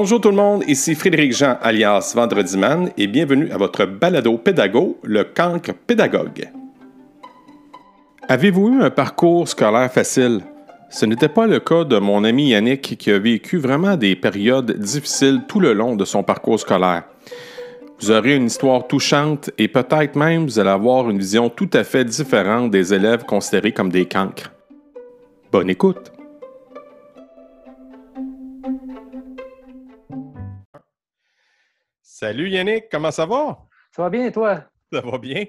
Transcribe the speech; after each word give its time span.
Bonjour 0.00 0.20
tout 0.20 0.30
le 0.30 0.36
monde, 0.36 0.62
ici 0.68 0.94
Frédéric 0.94 1.32
Jean 1.32 1.58
alias 1.60 2.12
Vendredi 2.14 2.56
Man 2.56 2.92
et 2.96 3.08
bienvenue 3.08 3.50
à 3.50 3.56
votre 3.56 3.84
balado 3.84 4.38
pédago, 4.38 4.96
le 5.02 5.24
cancre 5.24 5.72
pédagogue. 5.74 6.48
Avez-vous 8.28 8.68
eu 8.68 8.82
un 8.82 8.90
parcours 8.90 9.48
scolaire 9.48 9.90
facile? 9.90 10.42
Ce 10.88 11.04
n'était 11.04 11.28
pas 11.28 11.48
le 11.48 11.58
cas 11.58 11.82
de 11.82 11.98
mon 11.98 12.22
ami 12.22 12.50
Yannick 12.50 12.96
qui 12.96 13.10
a 13.10 13.18
vécu 13.18 13.58
vraiment 13.58 13.96
des 13.96 14.14
périodes 14.14 14.70
difficiles 14.70 15.42
tout 15.48 15.58
le 15.58 15.72
long 15.72 15.96
de 15.96 16.04
son 16.04 16.22
parcours 16.22 16.60
scolaire. 16.60 17.02
Vous 17.98 18.12
aurez 18.12 18.36
une 18.36 18.46
histoire 18.46 18.86
touchante 18.86 19.50
et 19.58 19.66
peut-être 19.66 20.14
même 20.14 20.44
vous 20.44 20.60
allez 20.60 20.70
avoir 20.70 21.10
une 21.10 21.18
vision 21.18 21.50
tout 21.50 21.70
à 21.72 21.82
fait 21.82 22.04
différente 22.04 22.70
des 22.70 22.94
élèves 22.94 23.24
considérés 23.24 23.72
comme 23.72 23.90
des 23.90 24.06
cancres. 24.06 24.52
Bonne 25.50 25.70
écoute! 25.70 26.12
Salut 32.20 32.50
Yannick, 32.50 32.88
comment 32.90 33.12
ça 33.12 33.26
va? 33.26 33.64
Ça 33.92 34.02
va 34.02 34.10
bien 34.10 34.26
et 34.26 34.32
toi? 34.32 34.64
Ça 34.92 35.00
va 35.02 35.18
bien. 35.18 35.44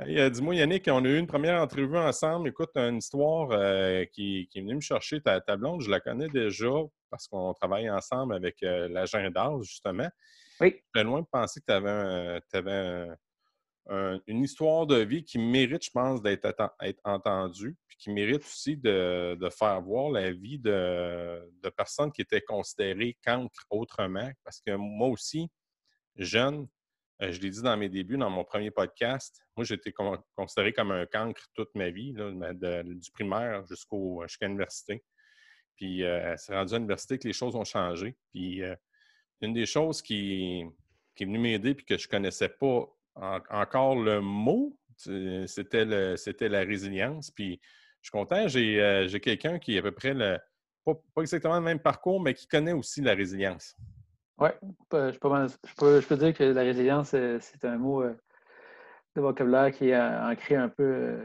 Euh, 0.00 0.28
dis-moi, 0.28 0.54
Yannick, 0.54 0.86
on 0.88 1.02
a 1.02 1.08
eu 1.08 1.18
une 1.18 1.26
première 1.26 1.62
entrevue 1.62 1.96
ensemble. 1.96 2.50
Écoute, 2.50 2.76
une 2.76 2.98
histoire 2.98 3.48
euh, 3.52 4.04
qui, 4.12 4.46
est 4.54 4.60
venue 4.60 4.74
me 4.74 4.80
chercher. 4.82 5.22
Ta, 5.22 5.40
ta, 5.40 5.56
blonde, 5.56 5.80
je 5.80 5.88
la 5.88 6.00
connais 6.00 6.28
déjà 6.28 6.68
parce 7.08 7.26
qu'on 7.26 7.54
travaille 7.54 7.88
ensemble 7.88 8.34
avec 8.34 8.62
euh, 8.62 8.86
l'agenda, 8.90 9.50
justement. 9.62 10.10
Oui. 10.60 10.74
J'étais 10.94 11.04
loin 11.04 11.22
de 11.22 11.26
penser 11.32 11.60
que 11.60 12.38
tu 12.50 12.56
avais, 12.58 13.08
une 14.26 14.42
histoire 14.42 14.86
de 14.86 14.96
vie 14.96 15.24
qui 15.24 15.38
mérite, 15.38 15.86
je 15.86 15.90
pense, 15.90 16.20
d'être 16.20 16.52
entendue, 17.04 17.78
puis 17.88 17.96
qui 17.96 18.10
mérite 18.10 18.42
aussi 18.42 18.76
de, 18.76 19.38
faire 19.58 19.80
voir 19.80 20.10
la 20.10 20.32
vie 20.32 20.58
de, 20.58 21.50
de 21.62 21.68
personnes 21.70 22.12
qui 22.12 22.20
étaient 22.20 22.42
considérées 22.42 23.16
cancres 23.24 23.64
autrement. 23.70 24.30
Parce 24.44 24.60
que 24.60 24.72
moi 24.72 25.08
aussi, 25.08 25.50
jeune, 26.16 26.66
euh, 27.22 27.32
je 27.32 27.40
l'ai 27.40 27.50
dit 27.50 27.62
dans 27.62 27.76
mes 27.76 27.88
débuts, 27.88 28.16
dans 28.16 28.30
mon 28.30 28.44
premier 28.44 28.70
podcast, 28.70 29.40
moi, 29.56 29.64
j'ai 29.64 29.74
été 29.74 29.92
considéré 30.36 30.72
comme 30.72 30.90
un 30.90 31.06
cancre 31.06 31.46
toute 31.54 31.74
ma 31.74 31.90
vie, 31.90 32.12
du 32.12 33.10
primaire 33.12 33.64
jusqu'à 33.66 34.46
l'université. 34.46 35.04
Puis, 35.76 36.02
euh, 36.02 36.34
c'est 36.36 36.54
rendu 36.54 36.74
à 36.74 36.78
l'université 36.78 37.18
que 37.18 37.26
les 37.26 37.32
choses 37.32 37.54
ont 37.54 37.64
changé. 37.64 38.16
Puis, 38.32 38.62
euh, 38.62 38.74
une 39.40 39.52
des 39.52 39.66
choses 39.66 40.02
qui, 40.02 40.64
est 41.18 41.24
venue 41.24 41.38
m'aider 41.38 41.70
et 41.70 41.76
que 41.76 41.96
je 41.96 42.06
ne 42.06 42.10
connaissais 42.10 42.48
pas 42.48 42.86
encore 43.14 43.96
le 43.96 44.20
mot, 44.20 44.76
c'était 44.96 45.84
la 45.84 46.60
résilience. 46.60 47.30
Puis, 47.30 47.60
je 48.00 48.08
suis 48.08 48.12
content, 48.12 48.48
j'ai 48.48 49.20
quelqu'un 49.22 49.58
qui 49.58 49.76
est 49.76 49.78
à 49.78 49.82
peu 49.82 49.92
près 49.92 50.14
le, 50.14 50.38
pas 50.84 51.22
exactement 51.22 51.56
le 51.56 51.62
même 51.62 51.78
parcours, 51.78 52.20
mais 52.20 52.34
qui 52.34 52.46
connaît 52.46 52.72
aussi 52.72 53.00
la 53.00 53.14
résilience. 53.14 53.76
Oui, 54.38 54.48
je, 54.92 55.18
peux, 55.18 56.16
dire 56.16 56.34
que 56.34 56.42
la 56.42 56.62
résilience, 56.62 57.14
euh, 57.14 57.38
c'est 57.40 57.64
un 57.64 57.78
mot 57.78 58.02
euh, 58.02 58.14
de 59.14 59.20
vocabulaire 59.20 59.70
qui 59.70 59.90
est 59.90 59.96
ancré 59.96 60.56
un 60.56 60.68
peu 60.68 60.82
euh, 60.82 61.24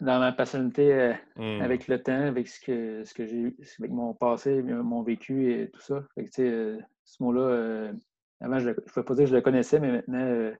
dans 0.00 0.18
ma 0.18 0.32
personnalité 0.32 1.14
mmh. 1.36 1.62
avec 1.62 1.86
le 1.86 2.02
temps, 2.02 2.26
avec 2.26 2.48
ce 2.48 2.60
que, 2.60 3.04
ce 3.04 3.14
que 3.14 3.26
j'ai 3.26 3.36
eu, 3.36 3.56
avec 3.78 3.92
mon 3.92 4.12
passé, 4.12 4.60
mon 4.60 5.02
vécu 5.02 5.52
et 5.52 5.70
tout 5.70 5.80
ça. 5.80 6.02
ce 6.16 6.82
mot-là, 7.20 7.92
avant, 8.40 8.58
je 8.58 8.70
ne 8.70 8.74
pouvais 8.74 9.04
pas 9.04 9.14
dire 9.14 9.24
que 9.24 9.30
je 9.30 9.36
le 9.36 9.42
connaissais, 9.42 9.78
mais 9.78 9.92
maintenant, 9.92 10.52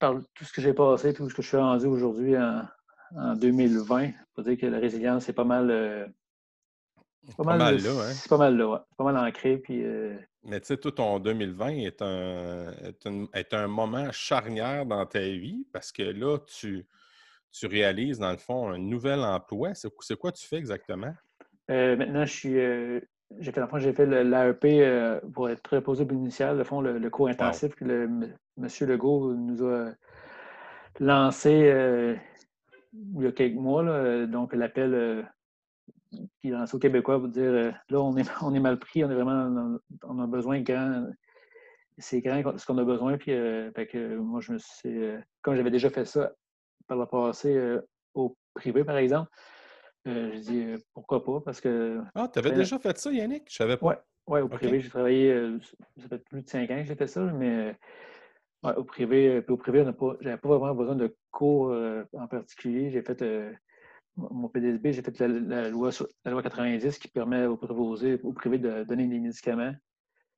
par 0.00 0.16
tout 0.34 0.44
ce 0.44 0.52
que 0.52 0.60
j'ai 0.60 0.74
passé, 0.74 1.14
tout 1.14 1.30
ce 1.30 1.34
que 1.34 1.40
je 1.40 1.48
suis 1.48 1.56
rendu 1.56 1.86
aujourd'hui 1.86 2.36
en, 2.36 2.64
en 3.16 3.34
2020, 3.36 4.08
je 4.08 4.12
peux 4.34 4.42
dire 4.42 4.58
que 4.58 4.66
la 4.66 4.78
résilience, 4.78 5.24
c'est 5.24 5.32
pas 5.32 5.44
mal 5.44 6.12
c'est 7.26 7.36
pas, 7.36 7.56
mal, 7.56 7.82
là, 7.82 7.90
hein? 7.90 8.12
C'est 8.12 8.28
pas 8.28 8.38
mal 8.38 8.56
là, 8.56 8.68
ouais. 8.68 8.78
C'est 8.88 8.96
pas 8.96 9.04
mal 9.04 9.16
ancré. 9.16 9.56
Puis, 9.58 9.84
euh, 9.84 10.14
Mais 10.44 10.60
tu 10.60 10.66
sais, 10.66 10.76
tout 10.76 10.90
ton 10.90 11.18
2020 11.18 11.68
est 11.68 12.02
un, 12.02 12.72
est, 13.32 13.54
un, 13.54 13.66
moment 13.66 14.10
charnière 14.12 14.86
dans 14.86 15.04
ta 15.06 15.20
vie 15.20 15.66
parce 15.72 15.92
que 15.92 16.02
là, 16.02 16.38
tu, 16.46 16.86
tu 17.52 17.66
réalises, 17.66 18.18
dans 18.18 18.30
le 18.30 18.36
fond, 18.36 18.68
un 18.68 18.78
nouvel 18.78 19.20
emploi. 19.20 19.72
C'est 19.74 20.16
quoi 20.16 20.32
tu 20.32 20.46
fais 20.46 20.56
exactement? 20.56 21.14
Euh, 21.70 21.96
maintenant, 21.96 22.26
je 22.26 22.32
suis. 22.32 22.58
Euh, 22.58 23.00
j'ai 23.38 23.52
fait, 23.52 23.62
j'ai 23.78 23.92
fait 23.92 24.06
l'AEP 24.06 25.32
pour 25.32 25.48
être 25.48 25.62
préposé 25.62 26.04
initial, 26.04 26.58
le 26.58 26.64
fond, 26.64 26.80
le, 26.80 27.10
cours 27.10 27.28
intensif 27.28 27.74
que 27.74 27.84
le, 27.84 28.04
M. 28.58 28.68
Legault 28.82 29.34
nous 29.34 29.66
a 29.66 29.90
lancé 31.00 32.18
il 32.92 33.22
y 33.22 33.26
a 33.26 33.32
quelques 33.32 33.56
mois. 33.56 34.26
donc, 34.26 34.54
l'appel 34.54 35.26
qui 36.40 36.48
lance 36.48 36.74
au 36.74 36.78
Québécois 36.78 37.18
pour 37.18 37.28
dire 37.28 37.50
euh, 37.50 37.70
là, 37.90 38.00
on 38.00 38.16
est, 38.16 38.24
on 38.42 38.54
est 38.54 38.60
mal 38.60 38.78
pris, 38.78 39.04
on 39.04 39.10
est 39.10 39.14
vraiment 39.14 39.78
on 40.02 40.18
a 40.18 40.26
besoin 40.26 40.60
grand. 40.60 41.06
C'est 41.98 42.20
grand 42.20 42.58
ce 42.58 42.66
qu'on 42.66 42.78
a 42.78 42.84
besoin. 42.84 43.16
Puis 43.18 43.32
euh, 43.32 43.70
que 43.72 44.16
moi, 44.16 44.40
je 44.40 44.52
me 44.52 44.58
suis. 44.58 45.02
Euh, 45.02 45.18
comme 45.42 45.54
j'avais 45.54 45.70
déjà 45.70 45.90
fait 45.90 46.04
ça 46.04 46.32
par 46.86 46.98
le 46.98 47.06
passé 47.06 47.78
au 48.14 48.36
privé, 48.52 48.84
par 48.84 48.98
exemple, 48.98 49.30
je 50.04 50.38
dis 50.38 50.82
pourquoi 50.92 51.24
pas? 51.24 51.40
Parce 51.40 51.60
que. 51.60 52.00
Ah, 52.14 52.28
tu 52.30 52.38
avais 52.38 52.52
déjà 52.52 52.78
fait 52.78 52.98
ça, 52.98 53.12
Yannick? 53.12 53.44
Je 53.48 53.56
savais 53.56 53.76
pas. 53.76 53.86
Oui, 53.86 53.94
ouais, 54.26 54.40
au 54.42 54.48
privé, 54.48 54.80
j'ai 54.80 54.90
travaillé. 54.90 55.58
ça 55.98 56.08
fait 56.08 56.18
plus 56.18 56.42
de 56.42 56.48
cinq 56.48 56.70
ans 56.70 56.76
que 56.76 56.84
j'ai 56.84 56.96
fait 56.96 57.06
ça, 57.06 57.22
mais. 57.22 57.76
au 58.62 58.84
privé, 58.84 59.40
puis 59.40 59.52
au 59.52 59.56
privé, 59.56 59.78
je 59.78 60.24
n'avais 60.24 60.36
pas 60.36 60.58
vraiment 60.58 60.74
besoin 60.74 60.96
de 60.96 61.16
cours 61.30 61.74
en 62.12 62.26
particulier. 62.26 62.90
J'ai 62.90 63.02
fait 63.02 63.22
mon 64.16 64.48
PDSB, 64.48 64.92
j'ai 64.92 65.02
fait 65.02 65.18
la, 65.20 65.68
loi, 65.68 65.90
la 66.24 66.30
loi 66.30 66.42
90 66.42 66.98
qui 66.98 67.08
permet 67.08 67.46
aux 67.46 67.56
préposés, 67.56 68.20
au 68.22 68.32
privé 68.32 68.58
de 68.58 68.84
donner 68.84 69.06
des 69.06 69.18
médicaments. 69.18 69.74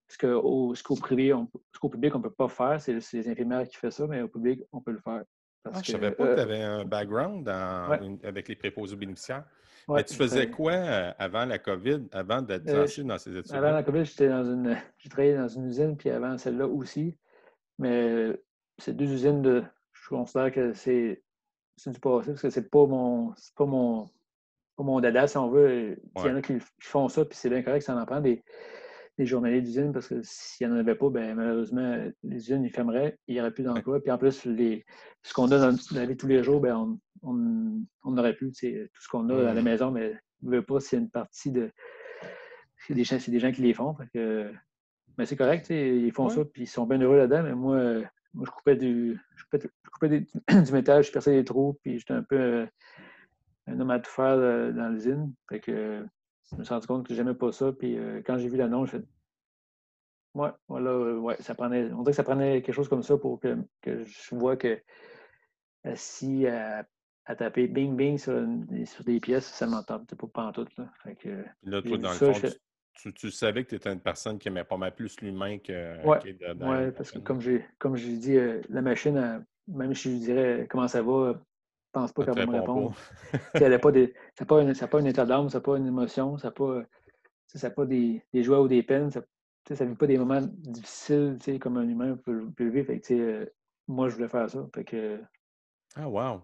Ce 0.09 0.19
qu'au 0.19 0.75
ce 0.75 1.01
privé, 1.01 1.35
public, 1.81 2.15
on 2.15 2.19
ne 2.19 2.23
peut 2.23 2.31
pas 2.31 2.49
faire, 2.49 2.81
c'est 2.81 2.93
les 2.93 3.29
infirmières 3.29 3.69
qui 3.69 3.77
font 3.77 3.91
ça, 3.91 4.07
mais 4.07 4.23
au 4.23 4.29
public, 4.29 4.63
on 4.73 4.81
peut 4.81 4.93
le 4.93 5.01
faire. 5.01 5.25
ah, 5.65 5.71
je 5.75 5.79
ne 5.79 5.83
savais 5.85 6.13
pas 6.13 6.29
que 6.29 6.35
tu 6.35 6.41
euh, 6.41 6.43
avais 6.43 6.63
un 6.63 6.85
background 6.85 7.49
avec 8.23 8.49
les 8.49 8.55
préposés 8.55 8.97
bénéficiaires. 8.97 9.45
mais 9.89 10.05
tu 10.05 10.15
faisais 10.15 10.49
quoi 10.49 10.73
euh, 10.73 11.13
avant 11.19 11.45
la 11.45 11.59
COVID, 11.59 12.05
avant 12.13 12.41
d'être 12.41 12.69
euh, 12.69 12.83
lancé 12.83 13.03
dans 13.03 13.19
ces 13.19 13.37
études? 13.37 13.53
Avant 13.53 13.73
la 13.73 13.83
COVID, 13.83 14.05
j'étais 14.05 14.29
dans 14.29 14.45
une. 14.45 14.77
J'ai 14.99 15.09
travaillé 15.09 15.37
dans 15.37 15.49
une 15.49 15.67
usine, 15.67 15.97
puis 15.97 16.11
avant 16.11 16.39
celle-là 16.39 16.69
aussi. 16.69 17.19
Mais 17.79 18.33
ces 18.79 18.95
deux 18.95 19.13
usines, 19.13 19.43
de, 19.43 19.65
je 19.93 20.09
considère 20.09 20.53
que 20.53 20.73
c'est 20.73 21.21
c'est 21.77 21.91
du 21.91 22.01
passé 22.01 22.31
parce 22.31 22.43
que 22.43 22.51
c'est 22.51 22.71
pas 22.71 22.87
mon 22.87 23.35
c'est 23.37 23.55
pas 23.55 23.67
mon 23.67 24.09
pas 24.77 24.85
mon 24.85 25.01
dada 25.01 25.27
si 25.27 25.37
on 25.37 25.49
veut. 25.49 25.99
Il 26.17 26.23
y 26.23 26.29
en 26.29 26.37
a 26.37 26.43
qui 26.43 26.59
font 26.81 27.09
ça, 27.09 27.25
puis 27.25 27.37
c'est 27.37 27.49
bien 27.49 27.63
correct, 27.63 27.83
ça 27.83 27.97
en 27.97 28.05
prend 28.05 28.21
des, 28.21 28.43
des 29.19 29.27
journaliers 29.27 29.63
d'usine 29.63 29.93
parce 29.93 30.09
que 30.09 30.21
s'il 30.23 30.67
n'y 30.67 30.75
en 30.75 30.77
avait 30.77 30.95
pas, 30.95 31.09
ben, 31.09 31.35
malheureusement, 31.35 31.99
les 32.23 32.37
usines 32.37 32.65
ils 32.65 32.71
fermeraient, 32.71 33.19
il 33.27 33.35
n'y 33.35 33.41
aurait 33.41 33.53
plus 33.53 33.65
d'emploi. 33.65 34.01
Puis 34.01 34.11
en 34.11 34.19
plus, 34.19 34.45
les, 34.45 34.85
ce 35.23 35.33
qu'on 35.33 35.51
a 35.51 35.59
dans 35.59 35.77
la 35.93 36.07
vie 36.07 36.17
tous 36.17 36.27
les 36.27 36.43
jours, 36.43 36.61
ben, 36.61 36.99
on 37.23 37.81
n'aurait 38.05 38.35
plus 38.35 38.53
tout 38.53 39.03
ce 39.03 39.09
qu'on 39.09 39.31
a 39.31 39.51
à 39.51 39.55
la 39.55 39.63
maison, 39.63 39.91
mais 39.91 40.15
ne 40.43 40.51
veut 40.51 40.65
pas, 40.65 40.81
c'est 40.81 40.99
une 40.99 41.11
partie 41.11 41.51
de. 41.51 41.71
C'est 42.87 42.95
des, 42.95 43.05
gens, 43.05 43.19
des 43.27 43.41
gens 43.41 43.51
qui 43.51 43.63
les 43.63 43.73
font. 43.73 43.97
que, 44.13 44.53
mais 45.19 45.25
c'est 45.25 45.37
correct, 45.37 45.71
ils 45.71 46.13
font 46.13 46.29
ça, 46.29 46.45
puis 46.45 46.65
ils 46.65 46.69
sont 46.69 46.87
bien 46.87 47.01
heureux 47.01 47.17
là-dedans, 47.17 47.43
mais 47.43 47.55
moi, 47.55 48.03
moi, 48.37 48.45
je 48.47 48.51
coupais 48.51 48.77
du, 48.77 49.19
je 49.35 49.45
coupais, 49.45 49.61
je 49.63 49.91
coupais 49.91 50.21
du 50.63 50.73
métal, 50.73 51.03
je 51.03 51.11
perçais 51.11 51.33
des 51.33 51.45
trous, 51.45 51.79
puis 51.83 51.99
j'étais 51.99 52.13
un 52.13 52.23
peu 52.23 52.37
euh, 52.37 52.67
un 53.67 53.81
homme 53.81 53.91
à 53.91 53.99
tout 53.99 54.11
faire 54.11 54.37
euh, 54.37 54.73
dans 54.73 54.91
l'usine. 54.91 55.35
Fait 55.49 55.59
que 55.61 55.73
euh, 55.73 56.05
je 56.53 56.57
me 56.57 56.65
suis 56.65 56.75
rendu 56.75 56.87
compte 56.87 57.09
que 57.09 57.15
j'aimais 57.15 57.35
pas 57.35 57.51
ça. 57.51 57.73
Puis 57.73 57.99
quand 58.25 58.39
j'ai 58.39 58.49
vu 58.49 58.57
l'annonce, 58.57 58.91
je 58.91 58.99
fait 58.99 59.05
Ouais, 60.35 60.51
voilà, 60.69 61.19
ouais, 61.19 61.37
ça 61.41 61.55
prenait. 61.55 61.91
On 61.93 62.03
dirait 62.03 62.11
que 62.11 62.17
ça 62.17 62.23
prenait 62.23 62.61
quelque 62.61 62.75
chose 62.75 62.91
comme 62.91 63.03
ça 63.03 63.17
pour 63.17 63.41
que, 63.41 63.57
que 63.81 64.05
je 64.05 64.35
vois 64.35 64.57
que 64.59 64.79
si 65.95 66.47
à, 66.47 66.85
taper 67.25 67.67
bing 67.69 67.97
bing 67.97 68.19
sur, 68.19 68.47
sur 68.85 69.03
des 69.05 69.19
pièces, 69.19 69.47
ça 69.47 69.67
m'entend 69.67 70.05
pas 70.05 70.27
pantoute. 70.27 70.77
Là. 70.77 70.93
Fait 71.03 71.17
que, 71.17 71.43
là, 71.63 71.81
toi, 71.81 71.97
dans 71.97 72.11
le 72.11 72.17
fond, 72.17 72.49
tu, 72.97 73.31
savais 73.31 73.65
que 73.65 73.71
tu 73.71 73.75
étais 73.77 73.93
une 73.93 74.01
personne 74.01 74.39
qui 74.39 74.49
aimait 74.49 74.65
pas 74.65 74.77
mal 74.77 74.95
plus 74.95 75.21
l'humain 75.21 75.59
que. 75.59 75.97
Oui, 76.05 76.17
ouais, 76.61 76.93
parce 76.93 77.11
que 77.11 77.19
comme 77.19 77.41
j'ai 77.41 77.65
comme 77.79 77.97
j'ai 77.97 78.17
dit, 78.17 78.37
euh, 78.37 78.61
la 78.69 78.83
machine, 78.83 79.45
même 79.69 79.95
si 79.95 80.19
je 80.19 80.25
dirais 80.25 80.67
comment 80.71 80.89
ça 80.89 81.03
va, 81.03 81.35
je 81.35 81.39
pense 81.93 82.13
pas 82.13 82.25
qu'elle 82.25 82.35
va 82.35 82.47
me 82.47 82.61
répondre. 82.61 82.95
elle 83.55 83.71
n'a 83.71 83.79
pas, 83.79 83.93
pas, 84.47 84.87
pas 84.87 84.99
un 85.01 85.05
état 85.05 85.27
d'âme, 85.27 85.49
ça 85.49 85.59
n'a 85.59 85.63
pas 85.63 85.77
une 85.77 85.87
émotion, 85.87 86.39
ça 86.39 86.49
n'a 86.49 86.53
pas, 86.53 86.83
ça 87.47 87.71
pas 87.71 87.87
des, 87.87 88.23
des, 88.33 88.43
joies 88.43 88.61
ou 88.61 88.69
des 88.69 88.83
peines, 88.83 89.11
ça 89.11 89.23
ne 89.71 89.91
vit 89.91 89.97
pas 89.97 90.07
des 90.07 90.19
moments 90.19 90.43
difficiles 90.43 91.39
comme 91.61 91.77
un 91.77 91.89
humain 91.89 92.17
peut, 92.17 92.53
vivre. 92.59 92.87
Fait 92.87 93.03
euh, 93.13 93.47
moi, 93.89 94.09
je 94.09 94.17
voulais 94.17 94.29
faire 94.29 94.49
ça. 94.49 94.67
Fait 94.75 94.85
que... 94.85 95.21
Ah, 95.95 96.09
wow! 96.09 96.43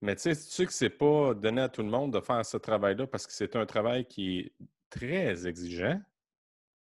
Mais 0.00 0.14
tu 0.14 0.22
sais, 0.22 0.34
tu 0.34 0.42
sais 0.42 0.66
que 0.66 0.72
c'est 0.72 0.90
pas 0.90 1.34
donné 1.34 1.60
à 1.60 1.68
tout 1.68 1.82
le 1.82 1.88
monde 1.88 2.12
de 2.12 2.20
faire 2.20 2.44
ce 2.44 2.56
travail-là 2.56 3.06
parce 3.06 3.26
que 3.26 3.32
c'est 3.32 3.56
un 3.56 3.66
travail 3.66 4.06
qui 4.06 4.52
très 4.90 5.46
exigeant. 5.46 6.00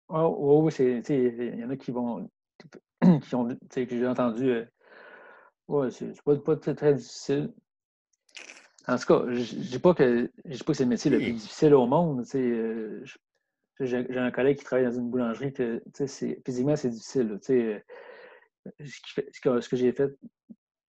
Oh, 0.09 0.61
oui, 0.63 0.73
il 0.79 1.59
y 1.59 1.63
en 1.63 1.69
a 1.69 1.75
qui 1.75 1.91
vont, 1.91 2.29
qui 3.21 3.35
ont, 3.35 3.47
que 3.47 3.85
j'ai 3.89 4.07
entendu, 4.07 4.49
euh, 4.49 4.65
ouais, 5.67 5.91
c'est 5.91 6.21
pas, 6.23 6.35
pas 6.37 6.55
très, 6.55 6.75
très, 6.75 6.93
difficile. 6.93 7.53
En 8.87 8.97
tout 8.97 9.05
cas, 9.05 9.23
je 9.27 9.55
ne 9.55 9.61
dis 9.63 9.79
pas 9.79 9.93
que, 9.93 10.27
pas 10.27 10.63
que 10.65 10.73
c'est 10.73 10.83
le 10.83 10.89
métier 10.89 11.11
le 11.11 11.17
plus 11.17 11.33
difficile 11.33 11.73
au 11.73 11.87
monde. 11.87 12.25
Euh, 12.35 13.03
j'ai 13.81 14.17
un 14.17 14.31
collègue 14.31 14.57
qui 14.57 14.63
travaille 14.63 14.85
dans 14.85 14.97
une 14.97 15.09
boulangerie 15.09 15.51
que 15.51 15.83
physiquement, 16.45 16.77
c'est 16.77 16.89
difficile. 16.89 17.37
ce, 17.41 17.81
que, 19.41 19.75
j'ai 19.75 19.91
fait 19.91 20.17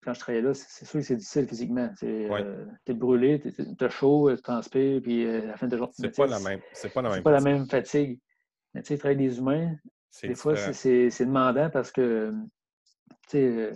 quand 0.02 0.14
je 0.14 0.20
travaillais 0.20 0.42
là, 0.42 0.54
c'est 0.54 0.84
sûr 0.84 1.00
que 1.00 1.06
c'est 1.06 1.16
difficile 1.16 1.46
physiquement. 1.46 1.90
Tu 1.98 2.06
es 2.06 2.94
brûlé, 2.94 3.40
tu 3.40 3.48
es, 3.48 3.90
chaud, 3.90 4.34
tu 4.34 4.42
transpires, 4.42 5.02
puis 5.02 5.26
à 5.26 5.46
la 5.46 5.56
fin 5.56 5.66
de 5.66 5.72
la 5.72 5.78
journée. 5.78 5.92
C'est 5.96 6.16
pas, 6.16 6.26
la 6.26 6.38
même, 6.40 6.60
pas 6.94 7.02
la 7.02 7.10
même 7.10 7.22
pas 7.22 7.30
la 7.32 7.40
même 7.40 7.66
fatigue. 7.66 8.20
Mais 8.74 8.82
tu 8.82 8.88
sais, 8.88 8.98
travailler 8.98 9.28
des 9.28 9.38
humains, 9.38 9.76
des 10.22 10.34
fois, 10.34 10.56
c'est 10.56 11.08
demandant 11.20 11.70
parce 11.70 11.90
que, 11.90 12.32
tu 13.28 13.38
sais, 13.38 13.72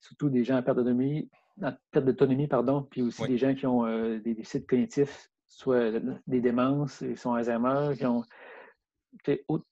surtout 0.00 0.28
des 0.28 0.44
gens 0.44 0.56
à 0.56 0.62
perte 0.62 0.78
d'autonomie, 0.78 1.30
perte 1.90 2.04
d'autonomie, 2.04 2.48
pardon, 2.48 2.82
puis 2.82 3.02
aussi 3.02 3.26
des 3.26 3.38
gens 3.38 3.54
qui 3.54 3.66
ont 3.66 3.86
des 4.18 4.34
déficits 4.34 4.66
cognitifs, 4.66 5.30
soit 5.46 5.92
des 6.26 6.40
démences, 6.40 7.00
ils 7.00 7.16
sont 7.16 7.32
Alzheimer, 7.32 7.96
qui 7.96 8.06
ont 8.06 8.24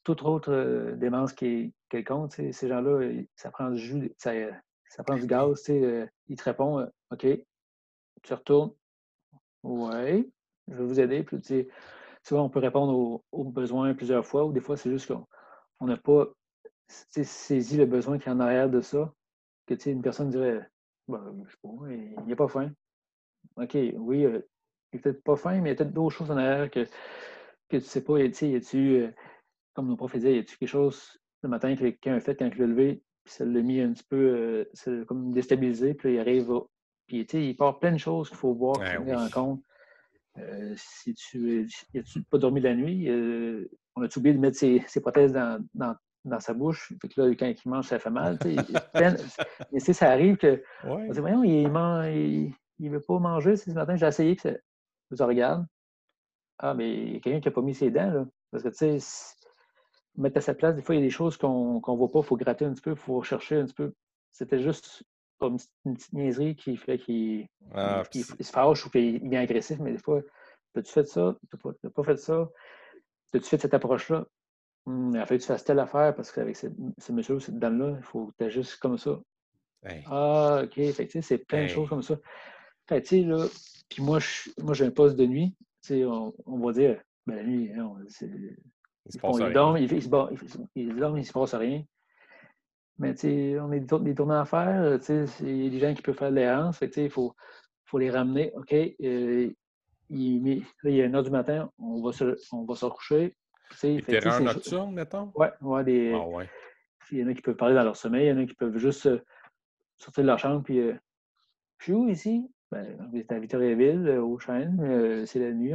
toute 0.04 0.22
autre 0.22 0.94
démence 0.96 1.32
qui 1.32 1.46
est 1.46 1.72
quelconque, 1.88 2.32
ces 2.32 2.68
gens-là, 2.68 3.22
ça 3.34 3.50
prend 3.50 3.70
du 3.70 3.78
jus, 3.78 4.12
ça, 4.16 4.32
prend 5.04 5.16
du 5.16 5.26
gaz, 5.26 5.68
ils 5.68 6.36
te 6.36 6.42
répondent 6.44 6.90
OK, 7.10 7.26
tu 8.22 8.34
retournes. 8.34 8.72
Ouais, 9.62 10.28
je 10.68 10.74
vais 10.74 10.84
vous 10.84 11.00
aider. 11.00 11.22
Puis, 11.22 11.68
souvent, 12.22 12.44
on 12.44 12.50
peut 12.50 12.60
répondre 12.60 13.22
aux, 13.30 13.44
besoins 13.44 13.94
plusieurs 13.94 14.26
fois, 14.26 14.44
ou 14.44 14.52
des 14.52 14.60
fois, 14.60 14.76
c'est 14.76 14.90
juste 14.90 15.12
qu'on 15.12 15.86
n'a 15.86 15.96
pas 15.96 16.26
saisi 16.88 17.76
le 17.76 17.86
besoin 17.86 18.18
qui 18.18 18.28
est 18.28 18.32
en 18.32 18.40
arrière 18.40 18.70
de 18.70 18.80
ça. 18.80 19.12
Que 19.66 19.74
une 19.88 20.02
personne 20.02 20.30
dirait 20.30 20.68
ben, 21.08 21.44
je 21.44 21.50
sais 21.50 21.58
pas, 21.62 21.68
il 21.90 22.26
n'y 22.26 22.32
a 22.32 22.36
pas 22.36 22.48
faim. 22.48 22.72
OK, 23.56 23.74
oui, 23.74 24.22
il 24.22 24.42
n'est 24.92 25.00
peut-être 25.00 25.22
pas 25.22 25.36
faim, 25.36 25.60
mais 25.60 25.70
il 25.70 25.72
y 25.72 25.74
a 25.74 25.74
peut-être 25.76 25.92
d'autres 25.92 26.16
choses 26.16 26.30
en 26.30 26.36
arrière 26.36 26.70
que, 26.70 26.84
que 26.84 26.90
tu 27.68 27.76
ne 27.76 27.80
sais 27.80 28.02
pas. 28.04 28.18
Y 28.18 28.24
a-tu, 28.56 28.96
euh, 28.96 29.10
comme 29.74 29.88
nos 29.88 29.96
profs 29.96 30.14
disaient, 30.14 30.36
y 30.36 30.38
a-tu 30.38 30.56
quelque 30.58 30.68
chose 30.68 31.18
le 31.42 31.48
matin 31.48 31.74
que 31.74 31.80
quelqu'un 31.80 32.14
a 32.14 32.20
fait 32.20 32.36
quand 32.36 32.46
il 32.46 32.58
l'a 32.58 32.66
levé, 32.66 33.02
puis 33.26 33.34
ça 33.34 33.44
l'a 33.44 33.60
mis 33.60 33.80
un 33.80 33.92
petit 33.92 34.04
peu 34.08 34.66
euh, 34.86 35.04
comme 35.04 35.32
déstabilisé, 35.32 35.94
puis 35.94 36.14
il 36.14 36.18
arrive, 36.18 36.50
puis 37.06 37.26
il 37.32 37.56
part 37.56 37.78
plein 37.78 37.92
de 37.92 37.98
choses 37.98 38.28
qu'il 38.28 38.38
faut 38.38 38.54
voir, 38.54 38.76
qu'il 38.78 38.86
faut 38.86 39.02
tenir 39.02 39.18
en 39.18 39.28
compte. 39.28 39.62
Euh, 40.38 40.74
si 40.76 41.14
tu 41.14 41.68
as-tu 41.94 42.22
pas 42.22 42.38
dormi 42.38 42.60
la 42.60 42.74
nuit, 42.74 43.08
on 43.96 44.02
a 44.02 44.08
oublié 44.16 44.34
de 44.34 44.40
mettre 44.40 44.58
ses, 44.58 44.80
prothèses 45.00 45.32
dans, 45.32 45.64
dans 46.26 46.40
sa 46.40 46.52
bouche? 46.52 46.92
Fait 47.00 47.08
que 47.08 47.20
là, 47.20 47.34
quand 47.34 47.46
il 47.46 47.68
mange, 47.68 47.86
ça 47.86 47.98
fait 47.98 48.10
mal. 48.10 48.38
mais 49.72 49.80
ça 49.80 50.10
arrive 50.10 50.36
que. 50.36 50.62
On 50.84 51.08
dit, 51.08 51.20
voyons, 51.20 51.44
il 51.44 51.68
ne 51.70 52.50
il, 52.78 52.90
veut 52.90 53.00
pas 53.00 53.18
manger. 53.18 53.56
Ce 53.56 53.70
matin, 53.70 53.96
j'ai 53.96 54.06
essayé 54.06 54.36
que 54.36 54.60
ça. 55.12 55.26
regarde. 55.26 55.66
Ah, 56.58 56.74
mais 56.74 56.92
il 56.92 57.12
y 57.14 57.16
a 57.16 57.20
quelqu'un 57.20 57.40
qui 57.40 57.48
n'a 57.48 57.52
pas 57.52 57.62
mis 57.62 57.74
ses 57.74 57.90
dents. 57.90 58.10
Là. 58.10 58.26
Parce 58.50 58.62
que, 58.62 58.68
tu 58.68 59.00
sais, 59.00 59.35
mettre 60.16 60.38
à 60.38 60.40
sa 60.40 60.54
place, 60.54 60.74
des 60.74 60.82
fois, 60.82 60.94
il 60.94 60.98
y 60.98 61.02
a 61.02 61.06
des 61.06 61.10
choses 61.10 61.36
qu'on 61.36 61.74
ne 61.74 61.96
voit 61.96 62.10
pas. 62.10 62.20
Il 62.20 62.24
faut 62.24 62.36
gratter 62.36 62.64
un 62.64 62.72
petit 62.72 62.82
peu, 62.82 62.90
il 62.92 62.96
faut 62.96 63.18
rechercher 63.18 63.56
un 63.56 63.64
petit 63.64 63.74
peu. 63.74 63.92
C'était 64.32 64.60
juste 64.60 65.04
comme 65.38 65.58
une 65.84 65.94
petite 65.94 66.12
niaiserie 66.12 66.56
qui 66.56 66.76
fait 66.76 66.98
qu'il 66.98 67.46
ah, 67.74 68.02
se 68.12 68.50
fâche 68.50 68.86
ou 68.86 68.90
qu'il 68.90 69.22
devient 69.22 69.36
agressif, 69.36 69.78
mais 69.80 69.92
des 69.92 69.98
fois, 69.98 70.22
as-tu 70.74 70.92
fait 70.92 71.06
ça? 71.06 71.36
Tu 71.50 71.56
n'as 71.84 71.90
pas, 71.90 72.02
fait 72.02 72.16
ça? 72.16 72.48
As-tu 73.34 73.44
fait 73.46 73.58
cette 73.58 73.74
approche-là? 73.74 74.26
Hum, 74.86 75.10
il 75.14 75.18
a 75.18 75.26
fallu 75.26 75.38
que 75.38 75.44
tu 75.44 75.48
fasses 75.48 75.64
telle 75.64 75.78
affaire 75.78 76.14
parce 76.14 76.30
qu'avec 76.32 76.56
ce, 76.56 76.68
monsieur, 77.10 77.40
cette 77.40 77.58
dame-là, 77.58 77.94
il 77.98 78.02
faut 78.02 78.26
que 78.26 78.32
tu 78.38 78.44
agisses 78.44 78.76
comme 78.76 78.98
ça. 78.98 79.20
Ah, 80.06 80.62
OK. 80.64 80.80
c'est 81.22 81.38
plein 81.38 81.64
de 81.64 81.68
choses 81.68 81.88
comme 81.88 82.02
ça. 82.02 82.16
Fait 82.88 83.02
tu 83.02 83.08
sais, 83.08 83.22
là, 83.22 83.46
puis 83.88 84.02
moi, 84.02 84.18
moi, 84.58 84.74
j'ai 84.74 84.84
un 84.84 84.90
poste 84.90 85.16
de 85.16 85.26
nuit. 85.26 85.54
Tu 85.82 85.94
sais, 85.94 86.04
on, 86.04 86.32
va 86.46 86.72
dire, 86.72 87.00
ben 87.26 87.36
la 87.36 87.44
nuit, 87.44 87.72
hein, 87.72 87.94
il 89.06 89.20
se 89.20 89.26
rien. 89.26 89.50
Dorment, 89.50 89.76
il, 89.76 90.02
se 90.02 90.08
dorment, 90.08 91.18
il 91.18 91.24
se 91.24 91.32
passe 91.32 91.54
rien. 91.54 91.82
Mais 92.98 93.14
tu 93.14 93.20
sais, 93.20 93.60
on 93.60 93.70
a 93.70 93.78
des, 93.78 94.14
tournées 94.14 94.34
à 94.34 94.44
faire. 94.44 94.98
Tu 94.98 95.04
sais, 95.04 95.24
il 95.42 95.64
y 95.64 95.66
a 95.66 95.70
des 95.70 95.78
gens 95.78 95.94
qui 95.94 96.02
peuvent 96.02 96.16
faire 96.16 96.30
de 96.30 96.36
l'errance. 96.36 96.78
Tu 96.80 96.90
sais, 96.90 97.04
il 97.04 97.10
faut, 97.10 97.34
faut 97.84 97.98
les 97.98 98.10
ramener. 98.10 98.52
OK, 98.54 98.72
euh, 98.72 99.50
il, 100.10 100.60
là, 100.82 100.90
il 100.90 100.98
est 100.98 101.04
1 101.04 101.14
heure 101.14 101.22
du 101.22 101.30
matin, 101.30 101.70
on 101.78 102.02
va 102.02 102.12
se, 102.12 102.36
on 102.52 102.64
va 102.64 102.74
se 102.74 102.84
recoucher. 102.84 103.36
Des 103.82 104.02
terrains 104.02 104.40
nocturnes, 104.40 104.94
mettons? 104.94 105.32
Oui, 105.34 105.46
ouais, 105.60 105.84
des... 105.84 106.12
Ah, 106.14 106.26
ouais. 106.26 106.48
Il 107.10 107.18
y 107.18 107.24
en 107.24 107.28
a 107.28 107.34
qui 107.34 107.42
peuvent 107.42 107.56
parler 107.56 107.74
dans 107.74 107.84
leur 107.84 107.96
sommeil, 107.96 108.26
il 108.26 108.30
y 108.30 108.32
en 108.32 108.38
a 108.38 108.46
qui 108.46 108.54
peuvent 108.54 108.78
juste 108.78 109.06
euh, 109.06 109.20
sortir 109.98 110.22
de 110.22 110.28
leur 110.28 110.38
chambre 110.38 110.62
puis 110.62 110.80
euh, 110.80 110.94
Je 111.78 111.84
suis 111.84 111.92
où 111.92 112.08
ici? 112.08 112.50
Ben, 112.70 112.96
vous 113.10 113.18
êtes 113.18 113.30
à 113.30 113.38
Victoriaville, 113.38 114.08
euh, 114.08 114.22
au 114.22 114.38
Chêne, 114.38 115.24
c'est 115.26 115.38
la 115.38 115.52
nuit. 115.52 115.74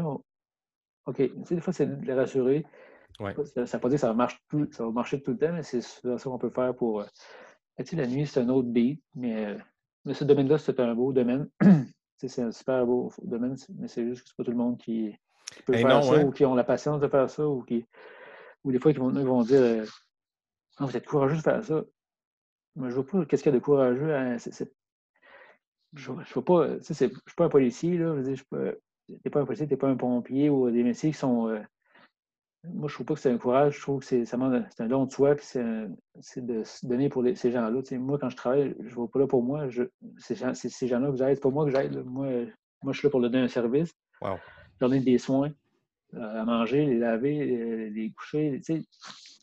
OK. 1.06 1.18
des 1.18 1.62
fois, 1.62 1.74
c'est 1.74 1.86
de 1.86 2.06
les 2.06 2.14
rassurer. 2.14 2.66
Ouais. 3.20 3.34
Ça 3.34 3.62
ne 3.62 3.66
veut 3.66 3.80
pas 3.80 3.90
dire 3.90 3.96
que 3.96 4.02
ça 4.02 4.14
va, 4.14 4.28
ça 4.72 4.86
va 4.86 4.92
marcher 4.92 5.22
tout 5.22 5.32
le 5.32 5.38
temps, 5.38 5.54
mais 5.54 5.64
c'est 5.64 5.82
ça 5.82 6.16
qu'on 6.24 6.38
peut 6.38 6.50
faire 6.50 6.76
pour. 6.76 7.04
la 7.94 8.08
nuit, 8.08 8.28
c'est 8.28 8.42
un 8.42 8.50
autre 8.50 8.70
beat, 8.70 9.02
mais, 9.16 9.56
mais 10.06 10.14
ce 10.14 10.24
domaine-là, 10.24 10.58
c'est 10.58 10.80
un 10.80 10.96
beau 10.96 11.14
domaine. 11.14 11.50
c'est 12.18 12.42
un 12.42 12.52
super 12.52 12.86
beau 12.86 13.12
domaine, 13.24 13.56
mais 13.78 13.88
c'est 13.88 14.06
juste 14.06 14.24
que 14.24 14.30
c'est 14.30 14.38
pas 14.38 14.44
tout 14.44 14.52
le 14.52 14.58
monde 14.58 14.78
qui, 14.78 15.16
qui 15.56 15.64
peuvent 15.64 15.78
faire 15.78 16.04
ça 16.04 16.26
ou 16.26 16.32
qui 16.32 16.46
ont 16.46 16.56
la 16.56 16.64
patience 16.64 17.00
de 17.00 17.08
faire 17.08 17.30
ça 17.30 17.48
ou 17.48 17.64
qui 17.64 17.86
ou 18.64 18.72
des 18.72 18.80
fois 18.80 18.92
ils 18.92 19.00
vont, 19.00 19.10
ils 19.10 19.26
vont 19.26 19.42
dire 19.42 19.62
euh, 19.62 19.86
vous 20.80 20.98
êtes 20.98 21.06
courageux 21.06 21.38
de 21.38 21.42
faire 21.42 21.64
ça. 21.64 21.84
Mais 22.76 22.90
je 22.90 22.98
ne 22.98 23.02
vois 23.02 23.06
pas 23.06 23.26
qu'est-ce 23.26 23.44
qu'il 23.44 23.52
y 23.52 23.56
a 23.56 23.60
de 23.60 23.64
courageux. 23.64 24.16
Hein? 24.16 24.38
je 25.94 26.12
ne 26.12 26.16
vois 26.16 26.46
pas. 26.46 26.68
Je 26.68 26.90
ne 26.90 26.94
suis 26.94 27.36
pas 27.36 27.46
un 27.46 27.50
policier, 27.50 27.98
là. 27.98 28.16
Je 28.22 28.32
veux 28.32 28.36
pas, 28.50 28.72
t'es 29.24 29.30
pas 29.30 29.42
un 29.42 29.46
policier, 29.46 29.68
tu 29.68 29.74
n'es 29.74 29.78
pas 29.78 29.90
un 29.90 29.98
pompier 29.98 30.50
ou 30.50 30.70
des 30.72 30.84
métiers 30.84 31.12
qui 31.12 31.18
sont. 31.18 31.50
Euh, 31.50 31.62
moi, 32.64 32.88
je 32.88 32.94
ne 32.94 32.96
trouve 32.96 33.06
pas 33.08 33.14
que 33.16 33.20
c'est 33.20 33.32
un 33.32 33.38
courage. 33.38 33.78
Je 33.78 33.82
trouve 33.82 34.00
que 34.00 34.06
c'est, 34.06 34.34
un 34.36 34.88
don 34.88 35.06
de 35.06 35.12
soi, 35.12 35.36
puis 35.36 35.46
c'est, 35.46 36.46
de 36.46 36.64
se 36.64 36.86
donner 36.86 37.10
pour 37.10 37.24
ces 37.36 37.52
gens-là. 37.52 37.82
moi, 37.98 38.20
quand 38.20 38.30
je 38.30 38.36
travaille, 38.36 38.76
je 38.80 38.90
ne 38.90 38.94
vois 38.94 39.10
pas 39.10 39.20
là 39.20 39.28
pour 39.28 39.44
moi. 39.44 39.68
c'est, 40.18 40.36
ces 40.54 40.88
gens-là 40.88 41.10
que 41.10 41.18
j'aide. 41.18 41.36
C'est 41.36 41.42
pas 41.42 41.50
moi 41.50 41.66
que 41.66 41.72
j'aide. 41.72 42.04
Moi, 42.06 42.28
moi, 42.84 42.94
je 42.94 43.00
suis 43.00 43.08
là 43.08 43.10
pour 43.12 43.20
leur 43.20 43.30
donner 43.30 43.46
un 43.46 43.48
service. 43.48 43.94
Wow 44.22 44.38
donner 44.82 45.00
des 45.00 45.18
soins 45.18 45.54
euh, 46.16 46.42
à 46.42 46.44
manger, 46.44 46.86
les 46.86 47.00
laver, 47.00 47.40
euh, 47.40 47.90
les 47.90 48.12
coucher. 48.12 48.60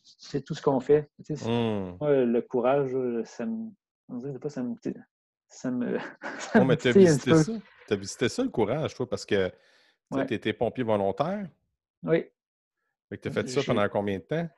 C'est 0.02 0.44
tout 0.44 0.54
ce 0.54 0.60
qu'on 0.60 0.80
fait. 0.80 1.08
Hmm. 1.30 1.96
Moi, 2.00 2.24
le 2.24 2.40
courage, 2.42 2.90
ça 3.24 3.46
me. 3.46 3.70
On 4.08 4.18
dirait 4.18 4.38
pas, 4.38 4.50
ça 4.50 4.62
me. 4.62 4.74
Ça 5.48 5.70
me. 5.70 5.98
Ça 6.38 6.64
mais 6.64 6.76
tu 6.76 6.88
as 6.88 6.92
visité 6.92 7.34
ça. 7.34 7.52
Tu 7.86 7.92
as 7.94 7.96
visité 7.96 8.28
ça, 8.28 8.42
le 8.42 8.50
courage, 8.50 8.94
toi, 8.94 9.08
parce 9.08 9.24
que 9.24 9.50
tu 10.12 10.34
étais 10.34 10.52
pompier 10.52 10.84
volontaire. 10.84 11.48
Oui. 12.02 12.26
Tu 13.16 13.28
as 13.28 13.30
fait 13.30 13.48
ça 13.48 13.62
pendant 13.64 13.88
combien 13.88 14.18
de 14.18 14.24
temps? 14.24 14.48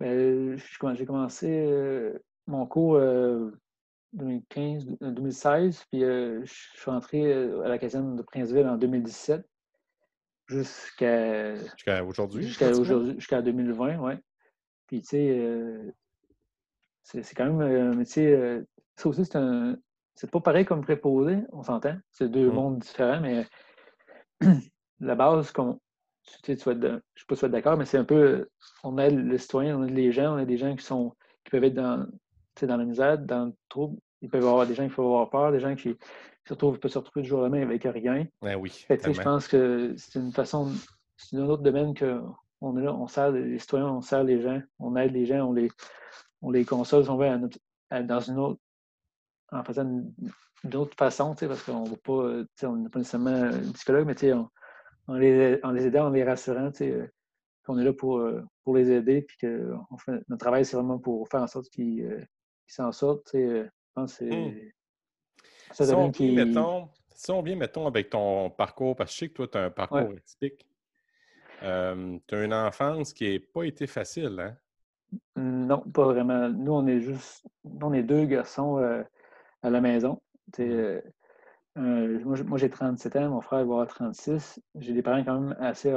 Ben, 0.00 0.56
j'ai 0.56 1.06
commencé 1.06 1.48
euh, 1.48 2.18
mon 2.46 2.66
cours 2.66 3.00
2015, 4.12 4.86
2016, 5.00 5.84
puis 5.90 6.00
je 6.02 6.42
suis 6.44 6.90
rentré 6.90 7.32
à 7.32 7.68
la 7.68 7.78
caserne 7.78 8.16
de 8.16 8.22
Princeville 8.22 8.66
en 8.66 8.76
2017 8.76 9.44
jusqu'à. 10.48 11.56
Jusqu'à 11.56 12.04
aujourd'hui? 12.04 12.46
Jusqu'à 12.46 12.70
aujourd'hui, 12.70 13.14
jusqu'à 13.14 13.42
2020, 13.42 13.98
oui. 13.98 14.14
Puis, 14.86 15.02
tu 15.02 15.08
sais, 15.08 15.38
euh, 15.38 15.92
c'est 17.02 17.34
quand 17.34 17.52
même 17.52 17.60
un 17.60 17.94
métier. 17.94 18.32
Euh, 18.32 18.62
ça 18.96 19.08
aussi, 19.08 19.24
c'est 19.24 19.36
un. 19.36 19.76
C'est 20.14 20.30
pas 20.30 20.40
pareil 20.40 20.64
comme 20.64 20.82
préposé, 20.82 21.38
on 21.52 21.62
s'entend. 21.62 21.96
C'est 22.10 22.28
deux 22.28 22.50
mmh. 22.50 22.54
mondes 22.54 22.78
différents, 22.80 23.20
mais 23.20 23.46
la 25.00 25.14
base, 25.14 25.52
comme. 25.52 25.78
Tu, 26.42 26.52
sais, 26.52 26.56
tu 26.56 26.64
vas 26.64 26.72
être 26.72 26.82
je 26.82 26.86
ne 26.86 26.98
sais 27.16 27.24
pas 27.26 27.34
si 27.34 27.40
tu 27.40 27.42
vas 27.42 27.46
être 27.46 27.52
d'accord, 27.52 27.76
mais 27.76 27.84
c'est 27.84 27.98
un 27.98 28.04
peu. 28.04 28.48
On 28.84 28.98
aide 28.98 29.16
le 29.16 29.38
citoyen, 29.38 29.78
on 29.78 29.84
aide 29.84 29.94
les 29.94 30.12
gens, 30.12 30.34
on 30.34 30.38
a 30.38 30.44
des 30.44 30.56
gens 30.56 30.74
qui 30.76 30.84
sont 30.84 31.14
qui 31.44 31.50
peuvent 31.50 31.64
être 31.64 31.74
dans, 31.74 32.06
dans 32.62 32.76
la 32.76 32.84
misère, 32.84 33.18
dans 33.18 33.46
le 33.46 33.52
trouble. 33.68 33.98
Il 34.20 34.28
peut 34.28 34.38
y 34.38 34.40
avoir 34.40 34.66
des 34.66 34.74
gens 34.74 34.88
qui 34.88 34.94
peuvent 34.94 35.06
avoir 35.06 35.30
peur, 35.30 35.52
des 35.52 35.60
gens 35.60 35.74
qui, 35.74 35.96
se 36.48 36.54
retrouve, 36.54 36.78
peut 36.78 36.88
se 36.88 36.98
retrouver 36.98 37.22
du 37.22 37.28
jour 37.28 37.40
au 37.40 37.42
lendemain 37.42 37.62
avec 37.62 37.84
rien. 37.84 38.26
Ben 38.42 38.56
oui. 38.56 38.86
je 38.88 39.22
pense 39.22 39.46
que 39.48 39.94
c'est 39.96 40.18
une 40.18 40.32
façon, 40.32 40.72
c'est 41.16 41.36
un 41.36 41.48
autre 41.48 41.62
domaine 41.62 41.94
qu'on 41.94 42.78
est 42.78 42.82
là, 42.82 42.94
on 42.94 43.06
sert 43.06 43.30
les 43.30 43.58
citoyens, 43.58 43.88
on 43.88 44.00
sert 44.00 44.24
les 44.24 44.40
gens, 44.40 44.60
on 44.78 44.96
aide 44.96 45.12
les 45.12 45.26
gens, 45.26 45.48
on 45.48 45.52
les, 45.52 45.70
on 46.40 46.50
les 46.50 46.64
console, 46.64 47.04
si 47.04 47.10
on 47.10 47.16
veut, 47.16 47.28
dans 48.02 48.20
une 48.20 48.38
autre, 48.38 48.60
en 49.52 49.62
faisant 49.62 49.84
une, 49.84 50.74
autre 50.74 50.96
façon, 50.96 51.34
parce 51.34 51.62
qu'on 51.62 51.84
ne 51.84 51.94
pas, 51.96 52.66
on 52.66 52.76
n'est 52.76 52.88
pas 52.88 52.98
nécessairement 52.98 53.30
un 53.30 53.72
psychologue, 53.72 54.06
mais 54.06 54.32
on, 54.32 54.48
en, 55.08 55.14
les, 55.14 55.58
en 55.62 55.72
les 55.72 55.86
aidant, 55.86 56.06
en 56.06 56.10
les 56.10 56.24
rassurant, 56.24 56.70
qu'on 57.64 57.78
est 57.78 57.84
là 57.84 57.92
pour, 57.92 58.22
pour 58.64 58.76
les 58.76 58.90
aider, 58.90 59.22
puis 59.22 59.36
que 59.38 59.74
fait, 59.98 60.12
notre 60.28 60.38
travail, 60.38 60.64
c'est 60.64 60.76
vraiment 60.76 60.98
pour 60.98 61.28
faire 61.28 61.42
en 61.42 61.46
sorte 61.46 61.68
qu'ils 61.70 62.04
euh, 62.04 62.24
s'en 62.66 62.92
sortent. 62.92 63.30
Je 63.32 63.66
pense 63.94 64.18
que 64.18 64.28
c'est. 64.30 65.84
Si 65.84 65.92
on, 65.92 66.10
vient, 66.10 66.44
mettons, 66.44 66.88
si 67.14 67.30
on 67.30 67.42
vient, 67.42 67.56
mettons, 67.56 67.86
avec 67.86 68.10
ton 68.10 68.50
parcours, 68.50 68.96
parce 68.96 69.10
que 69.10 69.14
je 69.14 69.18
sais 69.20 69.28
que 69.28 69.34
toi, 69.34 69.48
tu 69.48 69.58
as 69.58 69.64
un 69.64 69.70
parcours 69.70 70.12
atypique, 70.16 70.66
euh, 71.62 72.18
tu 72.26 72.34
as 72.34 72.44
une 72.44 72.54
enfance 72.54 73.12
qui 73.12 73.32
n'a 73.32 73.40
pas 73.52 73.64
été 73.64 73.86
facile, 73.86 74.38
hein? 74.40 74.56
Non, 75.36 75.80
pas 75.80 76.04
vraiment. 76.04 76.48
Nous, 76.48 76.72
on 76.72 76.86
est 76.86 77.00
juste, 77.00 77.46
on 77.64 77.92
est 77.92 78.02
deux 78.02 78.26
garçons 78.26 78.78
euh, 78.78 79.02
à 79.62 79.70
la 79.70 79.80
maison. 79.80 80.20
Mmh. 80.58 80.98
Euh, 81.78 82.20
moi, 82.24 82.58
j'ai 82.58 82.70
37 82.70 83.16
ans, 83.16 83.30
mon 83.30 83.40
frère 83.40 83.58
va 83.60 83.64
avoir 83.64 83.86
36. 83.86 84.60
J'ai 84.76 84.92
des 84.92 85.02
parents 85.02 85.24
quand 85.24 85.40
même 85.40 85.56
assez 85.60 85.94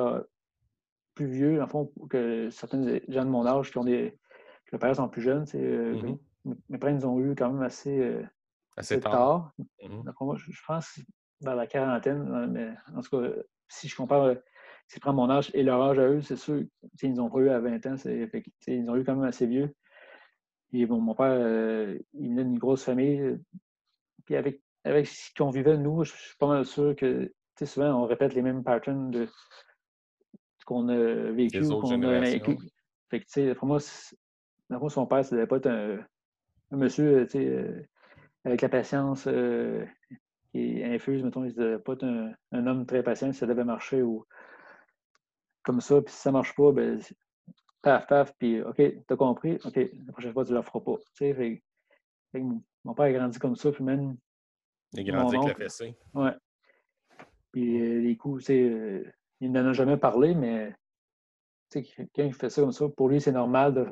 plus 1.16 1.28
vieux, 1.28 1.62
en 1.62 1.68
fond, 1.68 1.92
que 2.10 2.50
certains 2.50 3.00
gens 3.08 3.26
de 3.26 3.30
mon 3.30 3.46
âge 3.46 3.72
qui 3.72 3.78
ont 3.78 3.84
des. 3.84 4.18
que 4.66 4.72
les 4.74 4.80
parents 4.80 4.94
sont 4.94 5.10
plus 5.10 5.22
jeunes. 5.22 5.46
Mm 5.54 6.16
Mes 6.70 6.78
parents 6.78 6.96
ils 6.96 7.06
ont 7.06 7.20
eu 7.20 7.36
quand 7.36 7.52
même 7.52 7.64
assez, 7.64 8.22
assez 8.78 9.00
tard. 9.00 9.54
Mm 9.84 10.04
moi, 10.22 10.36
je, 10.38 10.62
pense 10.66 11.00
vers 11.42 11.56
la 11.56 11.68
quarantaine, 11.68 12.48
mais 12.52 12.70
en 12.96 13.02
tout 13.02 13.20
cas, 13.20 13.28
si 13.68 13.88
je 13.88 13.96
compare 13.96 14.36
si 14.92 14.98
je 14.98 15.00
prends 15.00 15.14
mon 15.14 15.30
âge 15.30 15.50
et 15.54 15.64
leur 15.64 15.82
âge 15.82 16.00
à 16.00 16.08
eux, 16.10 16.22
c'est 16.22 16.36
sûr, 16.36 16.64
ils 17.02 17.14
n'ont 17.14 17.30
pas 17.30 17.40
eu 17.40 17.50
à 17.50 17.62
20 17.62 17.86
ans, 17.86 17.96
ils 18.68 18.90
ont 18.90 18.98
eu 18.98 19.06
quand 19.06 19.16
même 19.16 19.24
assez 19.24 19.48
vieux. 19.48 19.74
Et 20.74 20.86
bon, 20.86 21.00
mon 21.00 21.16
père, 21.16 21.32
euh, 21.32 21.98
il 22.14 22.30
venait 22.30 22.44
d'une 22.44 22.60
grosse 22.60 22.84
famille. 22.84 23.40
Puis 24.26 24.36
avec, 24.36 24.62
avec 24.84 25.08
ce 25.08 25.30
qu'on 25.36 25.50
vivait, 25.50 25.78
nous, 25.78 26.04
je 26.04 26.12
suis 26.12 26.38
pas 26.38 26.48
mal 26.48 26.66
sûr 26.66 26.96
que 26.96 27.32
souvent 27.64 28.04
on 28.04 28.06
répète 28.08 28.34
les 28.34 28.42
mêmes 28.42 28.64
patterns 28.64 29.12
de 29.12 29.28
qu'on 30.66 30.90
a 30.90 31.32
vécu 31.32 31.64
ou 31.64 31.80
qu'on 31.80 32.02
a 32.04 32.20
vécu. 32.20 32.58
Fait 33.10 33.20
que, 33.20 33.54
pour 33.54 33.68
moi, 33.68 33.80
moi, 34.70 34.90
son 34.90 35.06
père, 35.06 35.26
ça 35.26 35.36
devait 35.36 35.48
pas 35.48 35.58
être 35.58 35.68
un, 35.68 36.00
monsieur 36.72 37.28
euh, 37.36 37.84
avec 38.46 38.62
la 38.62 38.70
patience 38.70 39.28
euh, 39.28 39.86
qui 40.52 40.80
est 40.80 40.96
infuse, 40.96 41.24
mettons, 41.24 41.44
il 41.44 41.54
devait 41.54 41.80
pas 41.80 41.94
être 41.94 42.06
un, 42.06 42.32
un, 42.54 42.68
homme 42.68 42.86
très 42.86 43.04
patient, 43.04 43.34
ça 43.34 43.46
devait 43.46 43.66
marcher 43.66 44.02
ou 44.02 44.26
comme 45.64 45.82
ça, 45.82 46.02
puis 46.02 46.14
si 46.14 46.22
ça 46.22 46.32
marche 46.32 46.56
pas, 46.56 46.72
ben, 46.72 47.00
paf, 47.82 48.08
paf, 48.08 48.34
puis 48.38 48.62
OK, 48.62 48.82
t'as 49.08 49.16
compris, 49.16 49.60
OK, 49.64 49.76
la 49.76 50.14
prochaine 50.14 50.34
fois, 50.34 50.46
tu 50.46 50.52
ne 50.52 50.58
le 50.58 50.64
feras 50.64 50.80
pas. 50.80 50.98
Tu 51.16 51.34
sais, 51.34 51.62
mon, 52.84 52.94
père 52.94 53.06
a 53.06 53.12
grandi 53.12 53.40
comme 53.40 53.56
ça, 53.56 53.72
puis 53.72 53.84
même. 53.84 54.18
Il 54.94 55.00
a 55.00 55.04
grandi 55.04 55.36
avec 55.38 55.58
la 55.58 55.66
fessée. 55.66 55.96
Ouais. 56.14 56.32
Puis 57.52 57.82
euh, 57.82 58.02
les 58.02 58.16
coups, 58.18 58.46
sais, 58.46 58.62
euh, 58.62 59.04
il 59.40 59.52
n'en 59.52 59.68
a 59.68 59.74
jamais 59.74 59.98
parlé, 59.98 60.36
mais 60.36 60.74
quelqu'un 61.70 62.28
qui 62.28 62.34
fait 62.34 62.50
ça 62.50 62.62
comme 62.62 62.72
ça, 62.72 62.88
pour 62.90 63.10
lui, 63.10 63.22
c'est 63.22 63.32
normal 63.32 63.74
de. 63.74 63.88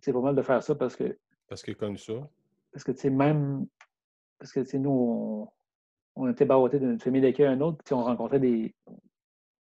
C'est 0.00 0.12
pas 0.12 0.20
mal 0.20 0.34
de 0.34 0.42
faire 0.42 0.62
ça 0.62 0.74
parce 0.74 0.96
que. 0.96 1.16
Parce 1.48 1.62
qu'il 1.62 1.74
a 1.74 1.76
connu 1.76 1.98
ça. 1.98 2.12
Parce 2.72 2.84
que, 2.84 2.92
tu 2.92 2.98
sais, 2.98 3.10
même. 3.10 3.66
Parce 4.38 4.52
que, 4.52 4.60
tu 4.60 4.66
sais, 4.66 4.78
nous, 4.78 4.90
on, 4.90 5.48
on 6.16 6.30
était 6.30 6.44
barottés 6.44 6.78
d'une 6.78 6.98
famille 6.98 7.22
d'accueil 7.22 7.46
à 7.46 7.50
un 7.50 7.60
autre, 7.60 7.78
puis 7.84 7.94
on 7.94 8.02
rencontrait 8.02 8.40
des. 8.40 8.74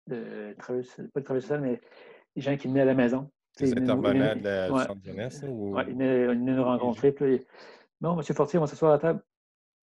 De, 0.07 0.55
pas 1.13 1.21
de 1.21 1.25
travailleurs 1.25 1.61
mais 1.61 1.81
des 2.35 2.41
gens 2.41 2.57
qui 2.57 2.67
venaient 2.67 2.81
à 2.81 2.87
la 2.87 2.95
maison. 2.95 3.31
Des 3.59 3.73
intervenants 3.73 4.37
de 4.37 4.43
la, 4.43 4.73
ouais. 4.73 4.85
jeunesse? 5.05 5.45
Oui, 5.47 5.83
ils 5.89 5.95
venaient 5.95 6.35
nous 6.35 6.65
rencontrer. 6.65 7.13
Puis, 7.13 7.45
non, 8.01 8.17
M. 8.19 8.23
Fortier, 8.23 8.59
on 8.59 8.63
va 8.63 8.69
s'asseoir 8.69 8.93
à 8.93 8.95
la 8.95 9.01
table. 9.01 9.23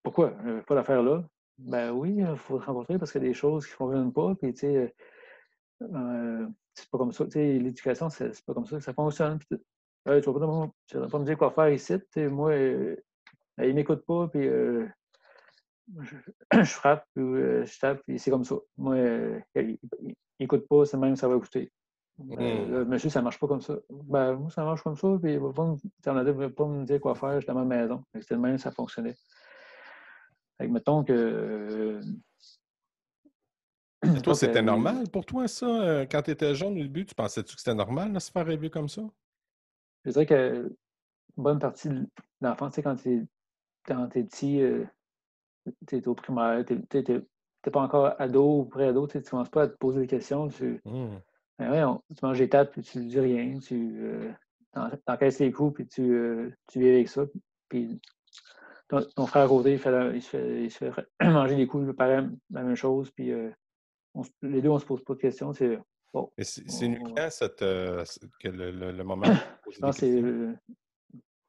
Pourquoi? 0.05 0.33
Euh, 0.45 0.61
pas 0.61 0.75
l'affaire 0.75 1.01
là. 1.01 1.23
Ben 1.57 1.91
oui, 1.91 2.15
il 2.19 2.37
faut 2.37 2.61
se 2.61 2.65
rencontrer 2.65 2.97
parce 2.97 3.11
qu'il 3.11 3.21
y 3.21 3.25
a 3.25 3.27
des 3.27 3.33
choses 3.33 3.65
qui 3.65 3.71
ne 3.71 3.75
fonctionnent 3.75 4.13
pas. 4.13 4.35
Puis, 4.35 4.53
tu 4.53 4.59
sais, 4.59 4.95
euh, 5.81 6.47
c'est 6.73 6.89
pas 6.89 6.97
comme 6.97 7.11
ça. 7.11 7.25
Tu 7.25 7.31
sais, 7.31 7.53
l'éducation, 7.59 8.09
c'est 8.09 8.45
pas 8.45 8.53
comme 8.53 8.65
ça 8.65 8.77
que 8.77 8.83
ça 8.83 8.93
fonctionne. 8.93 9.39
Puis, 9.39 9.59
euh, 10.07 10.21
tu 10.21 10.31
vas 10.31 10.39
pas, 10.39 11.07
pas 11.09 11.19
me 11.19 11.25
dire 11.25 11.37
quoi 11.37 11.51
faire 11.51 11.69
ici. 11.69 11.95
moi, 12.29 12.51
euh, 12.51 12.95
il 13.57 13.69
ne 13.69 13.73
m'écoute 13.73 14.05
pas. 14.05 14.27
Puis, 14.27 14.47
euh, 14.47 14.85
je, 16.01 16.15
je, 16.63 16.71
frappe, 16.71 17.05
puis 17.15 17.23
je 17.23 17.79
tape, 17.79 18.01
puis 18.05 18.19
c'est 18.19 18.29
comme 18.29 18.45
ça. 18.45 18.55
Moi, 18.77 18.97
il 19.55 19.77
n'écoute 20.39 20.67
pas, 20.67 20.85
c'est 20.85 20.97
même 20.97 21.15
ça 21.15 21.27
va 21.27 21.35
écouter. 21.35 21.71
Euh, 22.39 22.85
monsieur, 22.85 23.09
ça 23.09 23.19
ne 23.19 23.25
marche 23.25 23.39
pas 23.39 23.47
comme 23.47 23.61
ça. 23.61 23.77
Ben, 23.89 24.35
moi, 24.35 24.49
ça 24.49 24.63
marche 24.63 24.81
comme 24.83 24.95
ça, 24.95 25.07
puis 25.21 25.33
il 25.33 25.41
ne 25.41 25.47
va 25.47 26.49
pas 26.49 26.65
me 26.65 26.85
dire 26.85 27.01
quoi 27.01 27.15
faire, 27.15 27.39
j'étais 27.39 27.51
à 27.51 27.55
ma 27.55 27.65
maison. 27.65 28.03
C'était 28.13 28.35
le 28.35 28.41
même, 28.41 28.57
ça 28.57 28.71
fonctionnait. 28.71 29.15
Fait 30.57 30.67
mettons 30.67 31.03
que. 31.03 31.99
toi, 34.23 34.35
c'était 34.35 34.61
normal 34.61 35.09
pour 35.09 35.25
toi, 35.25 35.47
ça? 35.47 35.65
Euh, 35.65 36.05
quand 36.09 36.21
tu 36.21 36.31
étais 36.31 36.55
jeune 36.55 36.73
au 36.73 36.81
début, 36.81 37.05
tu 37.05 37.15
pensais-tu 37.15 37.55
que 37.55 37.61
c'était 37.61 37.75
normal 37.75 38.13
de 38.13 38.19
se 38.19 38.31
faire 38.31 38.45
rêver 38.45 38.69
comme 38.69 38.89
ça? 38.89 39.01
Je 40.05 40.11
dirais 40.11 40.25
que 40.25 40.75
bonne 41.35 41.59
partie 41.59 41.89
de 41.89 42.07
l'enfant, 42.41 42.69
tu 42.69 42.75
sais, 42.75 42.83
quand 42.83 42.95
tu 42.95 43.27
es, 44.19 44.23
petit, 44.23 44.61
euh, 44.61 44.85
tu 45.87 45.97
es 45.97 46.07
au 46.07 46.15
primaire, 46.15 46.63
tu 46.65 46.75
n'es 46.75 47.71
pas 47.71 47.81
encore 47.81 48.13
ado 48.19 48.59
ou 48.59 48.65
pré-ado, 48.65 49.07
tu 49.07 49.17
ne 49.17 49.23
commences 49.23 49.49
pas 49.49 49.63
à 49.63 49.67
te 49.67 49.77
poser 49.77 50.01
des 50.01 50.07
questions. 50.07 50.47
Tu, 50.47 50.81
mmh. 50.85 51.17
Ben 51.57 51.71
ouais, 51.71 51.99
tu 52.15 52.25
manges 52.25 52.37
des 52.37 52.49
tables, 52.49 52.69
puis 52.69 52.81
tu 52.81 52.99
ne 52.99 53.03
dis 53.09 53.19
rien, 53.19 53.57
tu 53.59 53.97
euh, 53.99 54.31
encaisses 55.07 55.39
les 55.39 55.51
coups, 55.51 55.75
puis 55.75 55.87
tu, 55.87 56.01
euh, 56.01 56.49
tu 56.67 56.79
vis 56.79 56.89
avec 56.89 57.07
ça. 57.07 57.23
Puis 57.69 57.99
ton, 58.87 59.25
frère 59.25 59.49
Rodé, 59.49 59.73
il, 59.73 59.79
fait, 59.79 60.15
il, 60.15 60.21
se 60.21 60.29
fait, 60.29 60.63
il, 60.63 60.71
se 60.71 60.91
fait, 60.91 61.07
manger 61.23 61.55
des 61.55 61.67
coups, 61.67 61.95
pareil, 61.95 62.27
la 62.51 62.63
même 62.63 62.75
chose, 62.75 63.11
puis 63.11 63.31
euh, 63.31 63.49
les 64.41 64.61
deux, 64.61 64.69
on 64.69 64.75
ne 64.75 64.79
se 64.79 64.85
pose 64.85 65.03
pas 65.03 65.13
de 65.13 65.19
questions. 65.19 65.53
C'est 65.53 65.77
bon. 66.13 66.31
C'est 66.37 66.63
quand 67.15 67.29
cette, 67.29 67.61
euh, 67.61 68.03
que 68.39 68.49
le, 68.49 68.91
le, 68.91 69.03
moment? 69.03 69.25
Je 69.71 69.79
pense 69.79 69.99
que 69.99 70.05
c'est 70.05 70.21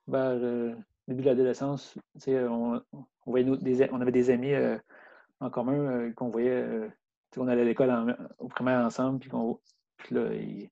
vers 0.08 0.36
le 0.36 0.76
début 1.08 1.22
de 1.22 1.26
l'adolescence. 1.26 1.98
On, 2.26 2.80
on, 3.26 3.32
des, 3.56 3.90
on 3.90 4.00
avait 4.00 4.12
des 4.12 4.30
amis 4.30 4.54
en 5.40 5.50
commun 5.50 6.12
qu'on 6.12 6.30
voyait. 6.30 6.64
on 7.36 7.48
allait 7.48 7.62
à 7.62 7.64
l'école 7.64 8.16
au 8.38 8.48
primaire 8.48 8.84
ensemble, 8.84 9.18
puis 9.20 9.28
qu'on 9.28 9.60
là, 10.10 10.32
ils, 10.34 10.70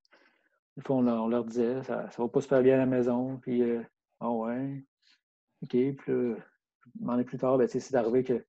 on, 0.88 1.28
leur 1.28 1.44
disait, 1.44 1.82
ça, 1.84 2.10
ça 2.10 2.22
va 2.22 2.28
pas 2.28 2.40
super 2.40 2.62
bien 2.62 2.74
à 2.74 2.78
la 2.78 2.86
maison. 2.86 3.38
Puis, 3.38 3.62
euh, 3.62 3.82
ah 4.20 4.30
ouais, 4.30 4.84
OK. 5.62 5.70
Puis 5.70 5.96
là, 6.06 6.36
un 7.06 7.22
plus 7.22 7.38
tard, 7.38 7.58
ben, 7.58 7.68
c'est 7.68 7.94
arrivé 7.94 8.24
que 8.24 8.44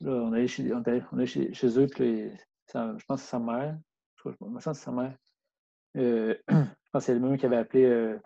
là, 0.00 0.12
on 0.12 0.32
allait 0.32 0.48
chez, 0.48 0.72
on 0.72 0.82
allait, 0.82 1.26
chez, 1.26 1.52
chez, 1.52 1.78
eux, 1.78 1.86
puis 1.86 2.30
je 2.74 3.04
pense 3.04 3.04
que 3.06 3.16
c'est 3.16 3.30
sa 3.30 3.38
mère. 3.38 3.78
Je, 4.24 4.30
me 4.44 4.60
sens 4.60 4.78
sa 4.78 4.90
mère. 4.90 5.16
Euh, 5.96 6.34
je 6.48 6.90
pense 6.92 7.02
que 7.02 7.06
c'est 7.06 7.14
le 7.14 7.20
même 7.20 7.38
qui 7.38 7.46
avait 7.46 7.56
appelé 7.56 7.84
euh, 7.84 8.18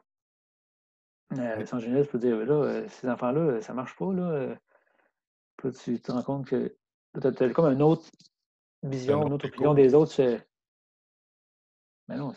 euh, 1.39 1.67
San 1.67 1.81
Genèse 1.81 2.09
pour 2.09 2.19
dire 2.19 2.37
là, 2.37 2.55
euh, 2.55 2.89
ces 2.89 3.09
enfants-là, 3.09 3.61
ça 3.61 3.75
marche 3.75 3.97
pas. 3.97 4.13
Là. 4.13 4.57
Puis 5.57 5.73
tu 5.73 6.01
te 6.01 6.13
rends 6.13 6.23
compte 6.23 6.47
que 6.47 6.75
tu 7.21 7.27
as, 7.27 7.51
comme 7.51 7.73
une 7.73 7.83
autre 7.83 8.11
vision, 8.83 9.27
une 9.27 9.33
autre 9.35 9.49
opinion 9.49 9.75
des 9.75 9.95
autres. 9.95 10.15
Mais 12.09 12.17
non, 12.17 12.33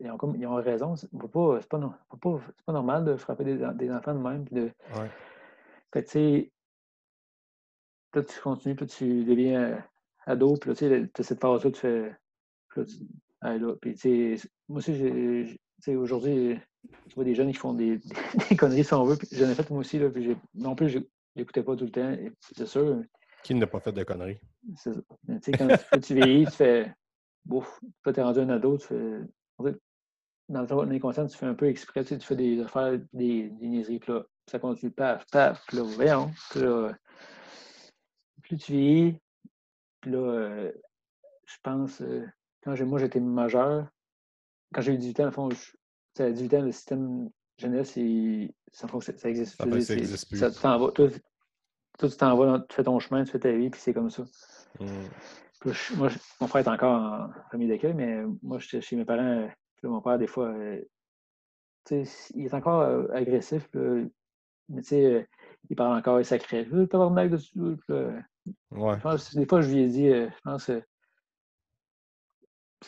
ils 0.00 0.10
ont, 0.10 0.34
ils 0.34 0.46
ont 0.46 0.54
raison. 0.56 0.96
C'est 0.96 1.10
pas, 1.10 1.28
pas, 1.28 1.60
pas, 1.68 2.38
pas, 2.64 2.72
normal 2.72 3.04
de 3.04 3.16
frapper 3.16 3.44
des, 3.44 3.66
des 3.74 3.90
enfants 3.92 4.14
de 4.14 4.20
même. 4.20 4.44
De... 4.44 4.72
Ouais. 4.94 5.10
Fait 5.92 6.04
tu 6.04 6.10
sais, 6.10 6.52
là, 8.14 8.22
tu 8.22 8.40
continues, 8.40 8.74
puis 8.74 8.86
tu 8.86 9.24
deviens 9.24 9.62
euh, 9.62 9.78
ado, 10.26 10.56
puis 10.56 10.70
là, 10.70 10.76
tu 10.76 10.88
sais, 10.88 11.22
cette 11.22 11.40
phase-là, 11.40 11.70
tu 11.70 11.80
fais. 11.80 12.16
Puis 12.68 12.80
là, 12.80 12.86
tu, 12.86 13.58
là, 13.64 13.74
puis, 13.80 13.94
tu 13.94 14.36
sais, 14.36 14.48
moi 14.68 14.78
aussi, 14.78 15.58
aujourd'hui, 15.88 16.58
tu 17.08 17.14
vois 17.14 17.24
des 17.24 17.34
jeunes 17.34 17.52
qui 17.52 17.58
font 17.58 17.74
des, 17.74 17.98
des 18.50 18.56
conneries, 18.56 18.84
si 18.84 18.94
on 18.94 19.04
veut. 19.04 19.18
J'en 19.32 19.48
ai 19.48 19.54
fait 19.54 19.70
moi 19.70 19.80
aussi, 19.80 19.98
là, 19.98 20.10
puis 20.10 20.36
non 20.54 20.74
plus, 20.74 21.00
j'écoutais 21.34 21.62
pas 21.62 21.76
tout 21.76 21.84
le 21.84 21.90
temps, 21.90 22.16
c'est 22.40 22.66
sûr. 22.66 23.02
Qui 23.42 23.54
n'a 23.54 23.66
pas 23.66 23.80
fait 23.80 23.92
de 23.92 24.02
conneries? 24.02 24.40
C'est 24.76 24.92
ça. 24.92 25.00
Tu 25.28 25.38
sais, 25.42 25.52
quand 25.52 26.00
tu 26.00 26.14
vieillis, 26.14 26.46
tu 26.46 26.52
fais 26.52 26.92
bouf, 27.44 27.80
toi, 28.02 28.12
tu 28.12 28.20
es 28.20 28.22
rendu 28.22 28.40
un 28.40 28.50
ado, 28.50 28.76
tu 28.78 28.88
fais. 28.88 29.74
Dans 30.48 30.64
ton 30.64 30.88
inconscient, 30.88 31.26
tu 31.26 31.36
fais 31.36 31.46
un 31.46 31.54
peu 31.54 31.66
exprès, 31.66 32.04
tu, 32.04 32.10
sais, 32.10 32.18
tu 32.18 32.26
fais 32.26 32.36
des 32.36 32.60
affaires, 32.60 33.00
des, 33.12 33.48
des 33.48 33.66
niaiseries, 33.66 33.98
puis 33.98 34.12
là, 34.12 34.24
ça 34.50 34.58
continue, 34.58 34.92
paf, 34.92 35.26
paf, 35.30 35.64
puis 35.66 35.76
là, 35.76 35.82
voyons, 35.82 36.30
puis 36.50 36.60
là, 36.60 36.92
plus 38.42 38.56
tu 38.58 38.72
vieillis, 38.72 39.20
puis 40.00 40.10
là, 40.12 40.18
euh, 40.18 40.72
je 41.46 41.56
pense, 41.62 42.00
euh, 42.00 42.24
quand 42.62 42.78
moi 42.84 42.98
j'étais 42.98 43.20
majeur, 43.20 43.88
quand 44.72 44.80
j'ai 44.80 44.94
eu 44.94 44.98
18 44.98 45.20
ans, 45.20 45.28
au 45.28 45.32
fond, 45.32 45.50
je, 45.50 46.22
à 46.22 46.30
18 46.30 46.54
ans, 46.54 46.62
le 46.62 46.72
système 46.72 47.30
jeunesse, 47.58 47.96
il, 47.96 48.52
ça, 48.72 48.88
ça 49.16 49.28
existe. 49.28 49.56
Ça, 49.56 49.80
ça 49.80 49.94
existe 49.94 50.28
plus. 50.28 50.38
Ça 50.38 50.50
t'en 50.50 50.90
toi, 50.90 51.08
toi, 51.98 52.08
tu 52.08 52.16
t'en 52.16 52.36
vas, 52.36 52.60
tu 52.68 52.74
fais 52.74 52.84
ton 52.84 52.98
chemin, 52.98 53.24
tu 53.24 53.32
fais 53.32 53.38
ta 53.38 53.52
vie, 53.52 53.70
puis 53.70 53.80
c'est 53.80 53.94
comme 53.94 54.10
ça. 54.10 54.24
Mmh 54.80 54.86
moi, 55.96 56.08
mon 56.40 56.46
frère 56.46 56.66
est 56.66 56.70
encore 56.70 57.02
en 57.02 57.50
famille 57.50 57.68
d'accueil, 57.68 57.94
mais 57.94 58.22
moi, 58.42 58.58
j'étais 58.58 58.80
chez 58.80 58.96
mes 58.96 59.04
parents. 59.04 59.48
mon 59.82 60.00
père, 60.00 60.18
des 60.18 60.26
fois, 60.26 60.48
euh, 60.48 60.80
il 61.90 62.44
est 62.44 62.54
encore 62.54 62.82
euh, 62.82 63.06
agressif. 63.12 63.68
Mais 64.68 64.82
tu 64.82 64.88
sais, 64.88 65.04
euh, 65.04 65.22
il 65.70 65.76
parle 65.76 65.96
encore, 65.96 66.20
il 66.20 66.24
sacré. 66.24 66.64
des 66.64 66.86
fois, 69.46 69.60
je 69.60 69.70
lui 69.70 69.82
ai 69.82 69.88
dit, 69.88 70.08
je 70.08 70.40
pense, 70.44 70.66
je 70.66 70.80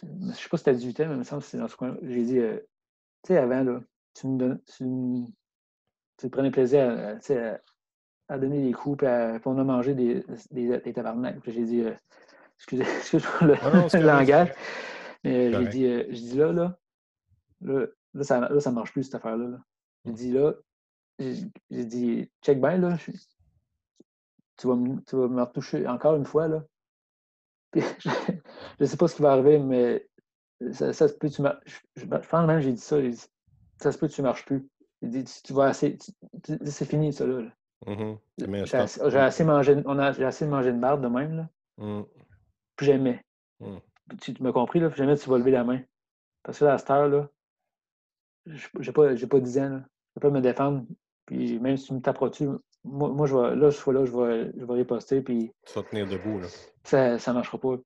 ne 0.07 0.33
sais 0.33 0.49
pas 0.49 0.57
si 0.57 0.65
c'était 0.65 0.75
18 0.75 1.01
ans, 1.01 1.07
mais 1.07 1.15
il 1.15 1.19
me 1.19 1.25
semble 1.25 1.43
que 1.43 1.49
c'est 1.49 1.59
dans 1.59 1.69
ce 1.69 1.77
coin. 1.77 1.97
J'ai 2.03 2.23
dit, 2.23 2.35
tu 2.35 2.61
sais, 3.27 3.39
avant, 3.39 3.65
là, 3.65 3.81
tu 4.15 4.29
me 4.29 4.39
donnes, 4.39 4.61
tu, 6.19 6.31
prenais 6.31 6.51
plaisir 6.51 6.89
à, 6.89 7.17
à, 8.33 8.39
donner 8.39 8.63
des 8.63 8.73
coups, 8.73 8.99
puis, 8.99 9.09
on 9.45 9.59
a 9.59 9.65
mangé 9.65 9.95
des, 9.95 10.25
des, 10.51 10.79
des. 10.79 10.95
J'ai 11.47 11.65
dit, 11.65 11.85
Excusez, 12.59 12.85
moi 13.41 13.43
le, 13.43 14.07
langage. 14.07 14.53
Mais 15.25 15.53
j'ai 15.53 15.69
dit, 15.69 15.87
euh, 15.87 16.05
dit 16.11 16.37
là, 16.37 16.53
là, 16.53 16.79
là, 17.61 17.87
ça, 18.23 18.41
là, 18.41 18.61
ça 18.61 18.73
marche 18.73 18.93
plus 18.93 19.05
cette 19.05 19.15
affaire-là. 19.15 19.59
J'ai 20.05 20.13
dit 20.13 20.33
là, 20.33 20.55
j'ai 21.19 21.85
dit, 21.85 22.31
check 22.43 22.61
bien, 22.61 22.79
là, 22.79 22.97
tu, 24.57 24.67
vas 24.67 24.77
me, 24.77 25.01
tu 25.03 25.17
vas 25.17 25.29
me 25.29 25.43
retoucher 25.43 25.87
encore 25.87 26.17
une 26.17 26.25
fois, 26.25 26.49
là. 26.49 26.65
je 27.75 27.81
ne 28.81 28.87
sais 28.87 28.97
pas 28.97 29.09
ce 29.09 29.17
qui 29.17 29.23
va 29.23 29.33
arriver, 29.33 29.59
mais 29.59 30.09
ça, 30.73 30.93
se 30.93 31.15
peut, 31.15 31.29
tu 31.29 31.43
marches. 31.43 31.85
Je, 31.97 32.07
pense 32.07 32.47
même, 32.47 32.61
j'ai 32.61 32.73
dit 32.73 32.81
ça. 32.81 32.97
ça 33.79 33.93
se 33.93 33.99
peut, 33.99 34.09
tu 34.09 34.23
marches 34.23 34.45
plus. 34.45 34.67
Il 35.03 35.11
dit, 35.11 35.25
tu 35.25 35.53
vas 35.53 35.67
assez. 35.67 35.97
C'est 36.65 36.85
fini, 36.85 37.13
ça, 37.13 37.27
là. 37.27 37.43
Mm-hmm. 37.87 38.67
J'ai 38.67 39.19
assez, 39.19 39.45
mangé, 39.45 39.77
on 39.87 39.99
a, 39.99 40.07
assez 40.07 40.47
mangé 40.47 40.73
de 40.73 40.79
barbe 40.79 41.03
de 41.03 41.09
même, 41.09 41.37
là. 41.37 41.49
Mm. 41.77 42.03
Plus 42.77 42.87
jamais. 42.87 43.25
Mm. 43.61 43.77
Tu, 44.21 44.35
m'as 44.41 44.53
compris, 44.53 44.81
là? 44.81 44.89
Plus 44.89 44.99
jamais 44.99 45.17
tu 45.17 45.29
vas 45.31 45.39
lever 45.39 45.53
la 45.53 45.65
main. 45.65 45.81
Parce 46.43 46.59
que 46.59 46.65
là, 46.65 46.75
à 46.75 46.79
cette 46.79 46.91
heure, 46.91 47.09
là, 47.09 47.29
j'ai 48.47 48.93
pas, 48.93 49.15
pas 49.15 49.41
10 49.41 49.59
ans, 49.59 49.69
là. 49.69 49.79
Je 49.79 50.21
peux 50.21 50.29
pas 50.29 50.31
me 50.31 50.41
défendre. 50.41 50.85
Puis 51.29 51.59
même 51.59 51.77
si 51.77 51.89
tu 51.89 51.93
me 51.93 52.01
taperas 52.01 52.31
dessus, 52.31 52.49
moi, 52.85 53.11
moi 53.11 53.27
je 53.27 53.37
vais, 53.37 53.55
là, 53.55 53.69
je 53.69 53.91
là, 53.91 54.05
je 54.07 54.17
vais, 54.17 54.51
je 54.57 54.65
vais 54.65 54.73
riposter. 54.73 55.21
Puis 55.21 55.53
tu 55.67 55.75
vas 55.75 55.83
tenir 55.83 56.09
debout, 56.09 56.41
là. 56.41 56.47
Ça 56.85 57.19
ne 57.19 57.33
marchera 57.35 57.59
pas. 57.59 57.77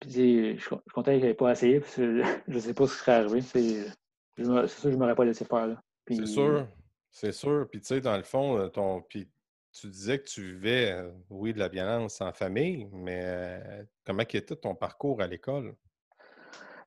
Puis 0.00 0.58
je, 0.58 0.60
suis 0.60 0.76
content 0.92 1.12
qu'il 1.12 1.22
n'ait 1.22 1.32
pas 1.32 1.52
essayé, 1.52 1.80
parce 1.80 1.94
que 1.96 2.22
je 2.22 2.28
ne 2.54 2.58
sais 2.58 2.74
pas 2.74 2.86
ce 2.86 2.92
qui 2.92 2.98
serait 2.98 3.12
arrivé. 3.12 3.40
C'est 3.40 4.44
sûr 4.44 4.66
que 4.66 4.68
je 4.82 4.88
ne 4.88 4.96
m'aurais 4.96 5.14
pas 5.14 5.24
laissé 5.24 5.46
faire, 5.46 5.68
là. 5.68 5.82
C'est 6.06 6.26
sûr. 6.26 6.66
C'est 7.10 7.32
sûr. 7.32 7.66
Puis, 7.70 7.80
tu 7.80 7.86
sais, 7.86 8.00
dans 8.02 8.18
le 8.18 8.22
fond, 8.22 8.58
euh, 8.58 8.68
ton, 8.68 9.00
puis 9.00 9.26
tu 9.72 9.86
disais 9.86 10.18
que 10.18 10.24
tu 10.24 10.42
vivais, 10.42 10.92
euh, 10.92 11.10
oui, 11.30 11.54
de 11.54 11.58
la 11.58 11.68
violence 11.68 12.20
en 12.20 12.30
famille, 12.30 12.86
mais 12.92 13.22
euh, 13.24 13.82
comment 14.04 14.20
était 14.20 14.54
ton 14.54 14.74
parcours 14.74 15.22
à 15.22 15.26
l'école? 15.26 15.74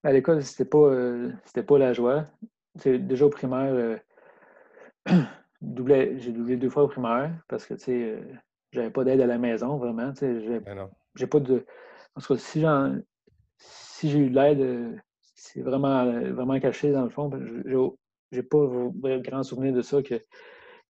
À 0.04 0.12
l'école, 0.12 0.44
c'était 0.44 0.70
pas, 0.70 0.94
c'était 1.46 1.64
pas 1.64 1.80
la 1.80 1.94
joie. 1.94 2.26
C'est 2.76 3.00
déjà 3.00 3.26
au 3.26 3.30
primaire, 3.30 4.00
j'ai 5.62 6.32
doublé 6.32 6.58
deux 6.58 6.70
fois 6.70 6.84
au 6.84 6.88
primaire 6.88 7.34
parce 7.48 7.66
que, 7.66 7.74
tu 7.74 7.82
sais, 7.82 8.24
j'avais 8.72 8.92
pas 8.92 9.04
d'aide 9.04 9.22
à 9.22 9.28
la 9.28 9.38
maison, 9.38 9.78
vraiment. 9.78 10.12
Tu 10.14 10.20
sais, 10.20 10.60
ben 10.60 10.90
j'ai 11.16 11.28
pas 11.28 11.40
de. 11.40 11.66
En 12.16 12.22
tout 12.22 12.34
cas, 12.34 12.40
si, 12.40 12.64
si 13.58 14.10
j'ai 14.10 14.20
eu 14.20 14.30
de 14.30 14.36
l'aide, 14.36 15.02
c'est 15.36 15.62
vraiment, 15.62 16.06
vraiment 16.32 16.60
caché 16.60 16.92
dans 16.92 17.04
le 17.04 17.10
fond 17.10 17.30
j'ai 18.32 18.44
pas 18.44 18.58
de 18.58 19.18
grand 19.20 19.44
souvenir 19.44 19.74
de 19.74 19.82
ça 19.82 20.02
que, 20.04 20.22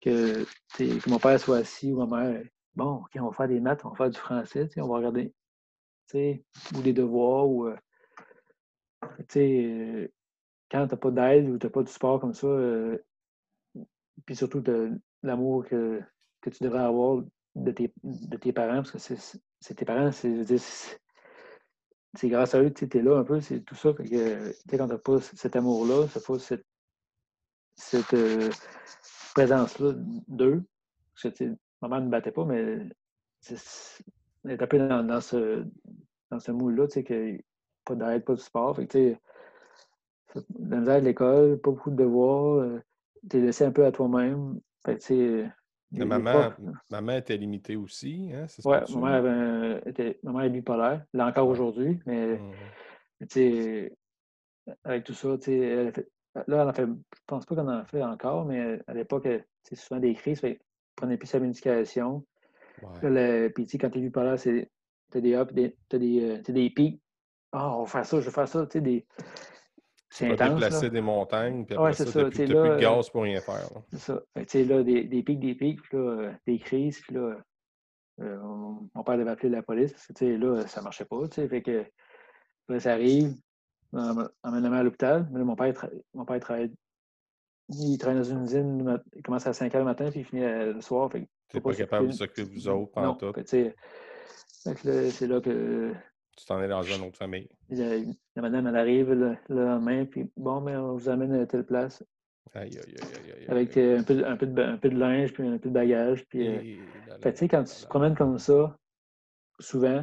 que, 0.00 1.08
mon 1.08 1.18
père 1.18 1.40
soit 1.40 1.58
assis 1.58 1.92
ou 1.92 2.04
ma 2.04 2.22
mère. 2.22 2.44
Bon, 2.74 2.96
OK, 2.96 3.10
on 3.16 3.28
va 3.28 3.32
faire 3.32 3.48
des 3.48 3.60
maths, 3.60 3.84
on 3.84 3.90
va 3.90 3.96
faire 3.96 4.10
du 4.10 4.18
français, 4.18 4.68
on 4.76 4.88
va 4.88 4.96
regarder. 4.96 5.32
Ou 6.14 6.82
des 6.82 6.92
devoirs 6.92 7.48
ou. 7.48 7.66
Euh, 7.68 7.76
euh, 9.36 10.08
quand 10.70 10.86
tu 10.86 10.94
n'as 10.94 11.00
pas 11.00 11.10
d'aide 11.10 11.48
ou 11.48 11.58
tu 11.58 11.66
n'as 11.66 11.70
pas 11.70 11.82
de 11.82 11.88
support 11.88 12.20
comme 12.20 12.34
ça, 12.34 12.46
euh, 12.46 12.98
puis 14.26 14.36
surtout 14.36 14.60
de, 14.60 14.92
l'amour 15.22 15.66
que, 15.66 16.00
que, 16.40 16.50
tu 16.50 16.62
devrais 16.62 16.82
avoir 16.82 17.22
de 17.54 17.70
tes, 17.72 17.92
de 18.02 18.36
tes 18.36 18.52
parents, 18.52 18.82
parce 18.82 18.92
que 18.92 18.98
c'est 18.98 19.74
tes 19.74 19.84
parents, 19.84 20.12
c'est 20.12 22.28
grâce 22.28 22.54
à 22.54 22.62
eux 22.62 22.70
que 22.70 22.84
tu 22.84 22.98
es 22.98 23.02
là 23.02 23.18
un 23.18 23.24
peu, 23.24 23.40
c'est 23.40 23.60
tout 23.60 23.74
ça. 23.74 23.92
que, 23.92 24.52
quand 24.70 24.86
tu 24.86 24.92
n'as 24.92 24.98
pas 24.98 25.20
cet 25.20 25.56
amour-là, 25.56 26.06
tu 26.12 26.20
pas 26.20 26.38
cette, 26.38 26.66
cette 27.76 28.14
euh, 28.14 28.50
présence-là 29.34 29.94
d'eux. 30.28 30.62
Maman 31.82 32.00
ne 32.00 32.06
me 32.06 32.10
battait 32.10 32.32
pas, 32.32 32.44
mais 32.44 32.78
elle 34.44 34.50
est 34.50 34.62
un 34.62 34.66
peu 34.66 34.78
dans, 34.78 35.20
ce, 35.20 35.64
dans 36.30 36.40
ce 36.40 36.52
moule-là, 36.52 36.86
tu 36.86 36.94
sais, 36.94 37.04
que 37.04 37.38
pas 37.84 37.94
d'aide, 37.94 38.24
pas 38.24 38.34
de 38.34 38.40
sport. 38.40 38.76
Fait 38.76 38.86
que, 38.86 39.16
la 40.60 40.78
misère 40.78 41.00
de 41.00 41.06
l'école, 41.06 41.60
pas 41.60 41.70
beaucoup 41.70 41.90
de 41.90 41.96
devoirs, 41.96 42.60
euh, 42.60 42.80
tu 43.28 43.38
es 43.38 43.40
laissé 43.40 43.64
un 43.64 43.72
peu 43.72 43.84
à 43.84 43.92
toi-même. 43.92 44.60
Fait 44.84 44.96
que, 44.96 45.46
maman, 45.92 46.52
maman 46.90 47.12
était 47.12 47.36
limitée 47.36 47.76
aussi, 47.76 48.30
hein? 48.32 48.46
Oui, 48.64 48.76
maman, 48.94 49.80
était, 49.84 50.18
maman 50.22 50.40
est 50.42 50.50
bipolaire, 50.50 51.04
là 51.12 51.26
encore 51.26 51.48
aujourd'hui, 51.48 51.98
mais 52.06 52.38
mmh 52.38 53.90
avec 54.84 55.04
tout 55.04 55.14
ça, 55.14 55.36
elle 55.48 55.88
a 55.88 55.92
fait, 55.92 56.08
Là, 56.46 56.66
on 56.66 56.72
fait, 56.72 56.86
je 56.86 57.20
pense 57.26 57.44
pas 57.44 57.56
qu'on 57.56 57.62
en 57.62 57.68
a 57.68 57.84
fait 57.84 58.02
encore, 58.02 58.44
mais 58.44 58.80
à 58.86 58.94
l'époque, 58.94 59.28
c'est 59.64 59.74
souvent 59.74 60.00
des 60.00 60.14
crises. 60.14 60.40
Fait, 60.40 60.60
prenait 60.94 61.16
plus 61.16 61.26
sa 61.26 61.40
médication. 61.40 62.24
puis, 62.80 63.66
quand 63.78 63.90
tu 63.90 64.06
es 64.06 64.10
là, 64.14 64.36
c'est 64.36 64.70
as 65.12 65.20
des 65.20 65.34
ups, 65.34 65.52
des, 65.52 65.76
as 65.92 65.98
des, 65.98 66.20
euh, 66.22 66.52
des 66.52 66.70
pics. 66.70 67.02
Ah, 67.50 67.76
on 67.76 67.82
va 67.82 67.86
faire 67.86 68.06
ça, 68.06 68.20
je 68.20 68.26
vais 68.26 68.30
faire 68.30 68.46
ça. 68.46 68.64
Tu 68.66 68.72
sais, 68.74 68.80
des. 68.80 69.06
C'est 70.10 70.32
intense. 70.32 70.60
déplacer 70.60 70.90
des 70.90 71.00
montagnes, 71.00 71.64
puis 71.64 71.74
après 71.74 71.86
ouais, 71.86 71.92
ça, 71.92 72.04
ça. 72.04 72.24
plus, 72.24 72.30
plus 72.30 72.46
de 72.48 72.80
gaz 72.80 73.08
pour 73.10 73.22
rien 73.22 73.40
faire. 73.40 73.68
C'est 73.92 73.98
ça. 73.98 74.20
Tu 74.36 74.44
sais, 74.48 74.64
là, 74.64 74.82
des, 74.82 75.04
des, 75.04 75.22
pics, 75.22 75.38
des 75.38 75.54
pics, 75.54 75.80
puis 75.82 75.96
là, 75.96 76.02
euh, 76.02 76.32
des 76.46 76.58
crises, 76.58 77.00
puis 77.00 77.14
là, 77.14 77.36
euh, 78.20 78.38
mon 78.94 79.04
père 79.04 79.16
devait 79.16 79.30
appeler 79.30 79.50
la 79.50 79.62
police, 79.62 79.92
parce 79.92 80.08
que, 80.08 80.12
tu 80.12 80.26
sais, 80.26 80.36
là, 80.36 80.66
ça 80.66 80.82
marchait 80.82 81.04
pas, 81.04 81.28
tu 81.28 81.36
sais, 81.36 81.48
fait 81.48 81.62
que, 81.62 81.84
là, 82.68 82.80
ça 82.80 82.92
arrive, 82.92 83.34
emmène 83.92 84.28
la 84.44 84.70
mère 84.70 84.80
à 84.80 84.82
l'hôpital. 84.82 85.28
Mon 85.30 85.54
père, 85.54 85.88
mon 86.12 86.24
père 86.24 86.40
travaille. 86.40 86.72
Il 87.68 87.98
travaille 87.98 88.18
dans 88.18 88.24
une 88.24 88.42
usine, 88.42 89.00
il 89.14 89.22
commence 89.22 89.46
à 89.46 89.52
5 89.52 89.72
h 89.72 89.78
le 89.78 89.84
matin, 89.84 90.10
puis 90.10 90.20
il 90.20 90.24
finit 90.24 90.42
le 90.42 90.80
soir. 90.80 91.08
Tu 91.08 91.24
n'es 91.54 91.60
pas, 91.60 91.72
capable 91.72 92.08
de 92.08 92.12
s'occuper 92.12 92.42
de 92.42 92.50
vous 92.50 92.66
autres 92.66 92.90
pendant 92.90 93.14
tout. 93.14 93.32
C'est 93.44 93.76
là 94.66 95.40
que. 95.40 95.94
Tu 96.40 96.46
t'en 96.46 96.62
es 96.62 96.68
dans 96.68 96.82
une 96.82 97.02
autre 97.02 97.18
famille. 97.18 97.48
La, 97.68 98.42
madame, 98.42 98.66
elle 98.68 98.76
arrive 98.76 99.12
le, 99.12 99.36
lendemain, 99.50 100.06
puis 100.06 100.30
bon, 100.38 100.62
mais 100.62 100.74
on 100.74 100.96
vous 100.96 101.10
amène 101.10 101.34
à 101.34 101.44
telle 101.44 101.66
place. 101.66 102.02
Aïe, 102.54 102.78
aïe, 102.78 102.94
aïe, 102.98 103.32
aïe, 103.32 103.46
Avec 103.46 103.76
un, 103.76 104.02
peu, 104.02 104.24
un, 104.24 104.36
peu 104.36 104.46
de, 104.46 104.62
un, 104.62 104.78
peu, 104.78 104.88
de, 104.88 104.98
linge, 104.98 105.34
puis 105.34 105.46
un 105.46 105.58
peu 105.58 105.68
de 105.68 105.74
bagage. 105.74 106.24
Puis, 106.28 106.48
euh, 106.48 106.78
tu 107.22 107.36
sais, 107.36 107.46
quand 107.46 107.64
tu 107.64 107.74
te 107.74 107.86
promènes 107.88 108.14
comme 108.14 108.38
ça, 108.38 108.74
souvent, 109.58 110.02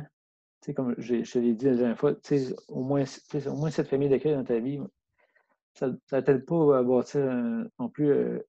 sais, 0.62 0.74
comme 0.74 0.94
je, 1.00 1.24
je 1.24 1.40
l'ai 1.40 1.54
dit 1.54 1.66
la 1.66 1.76
dernière 1.76 1.98
fois, 1.98 2.14
au 2.68 2.84
moins, 2.84 3.04
au 3.48 3.56
moins 3.56 3.72
cette 3.72 3.88
famille 3.88 4.10
d'accueil 4.10 4.36
dans 4.36 4.44
ta 4.44 4.60
vie, 4.60 4.80
ça 5.74 5.88
ne 5.88 6.22
t'aide 6.22 6.46
pas 6.46 6.78
à 6.78 6.84
bâtir 6.84 7.22
non 7.80 7.90
plus 7.90 8.10
euh, 8.12 8.40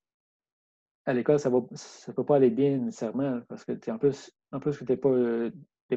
à 1.07 1.15
l'école, 1.15 1.41
ça 1.41 1.51
ne 1.51 1.61
ça 1.75 2.13
peut 2.13 2.25
pas 2.25 2.37
aller 2.37 2.51
bien 2.51 2.77
nécessairement 2.77 3.41
parce 3.49 3.65
que 3.65 3.73
es 3.73 3.91
en 3.91 3.99
plus, 3.99 4.31
en 4.53 4.61
plus 4.61 4.77
que 4.77 4.85
tu 4.85 4.93
n'es 4.93 4.97
pas, 4.99 5.09
euh, 5.09 5.51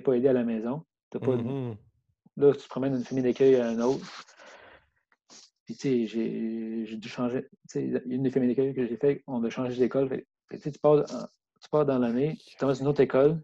pas 0.03 0.13
aidé 0.13 0.29
à 0.29 0.33
la 0.33 0.43
maison. 0.43 0.85
Pas, 1.11 1.19
mm-hmm. 1.19 1.75
Là, 2.37 2.53
tu 2.53 2.61
te 2.61 2.69
promènes 2.69 2.93
d'une 2.95 3.03
famille 3.03 3.23
d'accueil 3.23 3.55
à 3.55 3.71
une 3.71 3.81
autre. 3.81 4.05
Puis, 5.65 5.75
tu 5.75 6.07
sais, 6.07 6.85
j'ai 6.85 6.97
dû 6.97 7.09
changer. 7.09 7.47
Tu 7.69 7.91
sais, 7.91 8.03
une 8.05 8.23
des 8.23 8.31
familles 8.31 8.49
d'accueil 8.49 8.73
que 8.73 8.87
j'ai 8.87 8.97
fait, 8.97 9.23
on 9.27 9.43
a 9.43 9.49
changé 9.49 9.77
d'école. 9.77 10.23
Tu 10.49 10.71
pars, 10.81 11.05
tu 11.05 11.69
pars 11.69 11.85
dans 11.85 11.99
l'année, 11.99 12.37
tu 12.37 12.55
dans 12.59 12.73
une 12.73 12.87
autre 12.87 13.01
école, 13.01 13.41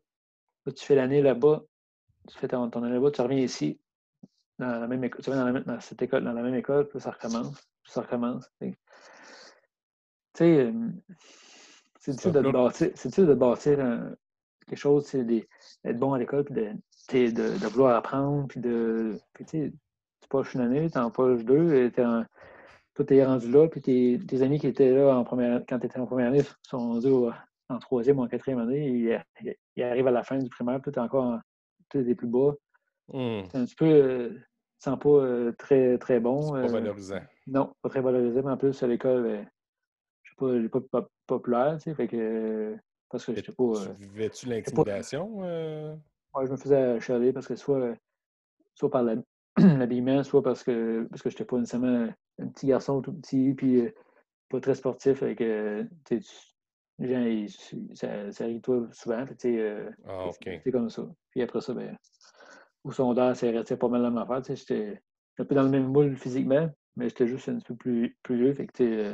là, 0.65 0.71
tu 0.73 0.83
fais 0.85 0.95
l'année 0.95 1.21
là-bas, 1.21 1.63
tu 2.27 2.37
fais 2.37 2.47
ton, 2.47 2.69
ton 2.69 2.83
année 2.83 2.99
là 2.99 3.11
tu 3.11 3.21
reviens 3.21 3.39
ici, 3.39 3.79
dans 4.59 4.79
la 4.79 4.87
même 4.87 5.03
école, 5.03 5.21
tu 5.23 5.29
vas 5.29 5.51
dans, 5.51 5.59
dans, 5.61 5.79
cette 5.79 6.01
école, 6.01 6.23
dans 6.23 6.33
la 6.33 6.41
même 6.41 6.55
école, 6.55 6.87
puis 6.89 6.99
ça 6.99 7.11
recommence, 7.11 7.55
puis 7.83 7.91
ça 7.91 8.01
recommence. 8.01 8.49
Tu 8.59 8.75
sais, 10.33 10.65
euh, 10.65 10.73
c'est 11.99 12.11
difficile 12.11 12.31
de, 12.31 12.51
bâtir, 12.51 12.91
c'est 12.95 13.19
de 13.19 13.33
bâtir 13.33 13.77
quelque 14.67 14.79
chose, 14.79 15.05
c'est 15.05 15.23
d'être 15.23 15.99
bon 15.99 16.13
à 16.13 16.19
l'école, 16.19 16.43
puis 16.43 16.55
de, 16.55 16.73
de, 17.13 17.57
de, 17.57 17.67
vouloir 17.67 17.95
apprendre, 17.95 18.47
puis 18.47 18.59
de. 18.59 19.19
Puis 19.33 19.45
tu 19.45 19.73
poches 20.29 20.53
une 20.55 20.61
année, 20.61 20.89
tu 20.89 20.97
en 20.97 21.09
poches 21.09 21.43
deux, 21.43 21.73
et 21.73 21.91
en, 22.03 22.25
toi, 22.97 23.05
t'es 23.05 23.23
rendu 23.23 23.51
là, 23.51 23.67
puis 23.67 23.81
tes, 23.81 24.19
tes, 24.27 24.41
amis 24.41 24.59
qui 24.59 24.67
étaient 24.67 24.91
là 24.91 25.15
en 25.15 25.23
première, 25.23 25.61
quand 25.69 25.79
tu 25.79 25.85
étais 25.85 25.99
en 25.99 26.07
première 26.07 26.29
année 26.29 26.41
sont 26.63 26.79
rendus 26.79 27.31
en 27.69 27.79
troisième 27.79 28.19
ou 28.19 28.23
en 28.23 28.27
quatrième 28.27 28.59
année, 28.59 28.87
ils, 28.89 29.55
ils, 29.75 29.83
arrivent 29.83 30.07
à 30.07 30.11
la 30.11 30.23
fin 30.23 30.37
du 30.37 30.49
primaire, 30.49 30.81
puis 30.81 30.91
tu 30.91 30.97
es 30.97 31.01
encore 31.01 31.23
en, 31.23 31.39
des 31.93 32.15
plus 32.15 32.27
bas. 32.27 32.55
Hmm. 33.13 33.43
C'est 33.49 33.57
un 33.57 33.65
petit 33.65 33.75
peu, 33.75 33.85
euh, 33.85 34.39
sens 34.79 34.99
pas 34.99 35.09
euh, 35.09 35.51
très, 35.57 35.97
très 35.97 36.19
bon. 36.19 36.53
pas 36.53 36.59
euh, 36.59 36.67
valorisant. 36.67 37.21
Non, 37.45 37.73
pas 37.81 37.89
très 37.89 38.01
valorisant, 38.01 38.41
mais 38.43 38.51
en 38.51 38.57
plus, 38.57 38.81
à 38.81 38.87
l'école, 38.87 39.23
ben, 39.23 39.49
je 40.23 40.45
ne 40.45 40.59
suis 40.61 40.69
pas, 40.69 40.81
pas, 40.81 41.07
populaire, 41.27 41.77
tu 41.77 41.83
sais, 41.83 41.93
fait 41.93 42.07
que, 42.07 42.75
parce 43.09 43.25
que 43.25 43.35
je 43.35 43.43
sais 43.43 43.51
pas... 43.51 43.93
Vivais-tu 43.99 44.49
l'intimidation? 44.49 45.41
Je 46.45 46.51
me 46.51 46.57
faisais 46.57 46.99
chialer 46.99 47.33
parce 47.33 47.47
que 47.47 47.55
soit, 47.55 47.95
soit 48.75 48.91
par 48.91 49.03
l'habillement, 49.03 50.23
soit 50.23 50.43
parce 50.43 50.63
que, 50.63 51.07
parce 51.09 51.21
que 51.21 51.29
je 51.29 51.35
n'étais 51.35 51.45
pas 51.45 51.57
nécessairement 51.57 52.09
un 52.39 52.47
petit 52.47 52.67
garçon 52.67 53.01
tout 53.01 53.13
petit, 53.13 53.53
puis 53.53 53.83
pas 54.49 54.59
très 54.59 54.75
sportif, 54.75 55.19
fait 55.19 55.35
que, 55.35 55.87
les 56.99 57.07
gens, 57.09 57.21
ils, 57.21 57.49
ça, 57.95 58.31
ça 58.31 58.43
arrive 58.43 58.61
toi 58.61 58.87
souvent. 58.91 59.23
Euh, 59.45 59.89
ah, 60.07 60.29
C'est 60.41 60.71
comme 60.71 60.89
ça. 60.89 61.07
Puis 61.29 61.41
après 61.41 61.61
ça, 61.61 61.73
ben, 61.73 61.95
au 62.83 62.91
sondage, 62.91 63.37
c'est 63.37 63.51
resté 63.51 63.77
pas 63.77 63.87
mal 63.87 64.01
la 64.01 64.09
même 64.09 64.17
affaire. 64.17 64.43
J'étais 64.43 64.99
un 65.37 65.45
peu 65.45 65.53
dans 65.53 65.63
le 65.63 65.69
même 65.69 65.87
moule 65.87 66.15
physiquement, 66.15 66.69
mais 66.95 67.09
j'étais 67.09 67.27
juste 67.27 67.49
un 67.49 67.57
petit 67.57 67.67
peu 67.67 67.75
plus, 67.75 68.17
plus 68.23 68.37
vieux. 68.37 68.53
Fait 68.53 68.67
que, 68.67 68.83
euh, 68.83 69.13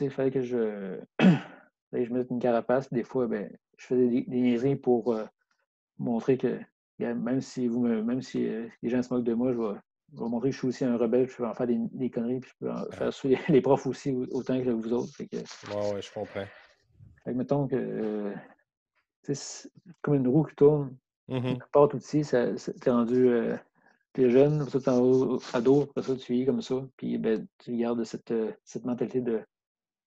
il 0.00 0.10
fallait 0.10 0.30
que 0.30 0.42
je, 0.42 1.00
je 1.92 2.12
mette 2.12 2.30
une 2.30 2.38
carapace. 2.38 2.92
Des 2.92 3.04
fois, 3.04 3.26
ben, 3.26 3.50
je 3.78 3.86
faisais 3.86 4.08
des, 4.08 4.22
des 4.22 4.76
pour 4.76 5.14
euh, 5.14 5.24
montrer 6.00 6.36
que 6.38 6.58
même 6.98 7.40
si 7.40 7.68
vous 7.68 7.80
même 7.80 8.20
si 8.22 8.48
les 8.82 8.90
gens 8.90 9.02
se 9.02 9.12
moquent 9.12 9.24
de 9.24 9.34
moi, 9.34 9.52
je 9.52 9.58
vais, 9.58 9.78
je 10.12 10.22
vais 10.22 10.28
montrer 10.28 10.50
que 10.50 10.54
je 10.54 10.58
suis 10.58 10.68
aussi 10.68 10.84
un 10.84 10.96
rebelle, 10.96 11.28
je 11.28 11.36
peux 11.36 11.46
en 11.46 11.54
faire 11.54 11.66
des, 11.66 11.78
des 11.92 12.10
conneries, 12.10 12.40
puis 12.40 12.50
je 12.50 12.66
peux 12.66 12.72
en 12.72 12.84
faire 12.90 13.12
suivre 13.12 13.40
les 13.48 13.60
profs 13.60 13.86
aussi 13.86 14.12
autant 14.32 14.62
que 14.62 14.70
vous 14.70 14.92
autres. 14.92 15.12
Que, 15.18 15.36
ouais, 15.36 15.94
ouais, 15.94 16.02
je 16.02 16.12
comprends. 16.12 16.44
Fait 17.24 17.32
que 17.32 17.36
mettons 17.36 17.66
que 17.66 17.76
euh, 17.76 18.34
c'est 19.22 19.70
comme 20.02 20.14
une 20.14 20.28
roue 20.28 20.44
qui 20.44 20.56
tourne, 20.56 20.96
mm 21.28 21.38
-hmm. 21.38 21.58
part 21.72 21.88
tout 21.88 21.98
ici, 21.98 22.24
ça, 22.24 22.52
t'es 22.80 22.90
rendu, 22.90 23.28
euh, 23.28 23.56
tu 24.14 24.24
es 24.24 24.30
jeune, 24.30 24.62
après 24.62 24.80
ça, 24.80 24.80
tu 24.80 24.90
es 24.90 25.56
ado, 25.56 25.82
après 25.82 26.02
ça, 26.02 26.16
tu 26.16 26.32
vis 26.32 26.46
comme 26.46 26.62
ça, 26.62 26.76
puis 26.96 27.18
ben, 27.18 27.46
tu 27.58 27.76
gardes 27.76 28.04
cette, 28.04 28.30
euh, 28.30 28.52
cette 28.64 28.84
mentalité 28.84 29.20
de 29.20 29.42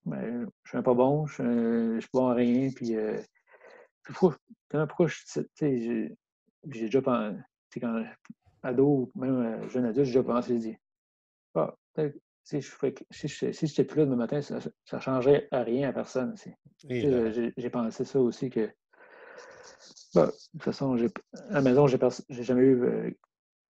ben, 0.05 0.47
je 0.63 0.69
suis 0.69 0.83
pas 0.83 0.93
bon, 0.93 1.25
je 1.27 1.33
suis, 1.33 2.01
suis 2.01 2.09
pas 2.11 2.19
bon 2.19 2.27
à 2.27 2.33
rien, 2.33 2.69
puis 2.75 2.95
euh, 2.95 3.17
pourquoi, 4.05 4.37
pourquoi 4.69 5.07
j'ai 5.07 6.17
déjà 6.65 7.01
pensé, 7.01 7.37
quand 7.79 8.03
ado 8.63 9.11
ou 9.15 9.19
même 9.19 9.63
euh, 9.63 9.69
jeune 9.69 9.85
adulte, 9.85 10.05
j'ai 10.05 10.13
déjà 10.13 10.23
pensé, 10.23 10.57
dit, 10.57 10.77
ah, 11.55 11.75
si 12.43 12.61
je 12.61 13.51
si 13.51 13.67
j'étais 13.67 13.83
plus 13.83 13.99
là 13.99 14.05
demain 14.05 14.15
matin, 14.17 14.41
ça 14.41 14.59
ne 14.59 14.99
changerait 14.99 15.47
à 15.51 15.63
rien 15.63 15.89
à 15.89 15.93
personne. 15.93 16.35
J'ai 16.89 17.69
pensé 17.69 18.05
ça 18.05 18.19
aussi 18.19 18.49
que 18.49 18.69
bah, 20.13 20.27
de 20.27 20.31
toute 20.51 20.63
façon, 20.63 20.95
à 21.49 21.53
la 21.53 21.61
maison, 21.61 21.87
j'ai 21.87 22.43
jamais 22.43 22.61
eu 22.61 22.83
euh, 22.83 23.11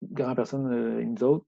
grand 0.01 0.35
personne, 0.35 0.71
euh, 0.71 1.03
nous 1.03 1.23
autres. 1.23 1.45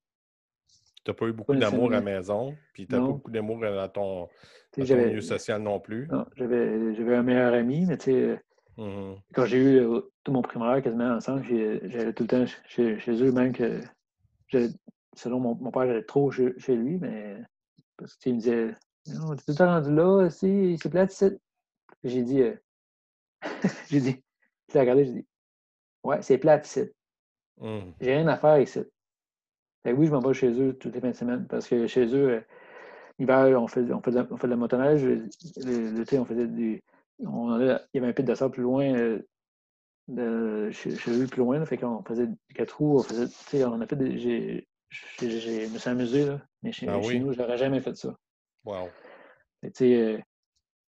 Tu 1.04 1.12
n'as 1.12 1.16
pas 1.16 1.26
eu 1.26 1.34
beaucoup 1.34 1.56
d'amour 1.56 1.88
à 1.92 1.96
la 1.96 2.02
maison, 2.02 2.56
puis 2.74 2.88
tu 2.88 2.94
n'as 2.94 3.02
pas 3.02 3.08
beaucoup 3.08 3.32
d'amour 3.32 3.60
dans 3.60 3.90
ton, 3.90 4.30
milieu 4.78 5.22
social 5.22 5.62
non 5.62 5.80
plus. 5.80 6.08
Non, 6.12 6.26
j'avais 6.36 7.16
un 7.16 7.24
meilleur 7.24 7.54
ami, 7.54 7.86
mais 7.86 7.98
tu 7.98 8.12
sais, 8.12 8.42
mmh 8.78 9.14
quand 9.34 9.46
j'ai 9.46 9.58
eu 9.58 9.78
euh, 9.80 10.02
tout 10.24 10.32
mon 10.32 10.42
primaire 10.42 10.82
quasiment 10.82 11.16
ensemble, 11.16 11.44
j'allais 11.46 12.14
tout 12.14 12.24
le 12.24 12.28
temps 12.28 12.46
chez, 12.66 12.98
eux, 13.08 13.32
même 13.32 13.54
que 13.54 13.82
selon 15.16 15.40
mon, 15.40 15.56
mon 15.56 15.72
père, 15.72 15.86
j'allais 15.88 16.04
trop 16.04 16.32
chez, 16.32 16.76
lui, 16.76 16.98
mais 16.98 17.38
parce 17.98 18.16
qu'il 18.16 18.34
me 18.34 18.40
disait 18.40 18.76
Non, 19.08 19.28
tu 19.28 19.34
es 19.34 19.38
tout 19.38 19.44
le 19.50 19.56
temps 19.56 19.68
rendu 19.68 19.94
là, 19.94 20.30
c'est 20.30 20.90
plate, 20.90 21.24
J'ai 22.04 22.24
dit, 22.24 22.44
j'ai 23.90 24.00
dit, 24.00 24.16
tu 24.68 24.76
l'as 24.76 24.82
regardé, 24.82 25.06
j'ai 25.06 25.14
dit 25.14 25.28
Ouais, 26.04 26.22
c'est 26.22 26.38
plate 26.38 26.68
ici. 26.68 26.90
Mmh. 27.60 27.80
J'ai 28.02 28.16
rien 28.16 28.28
à 28.28 28.38
faire 28.38 28.60
ici. 28.60 28.80
oui, 29.86 30.06
je 30.06 30.12
m'en 30.12 30.20
vais 30.20 30.34
chez 30.34 30.52
eux 30.60 30.78
toutes 30.78 30.94
les 30.94 31.02
fins 31.02 31.12
de 31.12 31.16
semaine 31.16 31.48
parce 31.48 31.68
que 31.68 31.88
chez 31.88 32.06
eux, 32.08 32.30
euh, 32.30 32.42
l'hiver, 33.20 33.62
on 33.62 33.68
fait, 33.68 33.92
on, 33.92 34.02
fait 34.02 34.12
de 34.12 34.18
la, 34.18 34.28
on 34.30 34.38
fait 34.38 34.48
de 34.48 34.52
la 34.52 34.58
motoneige. 34.58 35.04
L'été, 35.58 36.20
on 36.20 36.26
faisait 36.26 36.48
du. 36.48 36.84
On 37.20 37.60
il 37.60 37.80
y 37.94 37.98
avait 37.98 38.08
un 38.08 38.14
pit 38.14 38.26
de 38.26 38.36
sable 38.36 38.54
plus 38.54 38.64
loin, 38.64 38.94
euh, 38.94 39.20
de, 40.08 40.70
chez, 40.72 40.92
eux 40.92 41.28
plus 41.28 41.40
loin. 41.40 41.64
fait 41.66 41.78
qu'on 41.78 42.04
faisait 42.04 42.28
quatre 42.54 42.78
roues. 42.78 43.00
On, 43.00 43.04
faisait, 43.04 43.64
on 43.66 43.82
a 43.82 43.88
fait 43.88 43.96
des. 43.96 44.18
J'ai, 44.18 44.68
je 45.20 45.74
me 45.74 45.78
suis 45.78 45.90
amusé, 45.90 46.26
là, 46.26 46.42
mais 46.62 46.72
chez, 46.72 46.88
ah 46.88 47.02
chez 47.02 47.20
nous, 47.20 47.34
je 47.34 47.40
n'aurais 47.40 47.58
jamais 47.58 47.82
fait 47.82 47.96
ça. 47.96 48.16
Wow. 48.66 48.90
Euh, 49.82 50.20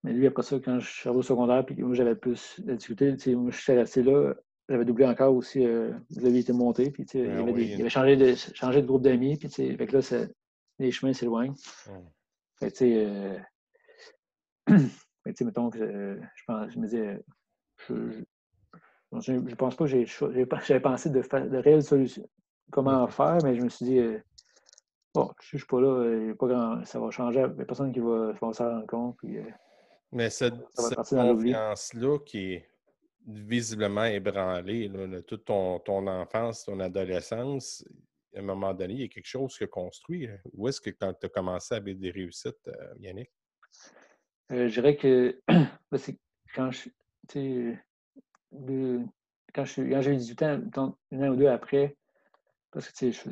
mais 0.03 0.13
lui, 0.13 0.27
après 0.27 0.43
ça, 0.43 0.59
quand 0.59 0.79
je 0.79 0.89
suis 0.89 1.07
arrivé 1.07 1.19
au 1.19 1.23
secondaire, 1.23 1.65
puis 1.65 1.75
moi, 1.81 1.93
j'avais 1.93 2.15
plus 2.15 2.59
de 2.59 2.75
difficultés, 2.75 3.35
moi, 3.35 3.51
je 3.51 3.59
suis 3.59 3.73
resté 3.73 4.03
là. 4.03 4.33
J'avais 4.69 4.85
doublé 4.85 5.05
encore 5.05 5.35
aussi. 5.35 5.65
Euh, 5.65 5.91
vous 6.09 6.25
avez 6.25 6.39
été 6.39 6.53
monté, 6.53 6.89
puis 6.89 7.05
il, 7.13 7.29
ah 7.29 7.39
avait 7.39 7.65
il, 7.65 7.79
avait 7.81 7.89
changé 7.89 8.15
de, 8.15 8.33
changé 8.35 8.81
de 8.81 8.87
groupe 8.87 9.01
d'amis, 9.01 9.37
puis 9.37 9.49
fait 9.49 9.85
que 9.85 9.97
là, 9.97 10.25
les 10.79 10.91
chemins 10.91 11.13
s'éloignent. 11.13 11.55
Fait 12.59 12.71
tu 12.71 12.77
sais, 12.77 13.05
euh, 13.05 13.39
mettons 15.25 15.69
que 15.69 16.19
je, 16.35 16.43
pense, 16.45 16.71
je 16.71 16.79
me 16.79 16.85
disais, 16.85 17.23
je, 17.87 17.93
je, 19.19 19.55
pense 19.55 19.75
pas 19.75 19.85
que 19.85 20.05
j'avais 20.65 20.79
pensé 20.79 21.09
de, 21.09 21.21
faire 21.21 21.49
de 21.49 21.57
réelles 21.57 21.83
solutions, 21.83 22.27
comment 22.71 23.07
faire, 23.07 23.37
mais 23.43 23.55
je 23.55 23.61
me 23.61 23.69
suis 23.69 23.85
dit, 23.85 23.99
euh, 23.99 24.19
bon, 25.13 25.31
je 25.41 25.55
ne 25.55 25.59
suis 25.59 25.67
pas 25.67 25.81
là, 25.81 26.33
pas 26.35 26.47
grand, 26.47 26.85
ça 26.85 26.99
va 26.99 27.11
changer, 27.11 27.39
il 27.39 27.55
n'y 27.55 27.61
a 27.61 27.65
personne 27.65 27.91
qui 27.91 27.99
va, 27.99 28.31
va 28.31 28.53
s'en 28.53 28.69
rendre 28.69 28.87
compte. 28.87 29.17
Puis, 29.17 29.37
mais 30.13 30.29
cette, 30.29 30.53
confiance-là 30.75 32.19
qui 32.19 32.53
est 32.53 32.69
visiblement 33.25 34.05
ébranlée, 34.05 34.91
toute 35.27 35.45
ton, 35.45 36.07
enfance, 36.07 36.65
ton 36.65 36.79
adolescence, 36.79 37.83
à 38.35 38.39
un 38.39 38.43
moment 38.43 38.73
donné, 38.73 38.93
il 38.93 39.01
y 39.01 39.05
a 39.05 39.07
quelque 39.07 39.27
chose 39.27 39.57
qui 39.57 39.63
a 39.63 39.67
construit. 39.67 40.27
Hein. 40.27 40.37
Où 40.53 40.67
est-ce 40.67 40.81
que 40.81 40.91
quand 40.91 41.13
tu 41.13 41.25
as 41.25 41.29
commencé 41.29 41.73
à 41.73 41.77
avoir 41.77 41.95
des 41.95 42.11
réussites, 42.11 42.67
euh, 42.67 42.93
Yannick? 42.99 43.31
Euh, 44.51 44.67
je 44.67 44.73
dirais 44.81 44.97
que 44.97 45.39
ben, 45.47 45.97
c'est 45.97 46.17
quand 46.55 46.71
je 46.71 46.89
quand 49.53 49.65
j'ai 49.65 50.11
eu 50.11 50.17
18 50.17 50.43
ans, 50.43 50.95
un 51.11 51.21
an 51.21 51.29
ou 51.29 51.35
deux 51.35 51.47
après, 51.47 51.95
parce 52.71 52.89
que 52.89 52.93
tu 52.95 53.13
sais, 53.13 53.31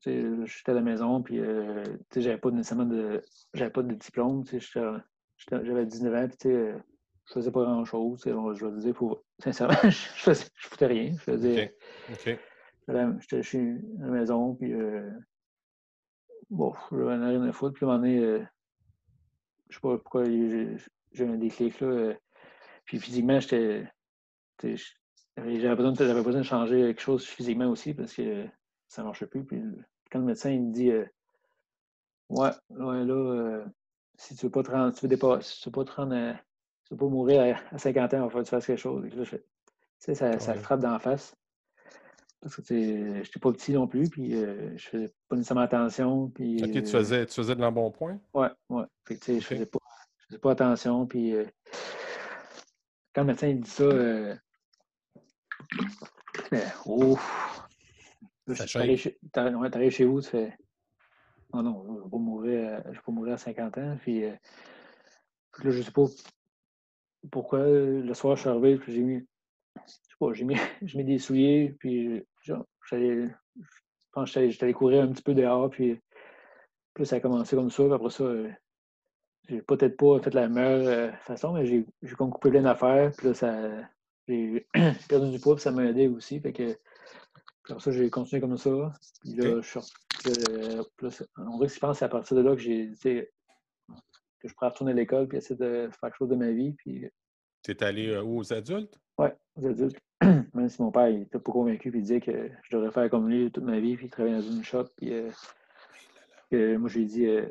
j'étais 0.00 0.70
à 0.70 0.74
la 0.74 0.80
maison, 0.80 1.22
puis 1.22 1.38
euh, 1.38 1.84
j'avais 2.16 2.38
pas 2.38 2.50
nécessairement 2.50 2.86
de. 2.86 3.22
J'avais 3.54 3.70
pas 3.70 3.82
de 3.82 3.94
diplôme. 3.94 4.44
J'avais 5.50 5.86
19 5.86 6.14
ans, 6.14 6.28
puis 6.28 6.36
tu 6.36 6.48
sais, 6.48 6.54
euh, 6.54 6.78
je 7.26 7.32
faisais 7.34 7.50
pas 7.50 7.62
grand-chose. 7.62 8.22
Je 8.24 8.66
vais 8.66 8.80
dire, 8.80 8.94
pour... 8.94 9.22
sincèrement, 9.38 9.74
je, 9.82 9.90
faisais, 9.90 10.46
je 10.56 10.68
foutais 10.68 10.86
rien. 10.86 11.12
Je 11.12 11.22
faisais. 11.22 11.76
OK. 12.10 12.38
J'étais 13.20 13.42
chez 13.42 13.76
la 13.98 14.08
maison, 14.08 14.54
puis 14.54 14.72
euh, 14.72 15.10
bon, 16.50 16.72
j'avais 16.90 17.14
rien 17.14 17.42
à 17.42 17.52
foutre. 17.52 17.74
Puis 17.74 17.84
à 17.84 17.88
un 17.88 17.92
moment 17.92 18.02
donné, 18.02 18.18
euh, 18.18 18.42
je 19.72 19.76
sais 19.76 19.80
pas 19.80 19.96
pourquoi 19.96 20.24
j'ai 20.24 21.24
un 21.24 21.36
déclic 21.36 21.80
là. 21.80 21.86
Euh, 21.86 22.14
puis 22.84 22.98
physiquement, 22.98 23.40
j'étais. 23.40 23.88
J'avais 25.36 25.74
besoin, 25.74 25.92
besoin, 25.92 26.40
de 26.40 26.42
changer 26.42 26.80
quelque 26.80 27.00
chose 27.00 27.24
physiquement 27.24 27.68
aussi 27.68 27.94
parce 27.94 28.12
que 28.12 28.46
ça 28.86 29.02
ne 29.02 29.06
marchait 29.06 29.26
plus. 29.26 29.44
Puis 29.44 29.62
quand 30.10 30.18
le 30.18 30.26
médecin 30.26 30.50
il 30.50 30.62
me 30.62 30.72
dit 30.72 30.90
Ouais, 32.28 32.50
ouais, 32.70 33.04
là, 33.04 33.64
si 34.16 34.36
tu 34.36 34.46
veux 34.46 34.52
pas 34.52 34.62
te 34.62 34.70
rendre, 34.70 34.94
tu 34.94 35.06
veux, 35.06 35.16
pas, 35.16 35.38
tu 35.38 35.68
veux 35.68 35.72
pas 35.72 35.84
te 35.84 35.92
rendre 35.92 36.14
à, 36.14 36.34
tu 36.84 36.92
veux 36.94 36.96
pas 36.98 37.06
mourir 37.06 37.56
à, 37.72 37.78
50 37.78 38.14
ans, 38.14 38.16
il 38.16 38.20
va 38.20 38.28
falloir 38.28 38.44
que 38.44 38.48
tu 38.48 38.50
fasses 38.50 38.66
quelque 38.66 38.78
chose. 38.78 39.08
tu 39.10 39.42
sais, 39.98 40.14
ça, 40.14 40.38
ça 40.38 40.54
frappe 40.54 40.80
d'en 40.80 40.98
face. 40.98 41.34
Parce 42.42 42.56
que 42.56 42.62
je 42.66 43.18
n'étais 43.20 43.38
pas 43.38 43.52
petit 43.52 43.72
non 43.72 43.86
plus, 43.86 44.10
puis 44.10 44.34
euh, 44.34 44.76
je 44.76 44.88
faisais 44.88 45.14
pas 45.28 45.36
nécessairement 45.36 45.62
attention. 45.62 46.28
Puis, 46.28 46.60
ok, 46.60 46.72
tu 46.72 46.78
euh, 46.78 46.84
faisais, 46.84 47.24
tu 47.24 47.34
faisais 47.34 47.54
de 47.54 47.60
l'embonpoint? 47.60 48.18
Oui, 48.34 48.48
oui. 48.68 48.82
Fait 49.06 49.16
que, 49.16 49.38
je 49.38 49.46
faisais 49.46 49.66
pas, 49.66 49.78
faisais 50.26 50.40
pas 50.40 50.50
attention. 50.50 51.06
Puis 51.06 51.36
euh, 51.36 51.44
quand 53.14 53.20
le 53.20 53.28
médecin 53.28 53.46
il 53.46 53.60
dit 53.60 53.70
ça, 53.70 53.84
euh, 53.84 54.34
oh! 56.84 57.16
Tu 58.52 58.78
arrives 58.78 59.90
chez 59.90 60.04
vous, 60.04 60.20
tu 60.20 60.28
fais 60.28 60.58
Oh 61.52 61.62
non, 61.62 61.84
je 61.86 61.92
ne 61.92 62.02
vais 62.02 62.10
pas 62.10 62.18
mourir, 62.18 62.82
je 62.86 62.90
vais 62.90 63.02
pas 63.06 63.12
mourir 63.12 63.34
à 63.34 63.38
50 63.38 63.78
ans. 63.78 63.98
Puis, 64.00 64.22
là, 64.22 64.36
je 65.62 65.68
ne 65.68 65.82
sais 65.82 65.92
pas 65.92 66.06
pourquoi. 67.30 67.60
Le 67.68 68.14
soir, 68.14 68.34
je 68.34 68.40
suis 68.40 68.50
arrivé, 68.50 68.78
puis 68.78 68.94
j'ai 68.94 69.02
mis 69.02 69.26
je 69.86 69.92
sais 69.92 70.16
pas, 70.18 70.32
j'ai 70.32 70.44
mis, 70.44 70.56
mis, 70.94 71.04
des 71.04 71.18
souliers, 71.18 71.76
puis 71.78 72.24
j'allais, 72.44 73.28
je 73.56 73.64
pense 74.12 74.32
que 74.32 74.48
j'étais 74.48 74.64
allé 74.64 74.72
courir 74.72 75.02
un 75.02 75.12
petit 75.12 75.22
peu 75.22 75.34
dehors, 75.34 75.70
puis, 75.70 76.00
puis 76.94 77.06
ça 77.06 77.16
a 77.16 77.20
commencé 77.20 77.56
comme 77.56 77.70
ça. 77.70 77.84
Puis 77.84 77.92
après 77.92 78.10
ça, 78.10 78.24
euh, 78.24 78.50
j'ai 79.48 79.62
peut-être 79.62 79.96
pas 79.96 80.20
fait 80.20 80.34
la 80.34 80.48
meilleure 80.48 80.86
euh, 80.86 81.12
façon, 81.18 81.54
mais 81.54 81.66
j'ai, 81.66 81.86
comme 82.16 82.30
coupé 82.30 82.50
plein 82.50 82.62
d'affaires. 82.62 83.12
Puis 83.16 83.28
là, 83.28 83.34
ça, 83.34 83.70
j'ai 84.28 84.66
perdu 85.08 85.30
du 85.30 85.40
poids, 85.40 85.54
puis 85.54 85.62
ça 85.62 85.70
m'a 85.70 85.84
aidé 85.84 86.08
aussi. 86.08 86.40
Fait 86.40 86.52
que, 86.52 86.72
puis 87.64 87.72
après 87.72 87.80
ça, 87.80 87.90
j'ai 87.90 88.10
continué 88.10 88.40
comme 88.40 88.56
ça. 88.56 88.92
Puis 89.20 89.34
là, 89.34 89.60
je 89.60 89.78
suis 89.78 89.80
euh, 90.26 90.84
on 91.36 91.56
dirait 91.56 91.66
que 91.66 91.74
je 91.74 91.80
pense 91.80 91.92
que 91.94 91.98
c'est 91.98 92.04
à 92.04 92.08
partir 92.08 92.36
de 92.36 92.42
là 92.42 92.54
que 92.54 92.62
j'ai 92.62 92.92
que 93.02 94.48
je 94.48 94.54
pourrais 94.54 94.70
retourner 94.70 94.92
à 94.92 94.94
l'école 94.94 95.28
puis 95.28 95.38
essayer 95.38 95.56
de 95.56 95.88
faire 95.90 96.00
quelque 96.00 96.16
chose 96.16 96.28
de 96.28 96.36
ma 96.36 96.50
vie. 96.50 96.72
Puis... 96.72 97.06
Tu 97.62 97.70
es 97.70 97.84
allé 97.84 98.16
aux 98.16 98.52
adultes? 98.52 98.98
Oui, 99.18 99.28
aux 99.56 99.66
adultes. 99.66 99.98
Même 100.54 100.68
si 100.68 100.82
mon 100.82 100.90
père 100.90 101.10
n'était 101.10 101.38
pas 101.38 101.52
convaincu, 101.52 101.90
puis 101.90 102.00
il 102.00 102.02
disait 102.02 102.20
que 102.20 102.50
je 102.62 102.76
devrais 102.76 102.90
faire 102.90 103.10
comme 103.10 103.28
lui 103.28 103.50
toute 103.50 103.64
ma 103.64 103.78
vie, 103.80 103.96
puis 103.96 104.08
travailler 104.08 104.36
dans 104.36 104.42
une 104.42 104.64
shop. 104.64 104.86
Puis, 104.96 105.12
euh, 105.12 106.78
moi, 106.78 106.88
j'ai 106.88 107.04
dit, 107.04 107.26
euh, 107.26 107.46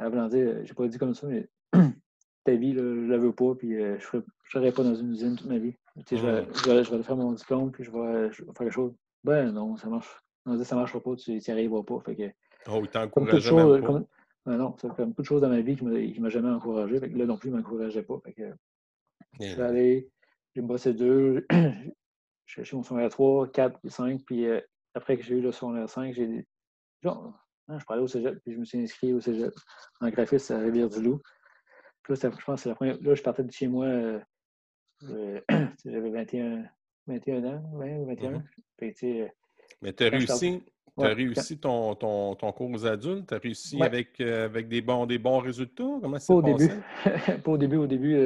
avant 0.00 0.24
de 0.24 0.28
dire, 0.28 0.64
j'ai 0.64 0.74
pas 0.74 0.86
dit 0.88 0.98
comme 0.98 1.14
ça, 1.14 1.26
mais 1.26 1.48
ta 2.44 2.54
vie, 2.54 2.72
là, 2.72 2.82
je 2.82 3.10
la 3.10 3.18
veux 3.18 3.32
pas, 3.32 3.54
puis 3.54 3.76
euh, 3.76 3.98
je 3.98 4.18
ne 4.18 4.22
serai 4.50 4.72
pas 4.72 4.82
dans 4.82 4.94
une 4.94 5.12
usine 5.12 5.36
toute 5.36 5.48
ma 5.48 5.58
vie. 5.58 5.74
Tu 6.06 6.16
sais, 6.16 6.16
je, 6.18 6.26
vais, 6.26 6.84
je, 6.84 6.94
vais, 6.94 7.02
faire 7.02 7.16
mon 7.16 7.32
diplôme, 7.32 7.72
puis 7.72 7.84
je 7.84 7.90
vais, 7.90 8.30
faire 8.30 8.54
quelque 8.54 8.70
chose. 8.70 8.94
Ben 9.24 9.50
non, 9.50 9.76
ça 9.76 9.88
marche. 9.88 10.22
Non, 10.44 10.62
ça 10.62 10.76
marchera 10.76 11.00
pas, 11.00 11.16
tu 11.16 11.32
n'y 11.32 11.42
arriveras 11.48 11.82
pas. 11.82 11.98
Fait 12.00 12.14
que, 12.14 12.70
oh, 12.70 12.80
il 12.82 12.88
t'encourageait 12.88 13.52
même 13.52 13.80
pas. 13.80 13.86
Comme, 13.86 14.06
ben 14.46 14.56
non, 14.56 14.76
c'est 14.80 14.88
comme 14.94 15.08
beaucoup 15.10 15.22
de 15.22 15.26
choses 15.26 15.42
dans 15.42 15.48
ma 15.48 15.60
vie 15.60 15.76
qui 15.76 15.84
ne 15.84 16.20
m'a 16.20 16.28
jamais 16.28 16.48
encouragé. 16.48 17.00
Fait 17.00 17.10
que 17.10 17.18
là 17.18 17.26
non 17.26 17.36
plus, 17.36 17.48
il 17.48 17.52
ne 17.52 17.58
m'encourageait 17.58 18.04
pas. 18.04 18.18
Fait 18.24 18.32
que, 18.32 18.54
je 19.40 19.46
suis 19.46 19.60
allé 19.60 20.08
j'ai 20.56 20.62
bossé 20.62 20.94
deux. 20.94 21.46
j'ai 22.46 22.64
chez 22.64 22.76
mon 22.76 22.82
secondaire 22.82 23.10
3, 23.10 23.52
4 23.52 23.78
puis 23.80 23.90
5. 23.90 24.22
Puis 24.24 24.46
euh, 24.46 24.60
après 24.94 25.18
que 25.18 25.22
j'ai 25.22 25.36
eu 25.36 25.40
le 25.42 25.52
secondaire 25.52 25.88
5, 25.88 26.14
j'ai 26.14 26.26
dit 26.26 26.46
genre, 27.02 27.38
hein, 27.68 27.78
je 27.78 27.84
parlais 27.84 28.02
au 28.02 28.08
cégep, 28.08 28.38
puis 28.42 28.54
je 28.54 28.58
me 28.58 28.64
suis 28.64 28.78
inscrit 28.78 29.12
au 29.12 29.20
cégep 29.20 29.52
en 30.00 30.08
graphiste 30.08 30.50
à 30.50 30.58
Rivière-du-Loup. 30.58 31.20
Puis 32.02 32.14
là, 32.14 32.30
je 32.30 32.44
pense 32.44 32.44
que 32.44 32.56
c'est 32.56 32.68
la 32.70 32.74
première. 32.74 32.96
Là, 33.02 33.14
je 33.14 33.22
partais 33.22 33.44
de 33.44 33.52
chez 33.52 33.68
moi, 33.68 33.84
euh, 33.84 34.20
euh, 35.02 35.40
j'avais 35.84 36.10
21, 36.10 36.64
21 37.06 37.44
ans, 37.44 37.70
20 37.74 37.96
ou 37.98 38.06
21. 38.06 38.42
Mm-hmm. 38.80 39.30
Mais 39.82 39.92
tu 39.92 40.04
as 40.04 40.08
réussi. 40.08 40.62
Tu 40.98 41.04
as 41.04 41.14
réussi 41.14 41.58
ton, 41.58 41.94
ton, 41.94 42.34
ton, 42.34 42.52
cours 42.52 42.70
aux 42.70 42.86
adultes? 42.86 43.26
Tu 43.28 43.34
as 43.34 43.38
réussi 43.38 43.82
avec, 43.82 44.20
avec 44.20 44.68
des, 44.68 44.80
bons, 44.80 45.06
des 45.06 45.18
bons 45.18 45.38
résultats? 45.38 45.84
Comment 46.00 46.18
ça 46.18 46.34
s'est 46.34 46.42
passé? 46.42 46.68
Début. 46.68 47.42
pas 47.42 47.50
au 47.50 47.58
début. 47.58 47.76
Au 47.76 47.86
début, 47.86 48.16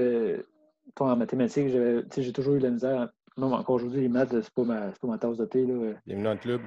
en 0.99 1.17
mathématiques, 1.17 1.69
j'ai 2.17 2.33
toujours 2.33 2.55
eu 2.55 2.59
de 2.59 2.65
la 2.65 2.71
misère. 2.71 3.09
même 3.37 3.53
encore 3.53 3.77
aujourd'hui, 3.77 4.03
les 4.03 4.09
maths, 4.09 4.31
c'est 4.31 4.55
pas, 4.55 4.65
ma, 4.65 4.81
pas 4.93 5.09
ma 5.09 5.19
tasse 5.19 5.37
de 5.37 5.47
thé. 5.47 5.67
Là. 5.67 5.95
Bienvenue 6.07 6.25
dans 6.25 6.33
le 6.33 6.39
club. 6.39 6.61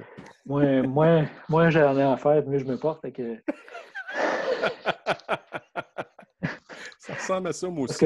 Moins, 0.46 0.82
moins, 0.82 1.26
moins 1.48 1.70
j'en 1.70 1.96
ai 1.96 2.02
à 2.02 2.16
faire, 2.16 2.46
mieux 2.46 2.58
je 2.58 2.66
me 2.66 2.76
porte. 2.76 3.10
que... 3.12 3.38
ça 6.98 7.14
ressemble 7.14 7.48
à 7.48 7.52
ça, 7.52 7.68
moi 7.68 7.84
aussi. 7.84 8.04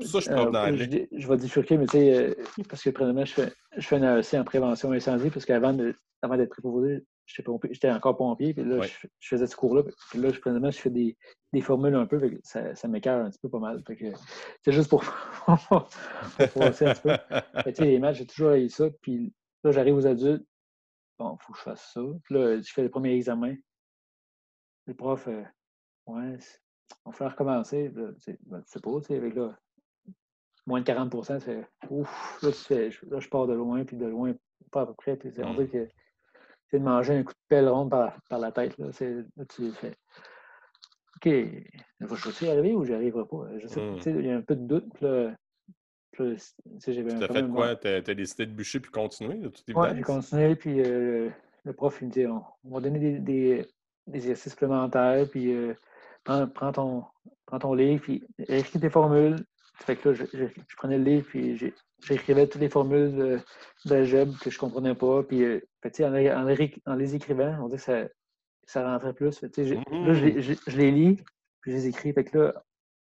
Ça 0.00 0.20
je 0.20 0.28
parle 0.28 0.56
euh, 0.56 0.76
je, 0.76 1.18
je, 1.18 1.28
vais 1.28 1.36
bifurquer, 1.36 1.76
mais 1.76 1.86
tu 1.86 1.98
sais, 1.98 2.14
euh, 2.16 2.34
parce 2.68 2.82
que 2.82 2.90
premièrement, 2.90 3.24
je 3.24 3.32
fais, 3.32 3.52
je 3.76 3.86
fais 3.86 3.96
un 3.96 4.18
AEC 4.18 4.34
en 4.34 4.44
prévention 4.44 4.92
incendie, 4.92 5.30
parce 5.30 5.44
qu'avant 5.44 5.76
avant 6.22 6.36
d'être 6.36 6.50
préposé, 6.50 7.04
j'étais 7.26 7.90
encore 7.90 8.16
pompier, 8.16 8.54
puis 8.54 8.64
là, 8.64 8.80
je, 8.82 9.08
faisais 9.20 9.46
ce 9.46 9.56
cours-là. 9.56 9.82
Puis 10.10 10.18
là, 10.18 10.30
je, 10.30 10.40
je 10.40 10.80
fais 10.80 10.90
des, 10.90 11.16
des, 11.52 11.60
formules 11.60 11.94
un 11.94 12.06
peu, 12.06 12.20
ça, 12.42 12.74
ça 12.74 12.88
m'écœure 12.88 13.24
un 13.24 13.30
petit 13.30 13.38
peu 13.40 13.48
pas 13.48 13.58
mal. 13.58 13.82
C'est 14.62 14.72
juste 14.72 14.90
pour, 14.90 15.04
pour 15.44 15.88
passer 16.54 16.86
un 16.86 16.94
petit 16.94 17.02
peu. 17.02 17.16
Fait 17.62 17.72
que, 17.72 17.82
les 17.82 17.98
maths, 17.98 18.16
j'ai 18.16 18.26
toujours 18.26 18.52
eu 18.52 18.68
ça. 18.68 18.88
Puis 19.02 19.32
là, 19.62 19.72
j'arrive 19.72 19.96
aux 19.96 20.06
adultes. 20.06 20.46
Bon, 21.18 21.36
il 21.40 21.44
faut 21.44 21.52
que 21.52 21.58
je 21.58 21.64
fasse 21.64 21.90
ça. 21.92 22.00
Puis 22.24 22.34
là, 22.34 22.60
je 22.60 22.72
fais 22.72 22.82
le 22.82 22.90
premier 22.90 23.14
examen. 23.14 23.54
Le 24.86 24.94
prof, 24.94 25.28
euh, 25.28 25.42
ouais, 26.06 26.38
on 27.04 27.12
fait 27.12 27.26
recommencer. 27.26 27.90
Là, 27.94 28.10
ben, 28.46 28.62
tu 28.62 28.68
sais 28.68 28.80
pas, 28.80 29.00
tu 29.00 29.06
sais, 29.06 29.16
avec 29.16 29.34
là, 29.34 29.58
moins 30.68 30.80
de 30.80 30.84
40% 30.84 31.40
c'est 31.40 31.66
ouf, 31.90 32.38
là, 32.42 32.50
tu 32.50 32.58
fais, 32.58 32.90
là, 33.10 33.18
je 33.18 33.28
pars 33.28 33.46
de 33.46 33.54
loin, 33.54 33.84
puis 33.84 33.96
de 33.96 34.06
loin, 34.06 34.34
pas 34.70 34.82
à 34.82 34.86
peu 34.86 34.94
près. 34.94 35.16
Puis 35.16 35.32
on 35.38 35.54
mm. 35.54 35.64
dit 35.64 35.68
que 35.70 35.88
c'est 36.70 36.78
de 36.78 36.84
manger 36.84 37.14
un 37.14 37.22
coup 37.22 37.32
de 37.32 37.38
pelle 37.48 37.68
ronde 37.68 37.90
par, 37.90 38.18
par 38.28 38.38
la 38.38 38.52
tête. 38.52 38.76
Là, 38.78 38.86
là 38.86 39.44
tu 39.48 39.72
fais 39.72 39.94
OK, 41.16 41.26
je 41.26 42.44
vais 42.44 42.50
arriver 42.50 42.74
ou 42.74 42.84
j'y 42.84 42.94
arriverai 42.94 43.24
pas? 43.26 43.48
Je 43.58 43.66
sais, 43.66 43.80
hmm. 43.80 44.20
Il 44.20 44.26
y 44.26 44.30
a 44.30 44.36
un 44.36 44.42
peu 44.42 44.54
de 44.54 44.66
doute. 44.66 45.00
Là, 45.00 45.34
tu 46.16 46.22
as 46.22 47.28
fait 47.28 47.48
quoi? 47.48 47.74
Tu 47.74 47.88
as, 47.88 48.00
décidé 48.00 48.46
de 48.46 48.52
bûcher 48.52 48.78
puis 48.78 48.92
continuer? 48.92 49.40
Oui, 49.42 49.88
j'ai 49.94 50.02
continué. 50.02 50.54
Puis 50.54 50.80
euh, 50.80 51.28
le 51.64 51.72
prof 51.72 51.98
il 52.00 52.08
me 52.08 52.12
dit 52.12 52.26
on, 52.26 52.44
va 52.64 52.80
donner 52.80 53.00
des, 53.00 53.18
des, 53.18 53.66
des, 54.06 54.16
exercices 54.16 54.52
supplémentaires. 54.52 55.28
Puis 55.28 55.52
euh, 55.52 55.74
prends, 56.22 56.46
prends, 56.46 56.72
ton, 56.72 57.04
prends 57.46 57.58
ton 57.58 57.74
livre. 57.74 58.02
Puis 58.02 58.24
écris 58.46 58.78
tes 58.78 58.90
formules. 58.90 59.44
Fait 59.84 59.96
que 59.96 60.08
là, 60.08 60.14
je, 60.14 60.24
je, 60.32 60.76
prenais 60.76 60.98
le 60.98 61.04
livre. 61.04 61.26
Puis 61.28 61.56
j'écrivais 62.02 62.46
toutes 62.46 62.60
les 62.60 62.68
formules 62.68 63.42
d'algèbre 63.84 64.38
que 64.40 64.50
je 64.50 64.56
ne 64.56 64.60
comprenais 64.60 64.94
pas. 64.94 65.22
Puis 65.22 65.42
euh, 65.44 65.60
en, 66.00 66.92
en, 66.92 66.94
les 66.94 67.14
écrivant, 67.14 67.56
on 67.62 67.68
dit 67.68 67.76
que 67.76 67.82
ça, 67.82 68.04
ça 68.66 68.90
rentrait 68.90 69.14
plus. 69.14 69.40
Là, 69.42 69.48
je, 69.56 70.40
je, 70.40 70.54
je, 70.66 70.76
les 70.76 70.90
lis, 70.90 71.16
puis 71.60 71.72
je 71.72 71.76
les 71.76 71.86
écris. 71.88 72.12
Fait 72.12 72.24
que 72.24 72.38
là, 72.38 72.64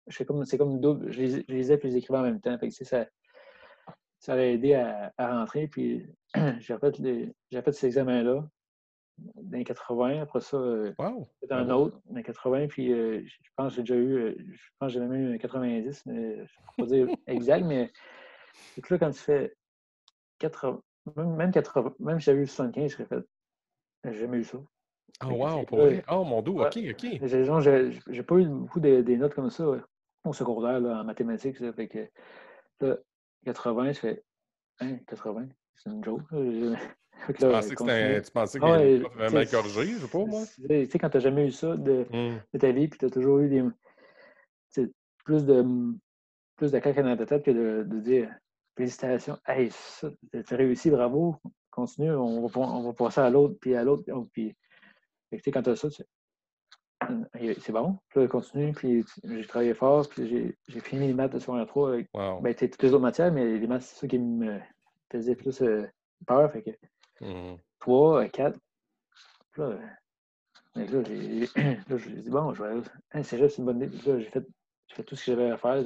c'est 0.08 0.24
comme, 0.24 0.44
comme 0.46 0.80
double. 0.80 1.12
Je 1.12 1.20
les, 1.20 1.30
je 1.48 1.54
lisais 1.54 1.78
puis 1.78 1.88
je 1.88 1.94
les 1.94 1.98
écrivais 1.98 2.18
en 2.18 2.22
même 2.22 2.40
temps. 2.40 2.58
Fait 2.58 2.68
que, 2.68 2.84
ça, 2.84 3.06
ça 4.18 4.32
a 4.34 4.38
aidé 4.38 4.74
à, 4.74 5.12
à 5.18 5.38
rentrer. 5.38 5.68
Puis 5.68 6.06
j'ai 6.58 6.78
fait, 6.78 6.96
fait 6.96 7.72
cet 7.72 7.84
examen-là 7.84 8.44
dans 9.18 9.58
les 9.58 9.64
80. 9.64 10.22
Après 10.22 10.40
ça, 10.40 10.56
euh, 10.56 10.92
wow. 10.98 11.28
un 11.50 11.70
autre 11.70 12.00
dans 12.06 12.16
les 12.16 12.22
80. 12.22 12.68
Puis 12.68 12.92
euh, 12.92 13.22
je 13.24 13.50
pense 13.56 13.72
que 13.72 13.76
j'ai 13.76 13.82
déjà 13.82 13.96
eu, 13.96 14.14
euh, 14.14 14.34
je 14.38 14.68
pense 14.78 14.92
que 14.92 14.98
j'ai 14.98 15.00
même 15.00 15.30
eu 15.30 15.34
un 15.34 15.38
90, 15.38 16.06
mais 16.06 16.36
je 16.36 16.40
ne 16.40 16.46
peux 16.46 16.82
pas 16.82 16.86
dire 16.86 17.08
exact, 17.26 17.64
mais 17.64 17.92
c'est 18.74 18.80
que 18.80 18.94
là, 18.94 18.98
quand 18.98 19.10
tu 19.10 19.20
fais 19.20 19.54
80, 20.38 20.80
même, 21.16 21.50
80, 21.50 21.94
même 21.98 22.20
si 22.20 22.26
j'avais 22.26 22.42
eu 22.42 22.46
75, 22.46 22.90
je 22.90 22.96
serais 22.96 23.06
fait, 23.06 23.24
j'ai 24.04 24.18
jamais 24.20 24.38
eu 24.38 24.44
ça. 24.44 24.58
Ah, 25.20 25.26
oh, 25.30 25.34
wow, 25.34 25.64
pour 25.64 25.78
vrai? 25.78 26.04
Oh, 26.10 26.24
mon 26.24 26.42
dos, 26.42 26.62
OK, 26.62 26.78
OK. 26.90 27.06
J'ai 27.22 28.22
pas 28.22 28.36
eu 28.36 28.46
beaucoup 28.46 28.80
de, 28.80 29.02
des 29.02 29.16
notes 29.16 29.34
comme 29.34 29.50
ça 29.50 29.64
au 30.24 30.32
secondaire 30.32 30.80
là, 30.80 31.00
en 31.00 31.04
mathématiques. 31.04 31.58
Ça, 31.58 31.72
fait 31.72 31.88
que 31.88 32.08
là, 32.80 32.96
80, 33.44 33.92
je 33.92 33.98
fais 33.98 34.24
hein, 34.80 34.96
80, 35.06 35.48
c'est 35.74 35.90
une 35.90 36.02
joke. 36.02 36.22
Tu, 37.26 37.32
pensais 37.34 37.74
que 37.74 38.20
tu 38.20 38.30
pensais 38.30 38.58
que 38.58 38.64
ah, 38.64 39.08
vraiment 39.14 39.34
mal 39.34 39.48
corrigé, 39.48 39.92
je 39.92 39.98
sais 39.98 40.08
pas, 40.08 40.24
moi? 40.24 40.42
Tu 40.56 40.90
sais, 40.90 40.98
quand 40.98 41.10
tu 41.10 41.16
n'as 41.16 41.22
jamais 41.22 41.46
eu 41.46 41.52
ça 41.52 41.76
de, 41.76 42.06
de 42.52 42.58
ta 42.58 42.72
vie, 42.72 42.88
puis 42.88 42.98
tu 42.98 43.06
as 43.06 43.10
toujours 43.10 43.38
eu 43.40 43.48
des, 43.48 43.64
plus 45.24 45.44
de 45.44 45.64
plus 46.56 46.72
de 46.72 46.78
caca 46.78 47.02
dans 47.02 47.16
ta 47.16 47.26
tête 47.26 47.44
que 47.44 47.50
de, 47.50 47.84
de 47.84 48.00
dire 48.00 48.30
félicitations, 48.76 49.38
hey, 49.46 49.70
tu 50.30 50.54
as 50.54 50.56
réussi, 50.56 50.90
bravo, 50.90 51.36
continue, 51.70 52.12
on 52.12 52.46
va, 52.46 52.60
on 52.60 52.82
va 52.84 52.92
passer 52.92 53.20
à 53.20 53.30
l'autre, 53.30 53.56
puis 53.60 53.74
à 53.74 53.84
l'autre, 53.84 54.04
puis 54.32 54.54
quand 55.52 55.62
tu 55.62 55.70
as 55.70 55.76
ça, 55.76 55.88
c'est 55.90 57.72
bon. 57.72 57.98
Puis 58.08 58.20
là, 58.20 58.28
continue, 58.28 58.72
puis 58.72 59.04
j'ai 59.24 59.46
travaillé 59.46 59.74
fort, 59.74 60.08
puis 60.08 60.56
j'ai 60.68 60.80
fini 60.80 61.08
les 61.08 61.14
maths 61.14 61.32
de 61.32 61.38
secondaire 61.38 61.66
3 61.66 61.88
avec 61.88 62.08
ben, 62.12 62.54
toutes 62.54 62.82
les 62.82 62.92
autres 62.92 63.02
matières, 63.02 63.32
mais 63.32 63.58
les 63.58 63.66
maths, 63.66 63.82
c'est 63.82 64.00
ça 64.00 64.06
qui 64.06 64.18
me 64.18 64.58
faisait 65.10 65.34
plus 65.34 65.62
euh, 65.62 65.86
peur. 66.26 66.50
Fait 66.52 66.62
que 66.62 66.70
3, 67.80 68.28
4. 68.28 68.58
Puis 69.52 69.62
là, 69.62 69.78
mais 70.74 70.86
là, 70.86 71.02
j'ai 71.04 71.46
dit, 72.22 72.30
bon, 72.30 72.54
je 72.54 72.62
vais. 72.62 72.82
Hein, 73.12 73.22
c'est 73.22 73.38
juste 73.38 73.58
une 73.58 73.64
bonne 73.64 73.82
idée. 73.82 74.10
Là, 74.10 74.18
j'ai 74.18 74.30
fait, 74.30 74.44
fait, 74.88 75.02
tout 75.02 75.16
ce 75.16 75.26
que 75.26 75.32
j'avais 75.32 75.50
à 75.50 75.58
faire 75.58 75.82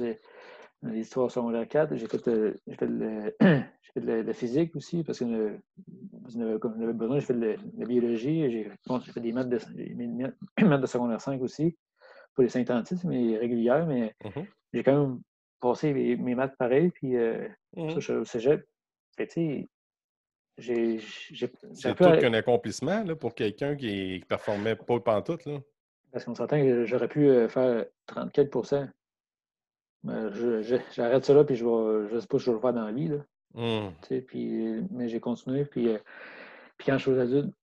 l'histoire 0.83 1.29
secondaire 1.29 1.67
4. 1.67 1.95
J'ai 1.95 2.07
fait, 2.07 2.27
euh, 2.27 2.53
fait, 2.77 2.87
le, 2.87 3.35
fait 3.93 3.99
de 3.99 4.11
la, 4.11 4.33
physique 4.33 4.75
aussi 4.75 5.03
parce 5.03 5.19
que 5.19 5.25
euh, 5.25 5.57
avait 6.35 6.93
besoin. 6.93 7.19
J'ai 7.19 7.25
fait 7.25 7.33
de 7.33 7.57
la, 7.77 7.85
biologie. 7.85 8.49
J'ai 8.49 8.71
fait 9.13 9.19
des 9.19 9.33
maths 9.33 9.49
de, 9.49 9.57
maths 10.65 10.81
de 10.81 10.87
secondaire 10.87 11.21
5 11.21 11.41
aussi. 11.41 11.77
Pas 12.35 12.43
les 12.43 12.49
synthétismes, 12.49 13.09
mais 13.09 13.37
régulières. 13.37 13.87
Mais 13.87 14.15
mm-hmm. 14.23 14.45
j'ai 14.73 14.83
quand 14.83 14.97
même 14.97 15.21
passé 15.59 15.93
mes, 15.93 16.35
maths 16.35 16.55
pareil. 16.57 16.91
Puis 16.91 17.17
euh, 17.17 17.45
mm-hmm. 17.75 17.89
ça, 17.89 17.99
je 17.99 17.99
suis 17.99 18.13
au 18.13 18.25
cégep. 18.25 18.65
J'ai. 20.57 20.99
C'est 21.73 21.95
tout 21.95 22.03
qu'un 22.03 22.33
accomplissement 22.33 23.03
là, 23.03 23.15
pour 23.15 23.35
quelqu'un 23.35 23.75
qui 23.75 24.23
performait 24.27 24.75
pas 24.75 24.95
le 24.95 25.01
pantoute. 25.01 25.45
Là. 25.45 25.59
Parce 26.11 26.25
qu'on 26.25 26.35
s'entend 26.35 26.59
que 26.59 26.85
j'aurais 26.85 27.07
pu 27.07 27.47
faire 27.49 27.85
34% 28.07 28.89
J'arrête 30.03 31.25
ça 31.25 31.33
là, 31.33 31.43
puis 31.43 31.55
je 31.55 31.65
ne 31.65 32.07
je 32.09 32.19
sais 32.19 32.27
pas 32.27 32.37
que 32.37 32.43
je 32.43 32.49
vais 32.49 32.55
le 32.55 32.61
faire 32.61 32.73
dans 32.73 32.85
la 32.85 32.91
vie. 32.91 33.07
Là. 33.07 33.17
Mmh. 33.53 34.21
Puis, 34.27 34.81
mais 34.91 35.09
j'ai 35.09 35.19
continué. 35.19 35.65
Puis, 35.65 35.89
euh, 35.89 35.97
puis 36.77 36.87
quand 36.87 36.97
je 36.97 37.03
suis 37.03 37.11
aux 37.11 37.19
adultes, 37.19 37.53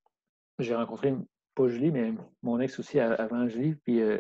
j'ai 0.59 0.75
rencontré, 0.75 1.15
pas 1.55 1.69
Julie, 1.69 1.91
mais 1.91 2.13
mon 2.43 2.61
ex 2.61 2.79
aussi 2.79 2.99
avant 3.01 3.49
Julie. 3.49 3.75
Puis 3.75 4.01
euh, 4.03 4.19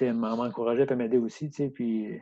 elle 0.00 0.14
m'a 0.14 0.34
encouragé, 0.34 0.86
à 0.88 0.96
m'aider 0.96 1.18
aussi. 1.18 1.50
Puis 1.50 2.20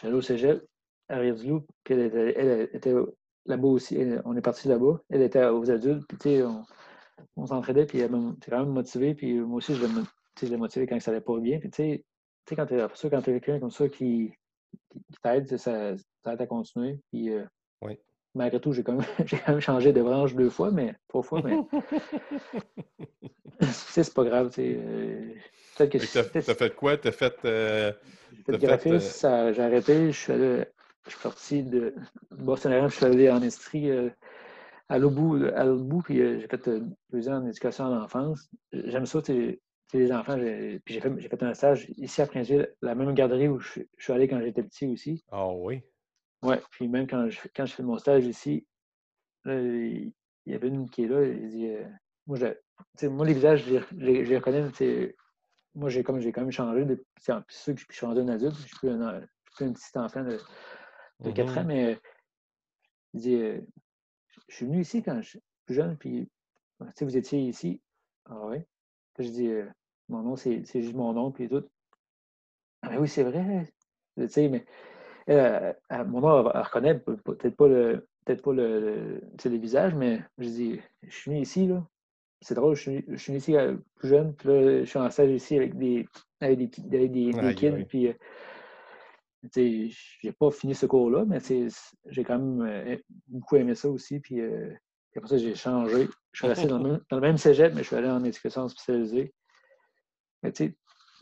j'allais 0.00 0.14
au 0.14 0.22
cégep 0.22 0.64
à 1.08 1.18
Rive-du-Loup, 1.18 1.64
puis 1.84 1.94
elle 1.94 2.68
était, 2.72 2.94
là-bas 3.46 3.68
aussi. 3.68 3.98
on 4.24 4.36
est 4.36 4.40
parti 4.42 4.68
là-bas. 4.68 5.00
Elle 5.10 5.22
était 5.22 5.44
aux 5.46 5.70
adultes, 5.70 6.06
puis 6.06 6.42
on, 6.42 6.64
on 7.36 7.46
s'entraidait, 7.46 7.86
puis 7.86 7.98
elle 7.98 8.14
était 8.36 8.50
quand 8.50 8.60
même 8.60 8.72
motivée. 8.72 9.14
Puis 9.14 9.34
moi 9.40 9.58
aussi, 9.58 9.74
je 9.74 10.46
l'ai 10.46 10.56
motivé 10.56 10.86
quand 10.86 11.00
ça 11.00 11.10
allait 11.10 11.20
pas 11.20 11.38
bien. 11.38 11.58
Puis 11.58 11.70
tu 11.70 11.82
sais, 11.82 12.04
quand 12.56 12.66
tu 12.66 12.74
es, 12.74 13.10
quand 13.10 13.22
tu 13.22 13.30
quelqu'un 13.30 13.58
comme 13.60 13.70
ça 13.70 13.88
qui, 13.88 14.32
qui, 14.92 15.20
t'aide, 15.22 15.56
ça, 15.56 15.94
t'aide 16.22 16.40
à 16.40 16.46
continuer. 16.46 16.98
Puis, 17.12 17.30
euh, 17.30 17.44
oui. 17.82 17.98
Malgré 18.34 18.60
tout, 18.60 18.72
j'ai 18.72 18.82
quand, 18.82 18.92
même, 18.92 19.06
quand 19.30 19.48
même 19.48 19.60
changé 19.60 19.92
de 19.92 20.02
branche 20.02 20.34
deux 20.34 20.50
fois, 20.50 20.70
mais 20.70 20.94
trois 21.08 21.22
fois, 21.22 21.40
mais. 21.42 21.56
c'est 23.70 24.12
pas 24.12 24.24
grave. 24.24 24.50
Euh, 24.58 25.32
peut-être 25.76 25.92
que 25.92 25.98
tu 25.98 26.18
as, 26.18 26.54
fait 26.54 26.74
quoi? 26.74 26.96
Tu 26.98 27.08
as 27.08 27.12
fait. 27.12 27.34
Euh, 27.44 27.92
fait 28.44 28.58
graphiste, 28.58 29.24
euh, 29.24 29.52
j'ai 29.52 29.62
arrêté. 29.62 30.12
Je 30.12 30.18
suis, 30.18 30.32
allé, 30.32 30.64
je 31.06 31.10
suis 31.10 31.22
parti 31.22 31.62
de 31.62 31.94
Boston 32.30 32.88
je 32.88 32.94
suis 32.94 33.04
allé 33.04 33.30
en 33.30 33.42
Estrie 33.42 33.90
à 34.88 34.98
l'Aubout, 34.98 35.44
à 35.54 35.64
puis 36.04 36.16
j'ai 36.16 36.46
fait 36.48 36.70
deux 37.10 37.28
ans 37.28 37.42
en 37.42 37.46
éducation 37.46 37.86
à 37.86 37.90
l'enfance. 37.90 38.48
J'aime 38.72 39.06
ça, 39.06 39.20
les 39.94 40.12
enfants. 40.12 40.36
Puis 40.84 40.94
j'ai 40.94 41.00
fait, 41.00 41.28
fait, 41.28 41.42
un 41.42 41.54
stage 41.54 41.88
ici 41.96 42.22
à 42.22 42.26
Princeville, 42.26 42.72
la 42.82 42.94
même 42.94 43.12
garderie 43.14 43.48
où 43.48 43.58
je, 43.58 43.80
suis 43.98 44.12
allé 44.12 44.28
quand 44.28 44.40
j'étais 44.40 44.62
petit 44.62 44.86
aussi. 44.86 45.24
Ah 45.30 45.48
oui? 45.48 45.82
Oui, 46.42 46.56
puis 46.70 46.88
même 46.88 47.06
quand 47.06 47.28
je, 47.28 47.40
quand 47.54 47.66
je 47.66 47.74
fais 47.74 47.82
mon 47.82 47.98
stage 47.98 48.26
ici, 48.26 48.66
il 49.46 50.12
y 50.46 50.54
avait 50.54 50.68
une 50.68 50.88
qui 50.90 51.04
est 51.04 51.08
là, 51.08 51.24
il 51.24 51.48
dit 51.48 51.68
euh, 51.68 51.84
moi, 52.26 52.36
je, 52.36 53.06
moi, 53.06 53.26
les 53.26 53.34
visages, 53.34 53.64
je 53.64 53.78
les, 53.96 54.24
je 54.24 54.30
les 54.30 54.38
reconnais. 54.38 55.14
Moi, 55.74 55.90
j'ai 55.90 56.02
comme, 56.02 56.20
quand 56.20 56.40
même 56.40 56.50
changé. 56.50 56.84
Depuis, 56.84 57.04
c'est 57.18 57.34
sûr 57.50 57.74
que 57.74 57.80
je 57.88 57.96
suis 57.96 58.06
rendu 58.06 58.20
un 58.20 58.28
adulte, 58.28 58.56
je 58.56 58.66
suis 58.66 58.76
plus 58.76 58.90
un, 58.90 59.20
plus 59.44 59.66
un 59.66 59.72
petit 59.72 59.98
enfant 59.98 60.22
de, 60.22 60.38
de 61.20 61.30
4 61.30 61.46
mm-hmm. 61.46 61.58
ans, 61.58 61.64
mais 61.64 61.98
il 63.14 63.20
dit 63.20 63.34
euh, 63.36 63.60
Je 64.48 64.54
suis 64.54 64.66
venu 64.66 64.80
ici 64.80 65.02
quand 65.02 65.20
je 65.20 65.28
suis 65.28 65.42
plus 65.64 65.74
jeune, 65.74 65.96
puis 65.96 66.28
vous 66.78 67.16
étiez 67.16 67.40
ici. 67.40 67.80
Ah 68.26 68.46
oui. 68.46 68.58
Puis 69.14 69.26
je 69.26 69.32
dis 69.32 69.48
euh, 69.48 69.66
Mon 70.08 70.22
nom, 70.22 70.36
c'est 70.36 70.64
juste 70.64 70.94
mon 70.94 71.12
nom, 71.12 71.30
puis 71.32 71.48
tout. 71.48 71.64
Ah, 72.82 72.90
mais 72.90 72.98
oui, 72.98 73.08
c'est 73.08 73.24
vrai. 73.24 73.72
Tu 74.18 74.28
sais, 74.28 74.48
mais 74.48 74.64
mon 76.06 76.20
nom, 76.20 76.50
elle, 76.50 76.60
reconnaît 76.62 76.98
peut-être 76.98 77.56
pas 77.56 77.68
le 77.68 78.06
peut-être 78.26 78.42
pas 78.42 78.52
le, 78.52 79.20
le, 79.44 79.56
visage, 79.56 79.94
mais 79.94 80.20
je 80.38 80.48
dis, 80.48 80.80
je 81.02 81.14
suis 81.14 81.30
venu 81.30 81.42
ici, 81.42 81.66
là. 81.68 81.86
C'est 82.42 82.54
drôle, 82.54 82.74
je 82.74 82.82
suis, 82.82 83.04
je 83.08 83.16
suis 83.16 83.32
venu 83.32 83.38
ici 83.38 83.56
euh, 83.56 83.76
plus 83.94 84.08
jeune, 84.08 84.34
puis 84.34 84.48
là, 84.48 84.80
je 84.80 84.84
suis 84.84 84.98
en 84.98 85.08
stage 85.10 85.30
ici 85.30 85.56
avec 85.56 85.78
des, 85.78 86.06
avec 86.40 86.58
des, 86.58 87.08
des, 87.08 87.08
des 87.08 87.54
kids, 87.54 87.84
puis 87.88 88.12
euh, 89.44 89.48
Je 89.54 90.26
n'ai 90.26 90.32
pas 90.32 90.50
fini 90.50 90.74
ce 90.74 90.86
cours-là, 90.86 91.24
mais 91.26 91.38
j'ai 92.06 92.24
quand 92.24 92.38
même 92.38 92.98
beaucoup 93.28 93.56
aimé 93.56 93.74
ça 93.74 93.88
aussi. 93.88 94.20
Puis, 94.20 94.40
après 95.16 95.28
ça, 95.28 95.38
j'ai 95.38 95.54
changé. 95.54 96.08
Je 96.32 96.38
suis 96.38 96.48
resté 96.48 96.66
dans 96.66 96.78
le, 96.78 97.20
même, 97.20 97.38
cégep, 97.38 97.72
mais 97.74 97.82
je 97.82 97.86
suis 97.86 97.96
allé 97.96 98.08
en 98.08 98.22
éducation 98.24 98.68
spécialisée. 98.68 99.32
Mais 100.42 100.52
tu 100.52 100.76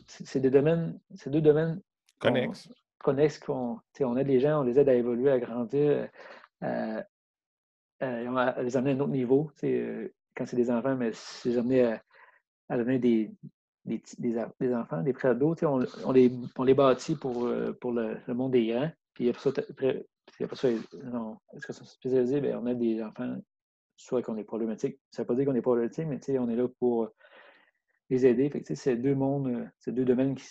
sais, 0.07 0.23
c'est 0.25 0.39
des 0.39 0.49
domaines, 0.49 0.99
c'est 1.15 1.29
deux 1.29 1.41
domaines 1.41 1.81
connexes. 2.19 2.69
Connexes 2.99 3.39
qu'on 3.39 3.79
on 4.01 4.17
aide 4.17 4.27
les 4.27 4.39
gens, 4.39 4.61
on 4.61 4.63
les 4.63 4.79
aide 4.79 4.89
à 4.89 4.93
évoluer, 4.93 5.31
à 5.31 5.39
grandir, 5.39 6.09
à, 6.61 7.05
les 8.01 8.77
amener 8.77 8.91
à 8.91 8.93
un 8.95 8.99
autre 8.99 9.07
niveau. 9.07 9.51
quand 9.61 10.45
c'est 10.45 10.55
des 10.55 10.69
enfants, 10.69 10.95
mais 10.95 11.11
les 11.45 11.57
amener 11.57 11.83
à, 11.85 12.03
à 12.69 12.77
donner 12.77 12.99
des, 12.99 13.31
des, 13.85 14.01
des, 14.17 14.73
enfants, 14.73 15.01
des 15.01 15.13
préados, 15.13 15.55
on, 15.63 15.85
on, 16.05 16.11
les, 16.11 16.31
on 16.57 16.63
les 16.63 16.73
bâtit 16.73 17.15
pour, 17.15 17.45
euh, 17.45 17.71
pour 17.79 17.91
le, 17.91 18.17
le 18.27 18.33
monde 18.33 18.51
des 18.51 18.67
grands. 18.67 18.91
Puis 19.13 19.29
après 19.29 19.41
ça, 19.41 19.61
après, 19.69 20.05
après 20.41 20.55
ça 20.55 20.69
non, 21.03 21.37
est-ce 21.53 21.67
que 21.67 21.73
c'est 21.73 21.85
spécialisé? 21.85 22.41
Bien, 22.41 22.59
on 22.59 22.65
a 22.65 22.73
des 22.73 23.01
enfants, 23.01 23.35
soit 23.95 24.21
qu'on 24.21 24.37
est 24.37 24.43
problématique. 24.43 24.99
Ça 25.11 25.21
ne 25.21 25.23
veut 25.23 25.27
pas 25.27 25.35
dire 25.35 25.45
qu'on 25.45 25.55
est 25.55 25.61
problématique, 25.61 26.07
mais 26.07 26.19
on 26.39 26.49
est 26.49 26.55
là 26.55 26.67
pour 26.79 27.09
les 28.09 28.25
aider. 28.25 28.49
Fait 28.49 28.63
c'est 28.75 28.95
deux 28.95 29.15
mondes, 29.15 29.69
c'est 29.79 29.93
deux 29.93 30.05
domaines 30.05 30.35
qui, 30.35 30.45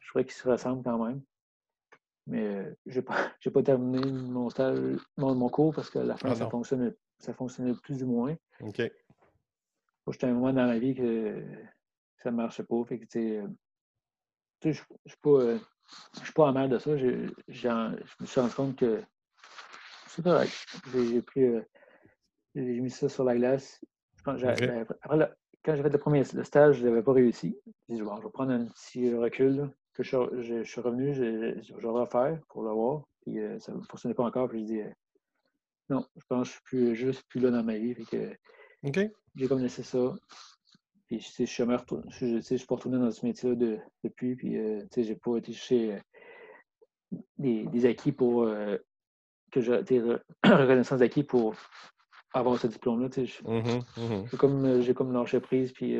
je 0.00 0.10
crois, 0.10 0.24
qui 0.24 0.34
se 0.34 0.48
ressemblent 0.48 0.82
quand 0.82 1.06
même. 1.06 1.22
Mais 2.26 2.44
euh, 2.44 2.74
je 2.86 2.98
n'ai 2.98 3.02
pas, 3.02 3.30
pas, 3.54 3.62
terminé 3.62 4.00
mon 4.10 4.50
stage, 4.50 4.78
mon, 5.16 5.34
mon, 5.34 5.48
cours 5.48 5.74
parce 5.74 5.90
que 5.90 5.98
la 5.98 6.16
fin, 6.16 6.30
ah 6.30 6.34
ça, 6.34 6.48
fonctionnait, 6.48 6.94
ça 7.18 7.32
fonctionnait 7.32 7.74
plus 7.82 8.02
ou 8.02 8.06
moins. 8.06 8.36
OK. 8.60 8.82
J'étais 10.10 10.26
un 10.26 10.32
moment 10.32 10.52
dans 10.52 10.66
ma 10.66 10.78
vie 10.78 10.94
que 10.94 11.42
ça 12.22 12.30
ne 12.30 12.36
marchait 12.36 12.64
pas. 12.64 12.84
Fait 12.84 12.98
que, 12.98 13.18
euh, 13.18 13.46
je 14.62 14.68
ne 14.68 14.72
suis 14.72 15.18
pas, 15.22 15.30
euh, 15.30 15.58
pas 16.34 16.48
amer 16.48 16.68
de 16.68 16.78
ça. 16.78 16.96
Je, 16.96 17.06
me 17.06 18.26
suis 18.26 18.40
rendu 18.40 18.54
compte 18.54 18.76
que 18.76 19.02
c'est 20.08 20.22
correct. 20.22 20.52
J'ai 20.92 21.22
pris. 21.22 21.44
Euh, 21.44 21.62
j'ai 22.54 22.80
mis 22.80 22.90
ça 22.90 23.08
sur 23.08 23.24
la 23.24 23.36
glace. 23.36 23.80
Quand 24.24 24.36
j'ai 24.36 25.82
fait 25.82 25.92
le 25.92 25.98
premier 25.98 26.24
stage, 26.24 26.78
je 26.78 26.86
n'avais 26.86 27.02
pas 27.02 27.12
réussi. 27.12 27.56
J'ai 27.88 27.96
dit, 27.96 28.02
bon, 28.02 28.16
je 28.16 28.24
vais 28.24 28.30
prendre 28.30 28.52
un 28.52 28.66
petit 28.66 29.14
recul. 29.14 29.70
que 29.94 30.02
je, 30.02 30.62
suis 30.64 30.80
revenu, 30.80 31.14
je, 31.14 31.60
je, 31.62 31.74
vais 31.74 31.88
refaire 31.88 32.40
pour 32.48 32.62
le 32.62 32.70
voir. 32.70 33.04
Puis 33.22 33.38
ça 33.60 33.72
ne 33.72 33.80
fonctionnait 33.82 34.14
pas 34.14 34.24
encore. 34.24 34.48
Puis 34.48 34.60
je 34.62 34.64
dis, 34.64 34.80
non, 35.88 36.04
je 36.16 36.24
pense 36.28 36.40
que 36.40 36.46
je 36.46 36.52
suis 36.52 36.62
plus, 36.64 36.96
juste 36.96 37.22
plus 37.28 37.40
là 37.40 37.50
dans 37.50 37.62
ma 37.62 37.78
vie. 37.78 37.94
que, 37.94 38.36
J'ai 39.36 39.46
comme 39.46 39.60
laissé 39.60 39.82
ça. 39.82 40.14
Puis, 41.08 41.20
je 41.20 41.62
retourné, 41.62 42.04
je, 42.10 42.38
suis 42.40 42.66
pas 42.66 42.74
retourné 42.74 42.98
dans 42.98 43.10
ce 43.10 43.24
métier-là 43.24 43.54
de, 43.54 43.78
depuis. 44.04 44.36
Puis, 44.36 44.58
euh, 44.58 44.82
sais, 44.90 45.04
j'ai 45.04 45.16
pas 45.16 45.38
été 45.38 45.54
chercher 45.54 45.94
euh, 45.94 47.18
des, 47.38 47.64
des, 47.64 47.86
acquis 47.86 48.12
pour 48.12 48.42
euh, 48.42 48.76
que 49.50 49.62
j'ai 49.62 49.72
reconnaissance 50.44 50.98
d'acquis 50.98 51.22
pour 51.22 51.54
avoir 52.34 52.58
ce 52.58 52.66
diplôme-là. 52.66 53.08
Mmh 53.08 54.26
j'ai 54.30 54.36
comme, 54.36 54.82
j'ai 54.82 54.92
comme 54.92 55.14
lâché 55.14 55.40
prise. 55.40 55.72
Puis, 55.72 55.96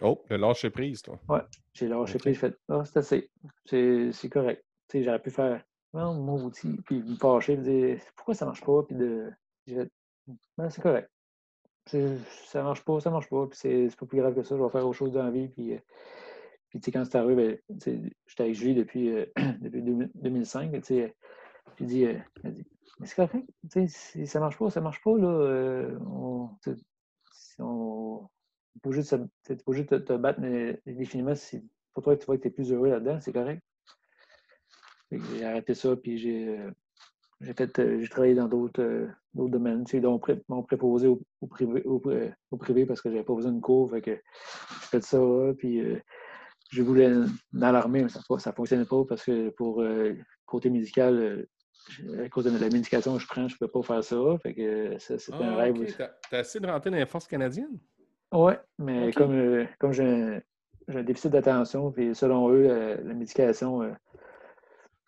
oh, 0.00 0.24
le 0.30 0.36
lâcher 0.38 0.70
prise, 0.70 1.02
toi. 1.02 1.20
Ouais, 1.28 1.42
j'ai 1.74 1.88
lâché 1.88 2.14
okay. 2.14 2.18
prise. 2.18 2.38
Fait, 2.38 2.56
ah, 2.70 2.84
c'est 2.86 2.98
assez. 3.00 3.30
C'est, 3.66 4.30
correct. 4.30 4.64
sais, 4.90 5.02
j'aurais 5.02 5.20
pu 5.20 5.30
faire 5.30 5.62
non, 5.92 6.14
mon 6.14 6.42
outil, 6.44 6.76
puis 6.84 7.02
me 7.02 7.16
fâcher, 7.16 7.56
me 7.56 7.62
dire 7.62 8.00
pourquoi 8.16 8.34
ça 8.34 8.46
marche 8.46 8.62
pas, 8.62 8.82
puis 8.82 8.96
de. 8.96 9.30
J'ai 9.66 9.74
fait, 9.74 9.90
c'est 10.70 10.82
correct 10.82 11.10
ça 11.88 12.62
marche 12.62 12.84
pas, 12.84 13.00
ça 13.00 13.10
marche 13.10 13.28
pas, 13.28 13.46
puis 13.46 13.58
c'est 13.58 13.96
pas 13.98 14.06
plus 14.06 14.18
grave 14.18 14.34
que 14.34 14.42
ça, 14.42 14.56
je 14.56 14.62
vais 14.62 14.70
faire 14.70 14.86
autre 14.86 14.96
chose 14.96 15.12
dans 15.12 15.24
la 15.24 15.30
vie. 15.30 15.48
Puis, 15.48 15.74
euh, 15.74 15.78
puis 16.68 16.80
quand 16.92 17.04
c'est 17.04 17.16
arrivé, 17.16 17.62
ben, 17.68 17.80
j'étais 18.26 18.42
avec 18.42 18.54
Julie 18.54 18.74
depuis, 18.74 19.10
euh, 19.10 19.26
depuis 19.60 19.82
2005. 19.82 20.72
J'ai 20.86 21.14
dit, 21.80 22.04
euh, 22.04 22.18
dit, 22.44 22.64
mais 23.00 23.06
c'est 23.06 23.14
correct, 23.14 23.46
si 23.88 24.26
ça 24.26 24.40
marche 24.40 24.58
pas, 24.58 24.70
ça 24.70 24.80
marche 24.80 25.02
pas, 25.02 25.16
là. 25.16 25.28
Euh, 25.28 25.98
on, 26.00 26.50
on, 27.58 28.28
pas 28.82 28.90
juste, 28.90 29.16
juste 29.68 29.88
te, 29.88 29.94
te, 29.96 30.12
battre, 30.14 30.40
mais 30.40 30.80
définitivement, 30.86 31.34
si 31.34 31.68
pour 31.94 32.04
toi 32.04 32.16
tu 32.16 32.26
vois 32.26 32.36
que 32.36 32.42
tu 32.42 32.48
es 32.48 32.50
plus 32.50 32.72
heureux 32.72 32.88
là-dedans, 32.88 33.20
c'est 33.20 33.32
correct. 33.32 33.62
J'ai 35.10 35.44
arrêté 35.44 35.74
ça, 35.74 35.96
puis 35.96 36.18
j'ai 36.18 36.58
j'ai 37.40 37.54
fait, 37.54 37.78
euh, 37.78 38.00
j'ai 38.00 38.08
travaillé 38.08 38.34
dans 38.34 38.48
d'autres 38.48 38.82
euh, 38.82 39.08
domaines. 39.34 39.84
Donc, 39.84 40.30
m'ont 40.48 40.62
préposé 40.62 41.06
au, 41.06 41.20
au, 41.40 41.46
privé, 41.46 41.82
au, 41.84 42.02
au, 42.50 42.56
privé 42.56 42.84
parce 42.84 43.00
que 43.00 43.10
j'avais 43.10 43.22
pas 43.22 43.34
besoin 43.34 43.52
de 43.52 43.60
cours. 43.60 43.90
Fait 43.90 44.00
que 44.00 44.10
j'ai 44.10 44.86
fait 44.88 45.04
ça. 45.04 45.20
Puis 45.56 45.80
euh, 45.80 46.00
je 46.70 46.82
voulais 46.82 47.10
dans 47.52 47.72
l'armée, 47.72 48.02
mais 48.02 48.08
ça 48.08 48.20
ne 48.28 48.52
fonctionnait 48.52 48.84
pas 48.84 49.04
parce 49.08 49.24
que 49.24 49.50
pour 49.50 49.82
le 49.82 50.18
côté 50.46 50.68
médical, 50.68 51.46
à 52.22 52.28
cause 52.28 52.44
de 52.44 52.50
la 52.50 52.68
médication 52.68 53.14
que 53.14 53.22
je 53.22 53.28
prends, 53.28 53.48
je 53.48 53.54
ne 53.54 53.58
peux 53.58 53.68
pas 53.68 53.82
faire 53.82 54.04
ça. 54.04 54.16
Fait 54.42 54.54
que 54.54 54.98
c'était 54.98 55.32
un 55.34 55.54
ah, 55.54 55.56
rêve. 55.56 55.78
aussi. 55.80 55.94
Tu 55.94 56.34
as, 56.34 56.40
essayé 56.40 56.60
de 56.60 56.70
rentrer 56.70 56.90
dans 56.90 56.96
les 56.96 57.06
forces 57.06 57.28
canadiennes? 57.28 57.78
Oui, 58.32 58.52
mais 58.78 59.10
comme, 59.12 59.66
comme 59.78 59.92
j'ai 59.92 60.04
un, 60.04 60.40
un, 60.88 61.02
déficit 61.02 61.30
d'attention, 61.30 61.90
puis 61.90 62.14
selon 62.14 62.50
eux, 62.50 62.98
la 63.02 63.14
médication, 63.14 63.94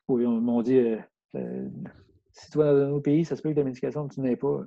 ils 0.09 0.27
m'ont 0.27 0.62
dit 0.62 0.97
si 2.40 2.50
tu 2.50 2.59
dans 2.59 2.64
un 2.64 2.90
autre 2.90 3.03
pays, 3.03 3.24
ça 3.24 3.37
se 3.37 3.42
peut 3.42 3.50
que 3.50 3.57
la 3.57 3.64
médication, 3.64 4.09
tu 4.09 4.20
n'aies 4.20 4.37
pas. 4.37 4.64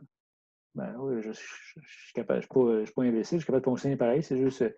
Ben 0.76 0.96
oui, 1.00 1.22
je, 1.22 1.32
suis 1.32 2.14
capable, 2.14 2.42
je 2.42 2.60
ne 2.60 2.86
suis, 2.86 2.94
pas 2.94 3.04
imbécile, 3.04 3.38
je 3.40 3.44
suis 3.44 3.48
capable 3.48 3.62
de 3.62 3.70
fonctionner 3.70 3.96
pareil. 3.96 4.24
C'est 4.24 4.38
juste 4.38 4.62
euh, 4.62 4.70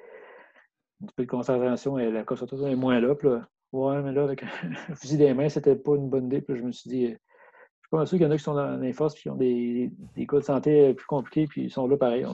un 1.03 1.07
peu 1.15 1.23
de 1.23 1.29
concentration 1.29 1.97
et 1.99 2.11
la 2.11 2.23
concentration 2.23 2.67
est 2.67 2.75
moins 2.75 2.99
là. 2.99 3.15
Puis 3.15 3.27
ouais, 3.73 4.01
mais 4.01 4.11
là, 4.11 4.23
avec 4.23 4.43
un 4.43 4.47
fusil 4.95 5.17
des 5.17 5.33
mains, 5.33 5.49
c'était 5.49 5.75
pas 5.75 5.95
une 5.95 6.09
bonne 6.09 6.25
idée. 6.27 6.41
Puis 6.41 6.57
je 6.57 6.63
me 6.63 6.71
suis 6.71 6.89
dit, 6.89 7.05
euh, 7.05 7.09
je 7.09 7.87
suis 7.87 7.89
pas 7.91 8.05
sûr 8.05 8.17
qu'il 8.17 8.27
y 8.27 8.29
en 8.29 8.31
a 8.31 8.37
qui 8.37 8.43
sont 8.43 8.55
dans 8.55 8.77
les 8.77 8.93
forces 8.93 9.15
qui 9.15 9.29
ont 9.29 9.35
des, 9.35 9.91
des 10.15 10.25
cas 10.25 10.37
de 10.37 10.43
santé 10.43 10.93
plus 10.93 11.05
compliqués, 11.05 11.47
puis 11.47 11.65
ils 11.65 11.71
sont 11.71 11.87
là 11.87 11.97
pareil. 11.97 12.25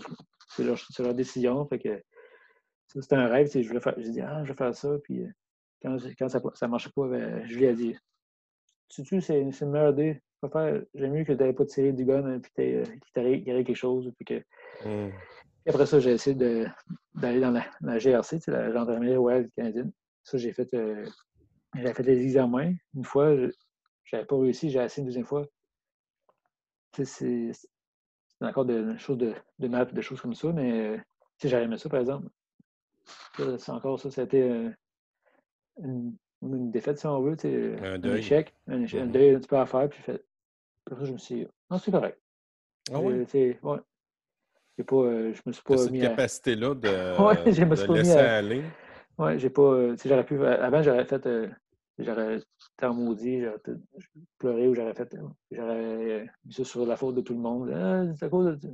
C'est 0.50 0.64
leur, 0.64 1.14
décision. 1.14 1.66
Que 1.66 2.04
c'était 2.88 3.16
un 3.16 3.28
rêve. 3.28 3.50
Je 3.52 3.68
voulais 3.68 3.80
faire, 3.80 3.98
dit, 3.98 4.22
ah, 4.22 4.44
je 4.44 4.52
vais 4.52 4.58
faire 4.58 4.76
ça. 4.76 4.90
Puis 5.04 5.24
euh, 5.24 5.30
quand, 5.82 5.98
quand 6.20 6.30
ça 6.30 6.40
ne 6.40 6.68
marchait 6.68 6.92
pas, 6.96 7.08
ben, 7.08 7.46
je 7.46 7.56
lui 7.56 7.66
ai 7.66 7.74
dit, 7.74 7.96
tu 8.94 9.06
sais, 9.06 9.52
c'est 9.52 9.66
une 9.66 9.72
meilleure 9.72 9.94
idée 9.94 10.22
j'aime 10.96 11.14
mieux 11.14 11.24
que 11.24 11.34
tu 11.34 11.38
n'avais 11.38 11.54
pas 11.54 11.66
tiré 11.66 11.92
du 11.92 12.06
gun 12.06 12.40
et 12.58 12.76
euh, 12.76 12.84
qu'il 12.84 13.14
t'arrive 13.14 13.44
quelque 13.44 13.74
chose. 13.74 14.12
Puis 14.16 14.26
que... 14.26 14.44
Mmh. 14.88 15.12
après 15.68 15.86
ça, 15.86 16.00
j'ai 16.00 16.12
essayé 16.12 16.36
d'aller 16.36 17.40
dans 17.40 17.52
la, 17.82 17.98
GRC, 18.00 18.40
la 18.48 18.72
gendarmerie 18.72 19.16
royale 19.16 19.50
canadienne. 19.56 19.92
Ça, 20.24 20.38
j'ai 20.38 20.54
fait, 20.54 20.74
euh, 20.74 21.06
fait 21.76 22.04
des 22.04 22.24
examens. 22.24 22.74
Une 22.96 23.06
fois, 23.06 23.36
je 23.36 23.52
n'avais 24.14 24.26
pas 24.26 24.38
réussi, 24.38 24.70
j'ai 24.70 24.80
essayé 24.80 25.02
une 25.02 25.08
deuxième 25.08 25.26
fois. 25.26 25.46
C'est 26.94 27.52
encore 28.42 28.66
des 28.66 28.98
choses 28.98 29.18
de, 29.18 29.34
de 29.60 29.68
maths, 29.68 29.94
des 29.94 30.02
choses 30.02 30.20
comme 30.20 30.36
ça, 30.36 30.52
mais 30.52 31.00
j'aurais 31.44 31.64
aimé 31.64 31.78
ça, 31.78 31.90
par 31.90 32.00
exemple. 32.00 32.28
C'est 33.38 33.70
encore 33.70 34.00
ça, 34.00 34.12
c'était 34.12 34.42
euh, 34.42 34.70
une, 35.80 36.16
une, 36.42 36.72
défaite, 36.72 36.98
si 37.00 37.06
on 37.06 37.22
veut, 37.22 37.38
un, 37.44 38.04
un 38.04 38.16
échec, 38.16 38.54
un, 38.68 38.82
échec, 38.82 39.02
un 39.02 39.06
mmh 39.06 39.12
deuil 39.12 39.36
un 39.36 39.40
petit 39.40 39.48
peu 39.48 39.58
à 39.58 39.66
faire, 39.66 39.90
puis 39.90 40.02
fait, 40.02 40.24
après, 40.90 41.06
je 41.06 41.14
me 41.14 41.18
suis 41.18 41.36
dit, 41.36 41.48
non, 41.70 41.78
c'est 41.78 41.92
correct. 41.92 42.20
Ah 42.92 43.00
oui? 43.00 43.26
Ouais. 43.64 43.80
Pas, 44.84 44.96
euh, 44.96 45.34
je 45.34 45.42
me 45.46 45.52
suis 45.52 45.64
pas 45.64 45.78
cette 45.78 45.92
mis 45.92 46.02
capacité-là 46.02 46.74
de, 46.74 46.88
ouais, 47.24 47.54
je 47.54 47.64
me 47.64 47.76
suis 47.76 47.88
de 47.88 47.92
pas 47.92 47.98
laisser 47.98 48.16
mis 48.16 48.20
à... 48.20 48.36
aller? 48.36 48.64
Oui, 49.18 49.40
j'ai 49.40 49.50
pas. 49.50 49.62
Euh, 49.62 49.96
j'aurais 50.04 50.26
pu. 50.26 50.44
Avant, 50.44 50.82
j'aurais 50.82 51.06
fait. 51.06 51.26
Euh, 51.28 51.48
j'aurais 52.00 52.38
été 52.38 52.86
en 52.86 52.94
maudit, 52.94 53.42
j'aurais 53.42 53.60
pleuré 54.40 54.68
ou 54.68 54.74
j'aurais 54.74 54.94
fait. 54.94 55.16
J'aurais 55.52 56.28
mis 56.46 56.54
ça 56.54 56.64
sur 56.64 56.86
la 56.86 56.98
faute 56.98 57.16
de 57.16 57.22
tout 57.22 57.34
le 57.34 57.40
monde. 57.40 57.72
Ah, 57.72 58.06
c'est 58.16 58.26
à 58.26 58.30
cause 58.30 58.58
de. 58.58 58.74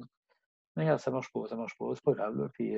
Mais 0.76 0.84
regarde, 0.84 1.00
ça 1.00 1.12
marche 1.12 1.32
pas, 1.34 1.48
ça 1.50 1.56
marche 1.56 1.78
pas, 1.78 1.88
c'est 1.94 2.04
pas 2.04 2.14
grave. 2.14 2.38
Là. 2.38 2.50
Puis, 2.54 2.78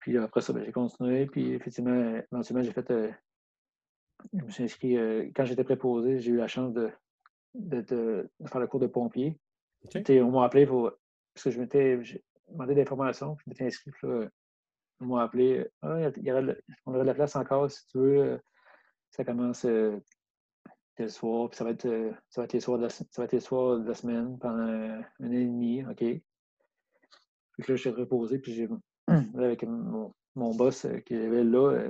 puis 0.00 0.18
après 0.18 0.40
ça, 0.40 0.52
ben, 0.52 0.64
j'ai 0.64 0.72
continué. 0.72 1.26
Puis 1.26 1.52
effectivement, 1.52 2.20
éventuellement, 2.32 2.64
j'ai 2.64 2.72
fait. 2.72 2.92
Je 4.32 4.44
me 4.44 4.50
suis 4.50 4.64
inscrit. 4.64 4.94
quand 5.34 5.44
j'étais 5.44 5.64
préposé, 5.64 6.18
j'ai 6.18 6.32
eu 6.32 6.36
la 6.36 6.48
chance 6.48 6.72
de, 6.72 6.90
de, 7.54 8.30
faire 8.46 8.60
le 8.60 8.66
cours 8.66 8.80
de 8.80 8.86
pompier. 8.86 9.38
On 10.08 10.30
m'a 10.30 10.44
appelé 10.44 10.66
pour. 10.66 10.92
Parce 11.34 11.44
que 11.44 11.50
je 11.50 11.60
m'étais 11.60 11.98
demandé 12.48 12.74
des 12.74 12.82
informations, 12.82 13.36
je 13.38 13.50
m'étais 13.50 13.66
inscrit. 13.66 13.92
Là, 14.02 14.28
on 15.00 15.06
m'a 15.06 15.22
appelé. 15.22 15.68
Ah, 15.82 16.10
il 16.16 16.24
y 16.24 16.32
aurait, 16.32 16.58
on 16.86 16.92
aurait 16.92 17.02
de 17.02 17.06
la 17.06 17.14
place 17.14 17.36
encore 17.36 17.70
si 17.70 17.86
tu 17.86 17.98
veux. 17.98 18.40
Ça 19.10 19.24
commence 19.24 19.64
euh, 19.64 19.98
le 20.98 21.08
soir, 21.08 21.48
puis 21.48 21.56
ça 21.56 21.64
va 21.64 21.70
être, 21.70 21.86
euh, 21.86 22.12
ça 22.28 22.40
va 22.40 22.44
être 22.44 22.52
les 22.52 22.60
soirs 22.60 22.78
de 22.78 22.84
la, 22.84 22.90
ça 22.90 23.04
va 23.16 23.24
être 23.24 23.32
les 23.32 23.40
soirs 23.40 23.78
de 23.78 23.88
la 23.88 23.94
semaine 23.94 24.38
pendant 24.38 24.58
un 24.58 25.00
an 25.00 25.32
et 25.32 25.44
demi. 25.44 25.84
OK. 25.84 25.96
Puis 25.96 26.22
là, 27.66 27.76
je 27.76 27.76
suis 27.76 27.90
reposé, 27.90 28.38
puis 28.38 28.52
j'ai. 28.52 28.68
avec 29.34 29.62
mon, 29.62 30.14
mon, 30.34 30.54
boss 30.54 30.84
euh, 30.84 30.98
qui 30.98 31.14
avait 31.14 31.44
là, 31.44 31.88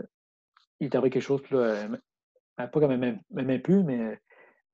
il 0.79 0.87
était 0.87 1.01
quelque 1.01 1.21
chose, 1.21 1.43
puis 1.43 1.57
là, 1.57 1.89
pas 2.67 2.81
comme 2.81 2.97
même, 2.97 3.21
même 3.31 3.63
plus, 3.63 3.83
mais 3.83 4.21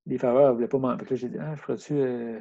les 0.07 0.19
faveurs, 0.19 0.43
elle 0.43 0.49
ne 0.49 0.55
voulait 0.55 0.69
pas 0.69 0.79
m'en. 0.79 0.99
Fait 0.99 1.17
j'ai 1.17 1.29
dit, 1.29 1.39
ah, 1.39 1.55
je 1.55 1.61
ferais-tu. 1.61 1.95
Euh... 1.95 2.41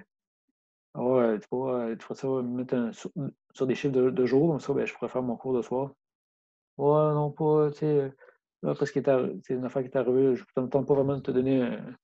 Ah 0.96 1.38
tu, 1.42 1.48
pourras, 1.50 1.96
tu 1.96 2.06
ferais 2.06 2.16
ça, 2.16 2.28
mettre 2.44 2.76
un, 2.76 2.92
sur, 2.92 3.68
des 3.68 3.74
chiffres 3.74 3.94
de, 3.94 4.12
de 4.12 4.26
jour, 4.26 4.50
comme 4.50 4.60
ça, 4.60 4.74
ben, 4.74 4.86
je 4.86 4.94
pourrais 4.94 5.10
faire 5.10 5.24
mon 5.24 5.36
cours 5.36 5.54
de 5.54 5.64
soir. 5.64 5.92
Ouais, 6.78 7.14
non, 7.14 7.32
pas, 7.32 7.72
tu 7.72 7.80
sais. 7.80 8.14
là, 8.62 8.76
parce 8.76 8.92
que 8.92 9.00
c'est 9.44 9.54
une 9.56 9.66
affaire 9.66 9.82
qui 9.82 9.88
est 9.88 9.98
arrivée, 9.98 10.36
je 10.36 10.44
ne 10.58 10.68
tente 10.68 10.88
pas 10.88 10.94
vraiment 10.94 11.16
de 11.16 11.22
te 11.22 11.32
donner 11.32 11.64
un, 11.64 11.96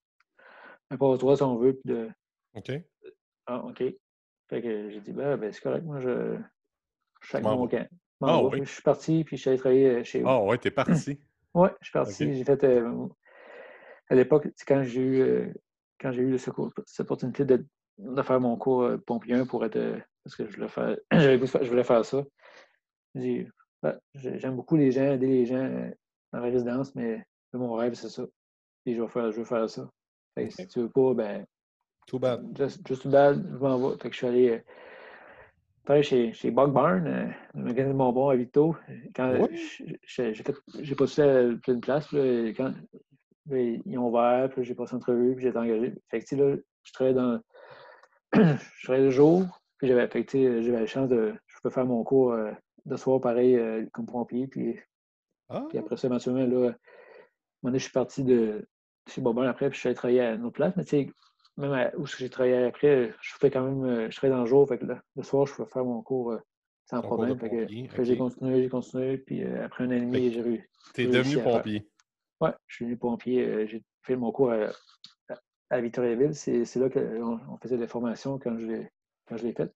un 0.90 0.98
passe-droit 0.98 1.36
si 1.36 1.44
on 1.44 1.58
veut. 1.58 1.74
Puis 1.74 1.94
de... 1.94 2.10
OK. 2.56 2.72
Ah, 3.46 3.64
OK. 3.64 3.84
Fait 4.50 4.62
que 4.64 4.90
j'ai 4.90 5.02
dit, 5.02 5.14
ben, 5.14 5.38
ben 5.38 5.52
c'est 5.52 5.62
correct, 5.62 5.84
moi, 5.84 6.00
je, 6.00 6.40
avec 7.34 7.44
mon 7.46 7.68
camp. 7.68 7.88
Ah, 8.22 8.44
oui. 8.44 8.60
Je 8.64 8.72
suis 8.72 8.82
parti, 8.82 9.24
puis 9.24 9.38
je 9.38 9.42
suis 9.42 9.50
allé 9.50 9.60
travailler 9.60 10.04
chez 10.04 10.24
Ah, 10.26 10.42
ouais, 10.44 10.58
t'es 10.58 10.72
parti. 10.72 11.20
oui, 11.54 11.70
je 11.80 11.86
suis 11.86 11.94
parti. 11.94 12.34
J'ai 12.34 12.44
fait. 12.44 12.64
Euh, 12.64 13.08
à 14.10 14.16
l'époque, 14.16 14.47
quand 14.68 14.84
j'ai 14.84 15.01
eu, 15.01 15.22
euh, 15.22 15.53
quand 15.99 16.12
j'ai 16.12 16.24
eu 16.24 16.38
cette 16.38 16.99
opportunité 16.99 17.45
de, 17.45 17.66
de, 17.97 18.22
faire 18.22 18.39
mon 18.39 18.57
cours 18.57 18.84
euh, 18.84 18.97
pompier 18.97 19.43
pour 19.45 19.64
être. 19.66 19.80
parce 20.24 20.36
que 20.36 20.47
je 20.47 20.55
voulais 20.55 20.68
faire, 20.68 20.97
je 21.12 21.70
voulais 21.70 21.84
faire 21.84 22.03
ça. 22.03 22.24
J'ai 23.16 23.47
ben, 23.82 23.97
j'aime 24.14 24.55
beaucoup 24.55 24.76
les 24.76 24.91
gens, 24.91 25.14
aider 25.14 25.28
les 25.28 25.45
gens 25.45 25.70
dans 26.34 26.39
la 26.39 26.45
résidence, 26.45 26.93
mais 26.95 27.24
mon 27.53 27.74
rêve, 27.74 27.93
c'est 27.93 28.10
ça. 28.10 28.26
Et 28.86 28.93
je 28.93 29.01
vais 29.01 29.07
faire, 29.07 29.32
je 29.32 29.38
veux 29.38 29.45
faire 29.45 29.70
ça. 29.70 29.89
Fait 30.36 30.49
si 30.49 30.68
tu 30.68 30.80
veux 30.82 30.89
pas, 30.89 31.14
ben. 31.14 31.45
Too 32.07 32.20
bad. 32.20 32.57
Just, 32.57 32.86
just 32.86 33.03
too 33.03 33.10
bad, 33.10 33.41
je 33.51 33.57
m'en 33.57 33.89
vais. 33.89 33.97
Fait 33.97 34.10
que 34.10 34.14
je 34.14 34.18
suis 34.18 34.28
allé 34.28 34.64
travailler 35.86 36.03
chez, 36.03 36.34
chez 36.34 36.51
Bug 36.51 36.72
Barn, 36.72 37.07
euh, 37.07 37.28
le 37.55 37.64
magasin 37.64 37.89
de 37.89 37.93
bonbons 37.93 38.30
à 38.30 38.36
Vito. 38.36 38.76
Quand 39.16 39.47
j'ai 40.03 40.34
j'ai 40.34 40.95
postulé 40.95 41.28
à 41.28 41.57
plein 41.57 41.80
place, 41.80 42.12
là, 42.12 42.49
quand 42.49 42.74
ils 43.52 43.97
ont 43.97 44.08
ouvert, 44.10 44.50
puis 44.50 44.64
j'ai 44.64 44.76
passé 44.76 44.93
l'entrevue, 44.93 45.36
puis 45.36 45.43
j'ai 45.43 45.50
été 45.50 45.58
engagé. 45.58 45.93
Fait 46.10 46.22
que, 46.22 46.36
là, 46.36 46.56
je 46.84 46.93
travaillais 46.93 47.16
dans. 47.16 47.39
je 48.34 48.84
travaillais 48.84 49.06
le 49.06 49.12
jour, 49.12 49.45
puis 49.78 49.88
j'avais 49.88 50.08
la 50.08 50.86
chance 50.86 51.10
de. 51.10 51.34
Je 51.47 51.58
peux 51.64 51.70
faire 51.70 51.86
mon 51.86 52.04
cours 52.04 52.34
euh, 52.34 52.52
de 52.86 52.95
soir 52.95 53.20
pareil 53.20 53.56
euh, 53.56 53.86
comme 53.91 54.06
pompier, 54.06 54.47
puis, 54.47 54.80
ah. 55.50 55.66
puis 55.70 55.78
après 55.78 55.97
ça, 55.97 56.08
éventuellement, 56.08 56.45
là, 56.45 56.74
je 57.74 57.78
suis 57.78 57.91
parti 57.91 58.24
de 58.24 58.68
chez 59.08 59.22
Bobin 59.22 59.47
après, 59.47 59.70
puis 59.70 59.76
je 59.76 59.80
suis 59.80 59.88
allé 59.88 59.95
travailler 59.95 60.22
à 60.22 60.34
une 60.34 60.45
autre 60.45 60.56
place, 60.56 60.74
mais 60.76 60.84
tu 60.84 60.89
sais, 60.89 61.10
même 61.58 61.91
où 61.97 62.06
j'ai 62.06 62.30
travaillé 62.30 62.64
après, 62.64 63.14
je 63.22 63.34
fais 63.39 63.52
quand 63.52 63.64
même, 63.64 63.84
euh, 63.84 64.10
je 64.10 64.16
travaille 64.16 64.38
dans 64.38 64.43
le 64.43 64.50
jour, 64.50 64.68
fait 64.68 64.78
que 64.78 64.86
le 64.86 65.24
soir, 65.24 65.45
je 65.47 65.56
peux 65.56 65.66
faire 65.66 65.84
mon 65.84 66.02
cours 66.02 66.32
euh, 66.32 66.39
sans 66.86 67.02
problème. 67.02 67.38
J'ai 67.68 68.18
continué, 68.18 68.64
j'ai 68.64 68.70
continué, 68.70 69.18
puis 69.18 69.43
après 69.43 69.84
un 69.84 69.88
an 69.88 69.91
et 69.91 70.02
demi, 70.02 70.32
j'ai 70.32 70.39
eu. 70.39 70.70
Tu 70.93 71.04
es 71.04 71.08
devenu 71.08 71.43
pompier? 71.43 71.88
Oui, 72.42 72.50
je 72.68 72.76
suis 72.76 72.86
devenu 72.86 72.98
pompier. 72.98 73.68
j'ai 73.68 73.84
fait 74.04 74.16
mon 74.16 74.32
cours 74.32 74.52
à, 74.52 74.72
à 75.70 75.82
Victoriaville. 75.82 76.34
C'est 76.36 76.76
là 76.76 76.90
qu'on 76.90 77.40
on 77.50 77.58
faisait 77.58 77.78
des 77.78 77.88
formations 77.88 78.40
quand 78.40 78.58
je 78.58 78.66
l'ai 78.66 79.54
fait. 79.54 79.74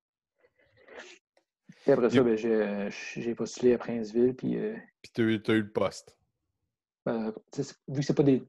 Puis 1.83 1.91
après 1.91 2.09
ça, 2.09 2.23
ben, 2.23 2.89
j'ai 2.89 3.35
postulé 3.35 3.73
à 3.73 3.77
Princeville. 3.77 4.33
Puis, 4.33 4.57
puis 5.01 5.11
tu 5.13 5.21
as, 5.21 5.53
eu 5.53 5.61
le 5.61 5.71
poste. 5.71 6.17
Ben, 7.05 7.33
vu 7.89 7.99
que 7.99 8.05
c'est 8.05 8.15
pas 8.15 8.23
des 8.23 8.43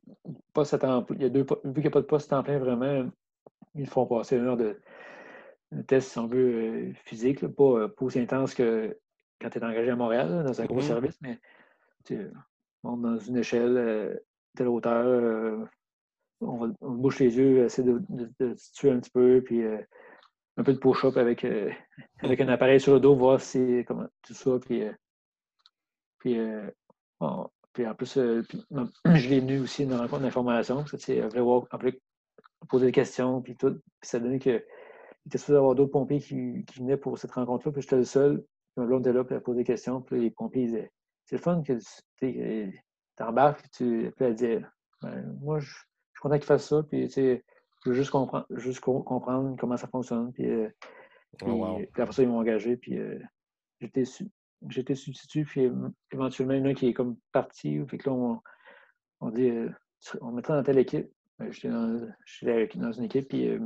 postes 0.53 0.75
à 0.75 0.79
temps 0.79 1.03
plein, 1.03 1.17
y 1.17 1.25
a 1.25 1.29
deux, 1.29 1.45
vu 1.65 1.73
qu'il 1.75 1.83
n'y 1.83 1.87
a 1.89 1.91
pas 1.91 2.01
de 2.01 2.07
poste 2.07 2.33
à 2.33 2.37
temps 2.37 2.45
plein 2.45 2.59
vraiment, 2.59 3.11
ils 3.75 3.89
font 3.89 4.07
passer 4.07 4.37
une 4.37 4.45
heure 4.45 4.57
de 4.57 4.81
un 5.73 5.83
test, 5.83 6.13
si 6.13 6.19
on 6.19 6.27
veut, 6.27 6.55
euh, 6.55 6.93
physique, 7.05 7.43
euh, 7.43 7.49
pas, 7.49 7.89
aussi 8.01 8.21
intense 8.21 8.55
que 8.55 8.97
quand 9.41 9.51
tu 9.51 9.59
es 9.59 9.65
engagé 9.65 9.91
à 9.91 9.97
Montréal, 9.97 10.45
dans 10.45 10.61
un 10.61 10.67
gros 10.67 10.81
mm-hmm. 10.81 10.87
service, 10.87 11.19
mais 11.21 11.39
dans 12.85 13.19
une 13.19 13.37
échelle, 13.37 13.77
euh, 13.77 14.15
telle 14.57 14.69
hauteur, 14.69 15.69
on, 16.41 16.57
va, 16.59 16.73
on 16.81 16.93
bouche 16.93 17.19
les 17.21 17.37
yeux, 17.37 17.65
essaie 17.65 17.83
de, 17.83 18.01
de, 18.09 18.55
se 18.57 18.73
tuer 18.73 18.91
un 18.91 19.01
petit 19.01 19.11
peu, 19.11 19.43
puis 19.45 19.63
un 20.57 20.63
peu 20.63 20.73
de 20.73 20.79
push-up 20.79 21.17
avec, 21.17 21.45
avec 22.21 22.41
un 22.41 22.49
appareil 22.49 22.81
sur 22.81 22.95
le 22.95 23.01
dos, 23.01 23.17
voir 23.17 23.41
si 23.41 23.85
comment 23.89 24.07
tout 24.23 24.35
ça, 24.35 24.59
puis, 24.61 24.85
puis, 26.19 26.39
puis 27.73 27.87
en 27.87 27.95
plus, 27.95 28.15
je 28.15 29.29
l'ai 29.29 29.41
venu 29.41 29.61
aussi 29.61 29.87
dans 29.87 29.97
une 29.97 30.03
rencontre 30.03 30.23
d'information, 30.23 30.85
c'est 30.87 31.21
vrai, 31.21 31.41
voir, 31.41 31.67
en 31.73 31.79
plus, 31.79 31.99
poser 32.69 32.87
des 32.87 32.93
questions, 32.93 33.41
puis 33.43 33.57
tout. 33.57 33.81
Puis 34.01 34.09
ça 34.09 34.19
donnait 34.19 34.39
que 34.39 34.65
il 35.25 35.29
était 35.29 35.39
supposé 35.39 35.57
avoir 35.57 35.75
d'autres 35.75 35.93
pompiers 35.93 36.21
qui, 36.21 36.65
qui, 36.67 36.81
venaient 36.81 36.99
pour 36.99 37.19
cette 37.19 37.33
rencontre-là, 37.33 37.73
puis 37.73 37.83
j'étais 37.83 37.97
le 37.97 38.05
seul. 38.05 38.45
Puis 38.77 38.85
blonde 38.85 39.07
était 39.07 39.17
là, 39.17 39.25
pour 39.25 39.43
poser 39.43 39.61
des 39.61 39.65
questions, 39.65 40.03
puis 40.03 40.21
les 40.21 40.31
pompiers 40.31 40.67
disaient 40.67 40.93
C'est 41.25 41.37
le 41.37 41.43
fun 41.43 41.63
que 41.63 41.79
tu 42.21 42.81
embarques, 43.21 43.61
puis 43.61 43.71
tu. 43.71 44.13
Elle 44.19 44.35
disait 44.35 44.63
ben, 45.03 45.37
Moi, 45.41 45.61
je, 45.61 45.71
suis 45.71 46.21
content 46.21 46.37
qu'ils 46.37 46.47
fassent 46.47 46.69
ça, 46.69 46.83
puis 46.83 47.07
tu 47.07 47.13
sais, 47.13 47.45
je 47.85 47.91
veux 47.91 47.97
juste 47.97 48.11
comprendre, 48.11 48.47
juste 48.51 48.81
comprendre 48.81 49.57
comment 49.59 49.77
ça 49.77 49.89
fonctionne. 49.89 50.33
Puis, 50.33 50.51
euh, 50.51 50.69
oh, 51.43 51.79
puis, 51.93 52.03
après 52.03 52.15
ça, 52.15 52.23
ils 52.23 52.29
m'ont 52.29 52.39
engagé, 52.39 52.77
puis 52.77 52.99
euh, 52.99 53.19
j'étais 53.81 54.05
j'étais 54.69 54.95
substitut, 54.95 55.45
puis 55.45 55.71
éventuellement, 56.11 56.55
il 56.55 56.61
y 56.61 56.63
en 56.63 56.67
a 56.67 56.69
un 56.71 56.75
qui 56.75 56.89
est 56.89 56.95
comme 56.95 57.17
parti. 57.33 57.79
Fait 57.87 57.99
que 57.99 58.09
là, 58.09 58.15
on, 58.15 58.41
on 59.21 59.31
dit 59.31 59.51
euh, 59.51 59.71
on 60.21 60.33
mettra 60.33 60.57
dans 60.57 60.63
telle 60.63 60.79
équipe. 60.79 61.11
Ben, 61.39 61.51
j'étais 61.51 61.69
dans, 61.69 62.09
dans, 62.77 62.93
une 62.93 63.05
équipe, 63.05 63.29
puis, 63.29 63.49
euh, 63.49 63.59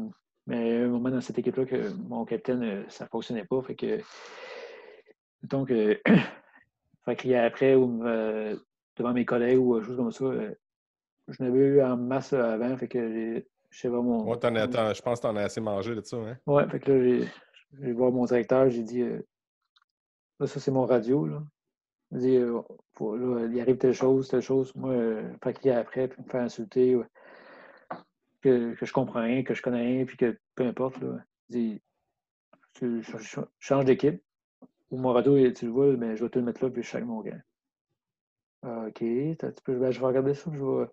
mais 0.46 0.78
à 0.78 0.84
un 0.84 0.88
moment 0.88 1.10
dans 1.10 1.20
cette 1.20 1.38
équipe-là, 1.38 1.66
que 1.66 1.92
mon 2.08 2.24
capitaine, 2.24 2.62
euh, 2.62 2.84
ça 2.88 3.04
ne 3.04 3.08
fonctionnait 3.08 3.44
pas. 3.44 3.60
Fait 3.62 3.76
que, 3.76 4.00
donc, 5.42 5.70
euh, 5.70 5.94
fait 7.08 7.16
qu'il 7.16 7.30
y 7.30 7.34
a 7.34 7.44
après, 7.44 7.72
devant 7.72 9.12
mes 9.14 9.24
collègues 9.24 9.58
ou 9.58 9.82
choses 9.82 9.96
comme 9.96 10.12
ça, 10.12 10.26
je 11.28 11.42
n'avais 11.42 11.58
eu 11.58 11.82
en 11.82 11.96
masse 11.96 12.34
avant, 12.34 12.76
fait 12.76 12.88
que 12.88 13.42
je 13.70 13.78
sais 13.78 13.88
pas 13.88 14.00
mon. 14.00 14.24
Ouais, 14.24 14.36
je 14.42 15.02
pense 15.02 15.20
que 15.20 15.26
tu 15.26 15.30
en 15.30 15.36
as 15.36 15.44
assez 15.44 15.60
mangé 15.60 15.94
de 15.94 16.02
ça, 16.02 16.16
hein? 16.18 16.36
Ouais, 16.46 16.68
fait 16.68 16.80
que 16.80 16.92
là, 16.92 17.02
j'ai, 17.02 17.28
vais 17.72 17.92
voir 17.92 18.12
mon 18.12 18.26
directeur, 18.26 18.68
j'ai 18.68 18.82
dit, 18.82 19.04
là, 20.38 20.46
ça, 20.46 20.60
c'est 20.60 20.70
mon 20.70 20.84
radio, 20.84 21.26
là. 21.26 21.42
Il 22.12 22.18
dit, 22.18 22.38
il 22.38 23.60
arrive 23.60 23.76
telle 23.76 23.94
chose, 23.94 24.28
telle 24.28 24.40
chose. 24.40 24.74
Moi, 24.74 24.94
fait 25.42 25.54
qu'il 25.54 25.70
y 25.70 25.74
a 25.74 25.78
après, 25.78 26.08
puis 26.08 26.22
me 26.22 26.28
faire 26.28 26.42
insulter 26.42 26.98
que, 28.42 28.74
que, 28.74 28.86
je 28.86 28.92
comprends 28.92 29.22
rien, 29.22 29.42
que 29.42 29.54
je 29.54 29.62
connais 29.62 29.82
rien, 29.82 30.04
puis 30.04 30.16
que 30.16 30.38
peu 30.54 30.66
importe, 30.66 31.00
là, 31.00 31.18
dis, 31.48 31.82
tu, 32.74 33.02
je, 33.02 33.40
change 33.58 33.84
d'équipe. 33.84 34.22
Ou 34.90 34.98
mon 34.98 35.12
radeau, 35.12 35.36
tu 35.50 35.66
le 35.66 35.70
vois, 35.70 35.96
mais 35.96 36.16
je 36.16 36.24
vais 36.24 36.30
te 36.30 36.38
le 36.38 36.44
mettre 36.44 36.64
là, 36.64 36.70
puis 36.70 36.82
je 36.82 36.94
avec 36.94 37.06
mon 37.06 37.20
gars. 37.20 37.40
Ah, 38.62 38.86
OK, 38.88 39.00
ben, 39.00 39.90
je 39.90 40.00
vais 40.00 40.06
regarder 40.06 40.34
ça, 40.34 40.50
je 40.52 40.58
vais. 40.58 40.86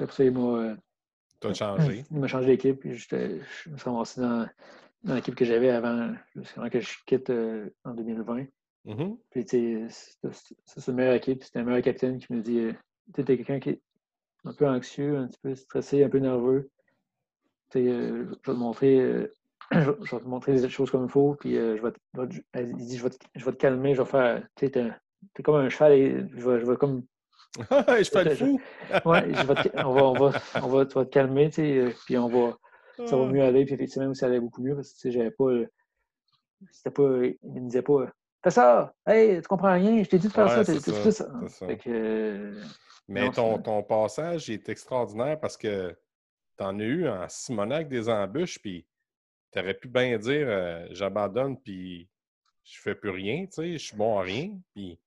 Après 0.00 0.14
ça, 0.14 0.24
il 0.24 0.32
m'a. 0.32 0.76
Tu 1.40 1.48
as 1.48 1.54
changé. 1.54 2.04
Il 2.10 2.18
m'a 2.18 2.28
changé 2.28 2.46
d'équipe, 2.46 2.80
puis 2.80 2.96
je 2.96 3.16
me 3.16 3.76
suis 3.76 3.84
ramassé 3.84 4.20
dans, 4.20 4.48
dans 5.02 5.14
l'équipe 5.14 5.34
que 5.34 5.44
j'avais 5.44 5.70
avant, 5.70 6.14
avant 6.56 6.70
que 6.70 6.80
je 6.80 6.96
quitte 7.04 7.30
euh, 7.30 7.68
en 7.84 7.92
2020. 7.92 8.46
Mm-hmm. 8.86 9.18
Puis, 9.30 9.44
tu 9.44 9.88
sais, 9.90 10.30
c'est 10.64 10.90
une 10.90 10.96
meilleure 10.96 11.14
équipe. 11.14 11.42
C'était 11.42 11.58
un 11.58 11.64
meilleur 11.64 11.82
capitaine 11.82 12.18
qui 12.18 12.32
me 12.32 12.40
dit 12.40 12.60
euh, 12.60 12.72
Tu 13.12 13.20
es 13.20 13.24
quelqu'un 13.24 13.60
qui, 13.60 13.80
un 14.44 14.52
peu 14.52 14.66
anxieux, 14.66 15.18
un 15.18 15.26
petit 15.26 15.40
peu 15.42 15.54
stressé, 15.54 16.04
un 16.04 16.08
peu 16.08 16.18
nerveux. 16.18 16.70
Euh, 17.74 18.24
je 18.26 18.30
vais 18.30 18.36
te 18.36 18.50
montrer. 18.52 19.00
Euh, 19.00 19.32
je 19.72 19.78
vais 19.90 20.20
te 20.20 20.28
montrer 20.28 20.52
les 20.52 20.68
choses 20.68 20.90
comme 20.90 21.04
il 21.04 21.10
faut, 21.10 21.34
puis 21.34 21.56
euh, 21.56 21.76
je 21.76 21.82
vais, 21.82 22.68
il 22.68 22.76
dit, 22.76 22.96
je 22.96 23.02
vais, 23.02 23.10
te, 23.10 23.16
je 23.34 23.44
vais 23.44 23.52
te 23.52 23.56
calmer, 23.56 23.94
je 23.94 24.02
vais 24.02 24.08
faire, 24.08 24.42
tu 24.56 24.66
sais, 24.66 24.70
t'es 25.34 25.42
comme 25.42 25.56
un 25.56 25.68
cheval, 25.68 25.92
et 25.92 26.26
je 26.36 26.48
vais, 26.48 26.60
je 26.60 26.66
vais 26.66 26.76
comme... 26.76 27.04
je 27.58 28.10
fais 28.10 28.24
le 28.24 28.34
fou! 28.34 28.60
ouais, 29.04 29.34
je 29.34 29.46
vais 29.46 29.54
te, 29.54 29.84
on 29.84 29.92
va, 29.92 30.02
on 30.04 30.12
va, 30.12 30.40
on 30.62 30.68
va, 30.68 30.86
tu 30.86 30.94
vas 30.94 31.04
te 31.04 31.10
calmer, 31.10 31.50
tu 31.50 31.56
sais, 31.56 31.94
puis 32.06 32.16
on 32.16 32.28
va, 32.28 32.56
ça 33.06 33.16
va 33.16 33.24
ah. 33.24 33.32
mieux 33.32 33.42
aller, 33.42 33.64
puis 33.64 33.74
effectivement, 33.74 34.12
ça 34.14 34.26
allait 34.26 34.40
beaucoup 34.40 34.62
mieux, 34.62 34.74
parce 34.74 34.90
que, 34.90 34.94
tu 34.94 35.00
sais, 35.00 35.10
j'avais 35.10 35.30
pas, 35.30 35.50
c'était 36.70 36.90
pas, 36.90 37.24
il 37.24 37.62
me 37.62 37.66
disait 37.66 37.82
pas, 37.82 38.06
fais 38.44 38.50
ça, 38.50 38.94
hey, 39.06 39.40
tu 39.40 39.48
comprends 39.48 39.72
rien, 39.72 40.02
je 40.02 40.08
t'ai 40.08 40.18
dit 40.18 40.28
de 40.28 40.32
faire 40.32 40.50
ça, 40.50 40.64
c'est 40.64 40.80
ça. 40.80 41.10
ça. 41.10 41.66
Fait 41.66 41.76
que, 41.76 42.52
mais 43.08 43.30
ton, 43.30 43.58
ton, 43.58 43.82
passage 43.82 44.50
est 44.50 44.68
extraordinaire 44.68 45.38
parce 45.38 45.56
que 45.56 45.96
tu 46.58 46.64
en 46.64 46.78
as 46.80 46.84
eu 46.84 47.08
en 47.08 47.28
Simonac 47.28 47.88
des 47.88 48.08
embûches, 48.08 48.58
puis 48.60 48.86
tu 49.56 49.62
aurais 49.62 49.74
pu 49.74 49.88
bien 49.88 50.18
dire 50.18 50.46
euh, 50.48 50.86
j'abandonne, 50.90 51.58
puis 51.58 52.08
je 52.62 52.78
fais 52.78 52.94
plus 52.94 53.10
rien, 53.10 53.46
tu 53.46 53.52
sais, 53.52 53.72
je 53.72 53.78
suis 53.78 53.96
bon 53.96 54.18
à 54.18 54.22
rien, 54.22 54.58
puis 54.74 54.98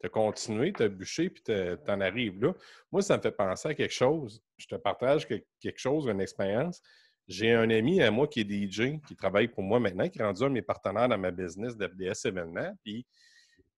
tu 0.00 0.06
as 0.06 0.10
continué, 0.10 0.72
tu 0.72 0.82
as 0.82 0.88
bûché, 0.88 1.30
puis 1.30 1.42
tu 1.42 1.52
en 1.52 2.00
arrives 2.00 2.38
là. 2.42 2.54
Moi, 2.92 3.00
ça 3.00 3.16
me 3.16 3.22
fait 3.22 3.32
penser 3.32 3.70
à 3.70 3.74
quelque 3.74 3.94
chose. 3.94 4.42
Je 4.58 4.66
te 4.66 4.74
partage 4.74 5.26
quelque 5.26 5.78
chose, 5.78 6.06
une 6.08 6.20
expérience. 6.20 6.82
J'ai 7.26 7.54
un 7.54 7.70
ami 7.70 8.02
à 8.02 8.10
moi 8.10 8.28
qui 8.28 8.40
est 8.40 8.44
DJ, 8.44 9.00
qui 9.06 9.16
travaille 9.16 9.48
pour 9.48 9.62
moi 9.62 9.80
maintenant, 9.80 10.08
qui 10.08 10.18
est 10.18 10.22
rendu 10.22 10.42
un 10.42 10.48
de 10.48 10.54
mes 10.54 10.62
partenaires 10.62 11.08
dans 11.08 11.18
ma 11.18 11.30
business 11.30 11.74
d'FDS 11.76 12.26
événements, 12.26 12.76
puis 12.84 13.06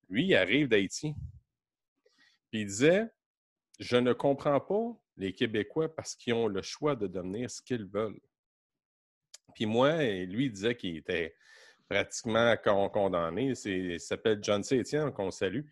lui, 0.09 0.27
il 0.27 0.35
arrive 0.35 0.69
d'Haïti. 0.69 1.15
Puis 2.51 2.63
il 2.63 2.67
disait 2.67 3.07
je 3.79 3.97
ne 3.97 4.13
comprends 4.13 4.59
pas 4.59 4.97
les 5.17 5.33
Québécois 5.33 5.95
parce 5.95 6.17
qu'ils 6.17 6.35
ont 6.35 6.49
le 6.49 6.63
choix 6.63 6.97
de 6.97 7.07
devenir 7.07 7.49
ce 7.49 7.63
qu'ils 7.63 7.85
veulent. 7.85 8.19
Puis 9.59 9.67
moi, 9.67 10.05
lui, 10.05 10.45
il 10.45 10.53
disait 10.53 10.77
qu'il 10.77 10.99
était 10.99 11.35
pratiquement 11.89 12.57
condamné. 12.93 13.55
Il 13.65 13.99
s'appelle 13.99 14.39
John 14.41 14.63
C. 14.63 14.79
Etienne, 14.79 15.11
qu'on 15.11 15.33
salue. 15.33 15.63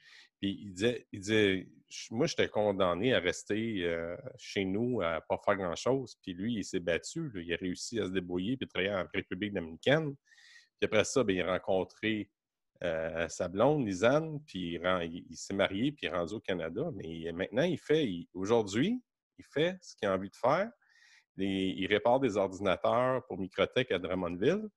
Puis 0.41 0.59
il 0.61 0.73
disait, 0.73 1.07
il 1.13 1.21
disait 1.21 1.69
moi, 2.11 2.27
j'étais 2.27 2.49
condamné 2.49 3.15
à 3.15 3.21
rester 3.21 3.85
euh, 3.85 4.17
chez 4.37 4.65
nous, 4.65 5.03
à 5.03 5.15
ne 5.15 5.21
pas 5.29 5.41
faire 5.45 5.55
grand-chose. 5.55 6.17
Puis 6.21 6.35
lui, 6.35 6.55
il 6.55 6.65
s'est 6.65 6.81
battu. 6.81 7.31
Il 7.37 7.55
a 7.55 7.57
réussi 7.59 8.01
à 8.01 8.07
se 8.07 8.11
débrouiller 8.11 8.57
puis 8.57 8.67
travailler 8.67 8.93
en 8.93 9.07
République 9.15 9.55
dominicaine. 9.55 10.17
Puis 10.81 10.87
après 10.87 11.05
ça, 11.05 11.23
bien, 11.23 11.37
il 11.37 11.43
a 11.43 11.53
rencontré 11.53 12.29
euh, 12.83 13.29
sa 13.29 13.47
blonde, 13.47 13.87
Lisanne, 13.87 14.41
puis 14.47 14.81
il, 14.81 15.37
s'est 15.37 15.55
marié, 15.55 15.93
puis 15.93 16.07
il 16.07 16.09
est 16.09 16.17
rendu 16.17 16.35
au 16.35 16.41
Canada. 16.41 16.91
Mais 16.93 17.31
maintenant, 17.33 17.63
il 17.63 17.79
fait, 17.79 18.27
aujourd'hui, 18.35 19.01
il 19.39 19.45
fait 19.45 19.79
ce 19.81 19.95
qu'il 19.95 20.09
a 20.09 20.15
envie 20.15 20.29
de 20.29 20.37
faire. 20.37 20.73
Il, 21.39 21.87
répare 21.87 22.21
des 22.21 22.37
ordinateurs 22.37 23.25
pour 23.27 23.39
Microtech 23.39 23.91
à 23.93 23.99
Drummondville. 23.99 24.69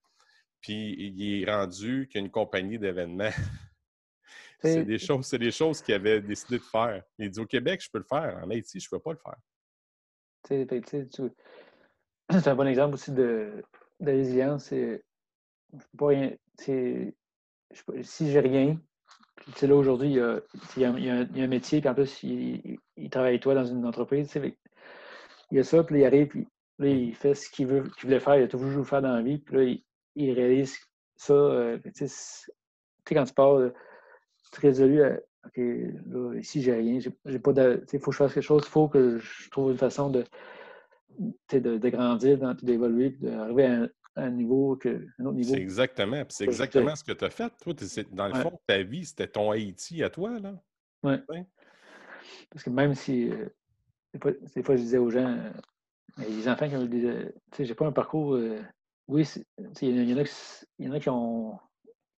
Puis 0.61 0.95
il 0.97 1.41
est 1.41 1.49
rendu 1.49 2.07
qu'il 2.07 2.19
y 2.19 2.23
a 2.23 2.25
une 2.25 2.31
compagnie 2.31 2.77
d'événements. 2.77 3.29
c'est 4.61 4.83
des 4.83 4.99
choses, 4.99 5.25
c'est 5.25 5.37
des 5.37 5.51
choses 5.51 5.81
qu'il 5.81 5.95
avait 5.95 6.21
décidé 6.21 6.57
de 6.57 6.63
faire. 6.63 7.01
Il 7.17 7.29
dit 7.29 7.39
au 7.39 7.45
Québec, 7.45 7.81
je 7.81 7.89
peux 7.89 7.99
le 7.99 8.03
faire. 8.03 8.41
En 8.43 8.49
Haïti, 8.49 8.79
je 8.79 8.87
ne 8.91 8.97
peux 8.97 9.01
pas 9.01 9.13
le 9.13 9.19
faire. 9.19 9.37
C'est 12.31 12.47
un 12.47 12.55
bon 12.55 12.67
exemple 12.67 12.93
aussi 12.93 13.11
de, 13.11 13.63
de 13.99 14.11
résilience. 14.11 14.65
C'est 14.65 15.03
pas 15.97 16.07
rien. 16.07 16.35
C'est 16.57 17.15
si 18.01 18.31
j'ai 18.31 18.39
rien, 18.39 18.79
là 19.61 19.75
aujourd'hui, 19.75 20.09
il, 20.09 20.81
y 20.81 20.85
a, 20.85 20.91
un 20.91 21.47
métier, 21.47 21.81
puis 21.81 21.89
en 21.89 21.93
plus, 21.93 22.23
il, 22.23 23.09
travaille 23.09 23.31
avec 23.31 23.41
toi 23.41 23.53
dans 23.53 23.65
une 23.65 23.85
entreprise. 23.85 24.29
Il 25.51 25.57
y 25.57 25.59
a 25.59 25.63
ça, 25.63 25.83
puis 25.83 25.99
il 25.99 26.05
arrive, 26.05 26.27
puis 26.27 26.47
là, 26.77 26.87
il 26.87 27.15
fait 27.15 27.33
ce 27.33 27.49
qu'il 27.49 27.67
veut, 27.67 27.83
qu'il 27.97 28.05
voulait 28.05 28.19
faire, 28.19 28.37
il 28.37 28.43
a 28.43 28.47
toujours 28.47 28.69
voulu 28.69 28.85
faire 28.85 29.01
dans 29.01 29.15
la 29.15 29.21
vie, 29.21 29.37
puis 29.39 29.55
là, 29.55 29.75
il, 30.15 30.31
réalise 30.33 30.77
ça. 31.15 31.33
Euh, 31.33 31.79
tu 31.95 32.07
sais, 32.07 32.51
quand 33.05 33.23
tu 33.23 33.33
pars, 33.33 33.59
tu 34.51 34.59
résolu 34.59 35.03
à, 35.03 35.19
OK, 35.45 35.57
là, 35.57 36.33
ici, 36.35 36.61
j'ai 36.61 36.73
rien, 36.73 36.99
j'ai 36.99 37.39
pas 37.39 37.53
de. 37.53 37.85
Il 37.93 37.99
faut 37.99 38.11
que 38.11 38.17
je 38.17 38.17
fasse 38.17 38.33
quelque 38.33 38.43
chose, 38.43 38.63
il 38.65 38.69
faut 38.69 38.87
que 38.87 39.17
je 39.17 39.49
trouve 39.49 39.71
une 39.71 39.77
façon 39.77 40.09
de, 40.09 40.23
de, 41.51 41.77
de 41.77 41.89
grandir, 41.89 42.55
d'évoluer, 42.61 43.11
d'arriver 43.11 43.65
à, 43.65 43.87
un 44.15 44.31
niveau 44.31 44.75
que 44.75 45.07
un 45.19 45.25
autre 45.25 45.37
niveau. 45.37 45.53
C'est 45.53 45.61
exactement. 45.61 46.23
C'est 46.27 46.43
exactement 46.43 46.95
ce 46.95 47.03
que 47.03 47.13
tu 47.13 47.23
as 47.23 47.29
fait. 47.29 47.53
Toi, 47.61 47.73
dans 48.11 48.27
le 48.27 48.33
fond, 48.35 48.59
ta 48.67 48.83
vie, 48.83 49.05
c'était 49.05 49.27
ton 49.27 49.51
Haïti 49.51 50.03
à 50.03 50.09
toi, 50.09 50.39
là. 50.39 50.61
Oui. 51.03 51.15
Parce 52.49 52.63
que 52.63 52.69
même 52.69 52.93
si 52.93 53.29
euh, 53.29 53.47
des, 54.13 54.63
fois, 54.63 54.75
je 54.75 54.81
disais 54.81 54.97
aux 54.97 55.09
gens, 55.09 55.27
euh, 55.27 56.23
les 56.27 56.47
enfants 56.47 56.67
qui 56.67 56.75
ont 56.75 56.85
des. 56.85 57.05
Euh, 57.05 57.25
tu 57.51 57.57
sais, 57.57 57.65
j'ai 57.65 57.75
pas 57.75 57.85
un 57.85 57.91
parcours. 57.91 58.37
oui, 59.07 59.27
il 59.81 60.11
y, 60.11 60.89
en 60.89 60.93
a, 60.93 60.99
qui 60.99 61.09
ont, 61.09 61.59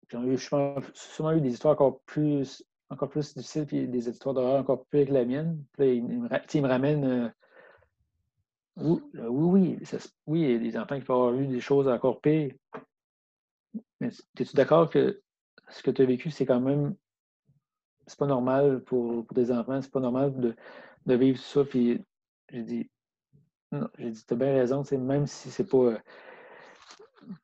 qui 0.08 0.16
ont 0.16 0.24
eu, 0.24 0.38
sûrement 0.38 1.32
eu 1.32 1.40
des 1.40 1.52
histoires 1.52 1.74
encore 1.74 2.00
plus 2.02 2.64
encore 2.92 3.08
plus 3.08 3.34
difficiles, 3.34 3.66
puis 3.66 3.86
des 3.86 4.08
histoires 4.08 4.34
d'horreur 4.34 4.60
encore 4.60 4.84
plus 4.86 5.06
que 5.06 5.12
la 5.12 5.24
mienne. 5.24 5.62
Puis 5.72 5.98
ils, 5.98 6.62
me, 6.62 6.68
ramènent 6.68 7.32
oui, 8.76 9.00
oui, 9.14 9.78
oui, 9.82 9.98
oui, 10.26 10.40
il 10.40 10.52
y 10.52 10.54
a 10.54 10.58
des 10.58 10.78
enfants 10.78 10.98
qui 10.98 11.04
peuvent 11.04 11.16
avoir 11.16 11.34
eu 11.34 11.46
des 11.46 11.60
choses 11.60 11.86
encore 11.86 12.20
pires. 12.20 12.54
Mais 14.00 14.08
es-tu 14.38 14.56
d'accord 14.56 14.88
que 14.90 15.20
ce 15.68 15.82
que 15.82 15.90
tu 15.90 16.02
as 16.02 16.06
vécu, 16.06 16.30
c'est 16.30 16.46
quand 16.46 16.60
même. 16.60 16.94
C'est 18.06 18.18
pas 18.18 18.26
normal 18.26 18.82
pour, 18.84 19.24
des 19.32 19.52
enfants, 19.52 19.80
c'est 19.80 19.92
pas 19.92 20.00
normal 20.00 20.34
de, 20.40 20.56
vivre 21.16 21.38
ça. 21.38 21.64
Puis 21.64 22.00
j'ai 22.50 22.62
dit, 22.62 22.90
non, 23.72 23.88
j'ai 23.98 24.10
dit, 24.10 24.24
tu 24.26 24.34
as 24.34 24.36
bien 24.36 24.52
raison, 24.52 24.82
même 24.92 25.26
si 25.26 25.50
c'est 25.50 25.68
pas. 25.68 26.00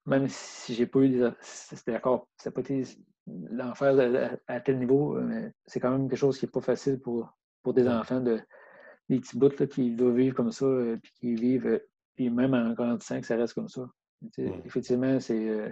Même 0.06 0.28
si 0.28 0.74
j'ai 0.74 0.86
pas 0.86 1.00
eu 1.00 1.08
des. 1.10 1.30
C'était 1.40 1.92
d'accord, 1.92 2.28
ça 2.36 2.50
n'a 2.50 2.54
pas 2.54 2.60
été 2.60 2.82
l'enfer 3.26 4.38
à, 4.46 4.60
tel 4.60 4.78
niveau, 4.78 5.14
mais 5.20 5.52
c'est 5.66 5.80
quand 5.80 5.90
même 5.90 6.08
quelque 6.08 6.18
chose 6.18 6.38
qui 6.38 6.46
n'est 6.46 6.50
pas 6.50 6.60
facile 6.60 7.00
pour, 7.00 7.36
pour 7.62 7.74
des 7.74 7.88
enfants 7.88 8.20
de, 8.20 8.40
des 9.08 9.20
petits 9.20 9.38
bouts 9.38 9.50
qui 9.50 9.90
doivent 9.90 10.16
vivre 10.16 10.34
comme 10.34 10.52
ça, 10.52 10.64
euh, 10.64 10.96
puis 11.02 11.12
qui 11.12 11.34
vivent, 11.34 11.66
euh, 11.66 11.78
puis 12.14 12.30
même 12.30 12.54
en 12.54 12.72
grandissant, 12.72 13.20
que 13.20 13.26
ça 13.26 13.36
reste 13.36 13.54
comme 13.54 13.68
ça. 13.68 13.88
Effectivement, 14.64 15.20
c'est. 15.20 15.48
Euh, 15.48 15.70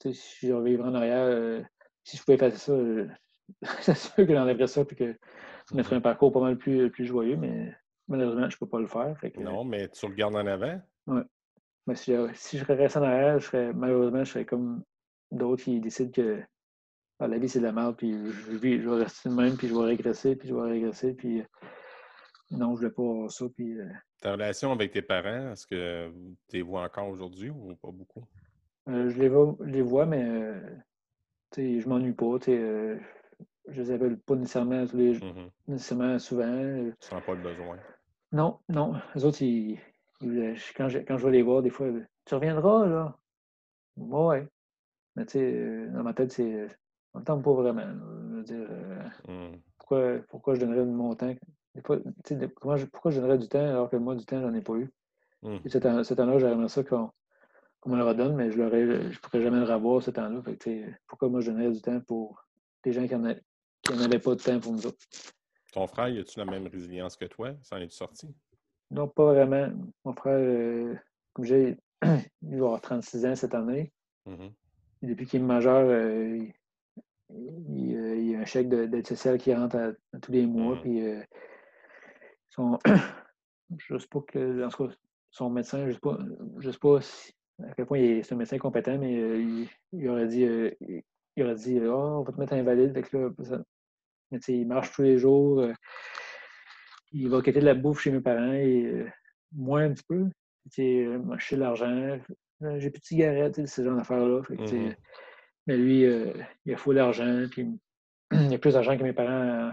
si 0.00 0.48
je 0.48 0.52
revivrais 0.52 0.88
en 0.88 0.94
arrière, 0.94 1.64
si 2.02 2.16
je 2.16 2.22
pouvais 2.22 2.36
faire 2.36 2.56
ça, 2.56 2.74
c'est 3.80 3.96
sûr 3.96 4.14
que 4.16 4.34
j'enlèverais 4.34 4.66
ça, 4.66 4.84
puis 4.84 4.96
que 4.96 5.16
je 5.72 5.76
me 5.76 5.94
un 5.94 6.00
parcours 6.00 6.32
pas 6.32 6.40
mal 6.40 6.56
plus, 6.56 6.90
plus 6.90 7.04
joyeux, 7.04 7.36
mais 7.36 7.74
malheureusement, 8.08 8.48
je 8.48 8.56
ne 8.56 8.58
peux 8.58 8.68
pas 8.68 8.80
le 8.80 8.86
faire. 8.86 9.16
non, 9.40 9.64
mais 9.64 9.88
tu 9.88 10.06
regardes 10.06 10.36
en 10.36 10.46
avant? 10.46 10.80
Oui. 11.06 11.22
Mais 11.86 11.96
si, 11.96 12.14
si 12.34 12.58
je 12.58 12.64
restais 12.64 12.98
en 12.98 13.02
arrière, 13.02 13.40
je 13.40 13.46
serais, 13.46 13.72
malheureusement, 13.72 14.24
je 14.24 14.30
serais 14.30 14.44
comme 14.44 14.84
d'autres 15.30 15.64
qui 15.64 15.80
décident 15.80 16.12
que 16.12 16.42
ah, 17.18 17.28
la 17.28 17.38
vie, 17.38 17.48
c'est 17.48 17.60
de 17.60 17.64
la 17.64 17.72
merde, 17.72 17.96
puis 17.96 18.12
je, 18.12 18.52
je, 18.52 18.56
vais 18.56 19.04
rester 19.04 19.28
de 19.28 19.34
même, 19.34 19.56
puis 19.56 19.68
je 19.68 19.74
vais 19.74 19.84
régresser, 19.84 20.36
puis 20.36 20.48
je 20.48 20.54
vais 20.54 20.62
régresser, 20.62 21.14
puis 21.14 21.40
euh, 21.40 21.44
non, 22.50 22.76
je 22.76 22.82
ne 22.82 22.88
vais 22.88 22.94
pas 22.94 23.02
avoir 23.02 23.30
ça. 23.30 23.46
Puis, 23.54 23.78
euh 23.78 23.86
Ta 24.20 24.32
relation 24.32 24.72
avec 24.72 24.92
tes 24.92 25.02
parents, 25.02 25.52
est-ce 25.52 25.66
que 25.66 26.10
tu 26.48 26.56
les 26.56 26.62
vois 26.62 26.82
encore 26.82 27.08
aujourd'hui 27.08 27.50
ou 27.50 27.74
pas 27.76 27.90
beaucoup? 27.90 28.24
Euh, 28.88 29.08
je, 29.10 29.18
les 29.18 29.28
vois, 29.28 29.56
les 29.64 29.82
vois, 29.82 30.06
mais 30.06 30.52
je 31.56 31.80
je 31.80 31.88
m'ennuie 31.88 32.12
pas. 32.12 32.38
Je 33.68 33.80
ne 33.80 33.86
les 33.86 33.92
appelle 33.92 34.18
pas 34.18 34.34
nécessairement, 34.34 34.86
tous 34.86 34.96
les, 34.96 35.18
mm-hmm. 35.18 35.50
nécessairement 35.68 36.18
souvent. 36.18 36.92
Tu 37.00 37.08
sens 37.08 37.22
pas 37.24 37.34
le 37.34 37.42
besoin? 37.42 37.78
Non, 38.32 38.58
non. 38.68 38.94
Les 39.14 39.24
autres, 39.24 39.38
quand, 40.76 40.88
je, 40.88 40.98
quand 40.98 41.18
je 41.18 41.24
vais 41.26 41.32
les 41.32 41.42
voir, 41.42 41.62
des 41.62 41.70
fois, 41.70 41.88
tu 42.24 42.34
reviendras, 42.34 42.86
là? 42.86 43.18
Ouais. 43.96 44.48
Mais 45.16 45.26
tu 45.26 45.32
sais, 45.32 45.86
dans 45.92 46.02
ma 46.02 46.14
tête, 46.14 46.32
c'est 46.32 46.66
on 47.14 47.20
ne 47.20 47.24
tente 47.24 47.42
pas 47.42 47.52
vraiment. 47.52 47.86
Je 48.30 48.36
veux 48.36 48.42
dire, 48.42 48.66
euh, 48.70 49.50
mmh. 49.50 49.56
pourquoi, 49.78 50.18
pourquoi 50.28 50.54
je 50.54 50.60
donnerais 50.60 50.84
mon 50.84 51.14
temps? 51.14 51.34
pourquoi 51.82 52.76
je 52.76 53.20
donnerais 53.20 53.38
du 53.38 53.48
temps 53.48 53.66
alors 53.66 53.88
que 53.88 53.96
moi, 53.96 54.14
du 54.14 54.24
temps, 54.24 54.40
j'en 54.40 54.52
ai 54.54 54.60
pas 54.60 54.74
eu? 54.74 54.90
Mmh. 55.42 55.56
Cet, 55.66 55.82
temps-là, 55.82 56.38
j'aimerais 56.38 56.68
ça 56.68 56.84
qu'on 56.84 57.10
me 57.86 57.96
le 57.96 58.04
redonne, 58.04 58.34
mais 58.34 58.50
je 58.50 58.60
ne 58.60 59.18
pourrais 59.18 59.42
jamais 59.42 59.58
le 59.58 59.64
revoir 59.64 60.02
ce 60.02 60.10
temps-là. 60.10 60.42
Pourquoi 61.06 61.28
moi, 61.28 61.40
je 61.40 61.50
donnerais 61.50 61.70
du 61.70 61.80
temps 61.80 62.00
pour 62.00 62.46
des 62.84 62.92
gens 62.92 63.06
qui 63.06 63.14
n'avaient 63.90 64.18
pas 64.18 64.34
de 64.34 64.42
temps 64.42 64.60
pour 64.60 64.72
nous 64.72 64.86
autres? 64.86 64.98
Ton 65.72 65.86
frère, 65.86 66.06
as-tu 66.06 66.38
la 66.38 66.44
même 66.44 66.66
résilience 66.66 67.16
que 67.16 67.24
toi? 67.24 67.54
Ça 67.62 67.76
en 67.76 67.80
est-tu 67.80 67.96
sorti? 67.96 68.34
Non, 68.90 69.08
pas 69.08 69.32
vraiment. 69.32 69.72
Mon 70.04 70.12
frère, 70.12 70.38
euh, 70.38 70.94
comme 71.32 71.44
j'ai, 71.44 71.78
il 72.02 72.58
va 72.58 72.66
avoir 72.66 72.80
36 72.80 73.26
ans 73.26 73.34
cette 73.36 73.54
année. 73.54 73.92
Mmh 74.26 74.48
depuis 75.02 75.26
qu'il 75.26 75.40
est 75.40 75.44
majeur, 75.44 75.84
euh, 75.84 76.38
il, 77.28 78.30
y 78.30 78.36
a 78.36 78.38
un 78.38 78.44
chèque 78.44 78.68
d'aide 78.68 79.04
sociale 79.06 79.36
qui 79.38 79.52
rentre 79.52 79.76
à, 79.76 80.18
tous 80.20 80.30
les 80.30 80.46
mois. 80.46 80.76
Mmh. 80.76 80.80
Puis, 80.80 81.04
euh, 81.04 81.20
son, 82.50 82.78
je 83.78 83.94
ne 83.94 83.98
sais 83.98 84.06
pas 84.08 84.20
que, 84.20 84.68
son 85.30 85.50
médecin, 85.50 85.80
je 85.80 85.86
ne 85.86 85.92
sais 85.92 85.98
pas, 85.98 86.18
je 86.58 86.70
sais 86.70 86.78
pas 86.78 87.00
à 87.64 87.74
quel 87.74 87.86
point 87.86 87.98
il 87.98 88.18
est, 88.18 88.32
un 88.32 88.36
médecin 88.36 88.58
compétent, 88.58 88.98
mais 88.98 89.18
euh, 89.18 89.66
il, 89.92 90.08
aurait 90.08 90.28
dit, 90.28 90.44
euh, 90.44 90.70
il 91.36 91.44
aurait 91.44 91.54
dit 91.54 91.80
oh, 91.80 92.18
on 92.20 92.22
va 92.22 92.32
te 92.32 92.40
mettre 92.40 92.52
invalide. 92.54 92.94
là, 93.12 93.62
mais, 94.30 94.38
il 94.48 94.66
marche 94.66 94.92
tous 94.92 95.02
les 95.02 95.18
jours. 95.18 95.66
il 97.12 97.28
va 97.28 97.42
quitter 97.42 97.60
de 97.60 97.66
la 97.66 97.74
bouffe 97.74 98.00
chez 98.00 98.10
mes 98.10 98.20
parents, 98.20 98.52
et, 98.52 99.06
moins 99.52 99.84
un 99.84 99.92
petit 99.92 100.04
peu. 100.08 100.28
Chez 100.70 101.56
l'argent. 101.56 102.18
J'ai 102.78 102.90
plus 102.90 103.00
de 103.00 103.04
cigarettes, 103.04 103.66
ce 103.66 103.82
genre 103.82 103.96
d'affaires-là. 103.96 104.42
Mais 105.66 105.76
lui, 105.76 106.04
euh, 106.04 106.32
il 106.64 106.74
a 106.74 106.76
fou 106.76 106.92
d'argent, 106.92 107.46
puis 107.50 107.68
il 108.32 108.54
a 108.54 108.58
plus 108.58 108.74
d'argent 108.74 108.96
que 108.96 109.02
mes 109.02 109.12
parents, 109.12 109.72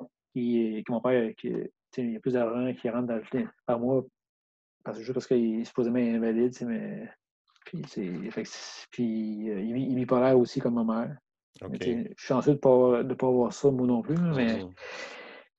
euh, 0.00 0.04
qui, 0.32 0.82
que 0.86 0.92
mon 0.92 1.00
père, 1.00 1.34
qui, 1.36 1.54
il 1.96 2.16
a 2.16 2.20
plus 2.20 2.34
d'argent 2.34 2.74
qui 2.74 2.90
rentre 2.90 3.06
dans 3.06 3.16
le 3.16 3.48
par 3.66 3.78
mois, 3.78 4.04
parce, 4.82 4.98
juste 4.98 5.14
parce 5.14 5.26
qu'il 5.26 5.60
est 5.60 5.64
supposément 5.64 5.98
invalide, 5.98 6.54
mais. 6.66 7.08
Puis, 7.64 7.82
puis 8.90 9.50
euh, 9.50 9.60
il, 9.60 10.06
pas 10.06 10.20
l'air 10.20 10.38
aussi 10.38 10.60
comme 10.60 10.74
ma 10.74 10.84
mère. 10.84 11.16
Je 11.60 11.82
suis 11.82 12.08
chanceux 12.16 12.52
de 12.52 12.56
ne 12.56 12.60
pas, 12.60 13.14
pas 13.14 13.28
avoir 13.28 13.52
ça, 13.52 13.70
moi 13.70 13.86
non 13.86 14.02
plus, 14.02 14.18
mais 14.18 14.64
mmh. 14.64 14.74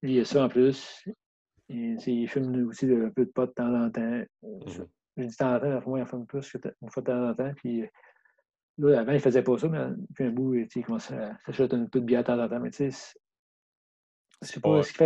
lui, 0.04 0.16
il 0.16 0.20
a 0.20 0.26
ça 0.26 0.46
en 0.46 0.50
plus. 0.50 1.04
Et, 1.70 1.96
il 2.06 2.28
fume 2.28 2.68
aussi 2.68 2.86
un 2.86 3.10
peu 3.10 3.26
de 3.26 3.32
pot 3.32 3.46
de 3.46 3.52
temps 3.52 3.74
en 3.74 3.90
temps. 3.90 4.22
Mmh. 4.44 4.60
Je 5.18 5.24
dis 5.24 5.28
de 5.28 5.36
temps 5.36 5.56
en 5.56 5.60
temps, 5.60 5.82
fois, 5.82 6.00
il 6.00 6.06
fume 6.06 6.26
plus 6.26 6.58
une 6.82 6.90
fois 6.90 7.02
de 7.02 7.08
temps 7.08 7.30
en 7.30 7.34
temps. 7.34 7.54
Puis 7.56 7.86
Là, 8.78 9.00
avant, 9.00 9.12
il 9.12 9.16
ne 9.16 9.20
faisait 9.20 9.44
pas 9.44 9.58
ça, 9.58 9.70
mais 9.70 9.80
depuis 10.10 10.26
un 10.26 10.32
bout, 10.32 10.56
il 10.56 10.86
commençait 10.86 11.16
à 11.16 11.38
s'acheter 11.46 11.76
un 11.76 11.86
peu 11.86 12.02
de 12.02 12.06
bière 12.06 12.24
de 12.24 12.28
temps 12.28 12.40
en 12.40 12.50
temps. 12.50 12.60
Mais 12.60 12.72
tu 12.72 12.92
sais, 12.92 13.16
je 14.42 14.48
ne 14.48 14.52
sais 14.54 14.60
pas 14.60 14.84
ce 14.84 14.90
qu'il 14.90 14.98
fait 14.98 15.04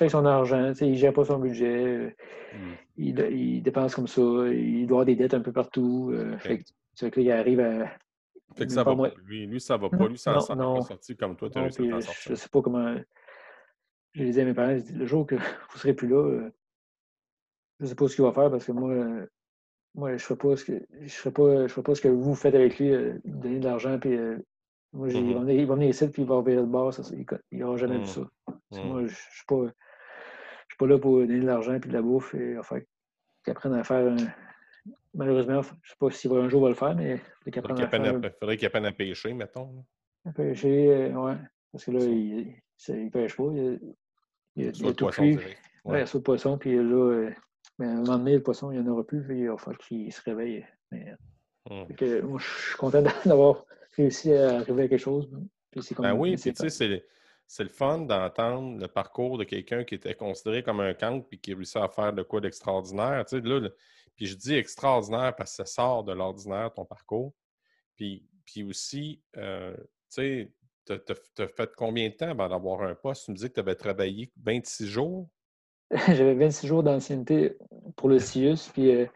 avec 0.00 0.10
son, 0.10 0.24
argent. 0.24 0.72
il 0.80 0.90
ne 0.90 0.96
gère 0.96 1.12
pas 1.12 1.24
son 1.24 1.38
budget. 1.38 2.16
Hmm. 2.52 2.74
Il, 2.96 3.62
dépense 3.62 3.94
comme 3.94 4.06
ça. 4.06 4.20
Il 4.20 4.86
doit 4.86 4.96
avoir 4.96 5.06
des 5.06 5.16
dettes 5.16 5.34
un 5.34 5.40
peu 5.40 5.52
partout. 5.52 6.10
Euh, 6.12 6.36
fait 6.38 6.64
que, 7.10 7.20
il 7.20 7.30
arrive 7.30 7.60
à. 7.60 7.90
Fait 8.56 8.66
que 8.66 8.72
ça 8.72 8.82
va 8.82 8.96
pas. 8.96 9.10
Lui, 9.24 9.46
lui, 9.46 9.60
ça 9.60 9.76
va 9.76 9.88
pas. 9.88 10.08
Lui, 10.08 10.18
ça 10.18 10.32
pas 10.34 10.40
sorti 10.40 11.16
comme 11.16 11.36
toi, 11.36 11.48
réussi 11.54 11.90
à 11.92 12.00
Je 12.00 12.30
ne 12.30 12.34
sais 12.34 12.48
pas 12.48 12.62
comment. 12.62 12.96
Je 14.14 14.24
disais 14.24 14.42
à 14.42 14.44
mes 14.46 14.54
parents, 14.54 14.78
le 14.94 15.06
jour 15.06 15.26
que 15.26 15.34
vous 15.36 15.74
ne 15.74 15.78
serez 15.78 15.94
plus 15.94 16.08
là, 16.08 16.16
euh, 16.16 16.50
je 17.78 17.84
ne 17.84 17.88
sais 17.88 17.94
pas 17.94 18.08
ce 18.08 18.14
qu'il 18.14 18.24
va 18.24 18.32
faire 18.32 18.50
parce 18.50 18.64
que 18.64 18.72
moi, 18.72 18.94
moi, 19.94 20.10
je 20.10 20.14
ne 20.14 20.18
ferai 20.18 20.36
pas 20.36 20.56
ce 20.56 20.64
que 20.64 20.86
je 21.00 21.28
pas, 21.28 21.66
je 21.66 21.72
ferai 21.72 21.82
pas 21.82 21.94
ce 21.94 22.00
que 22.00 22.08
vous 22.08 22.34
faites 22.34 22.54
avec 22.54 22.78
lui, 22.78 22.92
euh, 22.92 23.18
donner 23.24 23.58
de 23.58 23.64
l'argent, 23.64 23.98
euh, 24.94 24.98
moi, 24.98 25.08
il, 25.08 25.34
va 25.34 25.40
venir, 25.40 25.60
il, 25.60 25.66
va 25.66 25.74
venir, 25.74 25.88
ici, 25.88 26.08
puis 26.08 26.22
il 26.22 26.28
va 26.28 26.40
virer 26.42 26.56
le 26.56 26.66
bord, 26.66 26.92
ça, 26.92 27.02
il 27.50 27.58
n'aura 27.58 27.76
jamais 27.76 27.96
vu 27.96 28.02
mmh. 28.02 28.06
ça. 28.06 28.20
Moi, 28.72 29.00
je 29.00 29.04
ne 29.04 29.08
suis 29.08 29.46
pas, 29.46 29.64
je 29.64 30.74
suis 30.74 30.78
pas 30.78 30.86
là 30.86 30.98
pour 30.98 31.18
donner 31.18 31.40
de 31.40 31.46
l'argent 31.46 31.78
puis 31.80 31.88
de 31.88 31.94
la 31.94 32.02
bouffe 32.02 32.34
et 32.34 32.58
enfin, 32.58 32.80
qu'ils 33.44 33.50
apprennent 33.50 33.74
à 33.74 33.84
faire 33.84 34.16
malheureusement, 35.14 35.62
je 35.62 35.68
ne 35.68 35.72
sais 35.84 35.96
pas 35.98 36.10
s'il 36.10 36.30
va 36.30 36.36
un 36.38 36.48
jour 36.48 36.62
va 36.62 36.68
le 36.68 36.74
faire, 36.74 36.94
mais 36.94 37.14
il 37.46 37.52
faudrait 37.52 38.56
qu'il 38.56 38.66
apprenne 38.66 38.86
à 38.86 38.92
pêcher, 38.92 39.32
mettons. 39.32 39.84
À 40.24 40.32
pêcher, 40.32 41.12
oui. 41.14 41.32
Parce 41.72 41.84
que 41.84 41.90
là, 41.90 42.00
il 42.04 42.54
ne 42.88 43.10
pêche 43.10 43.36
pas. 43.36 43.44
Il, 43.54 43.80
il, 44.56 44.72
il, 44.74 44.86
a 44.86 44.92
tout 44.92 45.06
cuit. 45.06 45.36
Ouais. 45.84 46.00
il 46.00 46.02
a 46.02 46.04
de 46.04 46.18
poisson, 46.18 46.58
puis 46.58 46.76
là, 46.76 47.30
mais 47.78 47.86
à 47.86 47.90
un 47.90 47.94
moment 47.96 48.18
donné, 48.18 48.34
le 48.34 48.42
poisson, 48.42 48.70
il 48.70 48.80
n'y 48.80 48.88
en 48.88 48.92
aura 48.92 49.04
plus, 49.04 49.22
puis 49.22 49.40
il 49.40 49.48
va 49.48 49.56
falloir 49.56 49.78
qu'il 49.78 50.12
se 50.12 50.22
réveille. 50.22 50.64
Mais, 50.90 51.14
hum. 51.70 51.86
moi, 52.24 52.38
je 52.38 52.68
suis 52.68 52.76
content 52.76 53.02
d'avoir 53.24 53.64
réussi 53.96 54.32
à 54.32 54.60
arriver 54.60 54.84
à 54.84 54.88
quelque 54.88 54.98
chose. 54.98 55.28
ben 55.98 56.14
oui, 56.14 56.36
puis 56.36 56.52
tu 56.52 56.70
sais, 56.70 57.04
c'est 57.46 57.62
le 57.62 57.70
fun 57.70 57.98
d'entendre 57.98 58.80
le 58.80 58.88
parcours 58.88 59.38
de 59.38 59.44
quelqu'un 59.44 59.84
qui 59.84 59.94
était 59.94 60.14
considéré 60.14 60.62
comme 60.62 60.80
un 60.80 60.94
cancre 60.94 61.26
puis 61.28 61.38
qui 61.38 61.54
réussit 61.54 61.76
à 61.76 61.88
faire 61.88 62.12
de 62.12 62.22
quoi 62.22 62.40
d'extraordinaire. 62.40 63.24
Tu 63.26 63.36
sais, 63.36 63.46
là, 63.46 63.68
puis 64.16 64.26
je 64.26 64.34
dis 64.34 64.54
extraordinaire 64.54 65.34
parce 65.36 65.52
que 65.52 65.56
ça 65.56 65.66
sort 65.66 66.02
de 66.02 66.12
l'ordinaire, 66.12 66.72
ton 66.72 66.84
parcours. 66.84 67.34
Puis, 67.96 68.26
puis 68.44 68.64
aussi, 68.64 69.22
euh, 69.36 69.76
tu 69.76 69.84
sais, 70.08 70.52
tu 70.86 71.42
as, 71.42 71.48
fait 71.48 71.70
combien 71.76 72.08
de 72.08 72.14
temps 72.14 72.30
avant 72.30 72.48
d'avoir 72.48 72.82
un 72.82 72.94
poste? 72.94 73.26
Tu 73.26 73.32
me 73.32 73.36
dis 73.36 73.48
que 73.48 73.54
tu 73.54 73.60
avais 73.60 73.74
travaillé 73.74 74.32
26 74.42 74.86
jours? 74.86 75.28
j'avais 76.08 76.34
26 76.34 76.66
jours 76.66 76.82
d'ancienneté 76.82 77.56
pour 77.96 78.08
le 78.08 78.18
CIUS. 78.20 78.70
Puis 78.72 78.90
euh, 78.90 79.06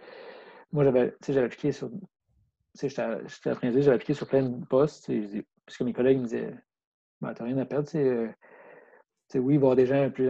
moi, 0.73 0.85
j'avais 0.85 1.43
appliqué 1.43 1.73
sur. 1.73 1.91
J'étais 2.75 3.03
apprenti, 3.51 3.83
j'avais 3.83 3.97
appliqué 3.97 4.15
sur 4.15 4.27
plein 4.27 4.43
de 4.43 4.65
postes. 4.67 5.11
Puisque 5.67 5.83
mes 5.83 5.93
collègues 5.93 6.19
me 6.19 6.25
disaient 6.25 6.55
ben, 7.21 7.33
n'as 7.33 7.45
rien 7.45 7.59
à 7.59 7.65
perdre. 7.65 7.89
Euh, 7.97 8.29
oui, 9.35 9.57
avoir 9.57 9.77
des 9.77 9.87
gens 9.87 10.11
plus 10.11 10.29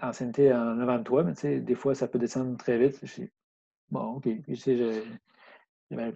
d'ancienneté 0.00 0.52
en 0.52 0.78
avant 0.80 0.98
de 0.98 1.04
toi, 1.04 1.24
mais 1.24 1.60
des 1.60 1.74
fois, 1.74 1.94
ça 1.94 2.08
peut 2.08 2.18
descendre 2.18 2.56
très 2.56 2.78
vite. 2.78 3.02
bon, 3.90 4.16
OK. 4.16 4.28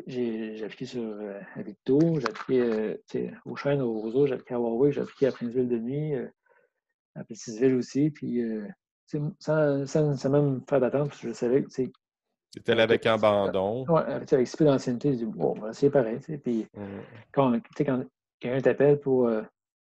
j'ai 0.06 0.64
appliqué 0.64 0.86
sur 0.86 1.02
euh, 1.02 1.40
j'ai 1.56 2.28
appliqué 2.28 2.60
euh, 2.60 2.96
aux 3.44 3.56
chaînes, 3.56 3.80
au 3.80 4.00
Roseau, 4.00 4.26
j'ai 4.26 4.34
appliqué 4.34 4.54
à 4.54 4.58
Huawei, 4.58 4.92
j'ai 4.92 5.00
appliqué 5.00 5.26
à 5.26 5.32
Princeville 5.32 5.68
de 5.68 5.78
Nuit, 5.78 6.14
euh, 6.14 6.28
à 7.14 7.24
Petitesville 7.24 7.74
aussi. 7.74 8.10
Puis, 8.10 8.42
sans, 9.38 9.86
sans, 9.86 10.30
même 10.30 10.62
faire 10.68 10.80
d'attente, 10.80 11.14
je 11.20 11.32
savais 11.32 11.64
que. 11.64 11.70
Tu 12.52 12.58
étais 12.58 12.74
là 12.74 12.82
avec 12.82 13.06
abandon. 13.06 13.84
Oui, 13.88 14.00
avec 14.06 14.46
si 14.46 14.56
peu 14.56 14.64
d'ancienneté, 14.64 15.12
je 15.12 15.18
dis, 15.18 15.24
bon, 15.24 15.54
c'est 15.72 15.90
pareil. 15.90 16.18
Puis, 16.18 16.66
mmh. 16.74 16.80
quand, 17.32 17.58
quand 17.78 18.04
quelqu'un 18.40 18.60
t'appelle 18.60 19.00
pour 19.00 19.30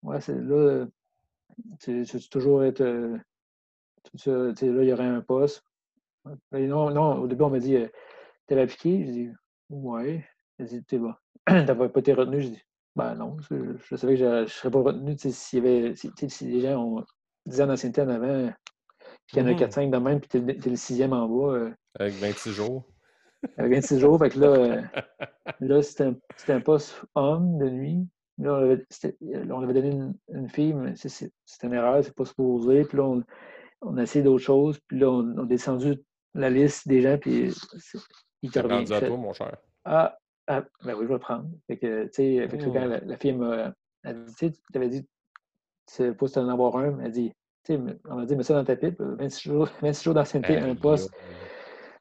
Ouais, 0.03 0.19
c'est 0.19 0.35
là, 0.35 0.85
tu 1.79 2.05
toujours 2.29 2.63
être. 2.63 2.81
Euh, 2.81 3.17
là, 4.25 4.53
il 4.59 4.83
y 4.83 4.93
aurait 4.93 5.05
un 5.05 5.21
poste. 5.21 5.63
non, 6.51 6.89
non, 6.91 7.21
au 7.21 7.27
début, 7.27 7.43
on 7.43 7.49
m'a 7.49 7.59
dit 7.59 7.75
euh, 7.75 7.87
T'as 8.47 8.59
appliqué 8.61 9.05
J'ai 9.05 9.11
dit 9.11 9.29
Ouais. 9.69 10.25
Elle 10.57 10.67
dit 10.67 10.83
T'es 10.83 10.97
bon. 10.97 11.13
T'avais 11.45 11.89
pas 11.89 11.99
été 11.99 12.13
retenu? 12.13 12.41
J'ai 12.41 12.49
dit 12.49 12.63
Ben 12.95 13.13
non, 13.15 13.37
je, 13.41 13.95
savais 13.95 14.13
que 14.13 14.19
je 14.19 14.25
ne 14.25 14.45
serais 14.47 14.71
pas 14.71 14.81
retenu 14.81 15.15
s'il 15.17 15.63
y 15.63 15.67
avait. 15.67 15.95
Si, 15.95 16.11
les 16.45 16.61
gens 16.61 16.83
ont 16.83 17.05
10 17.45 17.61
ans 17.61 17.67
d'ancienneté 17.67 18.01
en 18.01 18.09
avant, 18.09 18.51
puis 19.27 19.35
qu'il 19.35 19.39
y 19.39 19.45
en 19.45 19.47
a 19.47 19.53
4-5 19.53 19.87
mmh. 19.87 19.91
de 19.91 19.97
même, 19.97 20.19
puis 20.19 20.29
t'es 20.29 20.39
es 20.39 20.69
le 20.69 20.75
sixième 20.75 21.13
en 21.13 21.27
bas. 21.27 21.69
Avec 21.99 22.13
26 22.15 22.51
jours. 22.51 22.83
Avec 23.57 23.73
26 23.73 23.99
jours, 23.99 24.19
fait 24.19 24.29
que 24.29 24.39
là, 24.39 24.81
là 25.59 25.81
c'était 25.81 26.05
un, 26.05 26.15
un 26.47 26.61
poste 26.61 27.01
homme 27.15 27.57
de 27.57 27.69
nuit. 27.69 28.07
Là, 28.37 28.53
on 28.53 29.61
avait, 29.61 29.73
donné 29.73 30.13
une, 30.29 30.49
fille, 30.49 30.73
mais 30.73 30.93
c'est 30.95 31.31
une 31.63 31.73
erreur, 31.73 32.03
c'est 32.03 32.15
pas 32.15 32.25
supposé. 32.25 32.83
Puis 32.85 32.97
là, 32.97 33.21
on, 33.81 33.97
a 33.97 34.01
essayé 34.01 34.23
d'autres 34.23 34.43
choses. 34.43 34.79
Puis 34.87 34.97
là, 34.99 35.11
on, 35.11 35.37
a 35.37 35.45
descendu 35.45 35.95
la 36.33 36.49
liste 36.49 36.87
des 36.87 37.01
gens, 37.01 37.17
puis 37.19 37.53
il 38.41 38.51
t'a 38.51 38.63
rendu 38.63 38.91
à 38.93 39.01
toi, 39.01 39.17
mon 39.17 39.33
cher. 39.33 39.57
Ah, 39.85 40.17
ah, 40.47 40.63
ben 40.83 40.95
oui, 40.95 41.03
je 41.03 41.07
vais 41.07 41.13
le 41.13 41.19
prendre. 41.19 41.49
Fait 41.67 41.77
que, 41.77 42.05
tu 42.05 42.09
sais, 42.13 42.47
quand 42.49 42.57
mmh. 42.57 43.01
la, 43.05 43.17
fille 43.17 43.33
m'a 43.33 43.73
dit, 44.03 44.51
tu 44.51 44.77
avais 44.77 44.89
dit, 44.89 45.07
c'est 45.85 46.13
pas 46.13 46.27
si 46.27 46.39
en 46.39 46.49
avoir 46.49 46.75
un, 46.77 46.91
mais 46.91 47.05
elle 47.05 47.11
dit, 47.11 47.31
tu 47.63 47.75
sais, 47.75 47.81
on 48.09 48.17
a 48.17 48.25
dit, 48.25 48.35
mets 48.35 48.43
ça 48.43 48.55
dans 48.55 48.63
ta 48.63 48.75
pipe, 48.75 48.99
26 48.99 49.49
jours, 49.49 49.69
26 49.81 50.03
jours 50.03 50.13
d'ancienneté, 50.13 50.57
un 50.57 50.75
poste. 50.75 51.11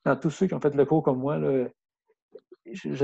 Dans 0.05 0.17
tous 0.17 0.31
ceux 0.31 0.47
qui 0.47 0.55
ont 0.55 0.61
fait 0.61 0.75
le 0.75 0.85
cours 0.85 1.03
comme 1.03 1.19
moi, 1.19 1.39
là, 1.39 1.69
je, 2.73 2.95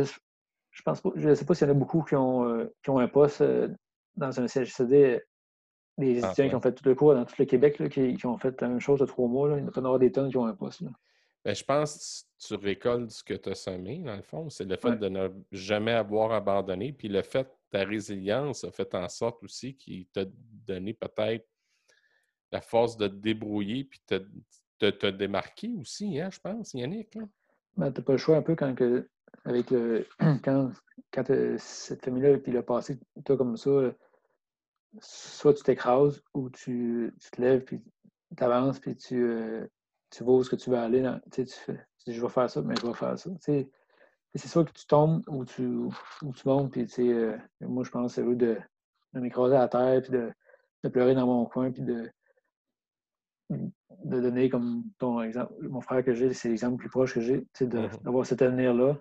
je 0.76 0.82
pense 0.82 1.00
pas, 1.00 1.10
je 1.16 1.28
ne 1.28 1.34
sais 1.34 1.44
pas 1.44 1.54
s'il 1.54 1.66
y 1.66 1.70
en 1.70 1.74
a 1.74 1.78
beaucoup 1.78 2.02
qui 2.02 2.14
ont, 2.14 2.48
euh, 2.48 2.72
qui 2.82 2.90
ont 2.90 2.98
un 2.98 3.08
poste 3.08 3.40
euh, 3.40 3.68
dans 4.14 4.40
un 4.40 4.46
CHCD, 4.46 5.22
des 5.98 6.22
ah, 6.22 6.28
étudiants 6.28 6.50
qui 6.50 6.54
ont 6.54 6.60
fait 6.60 6.74
tout 6.74 6.84
le 6.86 6.94
cours 6.94 7.14
dans 7.14 7.24
tout 7.24 7.34
le 7.38 7.46
Québec, 7.46 7.88
qui, 7.88 8.26
ont 8.26 8.36
fait 8.36 8.60
la 8.60 8.68
même 8.68 8.80
chose 8.80 9.00
de 9.00 9.06
trois 9.06 9.26
mois. 9.26 9.48
Là. 9.48 9.58
Il 9.58 9.64
y 9.64 9.66
en 9.66 9.84
avoir 9.84 9.98
des 9.98 10.12
tonnes 10.12 10.30
qui 10.30 10.36
ont 10.36 10.44
un 10.44 10.54
poste. 10.54 10.82
Ben, 11.44 11.54
je 11.54 11.64
pense 11.64 12.26
que 12.38 12.46
tu 12.46 12.54
récoltes 12.62 13.10
ce 13.10 13.24
que 13.24 13.34
tu 13.34 13.48
as 13.48 13.54
semé, 13.54 13.98
dans 13.98 14.16
le 14.16 14.22
fond. 14.22 14.50
C'est 14.50 14.64
le 14.64 14.76
fait 14.76 14.96
de 14.96 15.08
ne 15.08 15.28
jamais 15.52 15.92
avoir 15.92 16.32
abandonné. 16.32 16.92
Puis 16.92 17.08
le 17.08 17.22
fait, 17.22 17.48
ta 17.70 17.84
résilience 17.84 18.64
a 18.64 18.70
fait 18.70 18.94
en 18.94 19.08
sorte 19.08 19.42
aussi 19.42 19.76
qu'il 19.76 20.06
t'a 20.08 20.24
donné 20.66 20.92
peut-être 20.92 21.46
la 22.52 22.60
force 22.60 22.96
de 22.96 23.08
te 23.08 23.14
débrouiller 23.14 23.84
puis 23.84 24.00
de 24.80 24.90
te, 24.90 25.06
démarquer 25.06 25.74
aussi, 25.80 26.20
hein, 26.20 26.28
je 26.30 26.38
pense, 26.40 26.74
Yannick. 26.74 27.18
Ben, 27.76 27.92
tu 27.92 28.00
n'as 28.00 28.04
pas 28.04 28.12
le 28.12 28.18
choix 28.18 28.36
un 28.36 28.42
peu 28.42 28.54
quand 28.54 28.74
que 28.74 29.08
avec 29.44 29.70
le, 29.70 30.06
quand, 30.44 30.70
quand 31.12 31.30
euh, 31.30 31.56
cette 31.58 32.04
famille-là, 32.04 32.38
puis 32.38 32.52
le 32.52 32.62
passé, 32.62 32.98
toi 33.24 33.36
comme 33.36 33.56
ça, 33.56 33.92
soit 35.00 35.54
tu 35.54 35.62
t'écrases 35.62 36.22
ou 36.34 36.50
tu, 36.50 37.14
tu, 37.20 37.30
te 37.30 37.40
lèves, 37.40 37.64
puis 37.64 37.82
tu 38.36 38.44
avances, 38.44 38.78
puis 38.78 38.96
tu, 38.96 39.22
euh, 39.22 39.66
tu 40.10 40.24
vas 40.24 40.32
où 40.32 40.42
ce 40.42 40.50
que 40.50 40.56
tu 40.56 40.70
veux 40.70 40.78
aller. 40.78 41.02
Dans, 41.02 41.20
tu, 41.30 41.44
tu 41.44 41.72
dis, 42.06 42.14
je 42.14 42.20
vais 42.20 42.28
faire 42.28 42.50
ça, 42.50 42.62
mais 42.62 42.74
je 42.76 42.86
vais 42.86 42.94
faire 42.94 43.18
ça. 43.18 43.30
c'est 43.40 43.68
soit 44.34 44.64
que 44.64 44.72
tu 44.72 44.86
tombes 44.86 45.22
ou 45.28 45.44
tu, 45.44 45.66
ou 45.66 45.92
tu 46.34 46.48
montes, 46.48 46.72
puis 46.72 46.86
euh, 46.98 47.36
moi, 47.60 47.84
je 47.84 47.90
pense 47.90 48.14
que 48.14 48.22
c'est 48.22 48.36
de, 48.36 48.58
de 49.12 49.20
m'écraser 49.20 49.56
à 49.56 49.68
terre, 49.68 50.02
puis 50.02 50.12
de, 50.12 50.32
de, 50.84 50.88
pleurer 50.88 51.14
dans 51.14 51.26
mon 51.26 51.46
coin, 51.46 51.70
puis 51.70 51.82
de, 51.82 52.10
de 54.06 54.20
donner 54.20 54.48
comme 54.48 54.84
ton 54.98 55.20
exemple. 55.20 55.52
Mon 55.62 55.80
frère 55.80 56.04
que 56.04 56.14
j'ai, 56.14 56.32
c'est 56.32 56.48
l'exemple 56.48 56.76
plus 56.76 56.88
proche 56.88 57.14
que 57.14 57.20
j'ai, 57.20 57.44
mm-hmm. 57.60 58.02
d'avoir 58.02 58.24
cet 58.24 58.40
avenir-là, 58.42 58.98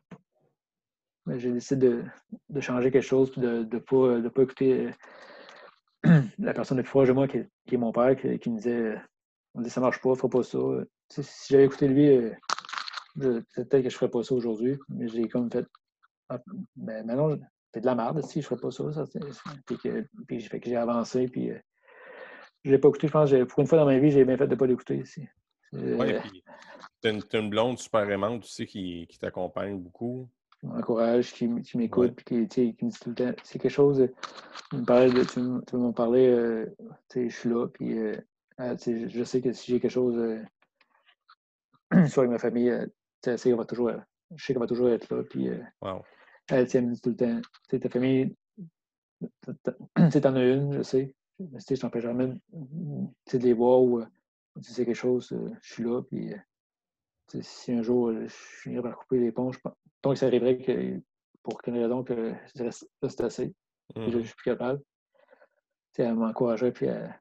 j'ai 1.28 1.51
décidé 1.51 2.03
de, 2.49 2.62
changer 2.62 2.91
quelque 2.91 3.03
chose 3.03 3.32
et 3.38 3.41
de 3.41 3.68
ne 3.72 3.80
pas, 3.80 4.20
de 4.20 4.30
pas 4.30 4.43
écouter 4.43 4.91
euh, 6.06 6.22
la 6.39 6.53
personne 6.53 6.78
le 6.78 6.84
plus 6.84 6.91
proche 6.91 7.08
de 7.08 7.14
moi, 7.14 7.28
qui, 7.28 7.38
est 7.38 7.78
mon 7.78 7.91
père, 7.91 8.16
qui, 8.16 8.49
me 8.49 8.58
disait, 8.58 8.95
on 9.53 9.62
dit 9.62 9.70
ça 9.70 9.82
marche 9.82 10.01
pas, 10.01 10.16
fera 10.16 10.30
pas 10.30 10.43
ça. 10.43 10.60
si 11.10 11.53
j'avais 11.53 11.66
écouté 11.66 11.88
lui, 11.88 12.10
euh, 12.10 12.32
peut-être 13.16 13.70
que 13.70 13.82
je 13.82 13.86
ne 13.86 13.89
ferais 13.89 14.10
pas 14.10 14.24
ça 14.24 14.36
aujourd'hui, 14.36 14.78
mais 14.89 15.08
j'ai 15.08 15.28
comme 15.28 15.51
fait. 15.51 15.66
Ah, 16.30 16.39
ben, 16.76 17.06
maintenant, 17.06 17.38
c'est 17.74 17.82
de 17.82 17.86
la 17.86 17.95
merde 17.95 18.24
si 18.24 18.41
je 18.41 18.45
ne 18.45 18.49
ferais 18.49 18.62
pas 18.62 18.72
ça. 18.72 18.91
ça 18.91 19.06
puis, 19.66 19.78
que, 19.78 20.08
puis 20.28 20.41
fait 20.41 20.60
que 20.60 20.70
j'ai 20.70 20.76
avancé, 20.76 21.28
puis 21.28 21.51
euh, 21.51 21.60
je 22.66 22.72
l'ai 22.72 22.80
pas 22.80 22.89
écouté. 22.89 23.07
Je 23.07 23.13
pense 23.13 23.32
pour 23.49 23.59
une 23.59 23.68
fois 23.68 23.78
dans 23.78 23.86
ma 23.86 23.97
vie, 23.97 24.11
j'ai 24.11 24.26
bien 24.26 24.38
fait 24.38 24.47
de 24.47 24.55
ne 24.55 24.59
pas 24.59 24.68
l'écouter. 24.68 25.03
Oui, 25.74 26.13
puis 26.20 26.43
tu 27.01 27.07
as, 27.07 27.39
une 27.39 27.49
blonde 27.49 27.78
super 27.78 28.09
aimante 28.09 28.43
aussi 28.43 28.66
qui, 28.66 29.07
qui 29.07 29.20
t'accompagne 29.20 29.80
beaucoup 29.80 30.30
m'encourage, 30.66 31.34
qui, 31.34 31.49
qui 31.61 31.78
m'écoute, 31.78 32.16
puis 32.16 32.47
qui, 32.47 32.74
qui, 32.76 32.86
me 32.86 32.89
dit 32.89 32.99
tout 32.99 33.09
le 33.09 33.16
temps. 33.16 33.32
C'est 33.43 33.59
quelque 33.59 33.72
chose, 33.72 34.07
tu 34.72 34.78
me 34.78 35.61
tu, 35.66 35.76
m'en 35.76 35.93
parlais, 35.93 36.28
euh, 36.28 36.66
je 37.13 37.30
suis 37.30 37.49
là, 37.49 37.68
puis 37.68 37.97
euh, 37.97 38.16
ah, 38.57 38.76
je 38.76 39.24
sais 39.24 39.41
que 39.41 39.53
si 39.53 39.72
j'ai 39.72 39.80
quelque 39.80 39.91
chose, 39.91 40.18
euh, 40.18 40.41
soit 42.07 42.24
avec 42.24 42.32
ma 42.32 42.39
famille, 42.39 42.74
sais 43.24 43.51
qu'on 43.51 43.57
va 43.57 43.66
toujours, 43.66 43.91
je 44.36 44.45
sais 44.45 44.53
qu'on 44.53 44.59
va 44.59 44.68
toujours 44.68 44.89
être 44.89 45.13
là, 45.13 45.24
puis 45.24 45.49
wow. 45.82 46.01
elle, 46.49 46.66
me 46.66 46.93
dit 46.93 47.01
tout 47.01 47.11
le 47.11 47.16
temps, 47.16 47.41
ta 47.70 47.89
famille, 47.89 48.36
t'en 49.45 50.36
as 50.36 50.43
une, 50.43 50.74
je 50.74 50.82
sais, 50.82 51.16
mais 51.39 51.59
je 51.59 51.79
t'empêche 51.79 52.03
jamais 52.03 52.27
de 52.27 53.38
les 53.38 53.53
voir 53.53 53.81
ou 53.81 54.03
si 54.61 54.73
c'est 54.73 54.86
quelque 54.86 54.95
chose, 54.95 55.36
je 55.61 55.73
suis 55.73 55.83
là, 55.83 56.01
puis 56.01 56.33
si 57.41 57.73
un 57.73 57.81
jour 57.81 58.13
je 58.13 58.27
finirais 58.27 58.83
par 58.83 58.97
couper 58.97 59.19
les 59.19 59.31
ponts, 59.31 59.51
je 59.51 59.59
pense 59.59 59.75
donc, 60.05 60.17
ça 60.17 60.27
arriverait 60.27 60.59
que, 60.59 61.01
pour 61.41 61.59
quelle 61.63 61.79
raison 61.81 62.03
que 62.03 62.31
je 62.45 62.53
dirais 62.53 62.69
c'est 62.69 63.21
assez. 63.21 63.55
Je 63.95 64.01
ne 64.01 64.21
suis 64.21 64.36
plus 64.36 64.43
capable. 64.43 64.79
elle 65.97 66.13
m'encouragerait 66.13 66.71
puis 66.71 66.86
elle. 66.86 67.19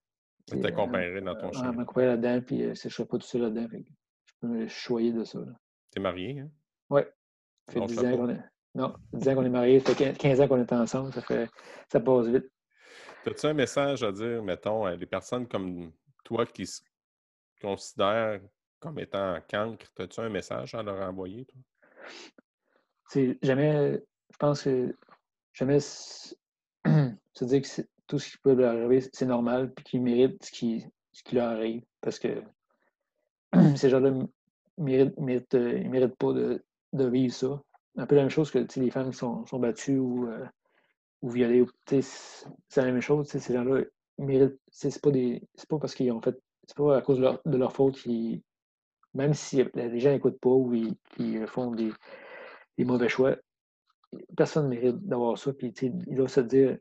t'accompagnerait 0.60 1.22
dans 1.22 1.34
ton 1.34 1.50
chemin. 1.50 1.70
Elle 1.70 1.76
m'accompagnerait 1.76 2.16
là-dedans, 2.16 2.44
puis 2.46 2.58
je 2.60 2.68
ne 2.68 2.74
serais 2.74 3.06
pas 3.06 3.16
tout 3.16 3.26
seul 3.26 3.40
là-dedans. 3.40 3.68
Je 3.72 4.32
peux 4.38 4.48
me 4.48 4.68
choyer 4.68 5.12
de 5.12 5.24
ça. 5.24 5.38
Tu 5.92 5.98
es 5.98 6.02
marié, 6.02 6.40
hein? 6.40 6.50
Oui. 6.90 7.00
Ça 7.68 7.72
fait 7.72 7.86
10 7.86 7.98
ans 8.00 8.16
qu'on 8.18 8.28
est. 8.28 8.44
Non, 8.74 8.94
10 9.14 9.28
ans 9.30 9.34
qu'on 9.34 9.46
est 9.46 9.48
mariés, 9.48 9.80
ça 9.80 9.94
fait 9.94 10.18
15 10.18 10.40
ans 10.42 10.48
qu'on 10.48 10.60
est 10.60 10.72
ensemble, 10.74 11.10
ça 11.14 11.22
fait 11.22 11.48
ça 11.90 12.00
passe 12.00 12.26
vite. 12.26 12.50
As-tu 13.26 13.46
un 13.46 13.54
message 13.54 14.02
à 14.02 14.12
dire, 14.12 14.42
mettons, 14.42 14.84
à 14.84 14.96
des 14.96 15.06
personnes 15.06 15.48
comme 15.48 15.92
toi 16.24 16.44
qui 16.44 16.66
se 16.66 16.82
considèrent 17.60 18.40
comme 18.80 18.98
étant 18.98 19.38
cancre, 19.48 19.86
as-tu 19.98 20.20
un 20.20 20.28
message 20.28 20.74
à 20.74 20.82
leur 20.82 21.00
envoyer, 21.08 21.46
toi? 21.46 21.60
jamais, 23.42 24.02
je 24.30 24.36
pense 24.38 24.64
que 24.64 24.94
jamais 25.54 25.80
se 25.80 26.34
dire 27.44 27.62
que 27.62 27.82
tout 28.06 28.18
ce 28.18 28.30
qui 28.30 28.38
peut 28.38 28.54
leur 28.54 28.74
arriver, 28.74 29.00
c'est 29.12 29.24
normal, 29.24 29.72
puis 29.72 29.84
qu'ils 29.84 30.02
méritent 30.02 30.44
ce 30.44 30.50
qui, 30.50 30.84
leur 31.32 31.48
arrive. 31.48 31.82
Parce 32.02 32.18
que 32.18 32.42
ces 33.76 33.88
gens-là 33.88 34.10
ne 34.10 34.26
méritent, 34.76 35.18
méritent, 35.18 36.16
pas 36.16 36.32
de, 36.34 36.62
vivre 36.92 37.32
ça. 37.32 37.62
Un 37.96 38.06
peu 38.06 38.16
la 38.16 38.22
même 38.22 38.30
chose 38.30 38.50
que 38.50 38.66
les 38.76 38.90
femmes 38.90 39.12
qui 39.12 39.16
sont, 39.16 39.46
sont 39.46 39.58
battues 39.58 39.98
ou, 39.98 40.28
euh, 40.28 40.44
ou 41.24 41.30
violées. 41.30 41.64
C'est 41.86 42.46
la 42.76 42.84
même 42.84 43.00
chose. 43.00 43.26
Ces 43.28 43.54
gens-là, 43.54 43.82
c'est 44.70 45.00
pas, 45.00 45.10
des, 45.10 45.42
pas 45.68 45.78
parce 45.78 45.94
qu'ils 45.94 46.12
ont 46.12 46.20
fait. 46.20 46.36
C'est 46.66 46.76
pas 46.76 46.98
à 46.98 47.02
cause 47.02 47.18
de 47.18 47.56
leur, 47.56 47.72
faute 47.72 47.96
qu'ils. 47.96 48.42
Même 49.14 49.32
si 49.32 49.62
les 49.74 50.00
gens 50.00 50.10
n'écoutent 50.10 50.40
pas 50.40 50.50
ou 50.50 50.74
ils, 50.74 51.46
font 51.46 51.70
des, 51.70 51.92
des, 52.76 52.84
mauvais 52.84 53.08
choix, 53.08 53.36
personne 54.36 54.64
ne 54.64 54.70
mérite 54.70 55.06
d'avoir 55.06 55.38
ça. 55.38 55.52
Puis 55.52 55.72
il 55.80 56.14
doit 56.14 56.28
se 56.28 56.40
dire 56.40 56.76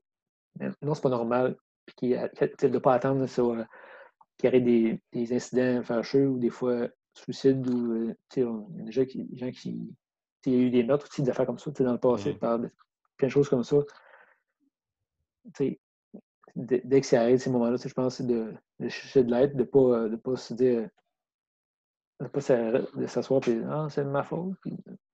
non, 0.82 0.94
c'est 0.94 1.04
pas 1.04 1.10
normal. 1.10 1.56
Puis 1.86 2.10
ne 2.10 2.80
pas 2.80 2.94
attendre 2.94 3.26
qu'il 3.26 4.50
y 4.52 4.56
ait 4.56 4.62
des, 4.62 5.02
des, 5.14 5.34
incidents 5.34 5.84
fâcheux 5.84 6.28
ou 6.28 6.40
des 6.40 6.50
fois 6.50 6.90
suicides 7.14 7.68
ou 7.70 7.94
euh, 7.94 8.14
il 8.36 8.42
y 8.42 8.82
a 8.82 8.84
déjà 8.84 9.06
des 9.06 9.38
gens 9.38 9.52
qui. 9.52 9.96
Il 10.46 10.54
y 10.54 10.56
a 10.58 10.60
eu 10.60 10.70
des 10.72 10.84
meurtres, 10.84 11.08
des 11.22 11.30
affaires 11.30 11.46
comme 11.46 11.60
ça 11.60 11.72
dans 11.72 11.94
le 11.94 11.98
passé, 11.98 12.34
par 12.34 12.60
plein 13.16 13.28
de 13.28 13.32
choses 13.32 13.48
comme 13.48 13.64
ça 13.64 13.78
dès 16.56 17.02
que 17.02 17.08
ça 17.08 17.22
arrive, 17.22 17.38
ces 17.38 17.50
moments-là, 17.50 17.78
je 17.84 17.94
pense 17.94 18.16
c'est 18.18 18.28
de, 18.28 18.54
chercher 18.82 19.24
de 19.24 19.32
l'aide, 19.32 19.54
de 19.54 19.60
ne 19.60 19.64
pas, 19.64 20.10
de 20.10 20.16
pas 20.16 20.36
se 20.36 20.54
dire, 20.54 20.90
de 22.20 22.28
pas 22.28 22.42
s'asseoir 22.42 23.48
et 23.48 23.62
ah, 23.70 23.88
c'est 23.90 24.04
ma 24.04 24.24
faute. 24.24 24.56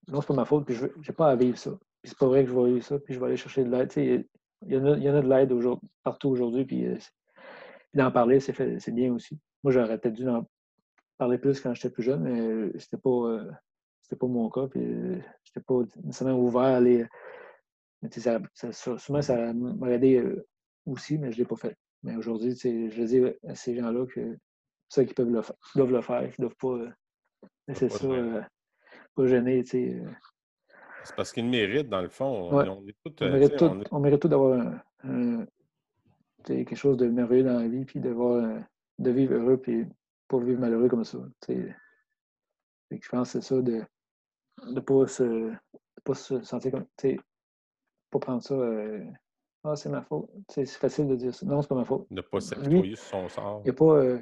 Non, 0.08 0.20
c'est 0.20 0.28
pas 0.28 0.34
ma 0.34 0.44
faute, 0.44 0.66
puis 0.66 0.74
je 0.74 0.86
n'ai 0.86 1.14
pas 1.16 1.30
à 1.30 1.36
vivre 1.36 1.58
ça. 1.58 1.70
Puis 2.02 2.10
c'est 2.10 2.18
pas 2.18 2.26
vrai 2.26 2.44
que 2.44 2.50
je 2.50 2.56
vais 2.56 2.72
vivre 2.72 2.84
ça, 2.84 2.98
puis 2.98 3.14
je 3.14 3.20
vais 3.20 3.26
aller 3.26 3.36
chercher 3.36 3.64
de 3.64 3.70
l'aide. 3.70 3.92
Il 3.96 4.72
y, 4.72 4.76
en 4.76 4.84
a, 4.86 4.96
y 4.98 5.10
en 5.10 5.14
a 5.14 5.22
de 5.22 5.28
l'aide 5.28 5.54
partout 6.02 6.28
aujourd'hui, 6.28 6.64
puis, 6.64 6.86
euh, 6.86 6.98
d'en 7.94 8.10
parler, 8.10 8.40
c'est 8.40 8.90
bien 8.92 9.12
aussi. 9.12 9.38
Moi, 9.62 9.72
j'aurais 9.72 9.98
peut-être 9.98 10.14
dû 10.14 10.28
en 10.28 10.46
parler 11.18 11.38
plus 11.38 11.60
quand 11.60 11.74
j'étais 11.74 11.90
plus 11.90 12.02
jeune, 12.02 12.22
mais 12.22 12.78
c'était 12.78 12.96
pas, 12.96 13.10
euh, 13.10 13.50
c'était 14.02 14.16
pas 14.16 14.26
mon 14.26 14.48
cas, 14.50 14.66
puis 14.68 14.82
euh, 14.82 15.18
j'étais 15.44 15.60
pas 15.60 15.82
nécessairement 16.02 16.38
ouvert 16.38 16.62
à 16.62 16.76
aller. 16.76 17.06
Ça, 18.10 18.40
ça, 18.54 18.98
souvent, 18.98 19.22
ça 19.22 19.52
m'a 19.52 19.90
aidé 19.90 20.24
aussi, 20.86 21.18
mais 21.18 21.30
je 21.32 21.36
ne 21.36 21.42
l'ai 21.42 21.48
pas 21.48 21.56
fait. 21.56 21.76
Mais 22.02 22.16
aujourd'hui, 22.16 22.56
je 22.56 23.02
dis 23.02 23.22
à 23.46 23.54
ces 23.54 23.76
gens-là 23.76 24.06
que 24.06 24.38
ceux 24.88 25.04
qui 25.04 25.14
peuvent 25.14 25.30
le 25.30 25.42
faire, 25.42 25.56
doivent 25.74 25.92
le 25.92 26.02
faire, 26.02 26.22
qu'ils 26.22 26.44
ne 26.44 26.48
doivent 26.48 26.56
pas 26.56 26.84
euh, 26.84 26.90
laisser 27.68 27.88
ça, 27.88 28.06
euh, 28.06 28.42
pas 29.14 29.26
gêner. 29.26 29.62
Euh. 29.74 30.10
C'est 31.04 31.16
parce 31.16 31.32
qu'ils 31.32 31.46
méritent, 31.46 31.88
dans 31.88 32.02
le 32.02 32.08
fond. 32.08 32.50
On, 32.50 34.00
mérite 34.00 34.20
tout, 34.20 34.28
d'avoir 34.28 34.82
quelque 36.44 36.74
chose 36.74 36.96
de 36.96 37.06
merveilleux 37.06 37.44
dans 37.44 37.60
la 37.60 37.68
vie, 37.68 37.84
puis 37.84 38.00
de, 38.00 38.10
voir, 38.10 38.62
de 38.98 39.10
vivre 39.10 39.34
heureux, 39.34 39.58
puis 39.58 39.86
pas 40.28 40.38
vivre 40.38 40.60
malheureux 40.60 40.88
comme 40.88 41.04
ça. 41.04 41.18
je 41.48 43.08
pense 43.10 43.32
que 43.32 43.40
c'est 43.40 43.46
ça, 43.46 43.62
de 43.62 43.82
ne 44.66 44.80
pas, 44.80 45.06
se, 45.06 45.52
pas 46.04 46.14
se 46.14 46.42
sentir 46.42 46.72
comme. 46.72 46.86
Pas 48.10 48.18
prendre 48.18 48.42
ça. 48.42 48.54
Ah, 49.62 49.76
c'est 49.76 49.90
ma 49.90 50.02
faute. 50.02 50.30
C'est 50.48 50.66
facile 50.66 51.08
de 51.08 51.16
dire 51.16 51.34
ça. 51.34 51.44
Non, 51.44 51.60
c'est 51.60 51.68
pas 51.68 51.74
ma 51.74 51.84
faute. 51.84 52.06
Ne 52.10 52.22
pas 52.22 52.40
s'appuyer 52.40 52.96
sur 52.96 53.04
son 53.04 53.28
sort. 53.28 53.60
Il 53.62 53.64
n'y 53.64 53.70
a 53.70 53.74
pas. 53.74 53.96
Euh, 53.96 54.18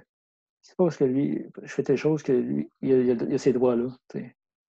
c'est 0.62 0.76
pas 0.76 0.84
parce 0.84 0.97
que 0.97 1.05
lui, 1.05 1.47
je 1.62 1.72
fais 1.72 1.84
telle 1.84 1.97
chose 1.97 2.22
que 2.22 2.32
lui, 2.32 2.70
il 2.82 2.93
a, 2.93 2.97
il 2.99 3.34
a, 3.34 3.39
ces 3.39 3.53
droits-là. 3.53 3.89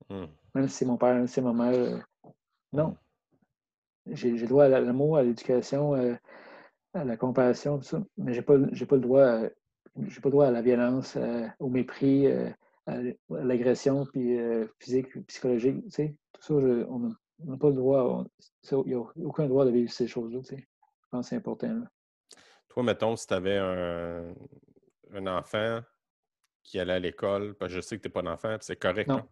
Mmh. 0.10 0.26
Même 0.56 0.68
si 0.68 0.76
c'est 0.76 0.86
mon 0.86 0.98
père, 0.98 1.28
c'est 1.28 1.42
ma 1.42 1.54
mère. 1.54 1.74
Euh, 1.74 1.98
non. 2.72 2.96
Mmh. 4.06 4.16
J'ai 4.16 4.32
le 4.32 4.48
droit 4.48 4.66
à 4.66 4.70
l'amour, 4.70 5.18
à 5.18 5.24
l'éducation, 5.24 5.96
euh, 5.96 6.16
à 6.94 7.04
la 7.04 7.18
compassion, 7.18 7.80
tout 7.80 7.84
ça. 7.84 8.04
Mais 8.18 8.34
j'ai 8.34 8.44
pas, 8.44 8.58
pas 8.58 8.96
le 8.96 9.02
droit 9.02 9.24
à, 9.24 9.50
j'ai 10.08 10.22
pas 10.22 10.30
le 10.30 10.32
droit 10.32 10.46
à 10.46 10.52
la 10.52 10.62
violence, 10.62 11.18
au 11.60 11.70
mépris, 11.70 12.28
à 12.86 12.96
l'agression 13.30 14.06
puis, 14.06 14.40
physique, 14.80 15.26
psychologique. 15.28 15.84
Tout 15.92 16.42
ça, 16.42 16.54
on 16.54 17.12
n'a 17.46 17.58
pas 17.58 17.70
le 17.70 17.76
droit, 17.76 18.26
il 18.72 18.78
n'y 18.86 18.94
a 18.94 19.00
aucun 19.00 19.48
droit 19.48 19.66
de 19.66 19.72
vivre 19.72 19.92
ces 19.92 20.08
choses-là. 20.08 20.40
Je 20.42 20.56
pense 21.10 21.26
que 21.26 21.30
c'est 21.30 21.36
important. 21.36 21.82
Toi, 22.70 22.84
mettons, 22.84 23.16
si 23.16 23.28
tu 23.28 23.34
avais 23.34 23.58
un, 23.58 24.34
un, 25.14 25.28
enfant 25.28 25.82
qui 26.64 26.80
allait 26.80 26.94
à 26.94 27.00
l'école, 27.00 27.56
parce 27.56 27.72
que 27.72 27.76
je 27.76 27.82
sais 27.82 27.98
que 27.98 28.04
tu 28.04 28.08
n'es 28.08 28.14
pas 28.14 28.22
d'enfant, 28.22 28.56
c'est 28.60 28.76
correct. 28.80 29.10
Hein? 29.10 29.28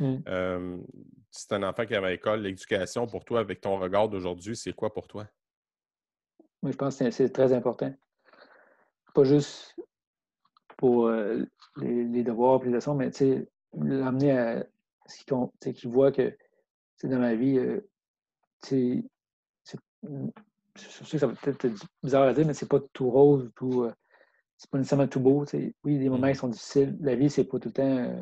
Mmh. 0.00 0.82
si 1.30 1.48
tu 1.48 1.54
un 1.54 1.62
enfant 1.62 1.86
qui 1.86 1.94
avait 1.94 2.06
à 2.08 2.10
l'école, 2.10 2.40
l'éducation 2.40 3.06
pour 3.06 3.24
toi, 3.24 3.40
avec 3.40 3.60
ton 3.60 3.78
regard 3.78 4.08
d'aujourd'hui, 4.08 4.56
c'est 4.56 4.72
quoi 4.72 4.92
pour 4.92 5.06
toi? 5.06 5.26
Oui, 6.62 6.72
je 6.72 6.76
pense 6.76 6.98
que 6.98 7.10
c'est 7.10 7.30
très 7.30 7.52
important. 7.52 7.92
Pas 9.14 9.24
juste 9.24 9.76
pour 10.76 11.06
euh, 11.06 11.44
les, 11.76 12.22
devoirs 12.22 12.62
et 12.62 12.66
les 12.66 12.72
leçons, 12.72 12.94
mais 12.94 13.10
l'amener 13.74 14.32
à 14.32 14.66
ce 15.06 15.70
qu'il 15.70 15.90
voit 15.90 16.10
que 16.12 16.36
dans 17.08 17.18
ma 17.18 17.34
vie, 17.34 17.58
euh, 17.58 17.80
c'est 18.62 19.04
sûr 20.76 21.08
que 21.10 21.18
ça 21.18 21.26
va 21.26 21.34
peut-être 21.34 21.64
être 21.64 21.86
bizarre 22.02 22.22
à 22.22 22.34
dire, 22.34 22.46
mais 22.46 22.54
c'est 22.54 22.68
pas 22.68 22.80
tout 22.92 23.10
rose, 23.10 23.50
tout. 23.54 23.84
Euh, 23.84 23.92
c'est 24.56 24.70
pas 24.70 24.78
nécessairement 24.78 25.08
tout 25.08 25.20
beau. 25.20 25.44
Oui, 25.84 25.98
des 25.98 26.08
moments 26.08 26.28
qui 26.28 26.36
sont 26.36 26.48
difficiles. 26.48 26.96
La 27.00 27.16
vie, 27.16 27.28
c'est 27.28 27.44
pas 27.44 27.58
tout 27.58 27.68
le 27.68 27.72
temps. 27.74 27.96
Euh, 27.96 28.20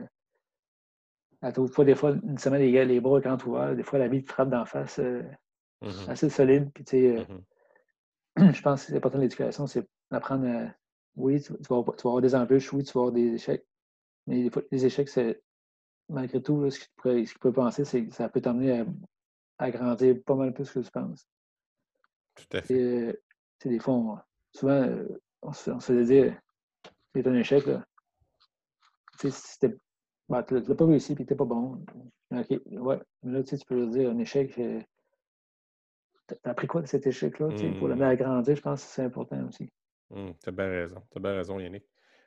à 1.42 1.52
toute 1.52 1.72
fois, 1.72 1.84
des 1.84 1.94
fois, 1.94 2.14
nécessairement 2.22 2.58
les, 2.58 2.84
les 2.84 3.00
bras 3.00 3.20
quand 3.20 3.44
ouverts, 3.44 3.76
des 3.76 3.82
fois, 3.82 3.98
la 3.98 4.08
vie 4.08 4.22
te 4.22 4.30
frappe 4.32 4.48
d'en 4.48 4.64
face 4.64 4.98
mm-hmm. 4.98 6.08
assez 6.08 6.30
solide. 6.30 6.70
Puis, 6.72 6.84
tu 6.84 6.90
sais, 6.90 7.26
mm-hmm. 8.36 8.52
je 8.54 8.62
pense 8.62 8.84
que 8.84 8.90
c'est 8.90 8.96
important 8.96 9.18
l'éducation, 9.18 9.66
c'est 9.66 9.86
d'apprendre 10.10 10.46
à. 10.46 10.74
Oui, 11.16 11.42
tu, 11.42 11.52
vas 11.68 11.76
avoir, 11.76 12.20
des 12.20 12.34
embûches, 12.34 12.72
oui, 12.72 12.84
tu 12.84 12.92
vas 12.92 13.00
avoir 13.00 13.12
des 13.12 13.34
échecs. 13.34 13.66
Mais 14.26 14.44
des 14.44 14.50
fois, 14.50 14.62
les 14.70 14.86
échecs, 14.86 15.08
c'est 15.08 15.42
malgré 16.10 16.42
tout, 16.42 16.68
ce 16.70 16.78
qu'il 16.78 17.38
peut 17.38 17.52
penser, 17.52 17.84
c'est 17.84 18.04
que 18.04 18.14
ça 18.14 18.28
peut 18.28 18.40
t'amener 18.40 18.84
à, 19.58 19.70
grandir 19.70 20.16
pas 20.24 20.34
mal 20.34 20.52
plus 20.52 20.70
que 20.70 20.80
tu 20.80 20.90
penses. 20.90 21.26
Tout 22.34 22.56
à 22.56 22.62
fait. 22.62 22.74
Et, 22.74 23.08
euh, 23.08 23.12
des 23.64 23.78
fois, 23.78 24.26
souvent, 24.52 24.82
euh, 24.82 25.06
on 25.42 25.52
se, 25.52 25.70
on 25.70 25.80
se 25.80 25.92
faisait 25.92 26.22
dire 26.22 26.40
c'est 27.14 27.26
un 27.26 27.34
échec. 27.34 27.66
Là. 27.66 27.84
Tu 29.18 29.28
l'as 30.28 30.74
pas 30.74 30.86
réussi 30.86 31.12
et 31.12 31.26
t'es 31.26 31.34
pas 31.34 31.44
bon. 31.44 31.84
OK, 32.30 32.60
ouais. 32.70 32.98
Mais 33.22 33.32
là, 33.32 33.42
tu 33.42 33.56
peux 33.66 33.86
dire 33.88 34.10
un 34.10 34.18
échec. 34.18 34.58
Euh, 34.58 34.80
t'as 36.26 36.50
appris 36.50 36.66
quoi 36.66 36.80
de 36.82 36.86
cet 36.86 37.06
échec-là? 37.06 37.48
Pour 37.78 37.88
l'amener 37.88 38.06
à 38.06 38.14
mmh. 38.14 38.16
grandir, 38.16 38.56
je 38.56 38.62
pense 38.62 38.84
que 38.84 38.90
c'est 38.90 39.02
important 39.02 39.46
aussi. 39.46 39.68
Mmh, 40.10 40.30
tu 40.42 40.48
as 40.48 40.52
bien 40.52 40.68
raison. 40.68 41.02
Tu 41.10 41.18
as 41.18 41.20
bien 41.20 41.34
raison, 41.34 41.58
Yannick. 41.58 41.84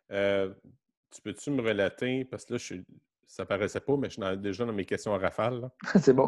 tu 0.09 1.21
peux-tu 1.23 1.51
me 1.51 1.61
relater, 1.61 2.25
parce 2.25 2.45
que 2.45 2.53
là, 2.53 2.57
je 2.59 2.65
suis, 2.65 2.85
ça 3.27 3.45
paraissait 3.45 3.79
pas, 3.79 3.97
mais 3.97 4.09
je 4.09 4.21
suis 4.21 4.37
déjà 4.37 4.65
dans 4.65 4.73
mes 4.73 4.85
questions 4.85 5.13
à 5.13 5.17
rafale. 5.17 5.69
c'est 6.01 6.13
bon. 6.13 6.27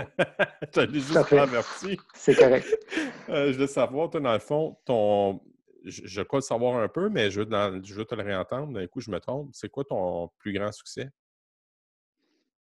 tu 0.71 0.79
as 0.79 0.89
juste 0.89 1.15
averti. 1.15 1.99
C'est 2.13 2.35
correct. 2.35 2.67
Euh, 3.27 3.51
je 3.51 3.57
veux 3.57 3.65
savoir, 3.65 4.11
toi, 4.11 4.19
dans 4.19 4.33
le 4.33 4.39
fond, 4.39 4.77
ton. 4.85 5.41
Je, 5.83 6.21
crois 6.21 6.37
le 6.37 6.43
savoir 6.43 6.77
un 6.77 6.87
peu, 6.87 7.09
mais 7.09 7.31
je 7.31 7.41
veux, 7.41 7.81
je 7.83 7.95
veux 7.95 8.05
te 8.05 8.13
le 8.13 8.21
réentendre. 8.21 8.71
D'un 8.71 8.85
coup, 8.85 9.01
je 9.01 9.09
me 9.09 9.19
trompe. 9.19 9.49
C'est 9.51 9.67
quoi 9.67 9.83
ton 9.83 10.29
plus 10.37 10.53
grand 10.53 10.71
succès? 10.71 11.09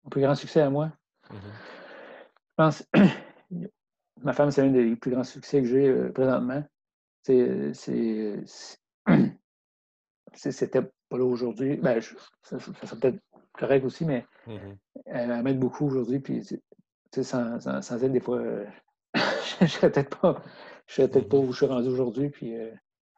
Mon 0.03 0.09
plus 0.09 0.21
grand 0.21 0.33
succès 0.33 0.61
à 0.61 0.71
moi? 0.71 0.91
Mm-hmm. 1.29 1.35
Je 2.47 2.53
pense. 2.55 2.83
Ma 4.23 4.33
femme, 4.33 4.49
c'est 4.49 4.63
un 4.63 4.71
des 4.71 4.95
plus 4.95 5.11
grands 5.11 5.23
succès 5.23 5.61
que 5.61 5.67
j'ai 5.67 5.87
euh, 5.87 6.11
présentement. 6.11 6.63
C'est. 7.21 7.73
C'était 10.33 10.81
pas 10.81 11.17
là 11.17 11.23
aujourd'hui. 11.23 11.77
Ben, 11.77 12.01
ça, 12.01 12.59
ça, 12.59 12.73
ça 12.83 12.95
peut-être 12.95 13.19
correct 13.57 13.83
aussi, 13.85 14.05
mais 14.05 14.25
mmh 14.45 14.57
elle 15.05 15.43
m'aide 15.43 15.59
beaucoup 15.59 15.85
aujourd'hui. 15.85 16.19
Puis, 16.19 16.43
sans, 17.13 17.59
sans, 17.59 17.81
sans, 17.81 18.03
elle, 18.03 18.11
des 18.11 18.19
fois, 18.19 18.39
euh, 18.39 18.65
je 19.15 19.63
ne 19.63 19.67
serais 19.67 19.91
peut-être 19.91 20.19
pas, 20.19 20.41
peut 20.95 21.21
pas 21.21 21.37
où 21.37 21.51
je 21.51 21.57
suis 21.57 21.65
rendu 21.65 21.87
aujourd'hui. 21.87 22.29
Puis, 22.29 22.55
euh, 22.55 22.71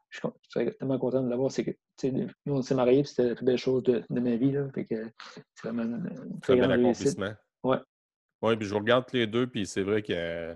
je, 0.09 0.19
suis 0.49 0.71
tellement 0.77 0.99
content 0.99 1.23
de 1.23 1.29
l'avoir. 1.29 1.51
C'est 1.51 1.63
que, 1.63 1.71
nous, 2.05 2.27
on 2.47 2.61
s'est 2.61 2.75
mariés, 2.75 3.03
puis 3.03 3.09
c'était 3.09 3.29
la 3.29 3.35
plus 3.35 3.45
belle 3.45 3.57
chose 3.57 3.83
de, 3.83 4.03
de 4.09 4.19
ma 4.19 4.35
vie. 4.35 4.51
Là, 4.51 4.67
fait 4.73 4.85
que 4.85 5.07
c'est 5.55 5.67
vraiment 5.67 5.83
un 5.83 6.39
très 6.41 6.55
bel 6.55 6.71
accomplissement. 6.71 7.33
Ouais. 7.63 7.77
Oui, 8.41 8.55
puis 8.55 8.67
je 8.67 8.73
vous 8.73 8.79
regarde 8.79 9.05
les 9.13 9.27
deux, 9.27 9.47
puis 9.47 9.65
c'est 9.65 9.83
vrai 9.83 10.01
que 10.01 10.55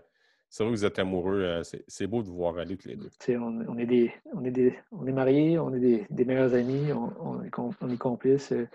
c'est 0.54 0.64
vrai 0.64 0.72
que 0.72 0.78
vous 0.78 0.86
êtes 0.86 1.00
amoureux. 1.00 1.42
Euh, 1.42 1.64
c'est 1.88 2.06
beau 2.06 2.22
de 2.22 2.28
vous 2.28 2.36
voir 2.36 2.60
aller 2.60 2.78
tous 2.78 2.88
les 2.88 2.96
deux. 2.96 3.10
On, 3.30 3.66
on, 3.68 3.76
est 3.80 3.88
des, 3.88 4.14
on, 4.36 4.46
est 4.46 4.52
des, 4.52 4.76
on 4.92 5.08
est 5.08 5.12
mariés, 5.12 5.58
on 5.58 5.74
est 5.74 5.80
des, 5.80 6.06
des 6.12 6.26
meilleurs 6.26 6.54
amis, 6.54 6.94
on, 6.94 7.12
on 7.20 7.44
est, 7.44 7.50
on 7.58 7.90
est 7.90 7.98
complices. 7.98 8.54
Euh, 8.54 8.68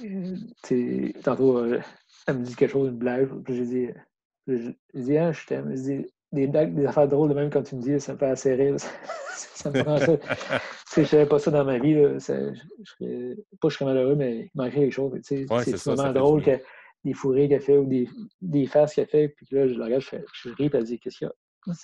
hmm. 0.00 1.20
Tantôt, 1.22 1.58
euh, 1.58 1.80
elle 2.26 2.38
me 2.38 2.44
dit 2.44 2.56
quelque 2.56 2.70
chose, 2.70 2.88
une 2.88 2.96
blague. 2.96 3.28
Puis 3.44 3.56
je, 3.56 3.62
dis, 3.62 5.18
ah, 5.18 5.32
je 5.32 5.46
t'aime. 5.46 5.70
Je 5.76 5.82
dis, 5.82 6.06
des 6.32 6.46
blagues, 6.46 6.74
des 6.74 6.86
affaires 6.86 7.08
drôles, 7.08 7.28
de 7.28 7.34
même 7.34 7.50
quand 7.50 7.62
tu 7.62 7.76
me 7.76 7.82
dis, 7.82 8.00
ça 8.00 8.14
me 8.14 8.18
fait 8.18 8.30
assez 8.30 8.54
rire. 8.54 8.76
ça, 8.78 9.70
me 9.74 9.82
prend 9.82 9.98
ça. 9.98 10.16
je 10.94 11.00
ne 11.02 11.04
savais 11.04 11.26
pas 11.26 11.38
ça 11.38 11.50
dans 11.50 11.64
ma 11.66 11.78
vie. 11.78 11.92
Là, 11.92 12.18
ça, 12.20 12.34
je, 12.54 12.60
je, 13.02 13.34
pas 13.60 13.68
je 13.68 13.74
serais 13.74 13.84
malheureux, 13.84 14.14
mais 14.14 14.38
il 14.38 14.50
manquerait 14.54 14.80
quelque 14.80 14.92
chose. 14.92 15.12
c'est 15.24 15.44
vraiment 15.44 16.10
drôle 16.14 16.42
que 16.42 16.58
des 17.04 17.14
fourrés 17.14 17.48
qu'elle 17.48 17.60
fait 17.62 17.78
ou 17.78 17.86
des, 17.86 18.08
des 18.40 18.66
faces 18.66 18.94
qu'elle 18.94 19.06
fait. 19.08 19.28
Puis 19.28 19.46
là, 19.50 19.66
je 19.68 19.74
la 19.74 19.86
regarde, 19.86 20.02
je, 20.02 20.08
fais, 20.08 20.24
je 20.34 20.48
ris, 20.50 20.68
puis 20.68 20.78
elle 20.78 20.84
dit 20.84 20.98
Qu'est-ce 20.98 21.18
qu'il 21.18 21.28
y 21.28 21.30
a? 21.30 21.34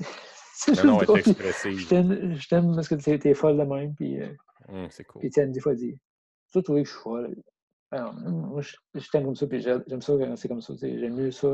C'est 0.59 0.83
non, 0.85 0.99
non, 0.99 1.01
Je 1.01 2.49
t'aime 2.49 2.75
parce 2.75 2.89
que 2.89 2.95
t'es 3.17 3.35
folle 3.35 3.59
de 3.59 3.63
même. 3.65 3.95
Puis, 3.95 4.19
mmh, 4.69 4.87
c'est 4.91 5.05
cool. 5.05 5.21
Puis 5.21 5.29
Étienne, 5.29 5.53
des 5.53 5.61
fois, 5.61 5.73
elle 5.73 5.79
dit 5.79 5.99
Tu 6.53 6.63
trouvé 6.63 6.83
que 6.83 6.89
je 6.89 6.95
suis 6.95 7.03
folle 7.03 7.37
Alors, 7.91 8.15
moi, 8.15 8.63
je, 8.63 8.75
je 8.95 9.11
t'aime 9.11 9.25
comme 9.27 9.37
ça, 9.37 9.47
puis 9.47 9.61
j'ai- 9.61 9.77
j'aime 9.87 10.01
ça 10.01 10.15
quand 10.19 10.35
c'est 10.37 10.49
comme 10.49 10.63
ça. 10.63 10.75
tu 10.75 10.99
J'aime 10.99 11.15
mieux 11.15 11.31
ça. 11.31 11.49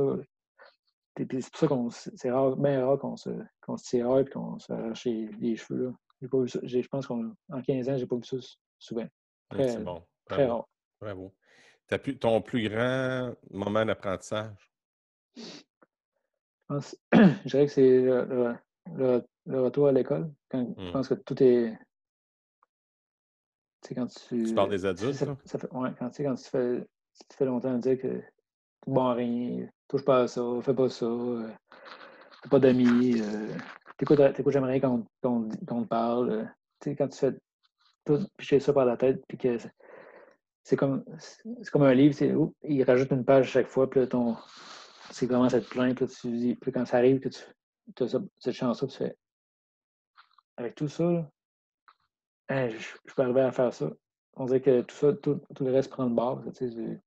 Puis 1.14 1.26
puis 1.26 1.42
c'est 1.42 1.50
pour 1.50 1.58
ça 1.60 1.66
qu'on 1.68 1.90
c'est 1.90 2.30
rare, 2.30 2.56
bien 2.56 2.86
rare 2.86 2.98
qu'on 2.98 3.16
se, 3.16 3.30
qu'on 3.60 3.76
se 3.76 3.84
tire 3.84 4.18
et 4.18 4.24
qu'on 4.24 4.58
s'arrache 4.58 5.04
les, 5.04 5.28
les 5.40 5.56
cheveux. 5.56 5.86
Là. 5.86 5.92
J'ai 6.22 6.28
pas 6.28 6.40
vu 6.40 6.48
ça. 6.48 6.60
j'ai- 6.62 6.82
Je 6.82 6.88
pense 6.88 7.06
qu'en 7.06 7.32
15 7.66 7.88
ans, 7.88 7.96
j'ai 7.98 8.06
pas 8.06 8.16
vu 8.16 8.24
ça 8.24 8.36
souvent. 8.78 9.02
Hum, 9.02 9.08
Très, 9.50 9.68
C'est 9.68 9.84
bon. 9.84 10.02
très 10.26 10.46
rare. 10.46 10.68
Bravo. 11.00 11.34
Plus, 11.98 12.18
ton 12.18 12.40
plus 12.40 12.68
grand 12.68 13.34
moment 13.50 13.84
d'apprentissage? 13.84 14.70
Je 15.36 15.42
pense, 16.68 16.96
je 17.12 17.48
dirais 17.48 17.66
que 17.66 17.72
c'est 17.72 18.00
le, 18.00 18.24
le- 18.24 18.54
le- 18.96 19.24
le 19.46 19.60
retour 19.62 19.88
à 19.88 19.92
l'école. 19.92 20.32
Quand 20.50 20.66
je 20.78 20.82
Hmm. 20.82 20.92
pense 20.92 21.08
que 21.08 21.14
tout 21.14 21.42
est. 21.42 21.78
Tu 23.82 23.88
sais, 23.88 23.94
quand 23.94 24.06
tu. 24.06 24.44
Tu 24.44 24.54
parles 24.54 24.70
des 24.70 24.84
adultes, 24.86 25.14
ça, 25.14 25.26
là? 25.26 25.36
ça 25.44 25.58
fait, 25.58 25.70
ouais, 25.72 25.90
quand, 25.98 26.08
tu 26.10 26.16
sais, 26.16 26.24
quand 26.24 26.34
tu 26.34 26.48
fais, 26.48 26.86
tu 27.30 27.36
fais 27.36 27.44
longtemps 27.44 27.76
dire 27.78 28.00
que 28.00 28.22
bon 28.86 29.06
à 29.06 29.14
rien, 29.14 29.68
touche 29.88 30.04
pas 30.04 30.22
à 30.22 30.28
ça, 30.28 30.42
fais 30.62 30.74
pas 30.74 30.88
ça, 30.88 31.06
euh, 31.06 31.50
t'as 32.42 32.48
pas 32.48 32.58
d'amis, 32.60 33.20
euh, 33.20 33.48
t'écoutes, 33.98 34.20
jamais 34.50 34.78
rien 34.78 34.80
qu'on 34.80 35.48
te 35.48 35.88
parle. 35.88 36.30
euh, 36.30 36.44
tu 36.80 36.90
sais, 36.90 36.96
quand 36.96 37.08
tu 37.08 37.18
fais 37.18 37.32
tout 38.04 38.26
picher 38.36 38.60
ça 38.60 38.72
par 38.72 38.84
la 38.84 38.96
tête, 38.96 39.22
puis 39.28 39.38
que 39.38 39.56
c'est- 40.62 40.76
comme, 40.76 41.04
comme 41.72 41.82
un 41.82 41.94
livre, 41.94 42.14
oups, 42.34 42.54
il 42.62 42.82
rajoute 42.84 43.10
une 43.10 43.24
page 43.24 43.50
chaque 43.50 43.68
fois, 43.68 43.88
puis 43.88 44.00
là, 44.00 44.06
ton, 44.06 44.36
c'est 45.10 45.26
commence 45.26 45.54
à 45.54 45.60
plein, 45.60 45.94
puis 45.94 46.06
là, 46.06 46.10
tu 46.10 46.30
dis, 46.30 46.54
puis 46.54 46.72
quand 46.72 46.84
ça 46.86 46.98
arrive, 46.98 47.20
que 47.20 47.28
tu 47.28 48.02
as 48.02 48.18
cette 48.38 48.54
chance-là, 48.54 48.88
tu 48.88 48.96
fais, 48.96 49.16
avec 50.56 50.74
tout 50.74 50.88
ça, 50.88 51.04
là, 51.10 51.30
hein, 52.48 52.68
je, 52.68 52.78
je 53.04 53.14
peux 53.14 53.22
arriver 53.22 53.40
à 53.40 53.52
faire 53.52 53.72
ça. 53.72 53.90
On 54.34 54.46
dirait 54.46 54.60
que 54.62 54.80
tout 54.82 54.96
ça, 54.96 55.12
tout, 55.12 55.40
tout 55.54 55.64
le 55.64 55.72
reste 55.72 55.90
prend 55.90 56.04
le 56.04 56.14
bord. 56.14 56.42
Tu 56.54 56.70
sais, 56.70 57.00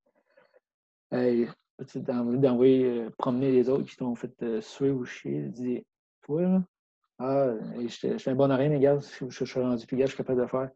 hey, 1.12 1.50
tu 1.88 2.00
as 2.08 2.14
envie 2.14 2.38
d'envoyer 2.38 2.86
euh, 2.86 3.10
promener 3.18 3.52
les 3.52 3.68
autres 3.70 3.86
qui 3.86 3.96
t'ont 3.96 4.14
fait 4.16 4.32
euh, 4.44 4.62
suer 4.62 4.92
ou 4.92 5.06
chier. 5.06 5.44
Tu 5.46 5.50
dis, 5.50 5.86
toi, 6.22 6.42
là, 6.42 6.64
ah, 7.20 7.54
je 7.80 7.88
suis 8.18 8.30
un 8.30 8.36
bon 8.36 8.52
à 8.52 8.56
rien, 8.58 8.70
mais 8.70 8.78
regarde, 8.78 9.02
je, 9.02 9.26
je, 9.30 9.46
je 9.46 9.46
suis 9.46 9.60
rendu, 9.60 9.86
puis 9.88 9.96
regarde, 9.96 10.10
je 10.12 10.16
suis 10.16 10.24
capable 10.24 10.42
de 10.42 10.48
faire. 10.48 10.70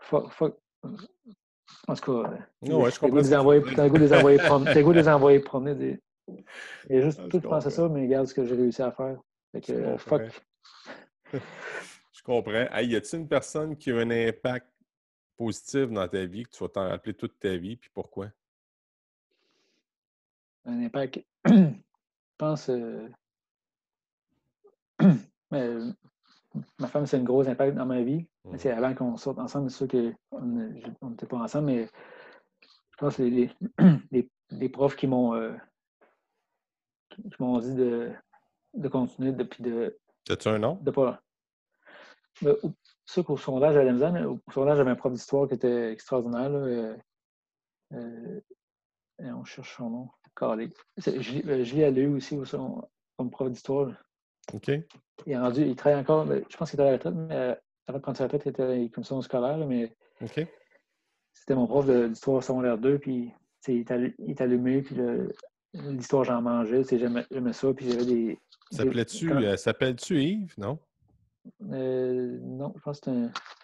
Fuck, 0.00 0.32
fuck. 0.32 0.58
En 1.86 1.94
tout 1.94 2.22
cas, 2.22 2.30
Non, 2.62 2.82
ouais, 2.82 2.90
je 2.90 2.98
comprends. 2.98 3.00
t'as 3.00 3.06
le 3.06 3.10
goût 3.12 3.98
de 3.98 4.02
les 4.02 4.14
envoyer 4.14 4.38
promener. 4.38 4.82
goût 4.82 4.92
de 4.92 4.98
les 4.98 5.08
envoyer 5.08 5.40
promener. 5.40 5.74
Des... 5.74 6.00
Il 6.88 6.96
y 6.96 6.98
a 6.98 7.00
juste 7.02 7.20
Ah, 7.22 7.28
tout 7.28 7.40
pensé 7.40 7.68
à 7.68 7.70
ça, 7.70 7.88
mais 7.88 8.02
regarde 8.02 8.26
ce 8.26 8.34
que 8.34 8.44
j'ai 8.44 8.54
réussi 8.54 8.82
à 8.82 8.90
faire. 8.92 9.18
Fait 9.52 9.60
que, 9.60 9.72
Je 9.72 9.78
euh, 9.78 9.98
fuck. 9.98 10.22
Je 12.12 12.22
comprends. 12.22 12.52
Hey, 12.72 12.88
y 12.88 12.96
a-t-il 12.96 13.20
une 13.20 13.28
personne 13.28 13.76
qui 13.76 13.90
a 13.90 13.96
un 13.98 14.10
impact 14.10 14.66
positif 15.36 15.90
dans 15.90 16.08
ta 16.08 16.24
vie, 16.24 16.44
que 16.44 16.50
tu 16.50 16.62
vas 16.62 16.68
t'en 16.68 16.88
rappeler 16.88 17.14
toute 17.14 17.38
ta 17.38 17.56
vie, 17.56 17.76
puis 17.76 17.90
pourquoi? 17.92 18.28
un 20.66 20.82
impact. 20.82 21.20
je 21.46 21.74
pense. 22.38 22.70
euh, 22.70 23.08
mais, 25.50 25.68
ma 26.78 26.88
femme, 26.88 27.06
c'est 27.06 27.16
un 27.18 27.22
gros 27.22 27.46
impact 27.48 27.76
dans 27.76 27.86
ma 27.86 28.02
vie. 28.02 28.26
Hum. 28.44 28.58
c'est 28.58 28.70
avant 28.70 28.94
qu'on 28.94 29.16
sorte 29.16 29.38
ensemble, 29.38 29.70
c'est 29.70 29.88
sûr 29.88 30.12
qu'on 30.30 31.10
n'était 31.10 31.26
pas 31.26 31.38
ensemble, 31.38 31.66
mais 31.66 31.88
je 32.90 32.96
pense 32.98 33.16
que 33.16 33.22
les, 34.12 34.30
les, 34.50 34.68
profs 34.68 34.96
qui 34.96 35.06
m'ont 35.06 35.34
euh, 35.34 35.54
qui 37.10 37.34
m'ont 37.40 37.58
dit 37.58 37.74
de, 37.74 38.12
de 38.74 38.88
continuer 38.88 39.32
depuis 39.32 39.62
de 39.62 39.98
As-tu 40.28 40.48
un 40.48 40.58
nom? 40.58 40.78
de 40.80 40.90
pas. 40.90 41.22
Mais 42.42 42.52
ça 43.06 43.22
qu'au 43.22 43.36
sondage, 43.36 43.74
j'avais 43.74 43.92
la 43.92 44.10
mais 44.10 44.24
au 44.24 44.40
sondage, 44.52 44.78
j'avais 44.78 44.90
un 44.90 44.96
prof 44.96 45.12
d'histoire 45.12 45.48
qui 45.48 45.54
était 45.54 45.92
extraordinaire. 45.92 46.48
Là, 46.50 46.58
euh, 46.58 46.96
euh, 47.92 48.40
et 49.22 49.30
on 49.30 49.44
cherche 49.44 49.76
son 49.76 49.90
nom. 49.90 50.08
C'est- 50.98 51.20
Julie 51.22 51.64
Julie 51.64 52.06
aussi, 52.06 52.36
au 52.36 52.44
son- 52.44 52.88
comme 53.16 53.30
prof 53.30 53.50
d'histoire. 53.50 53.92
OK. 54.52 54.68
Il 55.26 55.32
est 55.32 55.38
rendu, 55.38 55.62
il 55.62 55.76
travaille 55.76 56.00
encore, 56.00 56.26
mais 56.26 56.42
je 56.50 56.56
pense 56.56 56.70
qu'il 56.70 56.80
est 56.80 56.82
à 56.82 56.86
la 56.86 56.92
retraite, 56.92 57.14
mais 57.14 57.34
euh, 57.34 57.54
avant 57.86 57.98
de 57.98 58.02
prendre 58.02 58.18
sa 58.18 58.24
retraite, 58.24 58.42
il 58.46 58.48
était 58.50 58.66
la 58.82 58.88
commission 58.88 59.20
scolaire, 59.22 59.56
mais 59.66 59.94
c'était 61.32 61.54
mon 61.54 61.66
prof 61.66 61.86
de- 61.86 62.08
d'histoire 62.08 62.42
secondaire 62.42 62.78
2, 62.78 62.98
puis 62.98 63.32
il 63.68 63.84
est 64.28 64.40
allumé, 64.40 64.82
puis 64.82 64.96
l'histoire, 65.72 66.24
j'en 66.24 66.42
mangeais, 66.42 66.82
j'aimais 66.84 67.52
ça, 67.52 67.72
puis 67.72 67.90
j'avais 67.90 68.04
des... 68.04 68.38
S'appelais-tu 68.70 69.32
euh, 69.32 69.56
s'appelles-tu 69.56 70.20
Yves, 70.22 70.54
non? 70.58 70.78
euh, 71.70 72.38
non, 72.42 72.72
je 72.76 72.80
pense 72.82 73.00
que 73.00 73.10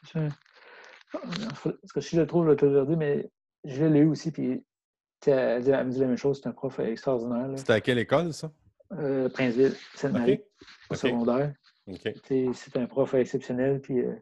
c'est 0.05 0.19
un... 0.19 0.29
Parce 1.13 1.93
que 1.93 2.01
si 2.01 2.17
je 2.17 2.21
le 2.21 2.27
trouve, 2.27 2.45
je 2.45 2.51
vais 2.51 2.57
te 2.57 2.67
le 2.67 2.87
dire, 2.87 2.97
mais 2.97 3.29
je 3.65 3.85
l'ai 3.85 4.01
eu 4.01 4.07
aussi, 4.07 4.31
puis 4.31 4.65
elle, 5.27 5.69
elle 5.69 5.87
me 5.87 5.91
dit 5.91 5.99
la 5.99 6.07
même 6.07 6.17
chose, 6.17 6.41
c'est 6.41 6.49
un 6.49 6.53
prof 6.53 6.79
extraordinaire. 6.79 7.49
C'était 7.57 7.73
à 7.73 7.81
quelle 7.81 7.99
école, 7.99 8.33
ça? 8.33 8.51
Euh, 8.93 9.29
Princeville, 9.29 9.75
Sainte-Marie, 9.95 10.43
au 10.91 10.95
secondaire. 10.97 11.55
C'est 12.55 12.77
un 12.77 12.87
prof 12.87 13.15
exceptionnel. 13.15 13.81
Puis, 13.81 14.01
euh, 14.01 14.15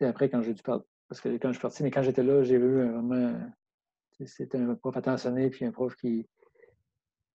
et 0.00 0.04
après, 0.04 0.28
quand 0.28 0.42
j'ai 0.42 0.52
dû 0.54 0.62
partir, 0.62 0.86
parce 1.08 1.20
que 1.20 1.30
quand 1.38 1.48
je 1.48 1.54
suis 1.54 1.62
parti, 1.62 1.82
mais 1.82 1.90
quand 1.90 2.02
j'étais 2.02 2.22
là, 2.22 2.42
j'ai 2.42 2.58
vu 2.58 2.80
un- 2.82 2.92
vraiment. 3.00 3.40
C'était 4.26 4.58
un 4.58 4.74
prof 4.74 4.96
attentionné, 4.96 5.48
puis 5.48 5.64
un 5.64 5.70
prof 5.72 5.94
qui, 5.96 6.26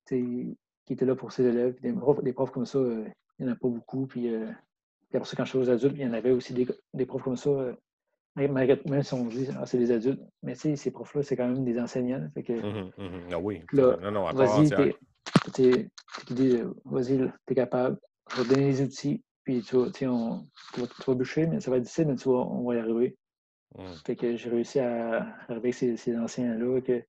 qui 0.07 0.55
était 0.89 1.05
là 1.05 1.15
pour 1.15 1.31
ses 1.31 1.43
élèves. 1.45 1.73
Puis 1.73 1.83
des, 1.91 1.97
profs, 1.97 2.21
des 2.23 2.33
profs 2.33 2.51
comme 2.51 2.65
ça, 2.65 2.77
euh, 2.77 3.05
il 3.39 3.45
n'y 3.45 3.51
en 3.51 3.55
a 3.55 3.57
pas 3.57 3.69
beaucoup. 3.69 4.05
Puis, 4.05 4.29
puis 5.09 5.17
après 5.17 5.25
ça, 5.29 5.35
quand 5.37 5.45
je 5.45 5.49
suis 5.49 5.59
aux 5.59 5.69
adultes, 5.69 5.95
il 5.97 6.01
y 6.03 6.05
en 6.07 6.13
avait 6.13 6.31
aussi 6.31 6.53
des, 6.53 6.67
des 6.93 7.05
profs 7.05 7.23
comme 7.23 7.37
ça. 7.37 7.75
malgré- 8.35 8.81
même 8.85 9.01
si 9.03 9.13
on 9.13 9.25
dit 9.25 9.47
ah, 9.57 9.65
c'est 9.65 9.77
des 9.77 9.91
adultes, 9.91 10.21
mais 10.43 10.53
tu 10.53 10.59
sais, 10.61 10.75
ces 10.75 10.91
profs-là, 10.91 11.23
c'est 11.23 11.35
quand 11.37 11.47
même 11.47 11.63
des 11.63 11.79
enseignants. 11.79 12.27
Fait 12.33 12.43
que, 12.43 12.53
Mhm, 12.53 12.91
mhm. 12.97 13.21
Ah 13.31 13.39
oui. 13.39 13.63
Là, 13.71 13.97
non, 14.01 14.11
non, 14.11 14.27
à 14.27 14.33
part 14.45 14.59
tu 15.53 15.89
dis, 16.31 16.57
vas-y, 16.85 17.17
là, 17.17 17.33
t'es 17.45 17.55
capable, 17.55 17.97
je 18.31 18.37
vais 18.37 18.43
te 18.43 18.49
donner 18.49 18.67
les 18.67 18.81
outils, 18.81 19.23
puis 19.43 19.61
tu 19.61 19.75
vas, 19.77 19.89
tu 19.91 20.07
on, 20.07 20.47
tu 20.73 20.81
vas, 20.81 20.87
tu 20.87 21.03
vas 21.07 21.15
bûcher, 21.15 21.47
mais 21.47 21.59
ça 21.59 21.71
va 21.71 21.77
être 21.77 21.83
difficile, 21.83 22.07
mais 22.07 22.15
tu 22.15 22.29
vas, 22.29 22.35
on 22.35 22.63
va 22.63 22.75
y 22.75 22.79
arriver. 22.79 23.17
Fait 24.05 24.15
que 24.15 24.35
j'ai 24.35 24.49
réussi 24.49 24.79
à 24.79 25.35
arriver 25.47 25.69
avec 25.69 25.73
ces, 25.73 25.97
ces 25.97 26.17
anciens-là, 26.17 26.81
que, 26.81 27.03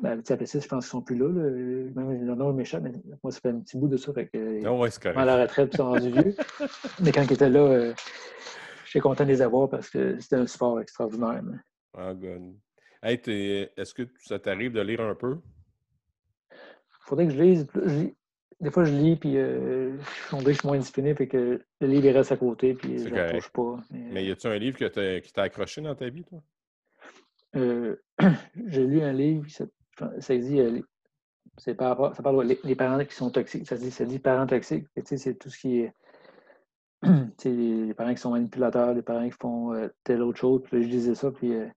ben, 0.00 0.22
tu 0.22 0.32
je 0.32 0.68
pense 0.68 0.84
qu'ils 0.84 0.90
sont 0.90 1.02
plus 1.02 1.16
là, 1.16 1.28
là. 1.28 1.50
même 1.50 2.26
le 2.26 2.34
nom 2.34 2.52
m'échappe, 2.52 2.82
mais 2.82 2.92
moi, 3.22 3.32
ça 3.32 3.40
fait 3.40 3.48
un 3.48 3.60
petit 3.60 3.76
bout 3.76 3.88
de 3.88 3.96
ça, 3.96 4.12
fait 4.12 4.28
que, 4.28 4.64
Ah 4.64 4.72
ouais, 4.72 4.90
c'est 4.90 5.06
à 5.06 5.24
la 5.24 5.42
retraite, 5.42 5.70
ils 5.72 5.76
sont 5.76 5.84
rendus 5.84 6.10
vieux. 6.10 6.36
mais 7.00 7.12
quand 7.12 7.22
ils 7.22 7.32
étaient 7.32 7.50
là, 7.50 7.60
euh, 7.60 7.94
j'étais 8.84 9.00
content 9.00 9.24
de 9.24 9.30
les 9.30 9.42
avoir 9.42 9.68
parce 9.68 9.90
que 9.90 10.18
c'était 10.20 10.36
un 10.36 10.46
sport 10.46 10.80
extraordinaire. 10.80 11.42
mais- 11.42 12.14
good. 12.14 12.54
Hey, 13.02 13.20
est-ce 13.76 13.94
que 13.94 14.08
ça 14.18 14.38
t'arrive 14.38 14.72
de 14.72 14.80
lire 14.80 15.00
un 15.00 15.14
peu? 15.14 15.38
Faudrait 17.06 17.26
que 17.26 17.32
je 17.32 17.42
lise. 17.42 17.66
je 17.74 18.08
Des 18.60 18.70
fois, 18.70 18.84
je 18.84 18.92
lis, 18.92 19.16
puis 19.16 19.36
euh, 19.36 19.96
on 20.32 20.38
dirait 20.38 20.46
que 20.46 20.52
je 20.52 20.58
suis 20.60 20.68
moins 20.68 20.78
discipliné, 20.78 21.14
puis 21.14 21.28
que 21.28 21.60
le 21.80 21.86
livre 21.86 22.08
reste 22.10 22.32
à 22.32 22.36
côté, 22.36 22.74
puis 22.74 22.98
je 22.98 23.08
ne 23.08 23.32
touche 23.32 23.50
pas. 23.50 23.76
Mais, 23.90 24.08
Mais 24.12 24.24
y 24.24 24.30
a-tu 24.30 24.46
un 24.46 24.58
livre 24.58 24.78
que 24.78 24.86
t'as- 24.86 25.20
qui 25.20 25.32
t'a 25.32 25.42
accroché 25.42 25.80
dans 25.80 25.94
ta 25.94 26.08
vie, 26.08 26.24
toi? 26.24 26.40
euh, 27.56 27.96
j'ai 28.66 28.86
lu 28.86 29.02
un 29.02 29.12
livre, 29.12 29.48
ça, 29.48 29.64
ça 30.18 30.36
dit, 30.36 30.60
euh, 30.60 30.70
les- 30.70 30.84
c'est 31.58 31.74
par 31.74 31.88
rapport, 31.88 32.14
ça 32.14 32.22
parle 32.22 32.46
des 32.46 32.58
les 32.64 32.74
parents 32.76 33.02
qui 33.04 33.14
sont 33.14 33.30
toxiques. 33.30 33.66
Ça 33.66 33.76
dit, 33.76 33.90
ça 33.90 34.04
dit 34.04 34.18
parents 34.18 34.46
toxiques. 34.46 34.86
Et, 34.96 35.02
tu 35.02 35.08
sais, 35.08 35.16
C'est 35.16 35.34
tout 35.34 35.48
ce 35.48 35.58
qui 35.58 35.80
est. 35.80 35.92
les 37.44 37.94
parents 37.94 38.14
qui 38.14 38.20
sont 38.20 38.32
manipulateurs, 38.32 38.94
les 38.94 39.02
parents 39.02 39.28
qui 39.28 39.36
font 39.40 39.72
euh, 39.72 39.88
telle 40.04 40.22
autre 40.22 40.38
chose. 40.38 40.62
Puis 40.64 40.76
là, 40.76 40.82
je 40.82 40.88
lisais 40.88 41.14
ça, 41.14 41.30
puis 41.30 41.54
euh, 41.54 41.68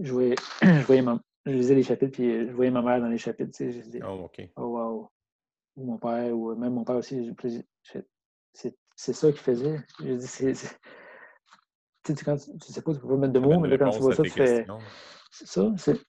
je, 0.00 0.12
voyais, 0.12 0.34
je, 0.62 0.86
voyais 0.86 1.02
ma- 1.02 1.20
je 1.46 1.56
lisais 1.56 1.74
les 1.74 1.82
chapitres, 1.82 2.12
puis 2.12 2.30
euh, 2.30 2.46
je 2.48 2.52
voyais 2.52 2.70
ma 2.70 2.82
mère 2.82 3.00
dans 3.00 3.08
les 3.08 3.18
chapitres. 3.18 3.50
tu 3.52 3.56
sais, 3.56 3.72
Je 3.72 3.80
disais, 3.80 4.00
Oh, 4.04 4.24
OK. 4.24 4.48
Oh 4.56 4.62
wow. 4.66 5.10
Ou 5.76 5.84
mon 5.86 5.98
père, 5.98 6.36
ou 6.36 6.54
même 6.54 6.74
mon 6.74 6.84
père 6.84 6.96
aussi. 6.96 7.32
C'est 8.98 9.12
ça 9.12 9.30
qu'il 9.30 9.40
faisait. 9.40 9.80
J'ai 10.00 10.16
dit, 10.16 10.26
c'est. 10.26 10.52
Tu 10.52 10.58
sais, 12.06 12.14
tu- 12.14 12.24
quand 12.24 12.36
tu, 12.36 12.56
tu 12.58 12.72
sais 12.72 12.80
pas, 12.82 12.94
tu 12.94 13.00
peux 13.00 13.08
pas 13.08 13.16
mettre 13.16 13.32
de 13.34 13.38
mots, 13.38 13.60
mais 13.60 13.68
là, 13.68 13.76
quand 13.78 13.90
tu 13.90 14.00
vois 14.00 14.14
ça, 14.14 14.22
tu 14.22 14.30
fais. 14.30 14.66
C'est 15.30 15.46
ça, 15.46 15.72
c'est. 15.76 16.00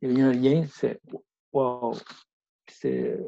Il 0.00 0.16
y 0.16 0.22
a 0.22 0.26
un 0.28 0.32
lien, 0.32 0.64
c'est. 0.72 1.00
Wow. 1.52 1.94
C'est. 2.70 3.18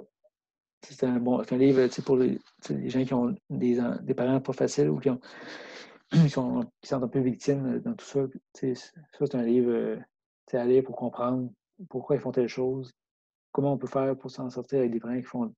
C'est 0.83 1.05
un, 1.05 1.18
bon, 1.18 1.43
un 1.43 1.57
livre 1.57 1.85
tu 1.89 1.93
sais, 1.93 2.03
pour 2.03 2.16
les, 2.16 2.37
tu 2.39 2.43
sais, 2.62 2.75
les 2.75 2.89
gens 2.89 3.05
qui 3.05 3.12
ont 3.12 3.35
des, 3.51 3.79
des 4.03 4.14
parents 4.14 4.41
pas 4.41 4.55
faciles 4.55 4.89
ou 4.89 4.99
qui, 4.99 5.11
ont, 5.11 5.21
qui, 6.11 6.31
sont, 6.31 6.64
qui 6.81 6.89
sont 6.89 7.03
un 7.03 7.09
peu 7.09 7.21
victimes 7.21 7.81
dans 7.81 7.95
tout 7.95 8.07
ça. 8.07 8.21
Tu 8.55 8.75
sais, 8.75 8.93
Ça, 9.12 9.27
c'est 9.27 9.35
un 9.35 9.43
livre 9.43 9.99
euh, 10.55 10.61
à 10.61 10.65
lire 10.65 10.83
pour 10.85 10.97
comprendre 10.97 11.51
pourquoi 11.89 12.17
ils 12.17 12.21
font 12.23 12.33
telle 12.33 12.49
chose, 12.49 12.93
comment 13.53 13.73
on 13.75 13.79
peut 13.79 13.87
faire 13.87 14.17
pour 14.17 14.31
s'en 14.31 14.51
sortir 14.51 14.81
avec 14.81 14.91
des 14.93 15.01
parents 15.01 15.17
qui 15.17 15.23
font 15.23 15.55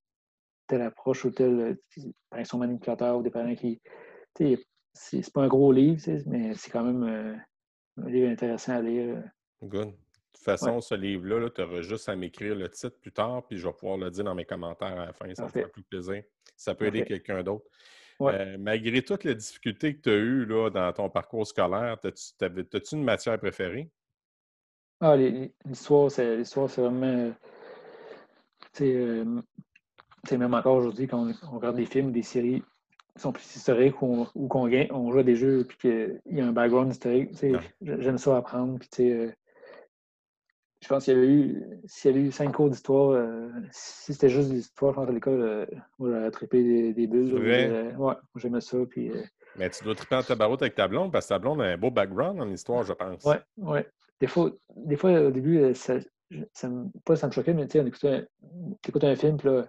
telle 0.67 0.83
approche 0.83 1.25
ou 1.25 1.31
telle. 1.31 1.61
euh, 1.61 1.75
Des 1.97 2.13
parents 2.31 2.43
qui 2.43 2.49
sont 2.49 2.59
manipulateurs 2.59 3.19
ou 3.19 3.23
des 3.23 3.31
parents 3.31 3.55
qui. 3.55 3.81
tu 4.35 4.57
sais, 4.57 4.65
C'est 4.95 5.23
c'est 5.23 5.33
pas 5.33 5.43
un 5.43 5.49
gros 5.49 5.73
livre, 5.73 6.01
mais 6.27 6.55
c'est 6.55 6.71
quand 6.71 6.85
même 6.85 7.03
euh, 7.03 7.37
un 8.03 8.09
livre 8.09 8.29
intéressant 8.31 8.75
à 8.77 8.83
lire. 8.83 9.17
euh. 9.17 9.67
Good. 9.67 9.89
De 9.89 9.93
toute 9.93 10.45
façon, 10.45 10.81
ce 10.81 10.95
livre-là, 10.95 11.51
tu 11.51 11.63
auras 11.63 11.83
juste 11.83 12.09
à 12.09 12.17
m'écrire 12.17 12.55
le 12.57 12.69
titre 12.69 12.99
plus 13.01 13.13
tard, 13.13 13.47
puis 13.47 13.59
je 13.59 13.67
vais 13.67 13.73
pouvoir 13.75 13.97
le 13.99 14.11
dire 14.11 14.25
dans 14.25 14.35
mes 14.35 14.45
commentaires 14.45 14.99
à 14.99 15.07
la 15.07 15.13
fin. 15.13 15.33
Ça 15.35 15.45
me 15.45 15.49
fera 15.49 15.69
plus 15.69 15.83
plaisir. 15.85 16.23
Ça 16.57 16.75
peut 16.75 16.87
aider 16.87 17.05
quelqu'un 17.05 17.43
d'autre. 17.43 17.67
Euh, 18.35 18.57
malgré 18.59 19.03
toutes 19.03 19.25
les 19.25 19.35
difficultés 19.35 19.97
que 19.97 20.01
tu 20.03 20.11
as 20.11 20.15
eues 20.17 20.45
là, 20.47 20.71
dans 20.71 20.93
ton 20.93 21.11
parcours 21.11 21.47
scolaire, 21.47 21.97
as-tu 22.03 22.95
une 22.97 23.05
matière 23.05 23.39
préférée? 23.39 23.91
Ah, 25.05 25.17
l'histoire, 25.17 26.13
c'est 26.13 26.37
l'histoire, 26.37 26.71
c'est 26.71 26.81
vraiment. 26.81 27.33
Euh, 28.81 29.43
même 30.31 30.55
encore 30.55 30.77
aujourd'hui, 30.77 31.09
quand 31.09 31.29
on, 31.43 31.57
regarde 31.57 31.75
des 31.75 31.87
films, 31.87 32.13
des 32.13 32.23
séries 32.23 32.63
qui 33.17 33.21
sont 33.21 33.33
plus 33.33 33.57
historiques 33.57 34.01
ou, 34.01 34.27
qu'on 34.49 34.71
on 34.91 35.11
joue 35.11 35.19
à 35.19 35.23
des 35.25 35.35
jeux 35.35 35.67
et 35.69 35.75
qu'il 35.77 36.21
y 36.37 36.41
a 36.41 36.47
un 36.47 36.53
background 36.53 36.93
historique, 36.93 37.31
j'aime 37.83 38.17
ça 38.17 38.37
apprendre. 38.37 38.79
Puis, 38.79 39.11
euh, 39.11 39.33
je 40.83 40.89
pense 40.89 41.05
qu'il 41.05 41.15
y 41.15 41.17
avait 41.17 41.27
eu, 41.27 41.65
s'il 41.87 42.11
y 42.11 42.15
avait 42.15 42.27
eu 42.29 42.33
cinq 42.33 42.53
cours 42.53 42.71
d'histoire, 42.71 43.11
euh, 43.11 43.49
si 43.71 44.13
c'était 44.13 44.29
juste 44.29 44.51
l'histoire, 44.53 44.93
je 44.93 45.01
pense 45.01 45.09
à 45.09 45.13
l'école, 45.13 45.41
euh, 45.41 45.67
moi 45.99 46.11
j'aurais 46.11 46.31
trippé 46.31 46.63
des, 46.63 46.93
des 46.93 47.07
bulles. 47.09 47.35
Ouais, 47.35 47.95
ouais 47.97 48.15
j'aimais 48.37 48.61
ça. 48.61 48.79
Puis, 48.89 49.11
euh, 49.11 49.23
Mais 49.57 49.71
tu 49.71 49.85
dois 49.85 49.97
tripper 49.97 50.17
en 50.17 50.23
tabaroute 50.23 50.63
avec 50.63 50.75
ta 50.75 50.87
blonde 50.87 51.13
parce 51.13 51.27
que 51.27 51.35
ta 51.35 51.39
blonde 51.39 51.61
a 51.61 51.65
un 51.65 51.77
beau 51.77 51.91
background 51.91 52.41
en 52.41 52.49
histoire, 52.49 52.85
je 52.85 52.93
pense. 52.93 53.25
Oui, 53.25 53.35
oui. 53.59 53.81
Des 54.23 54.29
fois, 54.29 54.53
des 54.77 54.95
fois, 54.95 55.21
au 55.21 55.33
début, 55.33 55.75
ça, 55.75 55.95
ça, 56.53 56.69
me, 56.69 56.87
pas 57.05 57.17
ça 57.17 57.27
me 57.27 57.33
choquait, 57.33 57.55
mais 57.55 57.67
tu 57.67 57.73
sais, 57.73 57.81
on 57.81 57.87
écoutait 57.87 59.05
un, 59.05 59.11
un 59.11 59.17
film, 59.17 59.37
puis 59.37 59.49
là, 59.49 59.67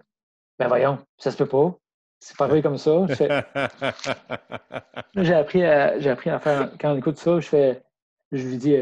ben 0.60 0.68
voyons, 0.68 0.98
ça 1.18 1.32
se 1.32 1.36
peut 1.36 1.48
pas. 1.48 1.76
C'est 2.20 2.36
pas 2.36 2.46
vrai 2.46 2.62
comme 2.62 2.78
ça. 2.78 3.04
j'ai 5.16 5.34
appris, 5.34 5.64
à, 5.64 5.98
j'ai 5.98 6.08
appris 6.08 6.30
à 6.30 6.38
faire, 6.38 6.70
quand 6.78 6.92
on 6.92 6.96
écoute 6.96 7.18
ça, 7.18 7.40
je 7.40 7.48
fais, 7.48 7.82
je 8.30 8.46
lui 8.46 8.56
dis, 8.56 8.76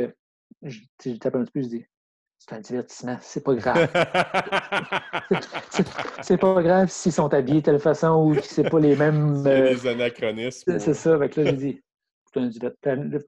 je, 0.60 0.80
je 1.02 1.12
tape 1.12 1.36
un 1.36 1.44
petit 1.44 1.52
peu, 1.52 1.62
je 1.62 1.68
dis, 1.68 1.86
c'est 2.36 2.54
un 2.54 2.60
divertissement, 2.60 3.16
c'est 3.22 3.42
pas 3.42 3.54
grave. 3.54 3.88
c'est 6.20 6.36
pas 6.36 6.62
grave 6.62 6.90
s'ils 6.90 7.12
sont 7.12 7.32
habillés 7.32 7.60
de 7.60 7.64
telle 7.64 7.80
façon 7.80 8.26
ou 8.26 8.34
que 8.34 8.44
c'est 8.44 8.68
pas 8.68 8.78
les 8.78 8.94
mêmes. 8.94 9.42
C'est 9.42 9.74
des 9.74 9.86
euh, 9.86 9.92
anachronismes. 9.92 10.78
C'est 10.78 10.92
ça. 10.92 11.14
Avec 11.14 11.36
là, 11.36 11.46
j'ai 11.46 11.56
dit, 11.56 11.80
c'est 12.30 12.40
un 12.40 12.48
divertissement. 12.48 13.20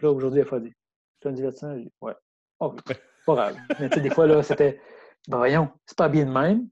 Là, 0.00 0.10
aujourd'hui, 0.10 0.40
il 0.40 0.54
a 0.54 0.58
dit, 0.58 0.72
c'est 1.22 1.28
un 1.28 1.32
divertissement. 1.32 1.76
Ouais. 2.00 2.14
Oh, 2.60 2.74
pas 3.26 3.34
grave. 3.34 3.56
Mais 3.80 3.88
tu 3.88 3.96
sais, 3.96 4.00
des 4.00 4.10
fois, 4.10 4.26
là, 4.26 4.42
c'était, 4.42 4.80
ben 5.28 5.38
voyons, 5.38 5.68
c'est 5.86 5.96
pas 5.96 6.08
bien 6.08 6.24
de 6.24 6.30
même. 6.30 6.68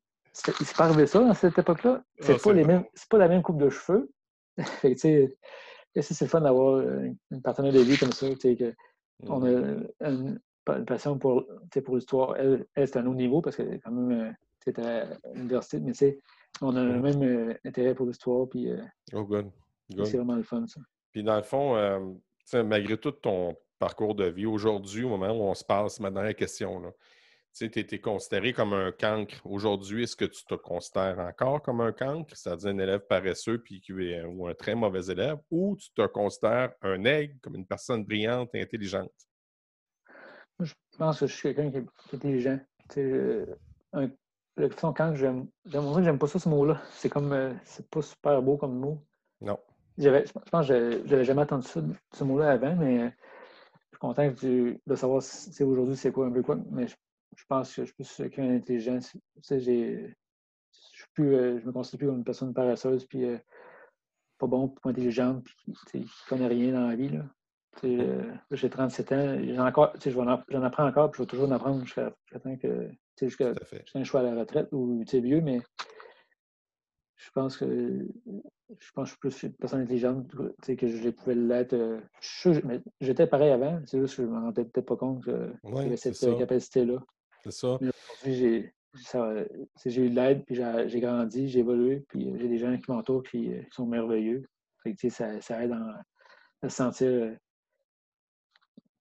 Il 0.60 0.66
s'est 0.66 0.74
pas 0.76 0.84
arrivé 0.84 1.06
ça 1.06 1.20
dans 1.20 1.34
cette 1.34 1.58
époque-là. 1.58 2.02
C'est 2.20 2.34
ah, 2.34 2.38
pas, 2.42 2.52
les 2.52 2.64
mêmes, 2.64 2.84
pas 3.08 3.18
la 3.18 3.28
même 3.28 3.42
coupe 3.42 3.58
de 3.58 3.68
cheveux. 3.68 4.10
tu 4.82 4.96
sais, 4.96 5.36
c'est 5.94 6.20
le 6.20 6.28
fun 6.28 6.40
d'avoir 6.40 6.80
une 6.80 7.42
partenaire 7.42 7.72
de 7.72 7.80
vie 7.80 7.98
comme 7.98 8.12
ça, 8.12 8.28
tu 8.30 8.40
sais, 8.40 8.56
que 8.56 8.74
on 9.26 9.42
a 9.42 9.50
une, 9.50 10.40
une 10.68 10.84
passion 10.86 11.18
pour, 11.18 11.44
pour 11.84 11.96
l'histoire. 11.96 12.36
Elle, 12.36 12.66
elle 12.74 12.88
c'est 12.88 12.98
un 12.98 13.06
haut 13.06 13.14
niveau 13.14 13.40
parce 13.40 13.56
qu'elle 13.56 13.74
est 13.74 13.80
quand 13.80 13.90
même 13.90 14.34
euh, 14.68 14.72
à 14.78 15.32
l'université, 15.34 15.80
mais 15.80 15.92
on 16.60 16.76
a 16.76 16.84
le 16.84 17.00
même 17.00 17.22
euh, 17.22 17.54
intérêt 17.64 17.94
pour 17.94 18.06
l'histoire. 18.06 18.48
Puis, 18.48 18.70
euh, 18.70 18.80
oh, 19.12 19.24
good. 19.24 19.50
C'est 20.04 20.16
vraiment 20.16 20.36
le 20.36 20.42
fun, 20.42 20.66
ça. 20.66 20.80
Puis, 21.12 21.22
dans 21.24 21.36
le 21.36 21.42
fond, 21.42 22.14
malgré 22.64 22.96
tout 22.96 23.10
ton 23.10 23.56
parcours 23.80 24.14
de 24.14 24.26
vie, 24.26 24.46
aujourd'hui, 24.46 25.02
au 25.02 25.08
moment 25.08 25.32
où 25.32 25.42
on 25.42 25.54
se 25.54 25.64
passe, 25.64 25.98
ma 25.98 26.10
dernière 26.10 26.36
question, 26.36 26.82
tu 27.52 27.66
sais, 27.66 27.80
été 27.80 28.00
considéré 28.00 28.52
comme 28.52 28.74
un 28.74 28.92
cancre. 28.92 29.40
Aujourd'hui, 29.44 30.04
est-ce 30.04 30.14
que 30.14 30.26
tu 30.26 30.44
te 30.44 30.54
considères 30.54 31.18
encore 31.18 31.62
comme 31.62 31.80
un 31.80 31.90
cancre, 31.90 32.36
c'est-à-dire 32.36 32.70
un 32.70 32.78
élève 32.78 33.00
paresseux 33.08 33.58
puis 33.58 33.82
ou 33.90 34.46
un 34.46 34.54
très 34.54 34.76
mauvais 34.76 35.04
élève, 35.06 35.38
ou 35.50 35.76
tu 35.76 35.90
te 35.92 36.06
considères 36.06 36.72
un 36.82 37.04
aigle, 37.04 37.34
comme 37.40 37.56
une 37.56 37.66
personne 37.66 38.04
brillante 38.04 38.50
et 38.54 38.62
intelligente? 38.62 39.10
Je 40.60 40.74
pense 40.98 41.20
que 41.20 41.26
je 41.26 41.34
suis 41.34 41.54
quelqu'un 41.54 41.70
qui, 41.70 41.78
est 41.78 42.14
intelligent. 42.14 42.60
Euh, 42.98 43.46
un, 43.94 44.10
le 44.56 44.68
quand 44.68 45.14
j'aime, 45.14 45.48
j'aime 45.64 46.18
pas 46.18 46.26
ça 46.26 46.38
ce 46.38 46.48
mot-là. 46.48 46.82
C'est 46.92 47.08
comme, 47.08 47.32
euh, 47.32 47.54
c'est 47.64 47.88
pas 47.88 48.02
super 48.02 48.42
beau 48.42 48.58
comme 48.58 48.78
mot. 48.78 49.02
Non. 49.40 49.58
Je 49.96 50.10
pense 50.50 50.68
que 50.68 51.02
j'avais 51.06 51.24
jamais 51.24 51.42
entendu 51.42 51.66
ça, 51.66 51.80
ce 52.12 52.24
mot-là 52.24 52.52
avant, 52.52 52.76
mais 52.76 53.12
content 54.00 54.32
de 54.42 54.94
savoir 54.96 55.22
si, 55.22 55.62
aujourd'hui 55.62 55.96
c'est 55.96 56.10
quoi 56.10 56.26
un 56.26 56.32
peu 56.32 56.42
quoi. 56.42 56.58
Mais 56.70 56.88
je, 56.88 57.44
pense 57.48 57.74
que 57.74 57.82
je 57.82 57.86
suis 57.86 57.94
plus 57.94 58.16
quelqu'un 58.16 58.48
d'intelligent. 58.48 58.98
j'ai, 59.48 60.16
je, 60.92 61.04
plus, 61.14 61.34
euh, 61.34 61.60
je 61.60 61.66
me 61.66 61.72
considère 61.72 61.98
plus 61.98 62.06
comme 62.08 62.16
une 62.18 62.24
personne 62.24 62.52
paresseuse, 62.52 63.06
puis 63.06 63.24
pas 64.38 64.46
bon, 64.46 64.68
pas 64.68 64.90
intelligente, 64.90 65.44
puis 65.44 65.74
qui 66.02 66.08
connaît 66.28 66.48
rien 66.48 66.72
dans 66.72 66.88
la 66.88 66.96
vie. 66.96 67.10
Là. 67.10 67.24
Euh, 67.84 68.34
j'ai 68.50 68.68
37 68.68 69.12
ans, 69.12 69.38
j'en 69.54 69.64
apprends 70.62 70.86
encore, 70.86 71.10
puis 71.10 71.18
je 71.18 71.22
vais 71.22 71.26
toujours 71.26 71.48
en 71.48 71.52
apprendre 71.52 71.84
jusqu'à 71.84 72.10
temps 72.42 72.56
que 72.56 72.90
jusqu'à 73.20 73.52
un 73.94 74.04
choix 74.04 74.20
à 74.20 74.22
la 74.24 74.40
retraite 74.40 74.68
ou 74.72 75.04
vieux, 75.12 75.40
mais 75.40 75.60
je 77.16 77.30
pense 77.32 77.56
que 77.56 78.06
je 78.78 78.92
pense 78.92 79.14
que 79.16 79.28
je 79.28 79.34
suis 79.34 79.48
plus 79.48 79.48
une 79.48 79.54
personne 79.54 79.80
intelligente 79.80 80.28
que 80.28 80.86
je 80.86 81.10
pouvais 81.10 81.34
l'être. 81.34 81.74
Euh, 81.74 82.00
j'étais 83.00 83.26
pareil 83.26 83.50
avant, 83.50 83.80
c'est 83.86 84.00
juste 84.00 84.16
que 84.16 84.22
je 84.22 84.28
ne 84.28 84.32
me 84.32 84.40
rendais 84.40 84.64
peut-être 84.64 84.86
pas 84.86 84.96
compte 84.96 85.24
que 85.24 85.52
j'avais 85.64 85.96
cette 85.96 86.38
capacité-là. 86.38 86.98
C'est 87.42 87.52
ça. 87.52 87.78
Aujourd'hui, 87.80 88.72
j'ai 89.86 90.02
eu 90.02 90.10
de 90.10 90.14
l'aide, 90.14 90.44
puis 90.44 90.54
j'ai 90.54 91.00
grandi, 91.00 91.48
j'ai 91.48 91.60
évolué, 91.60 92.04
puis 92.08 92.32
j'ai 92.38 92.48
des 92.48 92.58
gens 92.58 92.76
qui 92.76 92.90
m'entourent 92.90 93.22
qui, 93.22 93.50
qui, 93.50 93.70
sont 93.70 93.86
merveilleux. 93.86 94.44
ça, 95.08 95.40
ça 95.40 95.64
aide 95.64 95.72
à 95.72 96.68
se 96.68 96.76
sentir 96.76 97.36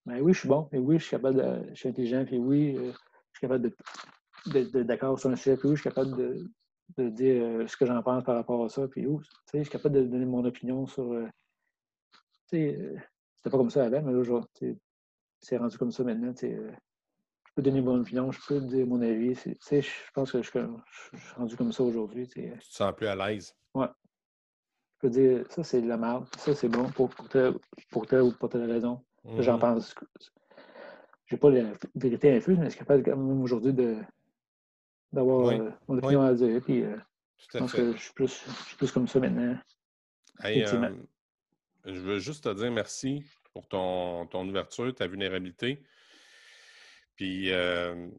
ben 0.10 0.22
oui, 0.22 0.34
je 0.34 0.40
suis 0.40 0.50
bon, 0.50 0.68
et 0.72 0.80
oui, 0.80 0.98
je 0.98 1.04
suis 1.04 1.12
capable 1.12 1.38
de, 1.38 1.70
je 1.70 1.76
suis 1.76 1.90
intelligent, 1.90 2.26
puis 2.26 2.38
oui, 2.38 2.76
euh, 2.76 2.92
je 3.32 3.38
suis 3.38 3.42
capable 3.42 3.72
de, 4.48 4.82
d'accord 4.82 5.20
sur 5.20 5.30
un 5.30 5.36
sujet, 5.36 5.56
puis 5.56 5.70
oui, 5.70 5.76
je 5.76 5.82
suis 5.82 5.90
capable 5.90 6.18
de, 6.18 6.50
dire 6.98 7.44
euh, 7.44 7.68
ce 7.68 7.78
que 7.78 7.86
j'en 7.86 8.02
pense 8.02 8.24
par 8.24 8.36
rapport 8.36 8.64
à 8.64 8.70
ça, 8.70 8.88
puis 8.88 9.06
oui, 9.06 9.24
je 9.54 9.62
suis 9.62 9.70
capable 9.70 9.96
de 9.96 10.04
donner 10.04 10.26
mon 10.26 10.44
opinion 10.46 10.86
sur. 10.88 11.12
Euh, 11.12 11.28
tu 12.50 12.58
sais, 12.58 12.96
c'était 13.36 13.50
pas 13.50 13.58
comme 13.58 13.70
ça 13.70 13.86
avant, 13.86 14.02
mais 14.02 14.12
là, 14.12 14.42
c'est 15.40 15.58
rendu 15.58 15.78
comme 15.78 15.92
ça 15.92 16.04
maintenant. 16.04 16.34
je 16.36 16.58
peux 17.56 17.62
donner 17.62 17.82
mon 17.82 18.00
opinion, 18.00 18.32
je 18.32 18.40
peux 18.48 18.60
dire 18.62 18.88
mon 18.88 19.02
avis. 19.02 19.36
Je 19.36 20.12
pense 20.14 20.32
que 20.32 20.42
je, 20.42 20.50
suis 20.50 20.60
rendu 21.36 21.56
comme 21.56 21.72
ça 21.72 21.84
aujourd'hui. 21.84 22.28
Tu 22.28 22.52
te 22.52 22.64
sens 22.66 22.94
plus 22.96 23.08
à 23.08 23.16
l'aise. 23.16 23.56
Ouais. 23.74 23.88
Je 24.96 25.08
peux 25.08 25.10
dire, 25.10 25.46
ça, 25.50 25.64
c'est 25.64 25.82
de 25.82 25.88
la 25.88 25.98
merde, 25.98 26.28
ça, 26.38 26.54
c'est 26.54 26.68
bon 26.68 26.90
pour, 26.90 27.10
pour, 27.10 27.28
pour 27.92 28.08
telle 28.08 28.22
ou 28.22 28.32
pour 28.34 28.50
telle 28.50 28.70
raison. 28.70 29.02
J'en 29.38 29.58
mm-hmm. 29.58 29.60
pense. 29.60 29.96
Je 31.26 31.36
n'ai 31.36 31.40
pas 31.40 31.52
la 31.52 31.72
vérité 31.96 32.36
infuse, 32.36 32.58
mais 32.58 32.66
je 32.66 32.72
suis 32.72 32.80
capable 32.80 33.04
quand 33.04 33.16
même 33.16 33.46
d'avoir 35.12 35.50
euh, 35.50 35.70
mon 35.88 35.98
opinion 35.98 36.22
à 36.22 36.34
dire. 36.34 36.62
Puis, 36.64 36.84
euh, 36.84 36.96
je 37.38 37.58
pense 37.58 37.74
que 37.74 37.94
je 37.94 37.98
suis, 37.98 38.14
plus, 38.14 38.44
je 38.46 38.66
suis, 38.68 38.76
plus, 38.76 38.92
comme 38.92 39.08
ça 39.08 39.20
maintenant. 39.20 39.58
Euh, 40.46 40.96
je 41.86 42.00
veux 42.00 42.20
juste 42.20 42.44
te 42.44 42.54
dire 42.54 42.72
merci 42.72 43.24
pour 43.54 43.68
ton, 43.68 44.26
ton 44.28 44.48
ouverture, 44.48 44.94
ta 44.94 45.08
vulnérabilité. 45.08 45.84
Puis, 47.16 47.48
je 47.48 48.10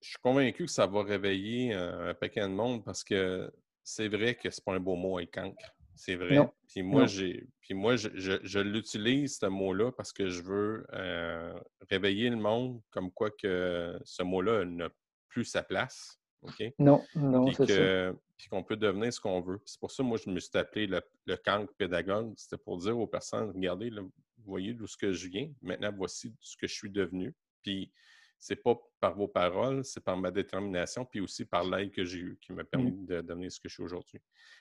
suis 0.00 0.18
convaincu 0.22 0.64
que 0.66 0.70
ça 0.70 0.86
va 0.86 1.02
réveiller 1.02 1.74
un 1.74 2.14
paquet 2.14 2.42
de 2.42 2.46
monde 2.48 2.84
parce 2.84 3.04
que 3.04 3.52
c'est 3.82 4.08
vrai 4.08 4.34
que 4.34 4.50
c'est 4.50 4.64
pas 4.64 4.74
un 4.74 4.80
beau 4.80 4.96
mot, 4.96 5.18
être 5.18 5.32
cancre. 5.32 5.74
C'est 5.98 6.14
vrai. 6.14 6.38
Puis 6.68 6.82
moi, 6.82 7.06
j'ai, 7.06 7.48
puis 7.60 7.74
moi, 7.74 7.96
je, 7.96 8.58
l'utilise, 8.60 9.38
ce 9.38 9.46
mot-là, 9.46 9.90
parce 9.90 10.12
que 10.12 10.28
je 10.28 10.42
veux 10.42 10.86
euh, 10.92 11.58
réveiller 11.90 12.30
le 12.30 12.36
monde 12.36 12.80
comme 12.90 13.10
quoi 13.10 13.30
que 13.30 13.98
ce 14.04 14.22
mot-là 14.22 14.64
n'a 14.64 14.90
plus 15.28 15.44
sa 15.44 15.64
place. 15.64 16.17
Non, 16.78 17.02
non, 17.14 17.50
c'est 17.52 17.66
ça. 17.66 18.12
Puis 18.36 18.48
qu'on 18.48 18.62
peut 18.62 18.76
devenir 18.76 19.12
ce 19.12 19.20
qu'on 19.20 19.40
veut. 19.40 19.60
C'est 19.64 19.80
pour 19.80 19.90
ça, 19.90 20.02
moi, 20.02 20.16
je 20.24 20.30
me 20.30 20.38
suis 20.38 20.56
appelé 20.56 20.86
le, 20.86 21.00
le 21.26 21.36
cancre 21.36 21.72
pédagogue. 21.76 22.32
C'était 22.36 22.56
pour 22.56 22.78
dire 22.78 22.96
aux 22.96 23.06
personnes, 23.06 23.50
regardez, 23.50 23.90
vous 23.90 24.12
voyez 24.44 24.74
d'où 24.74 24.86
ce 24.86 24.96
que 24.96 25.12
je 25.12 25.28
viens. 25.28 25.50
Maintenant, 25.60 25.92
voici 25.96 26.32
ce 26.40 26.56
que 26.56 26.68
je 26.68 26.74
suis 26.74 26.90
devenu. 26.90 27.34
Puis 27.62 27.92
c'est 28.38 28.56
pas 28.56 28.78
par 29.00 29.16
vos 29.16 29.28
paroles, 29.28 29.84
c'est 29.84 30.02
par 30.02 30.16
ma 30.16 30.30
détermination, 30.30 31.04
puis 31.04 31.20
aussi 31.20 31.44
par 31.44 31.64
l'aide 31.64 31.90
que 31.90 32.04
j'ai 32.04 32.20
eue 32.20 32.38
qui 32.40 32.52
m'a 32.52 32.64
permis 32.64 32.92
mmh. 32.92 33.06
de 33.06 33.20
devenir 33.20 33.50
ce 33.50 33.58
que 33.58 33.68
je 33.68 33.74
suis 33.74 33.82
aujourd'hui. 33.82 34.20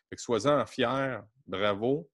Fait 0.09 0.15
que 0.15 0.21
sois-en 0.21 0.65
fier, 0.65 1.23
bravo. 1.45 2.09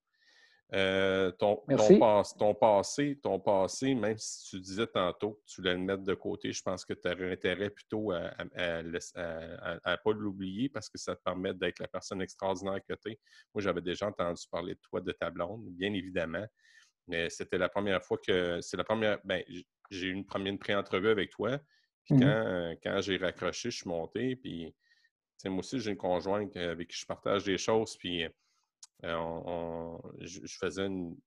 Euh, 0.73 1.29
ton, 1.31 1.63
ton, 1.67 2.55
passé, 2.55 3.19
ton 3.21 3.39
passé, 3.39 3.93
même 3.93 4.17
si 4.17 4.49
tu 4.49 4.59
disais 4.59 4.87
tantôt 4.87 5.33
que 5.33 5.41
tu 5.45 5.61
voulais 5.61 5.73
le 5.73 5.79
mettre 5.79 6.01
de 6.01 6.15
côté, 6.15 6.51
je 6.51 6.63
pense 6.63 6.83
que 6.83 6.93
tu 6.93 7.07
aurais 7.07 7.31
intérêt 7.31 7.69
plutôt 7.69 8.11
à 8.11 8.31
ne 8.43 9.95
pas 9.95 10.11
l'oublier 10.13 10.69
parce 10.69 10.89
que 10.89 10.97
ça 10.97 11.15
te 11.15 11.21
permet 11.21 11.53
d'être 11.53 11.77
la 11.77 11.87
personne 11.87 12.23
extraordinaire 12.23 12.79
que 12.89 12.93
tu 12.95 13.11
es. 13.11 13.19
Moi, 13.53 13.61
j'avais 13.61 13.81
déjà 13.81 14.07
entendu 14.07 14.41
parler 14.49 14.73
de 14.73 14.79
toi, 14.81 14.99
de 14.99 15.11
ta 15.11 15.29
blonde, 15.29 15.63
bien 15.69 15.93
évidemment. 15.93 16.45
Mais 17.07 17.29
c'était 17.29 17.59
la 17.59 17.69
première 17.69 18.03
fois 18.03 18.17
que. 18.17 18.59
C'est 18.61 18.77
la 18.77 18.83
première. 18.83 19.19
Ben, 19.25 19.43
j'ai 19.91 20.07
eu 20.07 20.11
une 20.11 20.25
première 20.25 20.57
pré-entrevue 20.57 21.09
avec 21.09 21.29
toi. 21.29 21.59
Puis 22.05 22.15
mmh 22.15 22.77
quand, 22.83 23.01
j'ai 23.01 23.17
raccroché, 23.17 23.69
je 23.69 23.77
suis 23.77 23.89
monté. 23.89 24.35
Puis, 24.37 24.73
moi 25.45 25.59
aussi, 25.59 25.79
j'ai 25.79 25.91
une 25.91 25.97
conjointe 25.97 26.55
avec 26.57 26.89
qui 26.89 26.97
je 26.97 27.05
partage 27.05 27.43
des 27.43 27.57
choses. 27.57 27.95
Puis, 27.97 28.25
euh, 29.05 29.97
je, 30.19 30.57
faisais 30.57 30.85
une, 30.85 31.17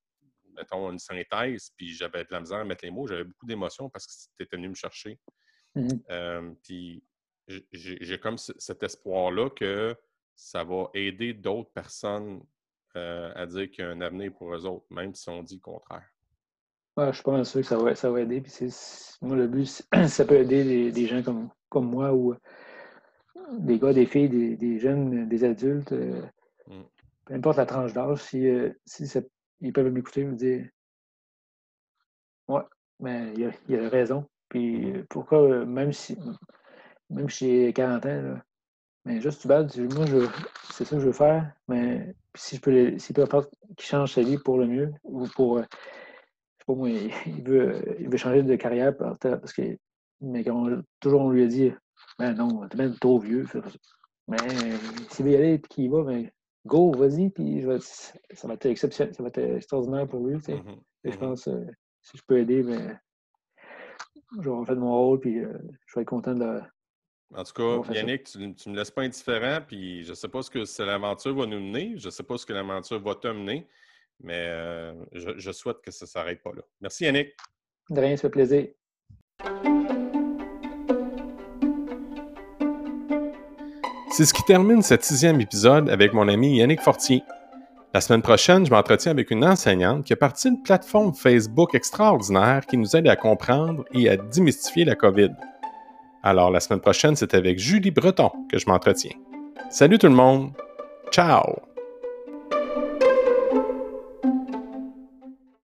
mettons, 0.57 0.91
une 0.91 0.99
synthèse. 0.99 1.71
Puis, 1.77 1.95
j'avais 1.95 2.25
de 2.25 2.29
la 2.31 2.41
misère 2.41 2.59
à 2.59 2.65
mettre 2.65 2.85
les 2.85 2.91
mots. 2.91 3.07
J'avais 3.07 3.25
beaucoup 3.25 3.47
d'émotions 3.47 3.89
parce 3.91 4.07
que 4.07 4.13
tu 4.37 4.43
étais 4.43 4.57
venu 4.57 4.69
me 4.69 4.75
chercher. 4.75 5.19
Mmh 5.75 5.89
euh, 6.11 6.53
puis, 6.63 7.05
j'ai 7.73 8.19
comme 8.19 8.39
cet 8.39 8.83
espoir-là 8.83 9.51
que 9.51 9.95
ça 10.35 10.65
va 10.65 10.91
aider 10.95 11.33
d'autres 11.33 11.71
personnes 11.71 12.43
euh, 12.97 13.31
à 13.35 13.47
dire 13.47 13.71
qu'il 13.71 13.85
y 13.85 13.87
a 13.87 13.91
un 13.91 14.01
avenir 14.01 14.33
pour 14.33 14.55
eux 14.55 14.67
autres, 14.67 14.87
même 14.91 15.15
si 15.15 15.29
on 15.29 15.43
dit 15.43 15.57
le 15.57 15.61
contraire. 15.61 16.09
je 16.99 17.13
suis 17.13 17.23
pas 17.23 17.33
mal 17.33 17.47
sûr 17.47 17.61
que 17.61 17.67
ça 17.67 17.79
va, 17.79 17.95
ça 17.95 18.11
va 18.11 18.23
aider. 18.23 18.41
Puis 18.41 18.53
moi, 19.23 19.37
le 19.37 19.47
but, 19.47 19.87
ça 20.09 20.25
peut 20.25 20.37
aider 20.37 20.91
des, 20.91 21.07
gens 21.07 21.23
comme, 21.23 21.51
comme 21.69 21.89
moi 21.89 22.13
ou 22.13 22.35
des 23.59 23.79
gars, 23.79 23.93
des 23.93 24.07
filles, 24.07 24.57
des, 24.57 24.79
jeunes, 24.81 25.29
des 25.29 25.45
adultes. 25.45 25.95
Peu 27.27 27.35
importe 27.35 27.59
la 27.59 27.67
tranche 27.67 27.93
d'âge, 27.93 28.23
si, 28.23 28.49
si 28.87 29.05
ils 29.61 29.73
peuvent 29.73 29.93
m'écouter 29.93 30.23
et 30.23 30.25
me 30.25 30.37
dire 30.37 30.67
Ouais, 32.49 32.63
mais 33.01 33.33
il 33.35 33.53
y, 33.69 33.77
a, 33.77 33.89
raison. 33.89 34.27
Puis 34.49 34.93
pourquoi, 35.11 35.65
même 35.67 35.93
si 35.93 36.17
même 37.11 37.29
si 37.29 37.67
j'ai 37.67 37.73
40 37.73 38.07
ans, 38.07 38.39
mais 39.05 39.21
juste 39.21 39.43
tu 39.43 39.49
bats, 39.49 39.63
moi, 39.95 40.07
je, 40.07 40.27
c'est 40.73 40.85
ça 40.85 40.97
que 40.97 41.01
je 41.01 41.07
veux 41.07 41.13
faire. 41.13 41.53
Mais 41.69 42.15
si 42.35 42.57
je 42.57 42.61
peux, 42.61 42.99
s'il 42.99 43.15
peut 43.15 43.27
faire 43.27 43.47
qu'il 43.77 43.87
change 43.87 44.13
sa 44.13 44.23
vie 44.23 44.39
pour 44.39 44.59
le 44.59 44.67
mieux, 44.67 44.93
ou 45.05 45.27
pour, 45.29 45.59
euh, 45.59 45.63
je 45.63 45.77
sais 46.59 46.65
pas 46.67 46.75
moi, 46.75 46.89
il 47.27 47.43
veut, 47.45 47.97
il 48.01 48.09
veut 48.09 48.17
changer 48.17 48.43
de 48.43 48.57
carrière 48.57 48.97
parce 48.97 49.53
que, 49.53 49.79
mais 50.21 50.45
toujours 51.01 51.21
on 51.23 51.31
lui 51.31 51.45
a 51.45 51.47
dit, 51.47 51.73
ben 52.19 52.35
non, 52.35 52.67
t'es 52.69 52.79
même 52.79 52.97
trop 52.99 53.19
vieux. 53.19 53.47
Mais 54.29 54.39
s'il 55.11 55.25
veut 55.25 55.33
y 55.33 55.37
aller 55.37 55.55
et 55.55 55.61
qu'il 55.61 55.85
y 55.85 55.89
va, 55.89 56.03
ben, 56.03 56.29
go, 56.67 56.93
vas-y, 56.93 57.31
puis 57.31 57.65
ça 58.35 58.49
va 58.49 58.55
être 58.55 58.67
exceptionnel, 58.67 59.15
ça 59.15 59.23
va 59.23 59.29
être 59.29 59.39
extraordinaire 59.39 60.07
pour 60.07 60.27
lui. 60.27 60.39
Tu 60.39 60.53
sais. 60.53 60.63
Et 61.05 61.13
je 61.13 61.17
mm-hmm. 61.17 61.21
pense, 61.21 61.49
euh, 61.49 61.65
si 62.03 62.17
je 62.17 62.23
peux 62.27 62.39
aider, 62.39 62.63
ben, 62.63 62.99
je 64.41 64.51
vais 64.51 64.65
faire 64.65 64.77
mon 64.77 64.93
rôle, 64.93 65.21
puis 65.21 65.39
euh, 65.39 65.57
je 65.87 65.95
vais 65.95 66.03
être 66.03 66.09
content 66.09 66.35
de, 66.35 66.61
en 67.35 67.43
tout 67.43 67.53
cas, 67.55 67.93
Yannick, 67.93 68.25
tu 68.25 68.39
ne 68.39 68.73
me 68.73 68.77
laisses 68.77 68.91
pas 68.91 69.03
indifférent, 69.03 69.61
puis 69.67 70.05
je 70.05 70.11
ne 70.11 70.15
sais 70.15 70.29
pas 70.29 70.43
ce 70.43 70.51
que 70.51 70.83
l'aventure 70.83 71.35
va 71.35 71.47
nous 71.47 71.61
mener, 71.61 71.95
je 71.97 72.07
ne 72.07 72.11
sais 72.11 72.23
pas 72.23 72.39
ce 72.39 72.47
que 72.47 72.53
l'aventure 72.53 73.03
va 73.03 73.15
te 73.17 73.29
mener, 73.29 73.67
mais 74.21 74.47
euh, 74.49 74.95
je, 75.13 75.51
souhaite 75.51 75.81
que 75.83 75.91
ça 75.91 76.05
ne 76.05 76.09
s'arrête 76.09 76.43
pas 76.43 76.53
là. 76.53 76.63
Merci 76.81 77.05
Yannick. 77.05 77.37
De 77.91 78.01
rien, 78.01 78.17
ça 78.17 78.23
fait 78.23 78.31
plaisir. 78.31 78.69
C'est 84.17 84.25
ce 84.25 84.33
qui 84.33 84.43
termine 84.45 84.81
ce 84.81 84.95
sixième 84.99 85.43
épisode 85.43 85.91
avec 85.91 86.15
mon 86.15 86.27
ami 86.27 86.57
Yannick 86.57 86.81
Fortier. 86.81 87.23
La 87.93 88.01
semaine 88.01 88.23
prochaine, 88.23 88.65
je 88.65 88.71
m'entretiens 88.71 89.13
avec 89.13 89.31
une 89.31 89.45
enseignante 89.45 90.05
qui 90.07 90.15
a 90.15 90.17
parti 90.17 90.49
d'une 90.49 90.63
plateforme 90.63 91.13
Facebook 91.13 91.75
extraordinaire 91.75 92.65
qui 92.65 92.79
nous 92.79 92.97
aide 92.97 93.09
à 93.09 93.17
comprendre 93.17 93.85
et 93.93 94.09
à 94.09 94.17
démystifier 94.17 94.87
la 94.87 94.95
COVID. 94.95 95.33
Alors 96.23 96.51
la 96.51 96.61
semaine 96.61 96.81
prochaine, 96.81 97.15
c'est 97.15 97.35
avec 97.35 97.59
Julie 97.59 97.91
Breton 97.91 98.31
que 98.51 98.57
je 98.57 98.65
m'entretiens. 98.67 99.13
Salut 99.69 99.99
tout 99.99 100.09
le 100.09 100.15
monde. 100.15 100.53
Ciao. 101.11 101.66